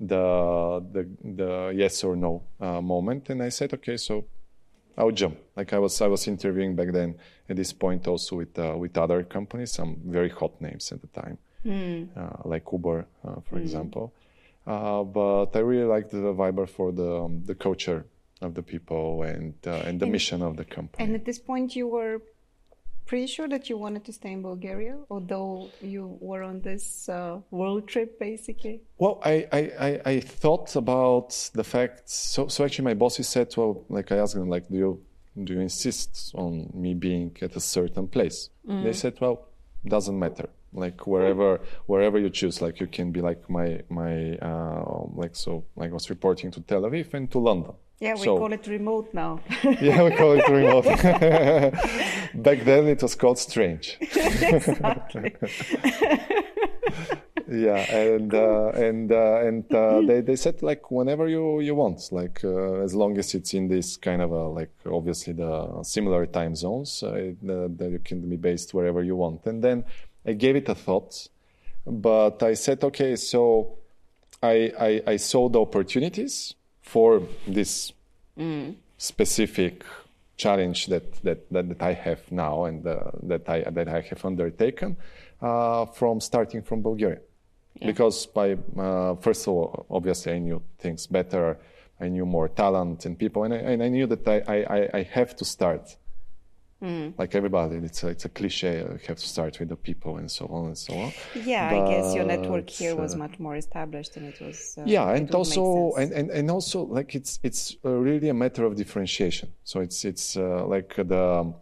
the 0.00 0.84
the 0.92 1.08
the 1.24 1.72
yes 1.74 2.04
or 2.04 2.16
no 2.16 2.42
uh, 2.60 2.80
moment. 2.80 3.30
And 3.30 3.42
I 3.42 3.50
said 3.50 3.74
okay 3.74 3.96
so 3.96 4.24
I'll 4.96 5.10
jump. 5.10 5.38
Like 5.56 5.72
I 5.72 5.78
was, 5.78 6.00
I 6.00 6.06
was 6.06 6.26
interviewing 6.28 6.76
back 6.76 6.92
then 6.92 7.16
at 7.48 7.56
this 7.56 7.72
point 7.72 8.06
also 8.06 8.36
with 8.36 8.58
uh, 8.58 8.74
with 8.76 8.96
other 8.96 9.22
companies, 9.22 9.72
some 9.72 10.00
very 10.04 10.28
hot 10.28 10.60
names 10.60 10.92
at 10.92 11.00
the 11.00 11.08
time, 11.08 11.38
mm. 11.64 12.08
uh, 12.16 12.48
like 12.48 12.64
Uber, 12.72 13.06
uh, 13.24 13.40
for 13.48 13.56
mm. 13.56 13.62
example. 13.62 14.12
Uh, 14.66 15.02
but 15.02 15.56
I 15.56 15.58
really 15.58 15.86
liked 15.86 16.10
the 16.10 16.34
Viber 16.34 16.68
for 16.68 16.92
the 16.92 17.22
um, 17.22 17.42
the 17.44 17.54
culture 17.54 18.06
of 18.40 18.54
the 18.54 18.62
people 18.62 19.22
and 19.22 19.54
uh, 19.66 19.82
and 19.86 19.98
the 20.00 20.04
and, 20.04 20.12
mission 20.12 20.42
of 20.42 20.56
the 20.56 20.64
company. 20.64 21.04
And 21.04 21.14
at 21.14 21.24
this 21.24 21.38
point, 21.38 21.74
you 21.74 21.88
were 21.88 22.20
pretty 23.12 23.26
sure 23.26 23.46
that 23.46 23.68
you 23.68 23.76
wanted 23.76 24.02
to 24.08 24.12
stay 24.20 24.32
in 24.32 24.40
Bulgaria, 24.40 24.96
although 25.10 25.68
you 25.82 26.16
were 26.28 26.42
on 26.42 26.62
this 26.62 27.10
uh, 27.10 27.40
world 27.50 27.86
trip, 27.86 28.18
basically? 28.18 28.80
Well, 28.96 29.20
I, 29.22 29.34
I, 29.60 30.00
I, 30.12 30.20
thought 30.20 30.74
about 30.76 31.28
the 31.52 31.62
fact. 31.62 32.08
So, 32.08 32.48
so 32.48 32.64
actually, 32.64 32.86
my 32.86 32.94
bosses 32.94 33.28
said, 33.28 33.48
well, 33.54 33.84
like 33.90 34.10
I 34.12 34.16
asked 34.16 34.32
them, 34.32 34.48
like, 34.48 34.66
do 34.70 34.78
you 34.84 34.92
do 35.44 35.52
you 35.52 35.60
insist 35.60 36.32
on 36.34 36.70
me 36.72 36.94
being 36.94 37.36
at 37.42 37.54
a 37.54 37.60
certain 37.60 38.06
place? 38.08 38.48
Mm. 38.66 38.82
They 38.84 38.94
said, 38.94 39.14
well, 39.20 39.36
doesn't 39.84 40.18
matter. 40.18 40.48
Like 40.72 41.06
wherever 41.06 41.60
wherever 41.86 42.18
you 42.18 42.30
choose, 42.30 42.62
like 42.62 42.80
you 42.80 42.86
can 42.86 43.12
be 43.12 43.20
like 43.20 43.48
my 43.50 43.82
my 43.88 44.36
uh, 44.36 45.04
like 45.14 45.36
so 45.36 45.64
like 45.76 45.90
I 45.90 45.94
was 45.94 46.08
reporting 46.08 46.50
to 46.52 46.60
Tel 46.60 46.82
Aviv 46.82 47.12
and 47.14 47.30
to 47.30 47.38
London. 47.38 47.74
Yeah, 48.02 48.14
we 48.14 48.24
so, 48.24 48.36
call 48.36 48.52
it 48.52 48.66
remote 48.66 49.14
now. 49.14 49.40
yeah, 49.80 50.02
we 50.02 50.10
call 50.16 50.32
it 50.32 50.48
remote. 50.48 50.84
Back 52.34 52.64
then 52.64 52.88
it 52.88 53.00
was 53.00 53.14
called 53.14 53.38
strange. 53.38 53.96
exactly. 54.00 55.36
yeah, 57.48 57.76
and 57.94 58.34
uh, 58.34 58.70
and 58.74 59.12
uh, 59.12 59.46
and 59.46 59.72
uh, 59.72 60.00
they 60.00 60.20
they 60.20 60.34
said 60.34 60.62
like 60.62 60.90
whenever 60.90 61.28
you 61.28 61.60
you 61.60 61.76
want, 61.76 62.10
like 62.10 62.40
uh, 62.42 62.82
as 62.82 62.92
long 62.94 63.18
as 63.18 63.34
it's 63.34 63.54
in 63.54 63.68
this 63.68 63.96
kind 63.96 64.20
of 64.20 64.32
a 64.32 64.48
like 64.48 64.72
obviously 64.90 65.34
the 65.34 65.84
similar 65.84 66.26
time 66.26 66.56
zones, 66.56 67.04
uh, 67.04 67.30
that 67.40 67.88
you 67.92 68.00
can 68.04 68.28
be 68.28 68.36
based 68.36 68.74
wherever 68.74 69.04
you 69.04 69.14
want. 69.14 69.46
And 69.46 69.62
then 69.62 69.84
I 70.26 70.32
gave 70.32 70.56
it 70.56 70.68
a 70.68 70.74
thought, 70.74 71.28
but 71.86 72.42
I 72.42 72.54
said 72.54 72.82
okay, 72.84 73.16
so 73.16 73.78
I 74.42 74.72
I, 74.78 75.12
I 75.12 75.16
saw 75.16 75.48
the 75.48 75.60
opportunities 75.60 76.54
for 76.82 77.22
this 77.46 77.92
mm. 78.38 78.74
specific 78.98 79.84
challenge 80.36 80.86
that, 80.86 81.12
that, 81.22 81.50
that, 81.52 81.68
that, 81.68 81.82
I 81.82 81.92
have 81.92 82.20
now 82.32 82.64
and 82.64 82.84
uh, 82.86 83.12
that, 83.22 83.48
I, 83.48 83.62
that 83.70 83.88
I 83.88 84.00
have 84.00 84.24
undertaken 84.24 84.96
uh, 85.40 85.86
from 85.86 86.20
starting 86.20 86.62
from 86.62 86.82
Bulgaria. 86.82 87.20
Yeah. 87.80 87.86
because 87.86 88.26
by 88.26 88.56
uh, 88.76 89.14
first 89.16 89.46
of 89.46 89.54
all, 89.54 89.86
obviously 89.90 90.32
I 90.34 90.38
knew 90.38 90.60
things 90.78 91.06
better. 91.06 91.58
I 92.00 92.08
knew 92.08 92.26
more 92.26 92.48
talent 92.48 93.06
and 93.06 93.18
people, 93.18 93.44
and 93.44 93.54
I, 93.54 93.58
and 93.58 93.82
I 93.82 93.88
knew 93.88 94.06
that 94.08 94.26
I, 94.28 94.42
I, 94.56 94.76
I- 94.78 94.90
I 94.98 95.02
have 95.02 95.34
to 95.36 95.44
start. 95.44 95.96
Mm. 96.82 97.14
Like 97.16 97.34
everybody, 97.34 97.76
it's 97.76 98.02
a, 98.02 98.08
it's 98.08 98.24
a 98.24 98.28
cliche. 98.28 98.78
You 98.80 98.98
have 99.06 99.16
to 99.18 99.28
start 99.34 99.58
with 99.60 99.68
the 99.68 99.76
people 99.76 100.16
and 100.16 100.28
so 100.30 100.46
on 100.46 100.66
and 100.66 100.78
so 100.78 100.92
on. 100.94 101.12
Yeah, 101.44 101.68
I 101.68 101.78
guess 101.90 102.14
your 102.14 102.24
network 102.24 102.68
here 102.68 102.96
was 102.96 103.14
uh, 103.14 103.18
much 103.18 103.38
more 103.38 103.54
established, 103.56 104.16
and 104.16 104.26
it 104.26 104.40
was. 104.40 104.76
Uh, 104.78 104.82
yeah 104.84 105.08
and 105.16 105.32
also 105.34 105.92
and, 106.00 106.10
and, 106.12 106.30
and 106.30 106.50
also 106.50 106.82
like 106.82 107.14
it's 107.14 107.38
it's 107.42 107.76
uh, 107.84 107.90
really 107.90 108.28
a 108.28 108.34
matter 108.34 108.64
of 108.64 108.74
differentiation 108.76 109.48
so 109.64 109.80
it's 109.80 110.04
it's 110.04 110.36
uh, 110.36 110.64
like 110.66 110.94
the 110.96 111.54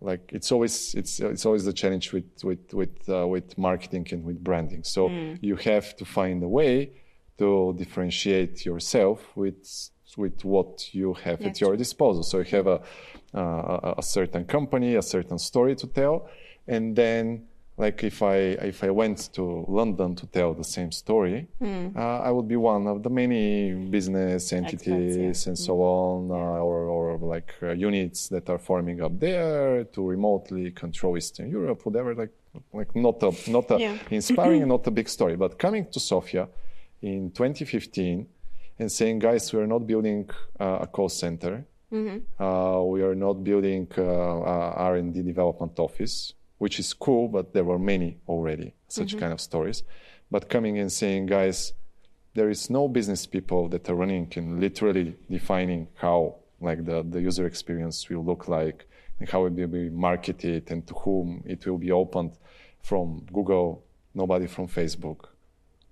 like 0.00 0.24
it's 0.32 0.50
always 0.52 0.94
it's 0.94 1.20
it's 1.20 1.46
always 1.46 1.64
the 1.64 1.72
challenge 1.72 2.12
with 2.12 2.30
with 2.42 2.74
with 2.74 3.08
uh, 3.08 3.26
with 3.34 3.56
marketing 3.56 4.06
and 4.12 4.24
with 4.24 4.42
branding 4.42 4.82
so 4.82 5.08
Mm. 5.08 5.38
you 5.48 5.56
have 5.56 5.94
to 5.96 6.04
find 6.04 6.42
a 6.42 6.48
way 6.48 6.74
to 7.38 7.74
differentiate 7.76 8.64
yourself 8.64 9.18
with 9.36 9.90
with 10.16 10.44
what 10.44 10.94
you 10.94 11.14
have 11.14 11.40
Yeah, 11.40 11.48
at 11.48 11.60
your 11.60 11.76
disposal 11.76 12.22
so 12.22 12.38
you 12.38 12.44
have 12.56 12.66
a 12.66 12.80
uh, 13.34 13.94
a- 13.98 14.02
certain 14.02 14.44
company 14.44 14.94
a 14.96 15.02
certain 15.02 15.38
story 15.38 15.74
to 15.76 15.86
tell 15.86 16.28
and 16.68 16.94
then 16.96 17.44
like 17.76 18.04
if 18.04 18.22
I 18.22 18.36
if 18.72 18.84
I 18.84 18.90
went 18.90 19.32
to 19.34 19.64
London 19.66 20.14
to 20.14 20.26
tell 20.28 20.54
the 20.54 20.62
same 20.62 20.92
story, 20.92 21.48
Hmm. 21.58 21.88
uh, 21.96 22.20
I 22.28 22.30
would 22.30 22.46
be 22.46 22.54
one 22.54 22.86
of 22.86 23.02
the 23.02 23.10
many 23.10 23.72
business 23.90 24.52
entities 24.52 25.48
and 25.48 25.58
so 25.58 25.82
on, 25.82 26.30
uh, 26.30 26.62
or 26.68 26.84
or 26.96 27.18
like 27.18 27.52
uh, 27.62 27.72
units 27.72 28.28
that 28.28 28.48
are 28.48 28.58
forming 28.60 29.00
up 29.02 29.18
there 29.18 29.82
to 29.92 30.08
remotely 30.08 30.70
control 30.70 31.16
Eastern 31.16 31.50
Europe, 31.50 31.84
whatever. 31.84 32.14
Like 32.14 32.30
like 32.72 32.94
not 32.94 33.20
a 33.24 33.32
not 33.50 33.68
a 33.72 33.78
Yeah. 33.80 33.98
inspiring 34.10 34.62
and 34.62 34.68
not 34.68 34.86
a 34.86 34.92
big 34.92 35.08
story, 35.08 35.34
but 35.36 35.58
coming 35.58 35.84
to 35.90 35.98
Sofia 35.98 36.46
in 37.02 37.32
2015 37.32 38.26
and 38.78 38.90
saying, 38.90 39.20
guys, 39.20 39.52
we 39.52 39.60
are 39.60 39.66
not 39.66 39.86
building 39.86 40.28
uh, 40.60 40.78
a 40.82 40.86
call 40.86 41.08
center. 41.08 41.64
Uh, 42.42 42.82
we 42.82 43.02
are 43.02 43.14
not 43.14 43.44
building 43.44 43.86
uh, 43.96 44.02
R&D 44.02 45.22
development 45.22 45.78
office, 45.78 46.34
which 46.58 46.80
is 46.80 46.92
cool, 46.92 47.28
but 47.28 47.52
there 47.52 47.64
were 47.64 47.78
many 47.78 48.18
already 48.28 48.74
such 48.88 49.12
kind 49.20 49.32
of 49.32 49.40
stories. 49.40 49.82
But 50.30 50.48
coming 50.48 50.78
and 50.78 50.90
saying, 50.90 51.26
guys, 51.26 51.72
there 52.34 52.50
is 52.50 52.68
no 52.68 52.88
business 52.88 53.26
people 53.26 53.68
that 53.68 53.88
are 53.88 53.94
running 53.94 54.32
and 54.36 54.60
literally 54.60 55.14
defining 55.30 55.86
how 55.94 56.36
like 56.60 56.84
the, 56.84 57.04
the 57.08 57.20
user 57.20 57.46
experience 57.46 58.08
will 58.08 58.24
look 58.24 58.48
like 58.48 58.88
and 59.20 59.28
how 59.28 59.46
it 59.46 59.52
will 59.52 59.68
be 59.68 59.88
marketed 59.90 60.70
and 60.70 60.86
to 60.88 60.94
whom 60.94 61.42
it 61.46 61.64
will 61.66 61.78
be 61.78 61.92
opened 61.92 62.32
from 62.82 63.24
Google, 63.32 63.84
nobody 64.14 64.46
from 64.46 64.66
Facebook, 64.66 65.26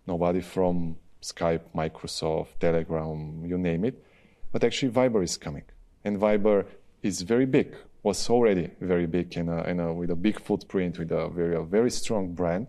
nobody 0.07 0.41
from 0.41 0.97
Skype, 1.23 1.63
Microsoft, 1.75 2.59
Telegram, 2.61 3.45
you 3.45 3.59
name 3.59 3.85
it. 3.85 4.05
But 4.53 4.65
actually, 4.65 4.93
Viber 4.93 5.23
is 5.23 5.37
coming, 5.37 5.65
and 6.05 6.19
Viber 6.19 6.67
is 7.03 7.23
very 7.23 7.47
big. 7.47 7.75
Was 8.03 8.29
already 8.29 8.69
very 8.81 9.07
big 9.07 9.37
and, 9.37 9.97
with 9.97 10.11
a 10.11 10.17
big 10.17 10.41
footprint, 10.41 10.99
with 10.99 11.13
a 11.13 11.29
very 11.29 11.55
a 11.55 11.63
very 11.63 11.91
strong 11.91 12.35
brand, 12.35 12.67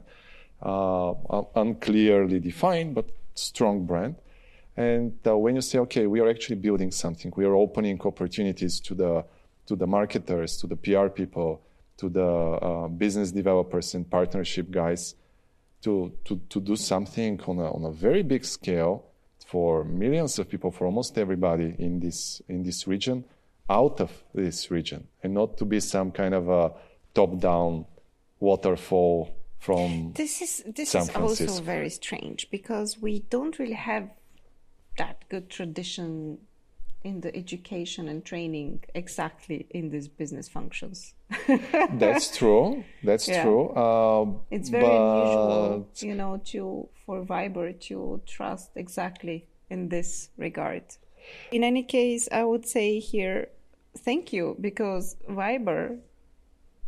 uh, 0.61 1.13
unclearly 1.55 2.39
defined 2.39 2.93
but 2.95 3.09
strong 3.33 3.85
brand. 3.85 4.15
And 4.77 5.13
uh, 5.27 5.37
when 5.37 5.55
you 5.55 5.61
say, 5.61 5.79
okay, 5.79 6.07
we 6.07 6.19
are 6.19 6.29
actually 6.29 6.55
building 6.55 6.91
something, 6.91 7.33
we 7.35 7.45
are 7.45 7.55
opening 7.55 7.99
opportunities 8.01 8.79
to 8.81 8.95
the 8.95 9.25
to 9.65 9.75
the 9.75 9.87
marketers, 9.87 10.57
to 10.57 10.67
the 10.67 10.75
PR 10.75 11.07
people, 11.07 11.61
to 11.97 12.09
the 12.09 12.25
uh, 12.25 12.87
business 12.87 13.31
developers 13.31 13.93
and 13.95 14.09
partnership 14.09 14.69
guys, 14.71 15.15
to, 15.83 16.11
to, 16.25 16.41
to 16.49 16.59
do 16.59 16.75
something 16.75 17.39
on 17.47 17.59
a, 17.59 17.71
on 17.71 17.85
a 17.85 17.91
very 17.91 18.23
big 18.23 18.45
scale 18.45 19.05
for 19.45 19.83
millions 19.83 20.39
of 20.39 20.49
people, 20.49 20.71
for 20.71 20.85
almost 20.85 21.17
everybody 21.17 21.75
in 21.77 21.99
this, 21.99 22.41
in 22.47 22.63
this 22.63 22.87
region, 22.87 23.25
out 23.69 23.99
of 23.99 24.11
this 24.33 24.71
region, 24.71 25.07
and 25.21 25.33
not 25.33 25.57
to 25.57 25.65
be 25.65 25.79
some 25.79 26.11
kind 26.11 26.33
of 26.33 26.49
a 26.49 26.71
top 27.13 27.39
down 27.39 27.85
waterfall 28.39 29.35
from. 29.59 30.13
This 30.15 30.41
is 30.41 30.63
this 30.75 30.89
San 30.89 31.03
is 31.03 31.15
also 31.15 31.61
very 31.61 31.89
strange 31.89 32.49
because 32.49 32.97
we 32.99 33.19
don't 33.19 33.57
really 33.59 33.73
have 33.73 34.09
that 34.97 35.23
good 35.29 35.49
tradition 35.49 36.39
in 37.03 37.21
the 37.21 37.35
education 37.35 38.07
and 38.07 38.23
training 38.23 38.83
exactly 38.95 39.65
in 39.71 39.89
these 39.89 40.07
business 40.07 40.47
functions. 40.47 41.13
That's 41.93 42.35
true. 42.37 42.83
That's 43.03 43.27
Yeah. 43.27 43.43
true. 43.43 43.75
Um, 43.75 44.39
It's 44.49 44.69
very 44.69 44.83
but- 44.85 44.93
unusual, 44.93 45.87
you 45.97 46.15
know, 46.15 46.37
to 46.51 46.87
for 47.05 47.23
Viber 47.25 47.77
to 47.89 48.21
trust 48.25 48.71
exactly 48.75 49.47
in 49.69 49.89
this 49.89 50.29
regard. 50.37 50.83
In 51.51 51.63
any 51.63 51.83
case, 51.83 52.27
I 52.31 52.43
would 52.43 52.65
say 52.65 52.99
here, 52.99 53.49
thank 53.97 54.31
you, 54.33 54.55
because 54.59 55.15
Viber 55.29 55.99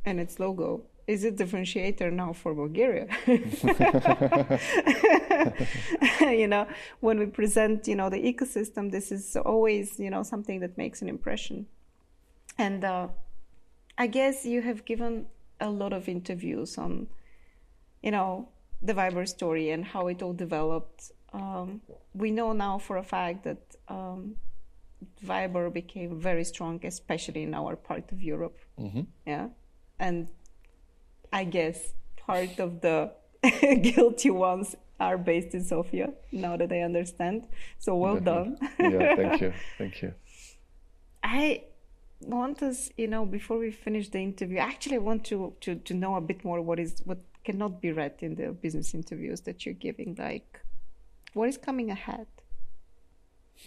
and 0.05 0.19
its 0.19 0.39
logo 0.39 0.83
is 1.07 1.23
a 1.23 1.31
differentiator 1.31 2.11
now 2.11 2.33
for 2.33 2.53
Bulgaria. 2.53 3.07
you 6.31 6.47
know, 6.47 6.67
when 6.99 7.19
we 7.19 7.27
present, 7.27 7.87
you 7.87 7.95
know, 7.95 8.09
the 8.09 8.17
ecosystem, 8.17 8.91
this 8.91 9.11
is 9.11 9.37
always, 9.37 9.99
you 9.99 10.09
know, 10.09 10.23
something 10.23 10.59
that 10.61 10.77
makes 10.77 11.01
an 11.01 11.09
impression. 11.09 11.67
And 12.57 12.83
uh, 12.83 13.09
I 13.97 14.07
guess 14.07 14.45
you 14.45 14.61
have 14.61 14.85
given 14.85 15.27
a 15.59 15.69
lot 15.69 15.93
of 15.93 16.09
interviews 16.09 16.77
on, 16.77 17.07
you 18.01 18.11
know, 18.11 18.49
the 18.81 18.93
Viber 18.93 19.27
story 19.27 19.69
and 19.69 19.85
how 19.85 20.07
it 20.07 20.21
all 20.21 20.33
developed. 20.33 21.11
Um, 21.33 21.81
we 22.13 22.31
know 22.31 22.53
now 22.53 22.79
for 22.79 22.97
a 22.97 23.03
fact 23.03 23.43
that 23.43 23.75
um, 23.87 24.35
Viber 25.23 25.71
became 25.71 26.19
very 26.19 26.43
strong, 26.43 26.79
especially 26.83 27.43
in 27.43 27.53
our 27.53 27.75
part 27.75 28.11
of 28.11 28.21
Europe. 28.21 28.57
Yeah, 29.25 29.49
and 29.99 30.27
I 31.35 31.43
guess 31.43 31.93
part 32.15 32.59
of 32.59 32.79
the 32.79 33.11
guilty 33.81 34.29
ones 34.29 34.77
are 35.01 35.17
based 35.17 35.53
in 35.53 35.65
Sofia. 35.65 36.13
Now 36.31 36.55
that 36.55 36.71
I 36.71 36.79
understand, 36.79 37.47
so 37.77 37.95
well 37.95 38.21
done. 38.21 38.57
yeah, 38.79 39.15
thank 39.15 39.41
you. 39.43 39.53
Thank 39.77 40.01
you. 40.01 40.13
I 41.21 41.63
want 42.21 42.63
us, 42.63 42.89
you 42.95 43.07
know, 43.07 43.25
before 43.25 43.57
we 43.57 43.69
finish 43.71 44.07
the 44.07 44.19
interview, 44.19 44.59
I 44.59 44.67
actually, 44.73 44.95
I 44.95 44.99
want 44.99 45.25
to, 45.25 45.53
to, 45.59 45.75
to 45.75 45.93
know 45.93 46.15
a 46.15 46.21
bit 46.21 46.45
more 46.45 46.61
what 46.61 46.79
is 46.79 47.01
what 47.03 47.19
cannot 47.43 47.81
be 47.81 47.91
read 47.91 48.15
in 48.19 48.35
the 48.35 48.53
business 48.53 48.93
interviews 48.93 49.41
that 49.41 49.65
you're 49.65 49.81
giving. 49.87 50.15
Like, 50.17 50.61
what 51.33 51.49
is 51.49 51.57
coming 51.57 51.91
ahead 51.91 52.27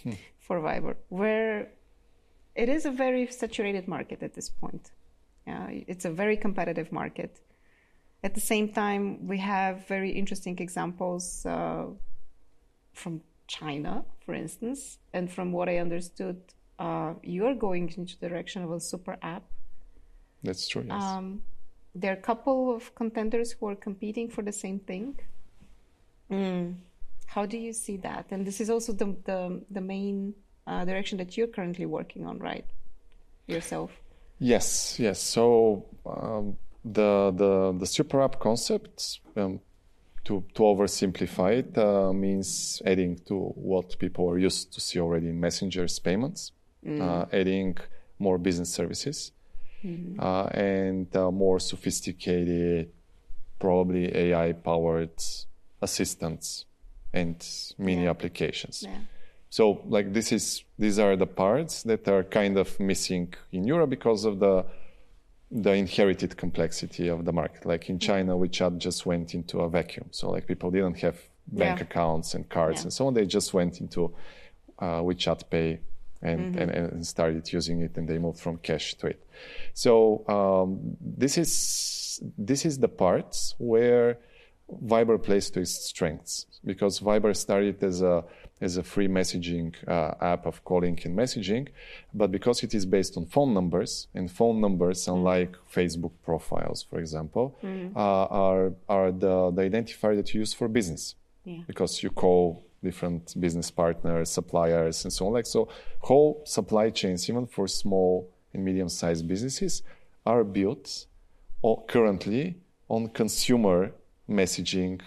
hmm. 0.01 0.13
for 0.39 0.59
Viber? 0.59 0.95
Where 1.09 1.69
it 2.55 2.67
is 2.67 2.87
a 2.87 2.91
very 2.91 3.27
saturated 3.27 3.87
market 3.87 4.23
at 4.23 4.33
this 4.33 4.49
point. 4.49 4.89
Yeah, 5.45 5.67
it's 5.69 6.05
a 6.05 6.09
very 6.09 6.35
competitive 6.35 6.91
market. 6.91 7.39
At 8.23 8.33
the 8.35 8.41
same 8.41 8.69
time, 8.69 9.27
we 9.27 9.37
have 9.37 9.87
very 9.87 10.11
interesting 10.11 10.59
examples 10.59 11.45
uh, 11.45 11.85
from 12.93 13.21
China, 13.47 14.03
for 14.25 14.33
instance, 14.33 14.97
and 15.13 15.31
from 15.31 15.51
what 15.51 15.69
I 15.69 15.77
understood, 15.77 16.41
uh, 16.77 17.13
you 17.23 17.45
are 17.45 17.55
going 17.55 17.93
into 17.97 18.19
the 18.19 18.29
direction 18.29 18.63
of 18.63 18.71
a 18.71 18.79
super 18.79 19.17
app. 19.21 19.43
That's 20.43 20.67
true. 20.67 20.85
Yes. 20.87 21.01
Um, 21.01 21.41
there 21.95 22.11
are 22.11 22.17
a 22.17 22.21
couple 22.21 22.75
of 22.75 22.93
contenders 22.95 23.53
who 23.53 23.67
are 23.67 23.75
competing 23.75 24.29
for 24.29 24.41
the 24.41 24.51
same 24.51 24.79
thing. 24.79 25.19
Mm. 26.29 26.75
How 27.25 27.45
do 27.45 27.57
you 27.57 27.73
see 27.73 27.97
that? 27.97 28.27
And 28.31 28.45
this 28.45 28.61
is 28.61 28.69
also 28.69 28.93
the 28.93 29.15
the, 29.25 29.61
the 29.71 29.81
main 29.81 30.35
uh, 30.67 30.85
direction 30.85 31.17
that 31.17 31.35
you're 31.35 31.47
currently 31.47 31.85
working 31.85 32.25
on, 32.25 32.39
right? 32.39 32.65
Yourself. 33.47 33.91
Yes, 34.39 34.99
yes. 34.99 35.19
So 35.19 35.85
um, 36.05 36.57
the 36.83 37.31
the 37.35 37.75
the 37.79 37.85
super 37.85 38.21
app 38.21 38.39
concept, 38.39 39.19
um, 39.35 39.59
to 40.25 40.43
to 40.53 40.61
oversimplify 40.63 41.59
it, 41.59 41.77
uh, 41.77 42.11
means 42.13 42.81
adding 42.85 43.17
to 43.27 43.35
what 43.55 43.97
people 43.99 44.29
are 44.29 44.37
used 44.37 44.73
to 44.73 44.79
see 44.81 44.99
already 44.99 45.29
in 45.29 45.39
messengers 45.39 45.99
payments, 45.99 46.51
uh, 46.87 47.25
adding 47.31 47.77
more 48.19 48.37
business 48.37 48.73
services, 48.73 49.31
uh, 50.19 50.43
and 50.53 51.07
uh, 51.15 51.31
more 51.31 51.59
sophisticated, 51.59 52.89
probably 53.59 54.15
AI 54.15 54.53
powered 54.53 55.11
assistants 55.81 56.65
and 57.13 57.35
mini 57.77 58.03
Yeah. 58.03 58.09
applications. 58.11 58.83
Yeah. 58.83 58.99
So 59.49 59.81
like 59.87 60.13
this 60.13 60.31
is 60.31 60.63
these 60.77 60.99
are 60.99 61.15
the 61.15 61.25
parts 61.27 61.83
that 61.83 62.07
are 62.07 62.23
kind 62.23 62.57
of 62.57 62.79
missing 62.79 63.33
in 63.51 63.63
Europe 63.65 63.89
because 63.89 64.25
of 64.25 64.39
the 64.39 64.65
the 65.51 65.73
inherited 65.73 66.37
complexity 66.37 67.07
of 67.07 67.25
the 67.25 67.33
market. 67.33 67.65
Like 67.65 67.89
in 67.89 67.99
China, 67.99 68.35
WeChat 68.35 68.77
just 68.77 69.05
went 69.05 69.33
into 69.33 69.59
a 69.61 69.69
vacuum. 69.69 70.07
So 70.11 70.29
like 70.29 70.45
people 70.47 70.69
didn't 70.71 70.99
have 70.99 71.17
bank 71.47 71.79
Yeah. 71.79 71.85
accounts 71.85 72.35
and 72.35 72.47
cards 72.49 72.79
Yeah. 72.79 72.83
and 72.83 72.93
so 72.93 73.07
on. 73.07 73.13
They 73.15 73.25
just 73.25 73.53
went 73.53 73.81
into 73.81 74.13
uh, 74.77 75.01
WeChat 75.01 75.49
Pay 75.49 75.79
and, 76.21 76.55
and, 76.55 76.69
and 76.69 77.07
started 77.07 77.51
using 77.51 77.81
it, 77.81 77.95
and 77.97 78.07
they 78.07 78.17
moved 78.17 78.39
from 78.39 78.57
cash 78.57 78.93
to 78.95 79.07
it. 79.07 79.25
So 79.73 80.25
um, 80.27 80.97
this 81.01 81.37
is 81.37 82.21
this 82.37 82.65
is 82.65 82.77
the 82.79 82.89
parts 82.89 83.55
where 83.57 84.17
Viber 84.85 85.17
plays 85.23 85.49
to 85.51 85.61
its 85.61 85.73
strengths 85.85 86.45
because 86.65 86.99
Viber 86.99 87.33
started 87.35 87.81
as 87.83 88.01
a 88.01 88.25
as 88.61 88.77
a 88.77 88.83
free 88.83 89.07
messaging 89.07 89.73
uh, 89.87 90.13
app 90.33 90.45
of 90.45 90.63
calling 90.65 90.99
and 91.05 91.17
messaging, 91.17 91.67
but 92.13 92.29
because 92.31 92.61
it 92.63 92.73
is 92.73 92.85
based 92.85 93.15
on 93.17 93.25
phone 93.25 93.53
numbers 93.53 94.07
and 94.13 94.29
phone 94.29 94.59
numbers, 94.59 95.05
Mm. 95.05 95.13
unlike 95.13 95.55
Facebook 95.73 96.11
profiles, 96.25 96.83
for 96.89 96.99
example, 96.99 97.45
Mm. 97.63 97.95
uh, 97.95 98.25
are 98.45 98.73
are 98.89 99.11
the, 99.11 99.51
the 99.55 99.61
identifier 99.69 100.15
that 100.15 100.33
you 100.33 100.41
use 100.41 100.53
for 100.53 100.67
business 100.67 101.15
Yeah. 101.45 101.61
because 101.67 102.03
you 102.03 102.09
call 102.09 102.63
different 102.83 103.33
business 103.39 103.71
partners, 103.71 104.29
suppliers, 104.29 105.03
and 105.05 105.11
so 105.13 105.27
on. 105.27 105.33
Like 105.33 105.45
so, 105.45 105.67
whole 106.09 106.41
supply 106.45 106.89
chains, 106.89 107.29
even 107.29 107.45
for 107.45 107.67
small 107.67 108.29
and 108.53 108.63
medium-sized 108.63 109.25
businesses, 109.27 109.83
are 110.25 110.43
built 110.43 111.05
currently 111.87 112.55
on 112.89 113.07
consumer 113.09 113.91
messaging 114.29 115.01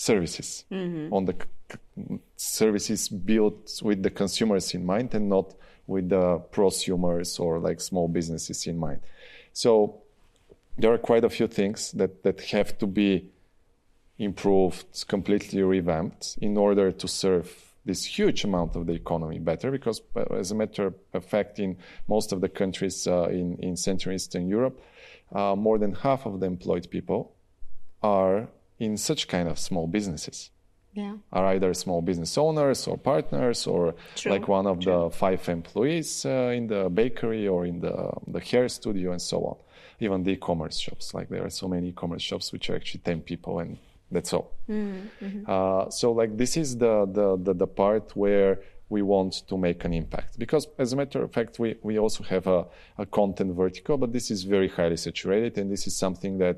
services, 0.00 0.64
on 1.12 1.26
the 1.26 1.34
c- 1.70 2.18
services 2.36 3.08
built 3.10 3.82
with 3.82 4.02
the 4.02 4.10
consumers 4.10 4.74
in 4.74 4.86
mind 4.86 5.14
and 5.14 5.28
not 5.28 5.54
with 5.86 6.08
the 6.08 6.40
prosumers 6.52 7.38
or 7.38 7.58
like 7.58 7.80
small 7.80 8.08
businesses 8.08 8.66
in 8.66 8.78
mind. 8.78 9.00
So 9.52 10.00
there 10.78 10.90
are 10.92 10.98
quite 10.98 11.24
a 11.24 11.28
few 11.28 11.46
things 11.48 11.92
that, 11.92 12.22
that 12.22 12.40
have 12.52 12.78
to 12.78 12.86
be 12.86 13.28
improved, 14.18 15.06
completely 15.06 15.62
revamped 15.62 16.38
in 16.40 16.56
order 16.56 16.92
to 16.92 17.06
serve 17.06 17.48
this 17.84 18.04
huge 18.04 18.44
amount 18.44 18.76
of 18.76 18.86
the 18.86 18.94
economy 18.94 19.38
better. 19.38 19.70
Because, 19.70 20.00
as 20.30 20.50
a 20.50 20.54
matter 20.54 20.94
of 21.12 21.24
fact, 21.24 21.58
in 21.58 21.76
most 22.08 22.32
of 22.32 22.40
the 22.40 22.48
countries 22.48 23.06
uh, 23.06 23.28
in, 23.28 23.58
in 23.58 23.76
Central 23.76 24.14
Eastern 24.14 24.48
Europe, 24.48 24.80
uh, 25.32 25.54
more 25.54 25.78
than 25.78 25.92
half 25.92 26.24
of 26.24 26.40
the 26.40 26.46
employed 26.46 26.88
people 26.90 27.32
are 28.02 28.48
in 28.80 28.96
such 28.96 29.28
kind 29.28 29.48
of 29.48 29.58
small 29.58 29.86
businesses. 29.86 30.50
Yeah. 30.92 31.14
Are 31.32 31.46
either 31.54 31.72
small 31.74 32.02
business 32.02 32.36
owners 32.36 32.88
or 32.88 32.98
partners, 32.98 33.66
or 33.66 33.94
True, 34.16 34.32
like 34.32 34.48
one 34.48 34.66
of 34.66 34.82
the 34.84 35.08
five 35.12 35.48
employees 35.48 36.26
uh, 36.26 36.52
in 36.52 36.66
the 36.66 36.88
bakery 36.88 37.46
or 37.46 37.64
in 37.64 37.78
the, 37.78 38.10
the 38.26 38.40
hair 38.40 38.68
studio 38.68 39.12
and 39.12 39.22
so 39.22 39.44
on. 39.44 39.56
Even 40.00 40.24
the 40.24 40.32
e-commerce 40.32 40.78
shops, 40.78 41.14
like 41.14 41.28
there 41.28 41.44
are 41.44 41.50
so 41.50 41.68
many 41.68 41.90
e-commerce 41.90 42.22
shops 42.22 42.52
which 42.52 42.70
are 42.70 42.76
actually 42.76 43.02
10 43.04 43.20
people 43.20 43.60
and 43.60 43.78
that's 44.10 44.32
all. 44.32 44.50
Uh, 45.46 45.90
so 45.90 46.10
like 46.10 46.36
this 46.36 46.56
is 46.56 46.76
the, 46.76 47.06
the, 47.12 47.36
the, 47.36 47.54
the 47.54 47.66
part 47.66 48.16
where 48.16 48.60
we 48.88 49.02
want 49.02 49.46
to 49.48 49.56
make 49.56 49.84
an 49.84 49.92
impact 49.92 50.36
because 50.38 50.66
as 50.78 50.92
a 50.92 50.96
matter 50.96 51.22
of 51.22 51.32
fact 51.32 51.60
we, 51.60 51.76
we 51.82 51.98
also 51.98 52.24
have 52.24 52.48
a, 52.48 52.66
a 52.98 53.06
content 53.06 53.54
vertical 53.54 53.96
but 53.96 54.12
this 54.12 54.30
is 54.32 54.42
very 54.42 54.68
highly 54.68 54.96
saturated 54.96 55.56
and 55.58 55.70
this 55.70 55.86
is 55.86 55.96
something 55.96 56.38
that 56.38 56.56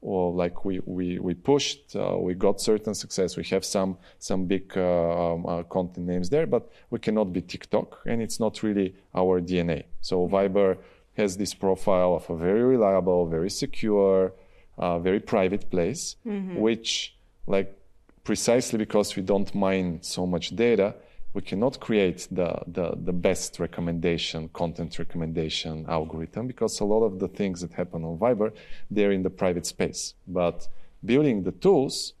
well, 0.00 0.32
like 0.34 0.64
we, 0.64 0.80
we, 0.84 1.18
we 1.18 1.34
pushed, 1.34 1.96
uh, 1.96 2.16
we 2.18 2.34
got 2.34 2.60
certain 2.60 2.94
success. 2.94 3.36
We 3.36 3.44
have 3.44 3.64
some 3.64 3.98
some 4.18 4.46
big 4.46 4.72
uh, 4.76 5.34
um, 5.34 5.46
uh, 5.46 5.62
content 5.64 6.06
names 6.06 6.30
there, 6.30 6.46
but 6.46 6.70
we 6.90 6.98
cannot 7.00 7.32
be 7.32 7.40
TikTok, 7.40 8.00
and 8.06 8.22
it's 8.22 8.38
not 8.38 8.62
really 8.62 8.94
our 9.14 9.40
DNA. 9.40 9.84
So 10.00 10.28
Viber 10.28 10.78
has 11.16 11.36
this 11.36 11.52
profile 11.52 12.14
of 12.14 12.30
a 12.30 12.36
very 12.36 12.62
reliable, 12.62 13.26
very 13.26 13.50
secure, 13.50 14.32
uh, 14.78 15.00
very 15.00 15.18
private 15.18 15.68
place, 15.68 16.14
which 16.60 17.16
like 17.48 17.74
precisely 18.22 18.78
because 18.78 19.16
we 19.16 19.22
don't 19.22 19.52
mine 19.54 19.98
so 20.02 20.26
much 20.26 20.54
data, 20.54 20.94
we 21.34 21.42
cannot 21.42 21.78
create 21.78 22.26
the, 22.30 22.60
the, 22.66 22.96
the 23.04 23.12
best 23.12 23.60
recommendation, 23.60 24.48
content 24.48 24.98
recommendation 24.98 25.84
algorithm 25.88 26.46
because 26.46 26.80
a 26.80 26.84
lot 26.84 27.02
of 27.04 27.18
the 27.18 27.28
things 27.28 27.60
that 27.60 27.72
happen 27.72 28.04
on 28.04 28.18
Viber, 28.18 28.52
they're 28.90 29.12
in 29.12 29.22
the 29.22 29.30
private 29.30 29.66
space. 29.66 30.14
But 30.26 30.68
building 31.04 31.42
the 31.42 31.52
tools 31.52 32.14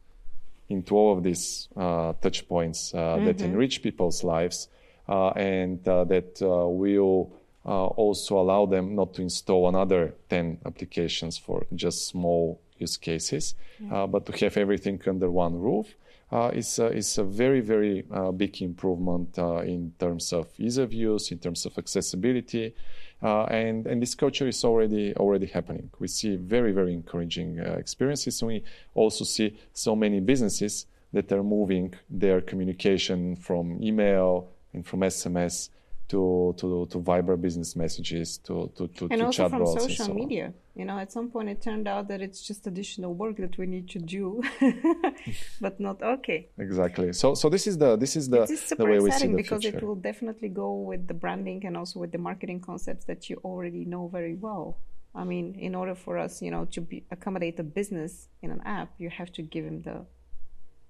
into 0.68 0.94
all 0.94 1.16
of 1.16 1.22
these 1.22 1.68
uh, 1.76 2.12
touch 2.20 2.46
points 2.46 2.92
uh, 2.92 3.18
that 3.24 3.40
enrich 3.40 3.82
people's 3.82 4.22
lives 4.22 4.68
uh, 5.08 5.30
and 5.30 5.86
uh, 5.88 6.04
that 6.04 6.40
uh, 6.42 6.68
will 6.68 7.32
uh, 7.64 7.86
also 7.86 8.38
allow 8.38 8.66
them 8.66 8.94
not 8.94 9.14
to 9.14 9.22
install 9.22 9.68
another 9.68 10.14
10 10.28 10.58
applications 10.66 11.38
for 11.38 11.66
just 11.74 12.06
small 12.06 12.60
use 12.78 12.96
cases, 12.96 13.54
uh, 13.90 14.06
but 14.06 14.26
to 14.26 14.32
have 14.44 14.56
everything 14.56 15.00
under 15.06 15.30
one 15.30 15.58
roof 15.58 15.94
uh, 16.30 16.50
is, 16.52 16.78
a, 16.78 16.86
is 16.88 17.16
a 17.18 17.24
very, 17.24 17.60
very 17.60 18.04
uh, 18.12 18.30
big 18.30 18.60
improvement 18.60 19.38
uh, 19.38 19.58
in 19.58 19.92
terms 19.98 20.32
of 20.32 20.48
ease 20.58 20.78
of 20.78 20.92
use, 20.92 21.30
in 21.30 21.38
terms 21.38 21.64
of 21.64 21.76
accessibility. 21.78 22.74
Uh, 23.22 23.44
and, 23.44 23.86
and 23.86 24.00
this 24.02 24.14
culture 24.14 24.46
is 24.46 24.64
already 24.64 25.14
already 25.16 25.46
happening. 25.46 25.90
We 25.98 26.08
see 26.08 26.36
very, 26.36 26.72
very 26.72 26.92
encouraging 26.92 27.58
uh, 27.60 27.72
experiences. 27.72 28.42
We 28.42 28.62
also 28.94 29.24
see 29.24 29.58
so 29.72 29.96
many 29.96 30.20
businesses 30.20 30.86
that 31.12 31.32
are 31.32 31.42
moving 31.42 31.94
their 32.10 32.40
communication 32.40 33.34
from 33.34 33.82
email 33.82 34.50
and 34.74 34.86
from 34.86 35.00
SMS 35.00 35.70
to, 36.08 36.54
to, 36.56 36.86
to 36.90 36.98
Viber 37.00 37.40
business 37.40 37.76
messages, 37.76 38.38
to, 38.38 38.70
to, 38.76 38.88
to, 38.88 39.08
and 39.10 39.20
to 39.20 39.26
also 39.26 39.48
from 39.48 39.66
social 39.66 40.06
so 40.06 40.10
on. 40.10 40.16
media. 40.16 40.52
You 40.74 40.84
know, 40.84 40.98
at 40.98 41.12
some 41.12 41.28
point 41.28 41.48
it 41.48 41.60
turned 41.60 41.86
out 41.86 42.08
that 42.08 42.20
it's 42.20 42.40
just 42.40 42.66
additional 42.66 43.12
work 43.14 43.36
that 43.38 43.58
we 43.58 43.66
need 43.66 43.88
to 43.90 43.98
do, 43.98 44.42
but 45.60 45.78
not 45.80 46.02
okay. 46.02 46.48
Exactly. 46.58 47.12
So, 47.12 47.34
so 47.34 47.48
this 47.48 47.66
is 47.66 47.76
the 47.76 47.96
this 47.96 48.16
is 48.16 48.28
the, 48.28 48.42
It 48.42 48.50
is 48.50 48.68
the 48.70 48.86
way 48.86 48.98
we 48.98 49.10
see 49.10 49.16
exciting 49.16 49.30
the 49.32 49.42
because 49.42 49.62
future. 49.62 49.78
it 49.78 49.84
will 49.84 49.96
definitely 49.96 50.48
go 50.48 50.74
with 50.74 51.06
the 51.08 51.14
branding 51.14 51.66
and 51.66 51.76
also 51.76 52.00
with 52.00 52.12
the 52.12 52.18
marketing 52.18 52.60
concepts 52.60 53.04
that 53.06 53.28
you 53.28 53.40
already 53.44 53.84
know 53.84 54.08
very 54.08 54.34
well. 54.34 54.78
I 55.14 55.24
mean, 55.24 55.56
in 55.58 55.74
order 55.74 55.94
for 55.94 56.16
us, 56.16 56.40
you 56.40 56.50
know, 56.50 56.64
to 56.66 56.80
be, 56.80 57.04
accommodate 57.10 57.58
a 57.58 57.64
business 57.64 58.28
in 58.42 58.50
an 58.50 58.60
app, 58.64 58.92
you 58.98 59.10
have 59.10 59.32
to 59.32 59.42
give 59.42 59.64
him 59.64 59.82
the 59.82 60.06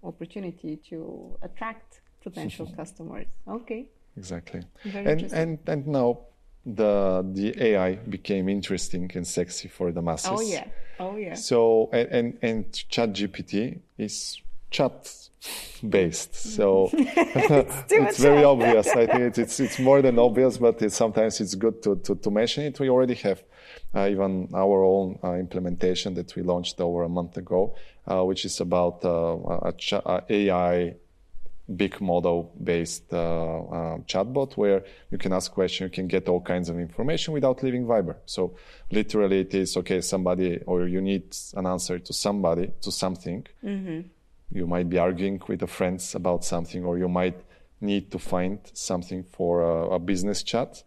opportunity 0.02 0.76
to 0.90 1.38
attract 1.42 2.00
potential 2.22 2.66
customers. 2.76 3.26
Okay. 3.48 3.88
Exactly. 4.18 4.62
Very 4.84 5.06
and 5.10 5.20
and 5.40 5.58
and 5.72 5.86
now 5.86 6.08
the 6.64 7.24
the 7.38 7.48
AI 7.68 7.90
became 8.16 8.48
interesting 8.48 9.10
and 9.14 9.26
sexy 9.26 9.68
for 9.68 9.92
the 9.92 10.02
masses. 10.02 10.30
Oh 10.32 10.40
yeah. 10.40 10.66
Oh 10.98 11.16
yeah. 11.16 11.34
So 11.34 11.88
and 11.92 12.08
and, 12.18 12.38
and 12.48 12.64
ChatGPT 12.94 13.80
is 13.96 14.40
chat 14.70 15.28
based. 15.88 16.34
So 16.34 16.90
it's, 16.92 18.18
very 18.18 18.44
obvious. 18.44 18.88
I 18.88 19.06
think 19.06 19.20
it's, 19.20 19.38
it's 19.38 19.60
it's 19.60 19.78
more 19.78 20.02
than 20.02 20.18
obvious, 20.18 20.58
but 20.58 20.82
it's, 20.82 20.96
sometimes 20.96 21.40
it's 21.40 21.54
good 21.54 21.82
to, 21.84 21.96
to, 22.04 22.16
to 22.16 22.30
mention 22.30 22.64
it. 22.64 22.80
We 22.80 22.90
already 22.90 23.14
have 23.26 23.42
uh, 23.94 24.08
even 24.10 24.48
our 24.54 24.82
own 24.82 25.18
uh, 25.22 25.34
implementation 25.34 26.14
that 26.14 26.34
we 26.36 26.42
launched 26.42 26.80
over 26.80 27.04
a 27.04 27.08
month 27.08 27.36
ago, 27.36 27.76
uh, 28.10 28.24
which 28.24 28.44
is 28.44 28.60
about 28.60 29.04
uh, 29.04 29.70
a, 29.70 29.72
a 30.06 30.24
AI 30.28 30.94
big 31.76 32.00
model 32.00 32.52
based 32.62 33.12
uh, 33.12 33.16
uh, 33.16 33.98
chatbot 34.06 34.56
where 34.56 34.84
you 35.10 35.18
can 35.18 35.32
ask 35.32 35.52
questions, 35.52 35.90
you 35.90 35.94
can 35.94 36.06
get 36.06 36.28
all 36.28 36.40
kinds 36.40 36.68
of 36.68 36.78
information 36.78 37.34
without 37.34 37.62
leaving 37.62 37.84
Viber. 37.84 38.16
So 38.26 38.54
literally 38.90 39.40
it 39.40 39.54
is 39.54 39.76
okay, 39.76 40.00
somebody 40.00 40.60
or 40.66 40.88
you 40.88 41.00
need 41.00 41.36
an 41.54 41.66
answer 41.66 41.98
to 41.98 42.12
somebody, 42.12 42.72
to 42.80 42.90
something. 42.90 43.46
You 44.50 44.66
might 44.66 44.88
be 44.88 44.98
arguing 44.98 45.42
with 45.46 45.62
a 45.62 45.66
friends 45.66 46.14
about 46.14 46.44
something 46.44 46.84
or 46.84 46.96
you 46.96 47.08
might 47.08 47.38
need 47.80 48.10
to 48.12 48.18
find 48.18 48.58
something 48.72 49.24
for 49.24 49.62
a, 49.62 49.96
a 49.96 49.98
business 49.98 50.42
chat. 50.42 50.82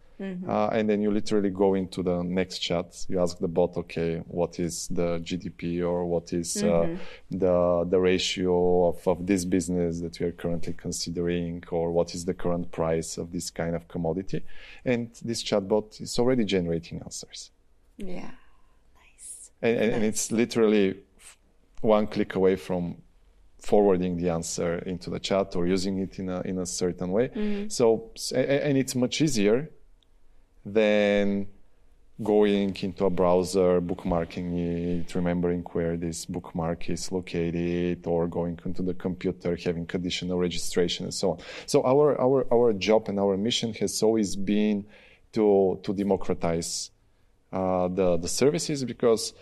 Uh, 0.48 0.68
and 0.72 0.88
then 0.88 1.02
you 1.02 1.10
literally 1.10 1.50
go 1.50 1.74
into 1.74 2.02
the 2.02 2.22
next 2.22 2.58
chat. 2.58 3.06
You 3.08 3.20
ask 3.20 3.38
the 3.38 3.48
bot, 3.48 3.76
okay, 3.76 4.22
what 4.28 4.58
is 4.60 4.88
the 4.88 5.18
GDP 5.20 5.82
or 5.82 6.06
what 6.06 6.32
is 6.32 6.62
uh, 6.62 6.96
the 7.30 7.86
the 7.90 7.98
ratio 8.00 8.88
of, 8.88 9.06
of 9.08 9.26
this 9.26 9.44
business 9.44 10.00
that 10.00 10.18
we 10.20 10.26
are 10.26 10.32
currently 10.32 10.74
considering, 10.74 11.62
or 11.70 11.90
what 11.92 12.14
is 12.14 12.24
the 12.24 12.34
current 12.34 12.70
price 12.70 13.18
of 13.18 13.32
this 13.32 13.50
kind 13.50 13.74
of 13.74 13.88
commodity? 13.88 14.42
And 14.84 15.10
this 15.24 15.42
chatbot 15.42 16.00
is 16.00 16.18
already 16.18 16.44
generating 16.44 17.00
answers, 17.02 17.50
Yeah. 17.96 18.30
Nice. 18.96 19.50
and, 19.60 19.76
and, 19.78 19.92
and 19.94 20.04
it's 20.04 20.30
literally 20.32 21.00
one 21.80 22.06
click 22.06 22.34
away 22.36 22.56
from 22.56 22.96
forwarding 23.58 24.16
the 24.16 24.28
answer 24.28 24.78
into 24.86 25.08
the 25.10 25.20
chat 25.20 25.54
or 25.56 25.66
using 25.66 25.98
it 26.00 26.18
in 26.18 26.28
a 26.28 26.40
in 26.42 26.58
a 26.58 26.66
certain 26.66 27.10
way. 27.12 27.30
So 27.68 28.10
s- 28.16 28.32
a- 28.32 28.38
a- 28.54 28.64
and 28.68 28.76
it's 28.76 28.94
much 28.94 29.20
easier 29.20 29.70
than 30.64 31.46
going 32.22 32.76
into 32.82 33.04
a 33.04 33.10
browser, 33.10 33.80
bookmarking 33.80 35.00
it, 35.00 35.14
remembering 35.14 35.62
where 35.72 35.96
this 35.96 36.24
bookmark 36.26 36.88
is 36.88 37.10
located, 37.10 38.06
or 38.06 38.28
going 38.28 38.58
into 38.64 38.82
the 38.82 38.94
computer, 38.94 39.56
having 39.64 39.86
conditional 39.86 40.38
registration, 40.38 41.06
and 41.06 41.14
so 41.14 41.32
on. 41.32 41.38
So 41.66 41.82
our 41.84 42.20
our 42.20 42.46
our 42.52 42.72
job 42.72 43.08
and 43.08 43.18
our 43.18 43.36
mission 43.36 43.72
has 43.74 44.02
always 44.02 44.36
been 44.36 44.84
to 45.32 45.80
to 45.82 45.92
democratize 45.92 46.90
uh, 47.52 47.88
the 47.88 48.18
the 48.18 48.28
services 48.28 48.84
because 48.84 49.34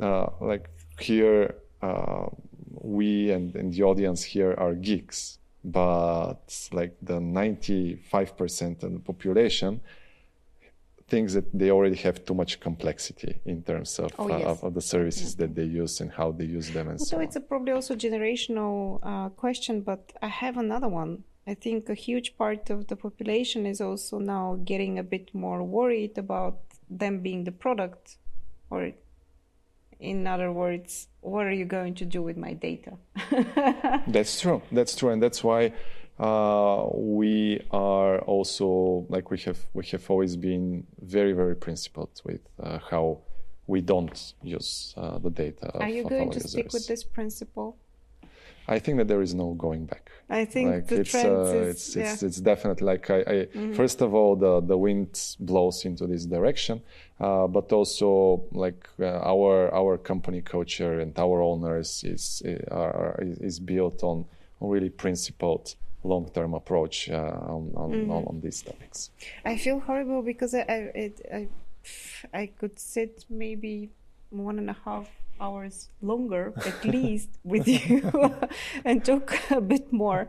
uh, 0.00 0.26
like 0.40 0.68
here 1.00 1.54
uh, 1.82 2.26
we 2.70 3.30
and, 3.30 3.54
and 3.56 3.72
the 3.72 3.82
audience 3.82 4.22
here 4.22 4.54
are 4.58 4.74
geeks, 4.74 5.38
but 5.64 6.68
like 6.72 6.96
the 7.02 7.18
ninety 7.20 7.96
five 8.10 8.36
percent 8.36 8.82
of 8.82 8.92
the 8.92 9.00
population 9.00 9.80
thinks 11.08 11.32
that 11.34 11.46
they 11.58 11.70
already 11.70 11.96
have 11.96 12.24
too 12.24 12.34
much 12.34 12.60
complexity 12.60 13.40
in 13.46 13.62
terms 13.62 13.98
of, 13.98 14.12
Oh, 14.18 14.28
uh, 14.30 14.38
of, 14.52 14.62
of 14.62 14.74
the 14.74 14.80
services 14.80 15.36
that 15.36 15.54
they 15.54 15.64
use 15.64 16.00
and 16.00 16.10
how 16.12 16.32
they 16.32 16.44
use 16.44 16.70
them 16.70 16.88
and 16.88 17.00
so 17.00 17.04
So 17.06 17.16
on. 17.16 17.22
it's 17.24 17.36
a 17.36 17.40
probably 17.40 17.72
also 17.72 17.94
generational 17.96 19.00
uh, 19.02 19.28
question, 19.30 19.80
but 19.80 20.12
I 20.22 20.28
have 20.28 20.56
another 20.58 20.88
one. 20.88 21.24
I 21.46 21.54
think 21.54 21.88
a 21.88 21.94
huge 21.94 22.36
part 22.36 22.68
of 22.68 22.88
the 22.88 22.96
population 22.96 23.64
is 23.64 23.80
also 23.80 24.18
now 24.18 24.58
getting 24.64 24.98
a 24.98 25.02
bit 25.02 25.34
more 25.34 25.62
worried 25.64 26.18
about 26.18 26.58
them 26.90 27.20
being 27.20 27.44
the 27.44 27.52
product, 27.52 28.16
or 28.70 28.92
in 29.98 30.26
other 30.26 30.52
words, 30.52 31.08
what 31.22 31.46
are 31.46 31.52
you 31.52 31.64
going 31.64 31.94
to 31.96 32.04
do 32.04 32.20
with 32.22 32.36
my 32.36 32.52
data? 32.52 32.92
That's 34.06 34.40
true. 34.42 34.60
That's 34.70 34.94
true, 34.94 35.08
and 35.10 35.22
that's 35.22 35.42
why 35.42 35.72
uh, 36.18 36.86
we 36.92 37.64
are 37.70 38.18
also 38.20 39.06
like 39.08 39.30
we 39.30 39.38
have 39.38 39.58
we 39.72 39.86
have 39.86 40.10
always 40.10 40.36
been 40.36 40.86
very 41.00 41.32
very 41.32 41.54
principled 41.54 42.20
with 42.24 42.40
uh, 42.62 42.78
how 42.90 43.18
we 43.66 43.80
don't 43.80 44.34
use 44.42 44.94
uh, 44.96 45.18
the 45.18 45.30
data. 45.30 45.70
Are 45.78 45.88
you 45.88 46.02
going 46.02 46.30
to 46.32 46.40
stick 46.40 46.72
with 46.72 46.86
this 46.86 47.04
principle? 47.04 47.76
I 48.66 48.78
think 48.78 48.98
that 48.98 49.08
there 49.08 49.22
is 49.22 49.34
no 49.34 49.54
going 49.54 49.86
back. 49.86 50.10
I 50.28 50.44
think 50.44 50.70
like 50.70 50.88
the 50.88 51.00
it's, 51.00 51.10
trend 51.10 51.28
uh, 51.28 51.40
is 51.40 51.68
it's, 51.68 51.96
yeah. 51.96 52.02
Mm-hmm. 52.02 52.12
it's 52.12 52.22
it's 52.22 52.40
definitely 52.40 52.86
like 52.86 53.10
I, 53.10 53.20
I 53.20 53.72
first 53.72 54.02
of 54.02 54.12
all 54.12 54.36
the 54.36 54.60
the 54.60 54.76
wind 54.76 55.36
blows 55.40 55.84
into 55.84 56.06
this 56.06 56.26
direction, 56.26 56.82
uh, 57.20 57.46
but 57.46 57.72
also 57.72 58.42
like 58.52 58.88
uh, 59.00 59.20
our 59.22 59.72
our 59.72 59.96
company 59.96 60.42
culture 60.42 61.00
and 61.00 61.18
our 61.18 61.40
owners 61.40 62.04
is 62.04 62.42
are, 62.70 63.16
is 63.20 63.58
built 63.60 64.02
on 64.02 64.26
on 64.60 64.68
really 64.68 64.90
principled 64.90 65.74
long 66.04 66.30
term 66.30 66.54
approach 66.54 67.10
uh, 67.10 67.14
on 67.54 67.72
on, 67.76 67.90
Mm-hmm. 67.90 68.10
on 68.10 68.24
on 68.24 68.40
these 68.40 68.62
topics. 68.62 69.10
I 69.44 69.56
feel 69.56 69.80
horrible 69.80 70.22
because 70.22 70.54
I 70.54 70.60
I, 70.68 70.78
it, 70.94 71.20
I 71.32 71.48
I 72.32 72.46
could 72.46 72.78
sit 72.78 73.24
maybe 73.28 73.90
one 74.30 74.58
and 74.58 74.70
a 74.70 74.76
half 74.84 75.08
hours 75.40 75.88
longer 76.02 76.52
at 76.66 76.84
least 76.94 77.28
with 77.44 77.66
you 77.68 78.02
and 78.84 79.04
talk 79.04 79.38
a 79.50 79.60
bit 79.60 79.92
more. 79.92 80.28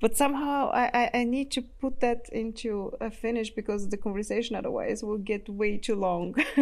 But 0.00 0.16
somehow 0.16 0.70
I, 0.72 0.90
I, 0.94 1.10
I 1.20 1.24
need 1.24 1.50
to 1.52 1.62
put 1.62 2.00
that 2.00 2.28
into 2.30 2.92
a 3.00 3.10
finish 3.10 3.50
because 3.50 3.88
the 3.88 3.96
conversation 3.96 4.54
otherwise 4.54 5.02
will 5.02 5.18
get 5.18 5.48
way 5.48 5.76
too 5.78 5.96
long. 5.96 6.34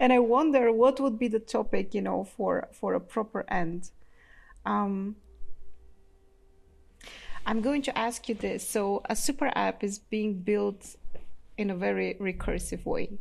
and 0.00 0.12
I 0.12 0.18
wonder 0.20 0.72
what 0.72 1.00
would 1.00 1.18
be 1.18 1.28
the 1.28 1.40
topic, 1.40 1.94
you 1.94 2.02
know, 2.02 2.24
for 2.24 2.68
for 2.72 2.94
a 2.94 3.00
proper 3.00 3.44
end. 3.48 3.90
Um, 4.64 5.16
I'm 7.46 7.60
going 7.60 7.82
to 7.82 7.98
ask 7.98 8.28
you 8.28 8.34
this. 8.34 8.68
So, 8.68 9.02
a 9.08 9.16
super 9.16 9.50
app 9.54 9.82
is 9.82 9.98
being 9.98 10.40
built 10.40 10.96
in 11.58 11.70
a 11.70 11.74
very 11.74 12.14
recursive 12.20 12.84
way. 12.84 13.18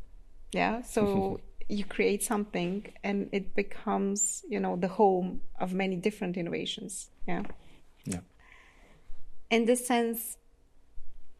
Yeah. 0.51 0.81
So, 0.83 1.39
you 1.69 1.85
create 1.85 2.21
something 2.21 2.85
and 3.03 3.29
it 3.31 3.55
becomes, 3.55 4.43
you 4.49 4.59
know, 4.59 4.75
the 4.75 4.89
home 4.89 5.41
of 5.59 5.73
many 5.73 5.95
different 5.95 6.35
innovations. 6.37 7.09
Yeah. 7.27 7.43
Yeah. 8.05 8.19
In 9.49 9.65
this 9.65 9.87
sense, 9.87 10.37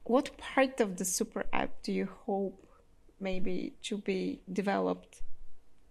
what 0.04 0.38
part 0.38 0.80
of 0.80 0.98
the 0.98 1.06
super 1.06 1.46
app 1.52 1.84
do 1.84 1.92
you 1.92 2.08
hope 2.26 2.66
maybe 3.20 3.74
to 3.84 3.98
be 3.98 4.42
developed 4.52 5.22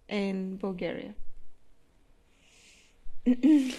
in 0.09 0.57
Bulgaria? 0.57 1.13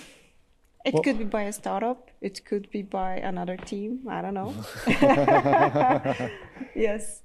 It 0.85 0.95
Well- 0.95 1.03
could 1.03 1.19
be 1.19 1.25
by 1.25 1.43
a 1.43 1.53
startup. 1.53 2.11
It 2.21 2.45
could 2.45 2.71
be 2.71 2.83
by 2.83 3.17
another 3.17 3.57
team. 3.57 4.01
I 4.09 4.21
don't 4.23 4.35
know. 4.35 4.53
yes. 6.75 7.23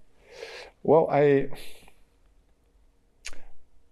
Well, 0.84 1.08
I, 1.12 1.50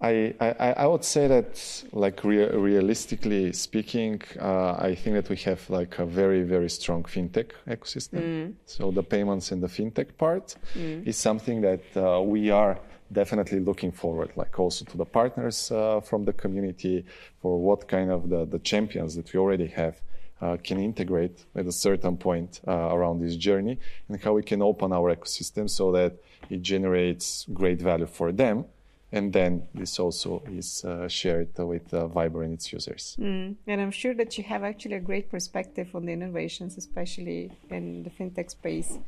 I, 0.01 0.35
I, 0.39 0.73
I 0.73 0.85
would 0.85 1.03
say 1.03 1.27
that, 1.27 1.83
like 1.91 2.23
rea- 2.23 2.55
realistically 2.55 3.53
speaking, 3.53 4.21
uh, 4.39 4.73
I 4.77 4.93
think 4.93 5.15
that 5.15 5.29
we 5.29 5.37
have 5.37 5.67
like 5.69 5.97
a 5.99 6.05
very, 6.05 6.43
very 6.43 6.69
strong 6.69 7.03
fintech 7.03 7.51
ecosystem. 7.67 8.53
So 8.65 8.91
the 8.91 9.03
payments 9.03 9.51
and 9.51 9.63
the 9.63 9.67
fintech 9.67 10.15
part 10.17 10.55
is 10.75 11.17
something 11.17 11.61
that 11.61 11.81
uh, 11.95 12.21
we 12.21 12.51
are 12.51 12.77
definitely 13.15 13.59
looking 13.59 13.91
forward, 13.91 14.31
like 14.35 14.59
also 14.59 14.85
to 14.85 14.97
the 14.97 15.05
partners 15.05 15.71
uh, 15.71 15.99
from 16.01 16.25
the 16.25 16.33
community 16.33 17.05
for 17.41 17.59
what 17.59 17.87
kind 17.87 18.11
of 18.11 18.29
the, 18.29 18.45
the 18.45 18.59
champions 18.59 19.15
that 19.15 19.33
we 19.33 19.39
already 19.39 19.67
have 19.67 19.95
uh, 20.41 20.57
can 20.63 20.79
integrate 20.79 21.45
at 21.55 21.65
a 21.65 21.71
certain 21.71 22.17
point 22.17 22.61
uh, 22.67 22.71
around 22.95 23.19
this 23.19 23.35
journey 23.35 23.79
and 24.07 24.21
how 24.21 24.33
we 24.33 24.43
can 24.43 24.61
open 24.61 24.91
our 24.91 25.15
ecosystem 25.15 25.69
so 25.69 25.91
that 25.91 26.13
it 26.49 26.61
generates 26.61 27.45
great 27.53 27.79
value 27.81 28.05
for 28.05 28.31
them. 28.31 28.65
And 29.11 29.31
then 29.31 29.63
this 29.73 29.97
also 29.97 30.43
is 30.51 30.83
uh, 30.83 31.07
shared 31.07 31.57
with 31.57 31.93
uh, 31.93 32.07
Viber 32.15 32.43
and 32.43 32.53
its 32.53 32.73
users. 32.73 33.15
Mm. 33.19 33.55
And 33.65 33.81
I'm 33.81 33.91
sure 33.91 34.13
that 34.13 34.37
you 34.37 34.43
have 34.43 34.63
actually 34.63 34.95
a 34.95 34.99
great 34.99 35.31
perspective 35.31 35.87
on 35.95 36.05
the 36.05 36.11
innovations, 36.11 36.77
especially 36.77 37.51
in 37.69 38.03
the 38.03 38.09
fintech 38.09 38.49
space, 38.51 38.99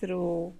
through 0.00 0.52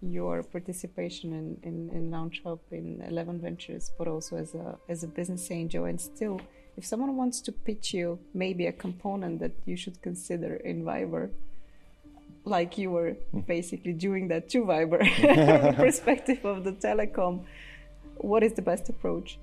your 0.00 0.42
participation 0.42 1.32
in, 1.32 1.58
in, 1.62 1.90
in 1.96 2.10
LAUNCHub, 2.10 2.58
in 2.70 3.02
Eleven 3.08 3.40
Ventures, 3.40 3.90
but 3.98 4.08
also 4.08 4.36
as 4.36 4.54
a 4.54 4.76
as 4.88 5.04
a 5.04 5.08
business 5.08 5.50
angel. 5.50 5.84
And 5.84 6.00
still, 6.00 6.40
if 6.76 6.84
someone 6.84 7.16
wants 7.16 7.40
to 7.42 7.52
pitch 7.52 7.94
you 7.94 8.18
maybe 8.32 8.66
a 8.66 8.72
component 8.72 9.40
that 9.40 9.52
you 9.64 9.76
should 9.76 10.00
consider 10.02 10.56
in 10.56 10.84
Viber, 10.84 11.30
like 12.44 12.76
you 12.78 12.90
were 12.90 13.12
hmm. 13.30 13.40
basically 13.40 13.92
doing 13.92 14.28
that 14.28 14.48
to 14.50 14.64
Viber, 14.64 15.00
perspective 15.86 16.44
of 16.44 16.64
the 16.64 16.72
telecom, 16.72 17.44
what 18.16 18.42
is 18.42 18.52
the 18.52 18.62
best 18.62 18.88
approach? 18.88 19.38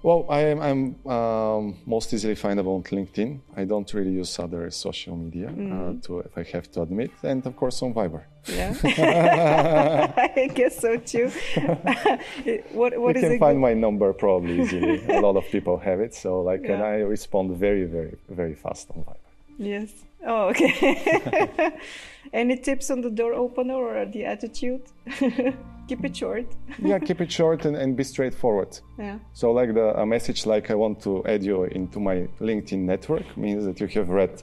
Well, 0.00 0.26
I 0.28 0.40
am 0.42 0.60
I'm 0.60 1.12
um, 1.12 1.74
most 1.84 2.14
easily 2.14 2.36
findable 2.36 2.76
on 2.76 2.84
LinkedIn. 2.84 3.40
I 3.56 3.64
don't 3.64 3.92
really 3.92 4.12
use 4.12 4.38
other 4.38 4.70
social 4.70 5.16
media, 5.16 5.48
uh, 5.48 5.94
to, 6.02 6.20
if 6.20 6.38
I 6.38 6.44
have 6.52 6.70
to 6.72 6.82
admit, 6.82 7.10
and 7.24 7.44
of 7.44 7.56
course 7.56 7.82
on 7.82 7.92
Viber. 7.92 8.22
Yeah, 8.46 8.74
I 10.36 10.50
guess 10.54 10.78
so 10.78 10.98
too. 10.98 11.30
what 12.72 12.96
what 12.96 13.16
you 13.16 13.22
is 13.22 13.28
can 13.28 13.38
find 13.40 13.58
my 13.58 13.74
number 13.74 14.12
probably 14.12 14.60
easily. 14.62 15.04
a 15.08 15.20
lot 15.20 15.36
of 15.36 15.44
people 15.50 15.78
have 15.78 15.98
it, 15.98 16.14
so 16.14 16.42
like, 16.42 16.64
and 16.64 16.80
I 16.82 16.98
respond 16.98 17.56
very, 17.56 17.84
very, 17.84 18.16
very 18.28 18.54
fast 18.54 18.90
on 18.94 19.02
Viber. 19.02 19.27
Yes. 19.58 19.90
Oh, 20.26 20.48
okay. 20.48 21.72
Any 22.32 22.56
tips 22.56 22.90
on 22.90 23.00
the 23.00 23.10
door 23.10 23.34
opener 23.34 23.74
or 23.74 24.06
the 24.06 24.24
attitude? 24.24 24.82
Keep 25.88 26.04
it 26.04 26.16
short. 26.16 26.46
yeah, 26.82 26.98
keep 26.98 27.22
it 27.22 27.32
short 27.32 27.64
and, 27.64 27.74
and 27.74 27.96
be 27.96 28.04
straightforward. 28.04 28.78
Yeah. 28.98 29.20
So, 29.32 29.52
like 29.52 29.72
the 29.72 29.98
a 29.98 30.04
message 30.04 30.44
like 30.44 30.70
I 30.70 30.74
want 30.74 31.00
to 31.04 31.24
add 31.24 31.42
you 31.42 31.64
into 31.64 31.98
my 31.98 32.28
LinkedIn 32.40 32.80
network 32.80 33.24
means 33.38 33.64
that 33.64 33.80
you 33.80 33.88
have 33.88 34.10
read 34.10 34.42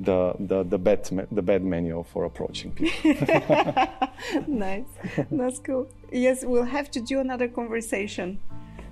the 0.00 0.34
the 0.40 0.64
the 0.64 0.78
bad 0.78 1.08
the 1.30 1.42
bad 1.42 1.62
manual 1.62 2.02
for 2.02 2.24
approaching 2.24 2.72
people. 2.72 3.12
nice. 4.48 4.88
That's 5.30 5.60
cool. 5.60 5.86
Yes, 6.10 6.44
we'll 6.44 6.64
have 6.64 6.90
to 6.90 7.00
do 7.00 7.20
another 7.20 7.46
conversation. 7.46 8.40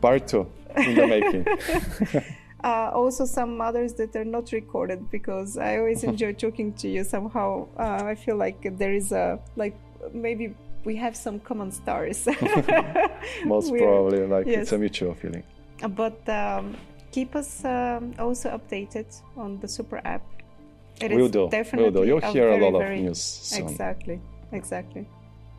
Part 0.00 0.28
two 0.28 0.46
in 0.76 0.94
the 0.94 1.06
making. 1.08 2.24
Uh, 2.64 2.90
also, 2.92 3.24
some 3.24 3.60
others 3.60 3.94
that 3.94 4.14
are 4.16 4.24
not 4.24 4.50
recorded 4.52 5.10
because 5.10 5.56
I 5.56 5.78
always 5.78 6.02
enjoy 6.12 6.32
talking 6.32 6.72
to 6.74 6.88
you. 6.88 7.04
Somehow, 7.04 7.68
uh, 7.78 8.02
I 8.04 8.14
feel 8.14 8.36
like 8.36 8.76
there 8.78 8.92
is 8.94 9.12
a 9.12 9.38
like 9.56 9.76
maybe 10.12 10.54
we 10.84 10.96
have 10.96 11.14
some 11.16 11.38
common 11.40 11.70
stars. 11.70 12.26
Most 13.44 13.70
We're- 13.70 13.84
probably, 13.84 14.26
like 14.26 14.46
yes. 14.46 14.62
it's 14.62 14.72
a 14.72 14.78
mutual 14.78 15.14
feeling. 15.14 15.44
But 15.90 16.28
um, 16.28 16.76
keep 17.12 17.36
us 17.36 17.64
um, 17.64 18.14
also 18.18 18.50
updated 18.50 19.06
on 19.36 19.60
the 19.60 19.68
super 19.68 20.00
app. 20.04 20.22
It 21.00 21.12
We'll 21.12 21.26
is 21.26 21.30
do. 21.30 21.38
We'll 21.40 21.48
Definitely 21.48 22.00
do. 22.00 22.06
You'll 22.08 22.18
a 22.18 22.32
hear 22.32 22.48
a 22.48 22.58
very, 22.58 22.62
lot 22.64 22.74
of 22.74 22.82
very- 22.82 23.00
news 23.02 23.20
soon. 23.22 23.68
Exactly. 23.68 24.20
Exactly. 24.50 25.06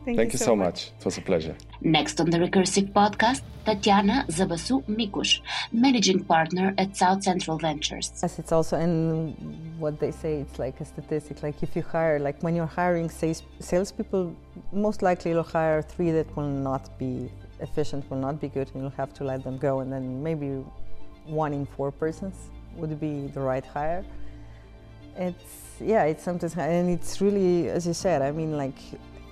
Thank, 0.04 0.16
Thank 0.16 0.32
you 0.32 0.38
so 0.38 0.56
much. 0.56 0.92
It 0.98 1.04
was 1.04 1.18
a 1.18 1.20
pleasure. 1.20 1.54
Next 1.82 2.20
on 2.20 2.30
the 2.30 2.38
Recursive 2.38 2.90
podcast, 2.92 3.42
Tatiana 3.66 4.24
Zabasu 4.28 4.82
Mikush, 4.86 5.40
managing 5.72 6.24
partner 6.24 6.74
at 6.78 6.96
South 6.96 7.22
Central 7.22 7.58
Ventures. 7.58 8.10
Yes, 8.22 8.38
it's 8.38 8.50
also, 8.50 8.78
and 8.78 9.36
what 9.78 10.00
they 10.00 10.10
say, 10.10 10.40
it's 10.40 10.58
like 10.58 10.80
a 10.80 10.86
statistic. 10.86 11.42
Like 11.42 11.62
if 11.62 11.76
you 11.76 11.82
hire, 11.82 12.18
like 12.18 12.42
when 12.42 12.56
you're 12.56 12.64
hiring 12.64 13.10
sales, 13.10 13.42
salespeople, 13.58 14.34
most 14.72 15.02
likely 15.02 15.32
you'll 15.32 15.42
hire 15.42 15.82
three 15.82 16.10
that 16.12 16.34
will 16.34 16.48
not 16.48 16.98
be 16.98 17.30
efficient, 17.60 18.10
will 18.10 18.16
not 18.16 18.40
be 18.40 18.48
good, 18.48 18.70
and 18.72 18.82
you'll 18.82 18.98
have 19.02 19.12
to 19.14 19.24
let 19.24 19.44
them 19.44 19.58
go. 19.58 19.80
And 19.80 19.92
then 19.92 20.22
maybe 20.22 20.64
one 21.26 21.52
in 21.52 21.66
four 21.66 21.92
persons 21.92 22.48
would 22.76 22.98
be 22.98 23.26
the 23.26 23.40
right 23.40 23.66
hire. 23.66 24.02
It's 25.16 25.76
yeah, 25.78 26.04
it's 26.04 26.22
sometimes, 26.22 26.56
and 26.56 26.88
it's 26.88 27.20
really, 27.20 27.68
as 27.68 27.86
you 27.86 27.92
said, 27.92 28.22
I 28.22 28.30
mean, 28.30 28.56
like 28.56 28.78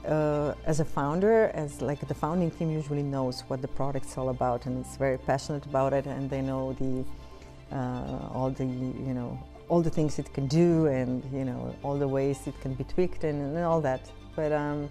uh, 0.09 0.55
as 0.65 0.81
a 0.81 0.85
founder, 0.85 1.51
as 1.55 1.83
like 1.83 2.01
the 2.09 2.15
founding 2.15 2.51
team 2.51 2.71
usually 2.71 3.03
knows 3.03 3.43
what 3.49 3.61
the 3.61 3.69
product's 3.69 4.17
all 4.17 4.31
about, 4.31 4.67
and 4.67 4.85
is 4.85 4.97
very 4.97 5.19
passionate 5.19 5.67
about 5.67 5.93
it, 5.93 6.07
and 6.07 6.31
they 6.31 6.41
know 6.41 6.73
the 6.75 7.05
uh, 7.77 8.29
all 8.33 8.51
the 8.51 8.65
you 8.65 9.15
know 9.15 9.39
all 9.69 9.83
the 9.83 9.91
things 9.91 10.19
it 10.19 10.33
can 10.33 10.47
do, 10.47 10.87
and 10.87 11.23
you 11.33 11.45
know 11.45 11.75
all 11.83 11.99
the 11.99 12.09
ways 12.09 12.47
it 12.47 12.59
can 12.61 12.75
be 12.75 12.85
tweaked 12.85 13.25
and, 13.25 13.57
and 13.57 13.65
all 13.65 13.81
that. 13.81 14.11
But 14.35 14.53
um, 14.53 14.89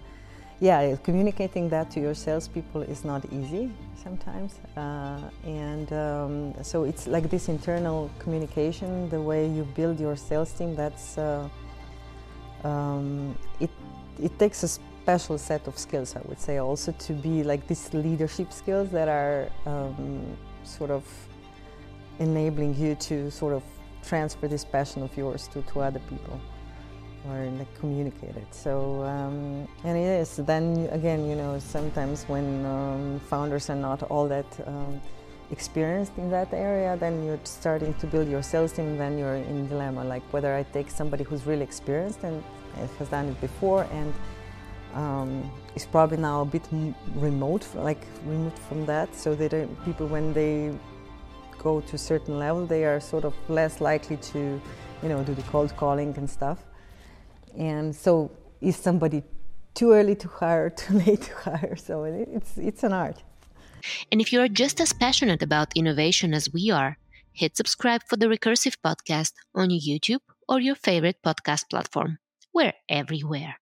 yeah, 0.60 0.96
communicating 1.02 1.68
that 1.70 1.90
to 1.92 2.00
your 2.00 2.14
salespeople 2.14 2.82
is 2.82 3.04
not 3.04 3.24
easy 3.32 3.72
sometimes, 3.96 4.60
uh, 4.76 5.18
and 5.44 5.92
um, 5.92 6.54
so 6.62 6.84
it's 6.84 7.06
like 7.08 7.28
this 7.28 7.48
internal 7.48 8.10
communication, 8.20 9.08
the 9.08 9.20
way 9.20 9.48
you 9.48 9.64
build 9.74 9.98
your 9.98 10.16
sales 10.16 10.52
team. 10.52 10.76
That's 10.76 11.18
uh, 11.18 11.48
um, 12.62 13.36
it. 13.58 13.70
It 14.20 14.36
takes 14.36 14.64
a 14.64 14.68
special 15.08 15.38
set 15.38 15.66
of 15.66 15.78
skills, 15.78 16.14
I 16.14 16.20
would 16.28 16.38
say, 16.38 16.58
also 16.58 16.92
to 17.06 17.12
be 17.14 17.42
like 17.42 17.66
these 17.66 17.94
leadership 17.94 18.52
skills 18.52 18.90
that 18.90 19.08
are 19.08 19.48
um, 19.64 20.36
sort 20.64 20.90
of 20.90 21.02
enabling 22.18 22.74
you 22.74 22.94
to 23.08 23.30
sort 23.30 23.54
of 23.54 23.62
transfer 24.06 24.46
this 24.48 24.66
passion 24.66 25.02
of 25.02 25.16
yours 25.16 25.48
to, 25.52 25.62
to 25.70 25.80
other 25.80 26.02
people 26.10 26.38
or 27.26 27.36
like 27.58 27.72
communicate 27.80 28.36
it. 28.36 28.50
So, 28.50 29.02
um, 29.04 29.66
and 29.82 29.96
it 29.96 30.10
is. 30.22 30.36
Then 30.36 30.64
again, 30.92 31.26
you 31.26 31.36
know, 31.36 31.58
sometimes 31.58 32.24
when 32.24 32.66
um, 32.66 33.18
founders 33.30 33.70
are 33.70 33.80
not 33.88 34.02
all 34.12 34.28
that 34.28 34.50
um, 34.66 35.00
experienced 35.50 36.12
in 36.18 36.28
that 36.36 36.52
area, 36.52 36.98
then 37.00 37.24
you're 37.24 37.40
starting 37.44 37.94
to 37.94 38.06
build 38.06 38.28
your 38.28 38.42
sales 38.42 38.72
team. 38.72 38.98
Then 38.98 39.16
you're 39.16 39.40
in 39.52 39.68
dilemma, 39.68 40.04
like 40.04 40.24
whether 40.34 40.54
I 40.54 40.64
take 40.64 40.90
somebody 40.90 41.24
who's 41.24 41.46
really 41.46 41.64
experienced 41.64 42.24
and 42.24 42.44
has 42.98 43.08
done 43.08 43.28
it 43.28 43.40
before 43.40 43.84
and 43.90 44.12
um, 44.94 45.50
is 45.74 45.86
probably 45.86 46.16
now 46.16 46.42
a 46.42 46.44
bit 46.44 46.62
remote, 47.14 47.66
like 47.74 48.06
removed 48.24 48.58
from 48.58 48.86
that, 48.86 49.14
so 49.14 49.34
that 49.34 49.50
people 49.84 50.06
when 50.06 50.32
they 50.32 50.72
go 51.58 51.80
to 51.80 51.94
a 51.96 51.98
certain 51.98 52.38
level, 52.38 52.66
they 52.66 52.84
are 52.84 53.00
sort 53.00 53.24
of 53.24 53.34
less 53.48 53.80
likely 53.80 54.16
to, 54.16 54.60
you 55.02 55.08
know, 55.08 55.22
do 55.22 55.34
the 55.34 55.42
cold 55.42 55.76
calling 55.76 56.14
and 56.16 56.28
stuff. 56.28 56.58
And 57.56 57.94
so, 57.94 58.30
is 58.60 58.76
somebody 58.76 59.22
too 59.74 59.92
early 59.92 60.14
to 60.16 60.28
hire, 60.28 60.70
too 60.82 60.94
late 60.94 61.22
to 61.22 61.34
hire? 61.34 61.76
So 61.76 62.04
it's 62.04 62.56
it's 62.56 62.82
an 62.82 62.92
art. 62.92 63.22
And 64.10 64.20
if 64.20 64.32
you 64.32 64.40
are 64.40 64.48
just 64.48 64.80
as 64.80 64.92
passionate 64.92 65.42
about 65.42 65.76
innovation 65.76 66.34
as 66.34 66.52
we 66.52 66.70
are, 66.70 66.98
hit 67.32 67.56
subscribe 67.56 68.02
for 68.08 68.16
the 68.16 68.26
Recursive 68.26 68.76
podcast 68.84 69.32
on 69.54 69.68
YouTube 69.70 70.24
or 70.48 70.60
your 70.60 70.74
favorite 70.74 71.18
podcast 71.24 71.70
platform. 71.70 72.18
We're 72.52 72.74
everywhere. 72.88 73.56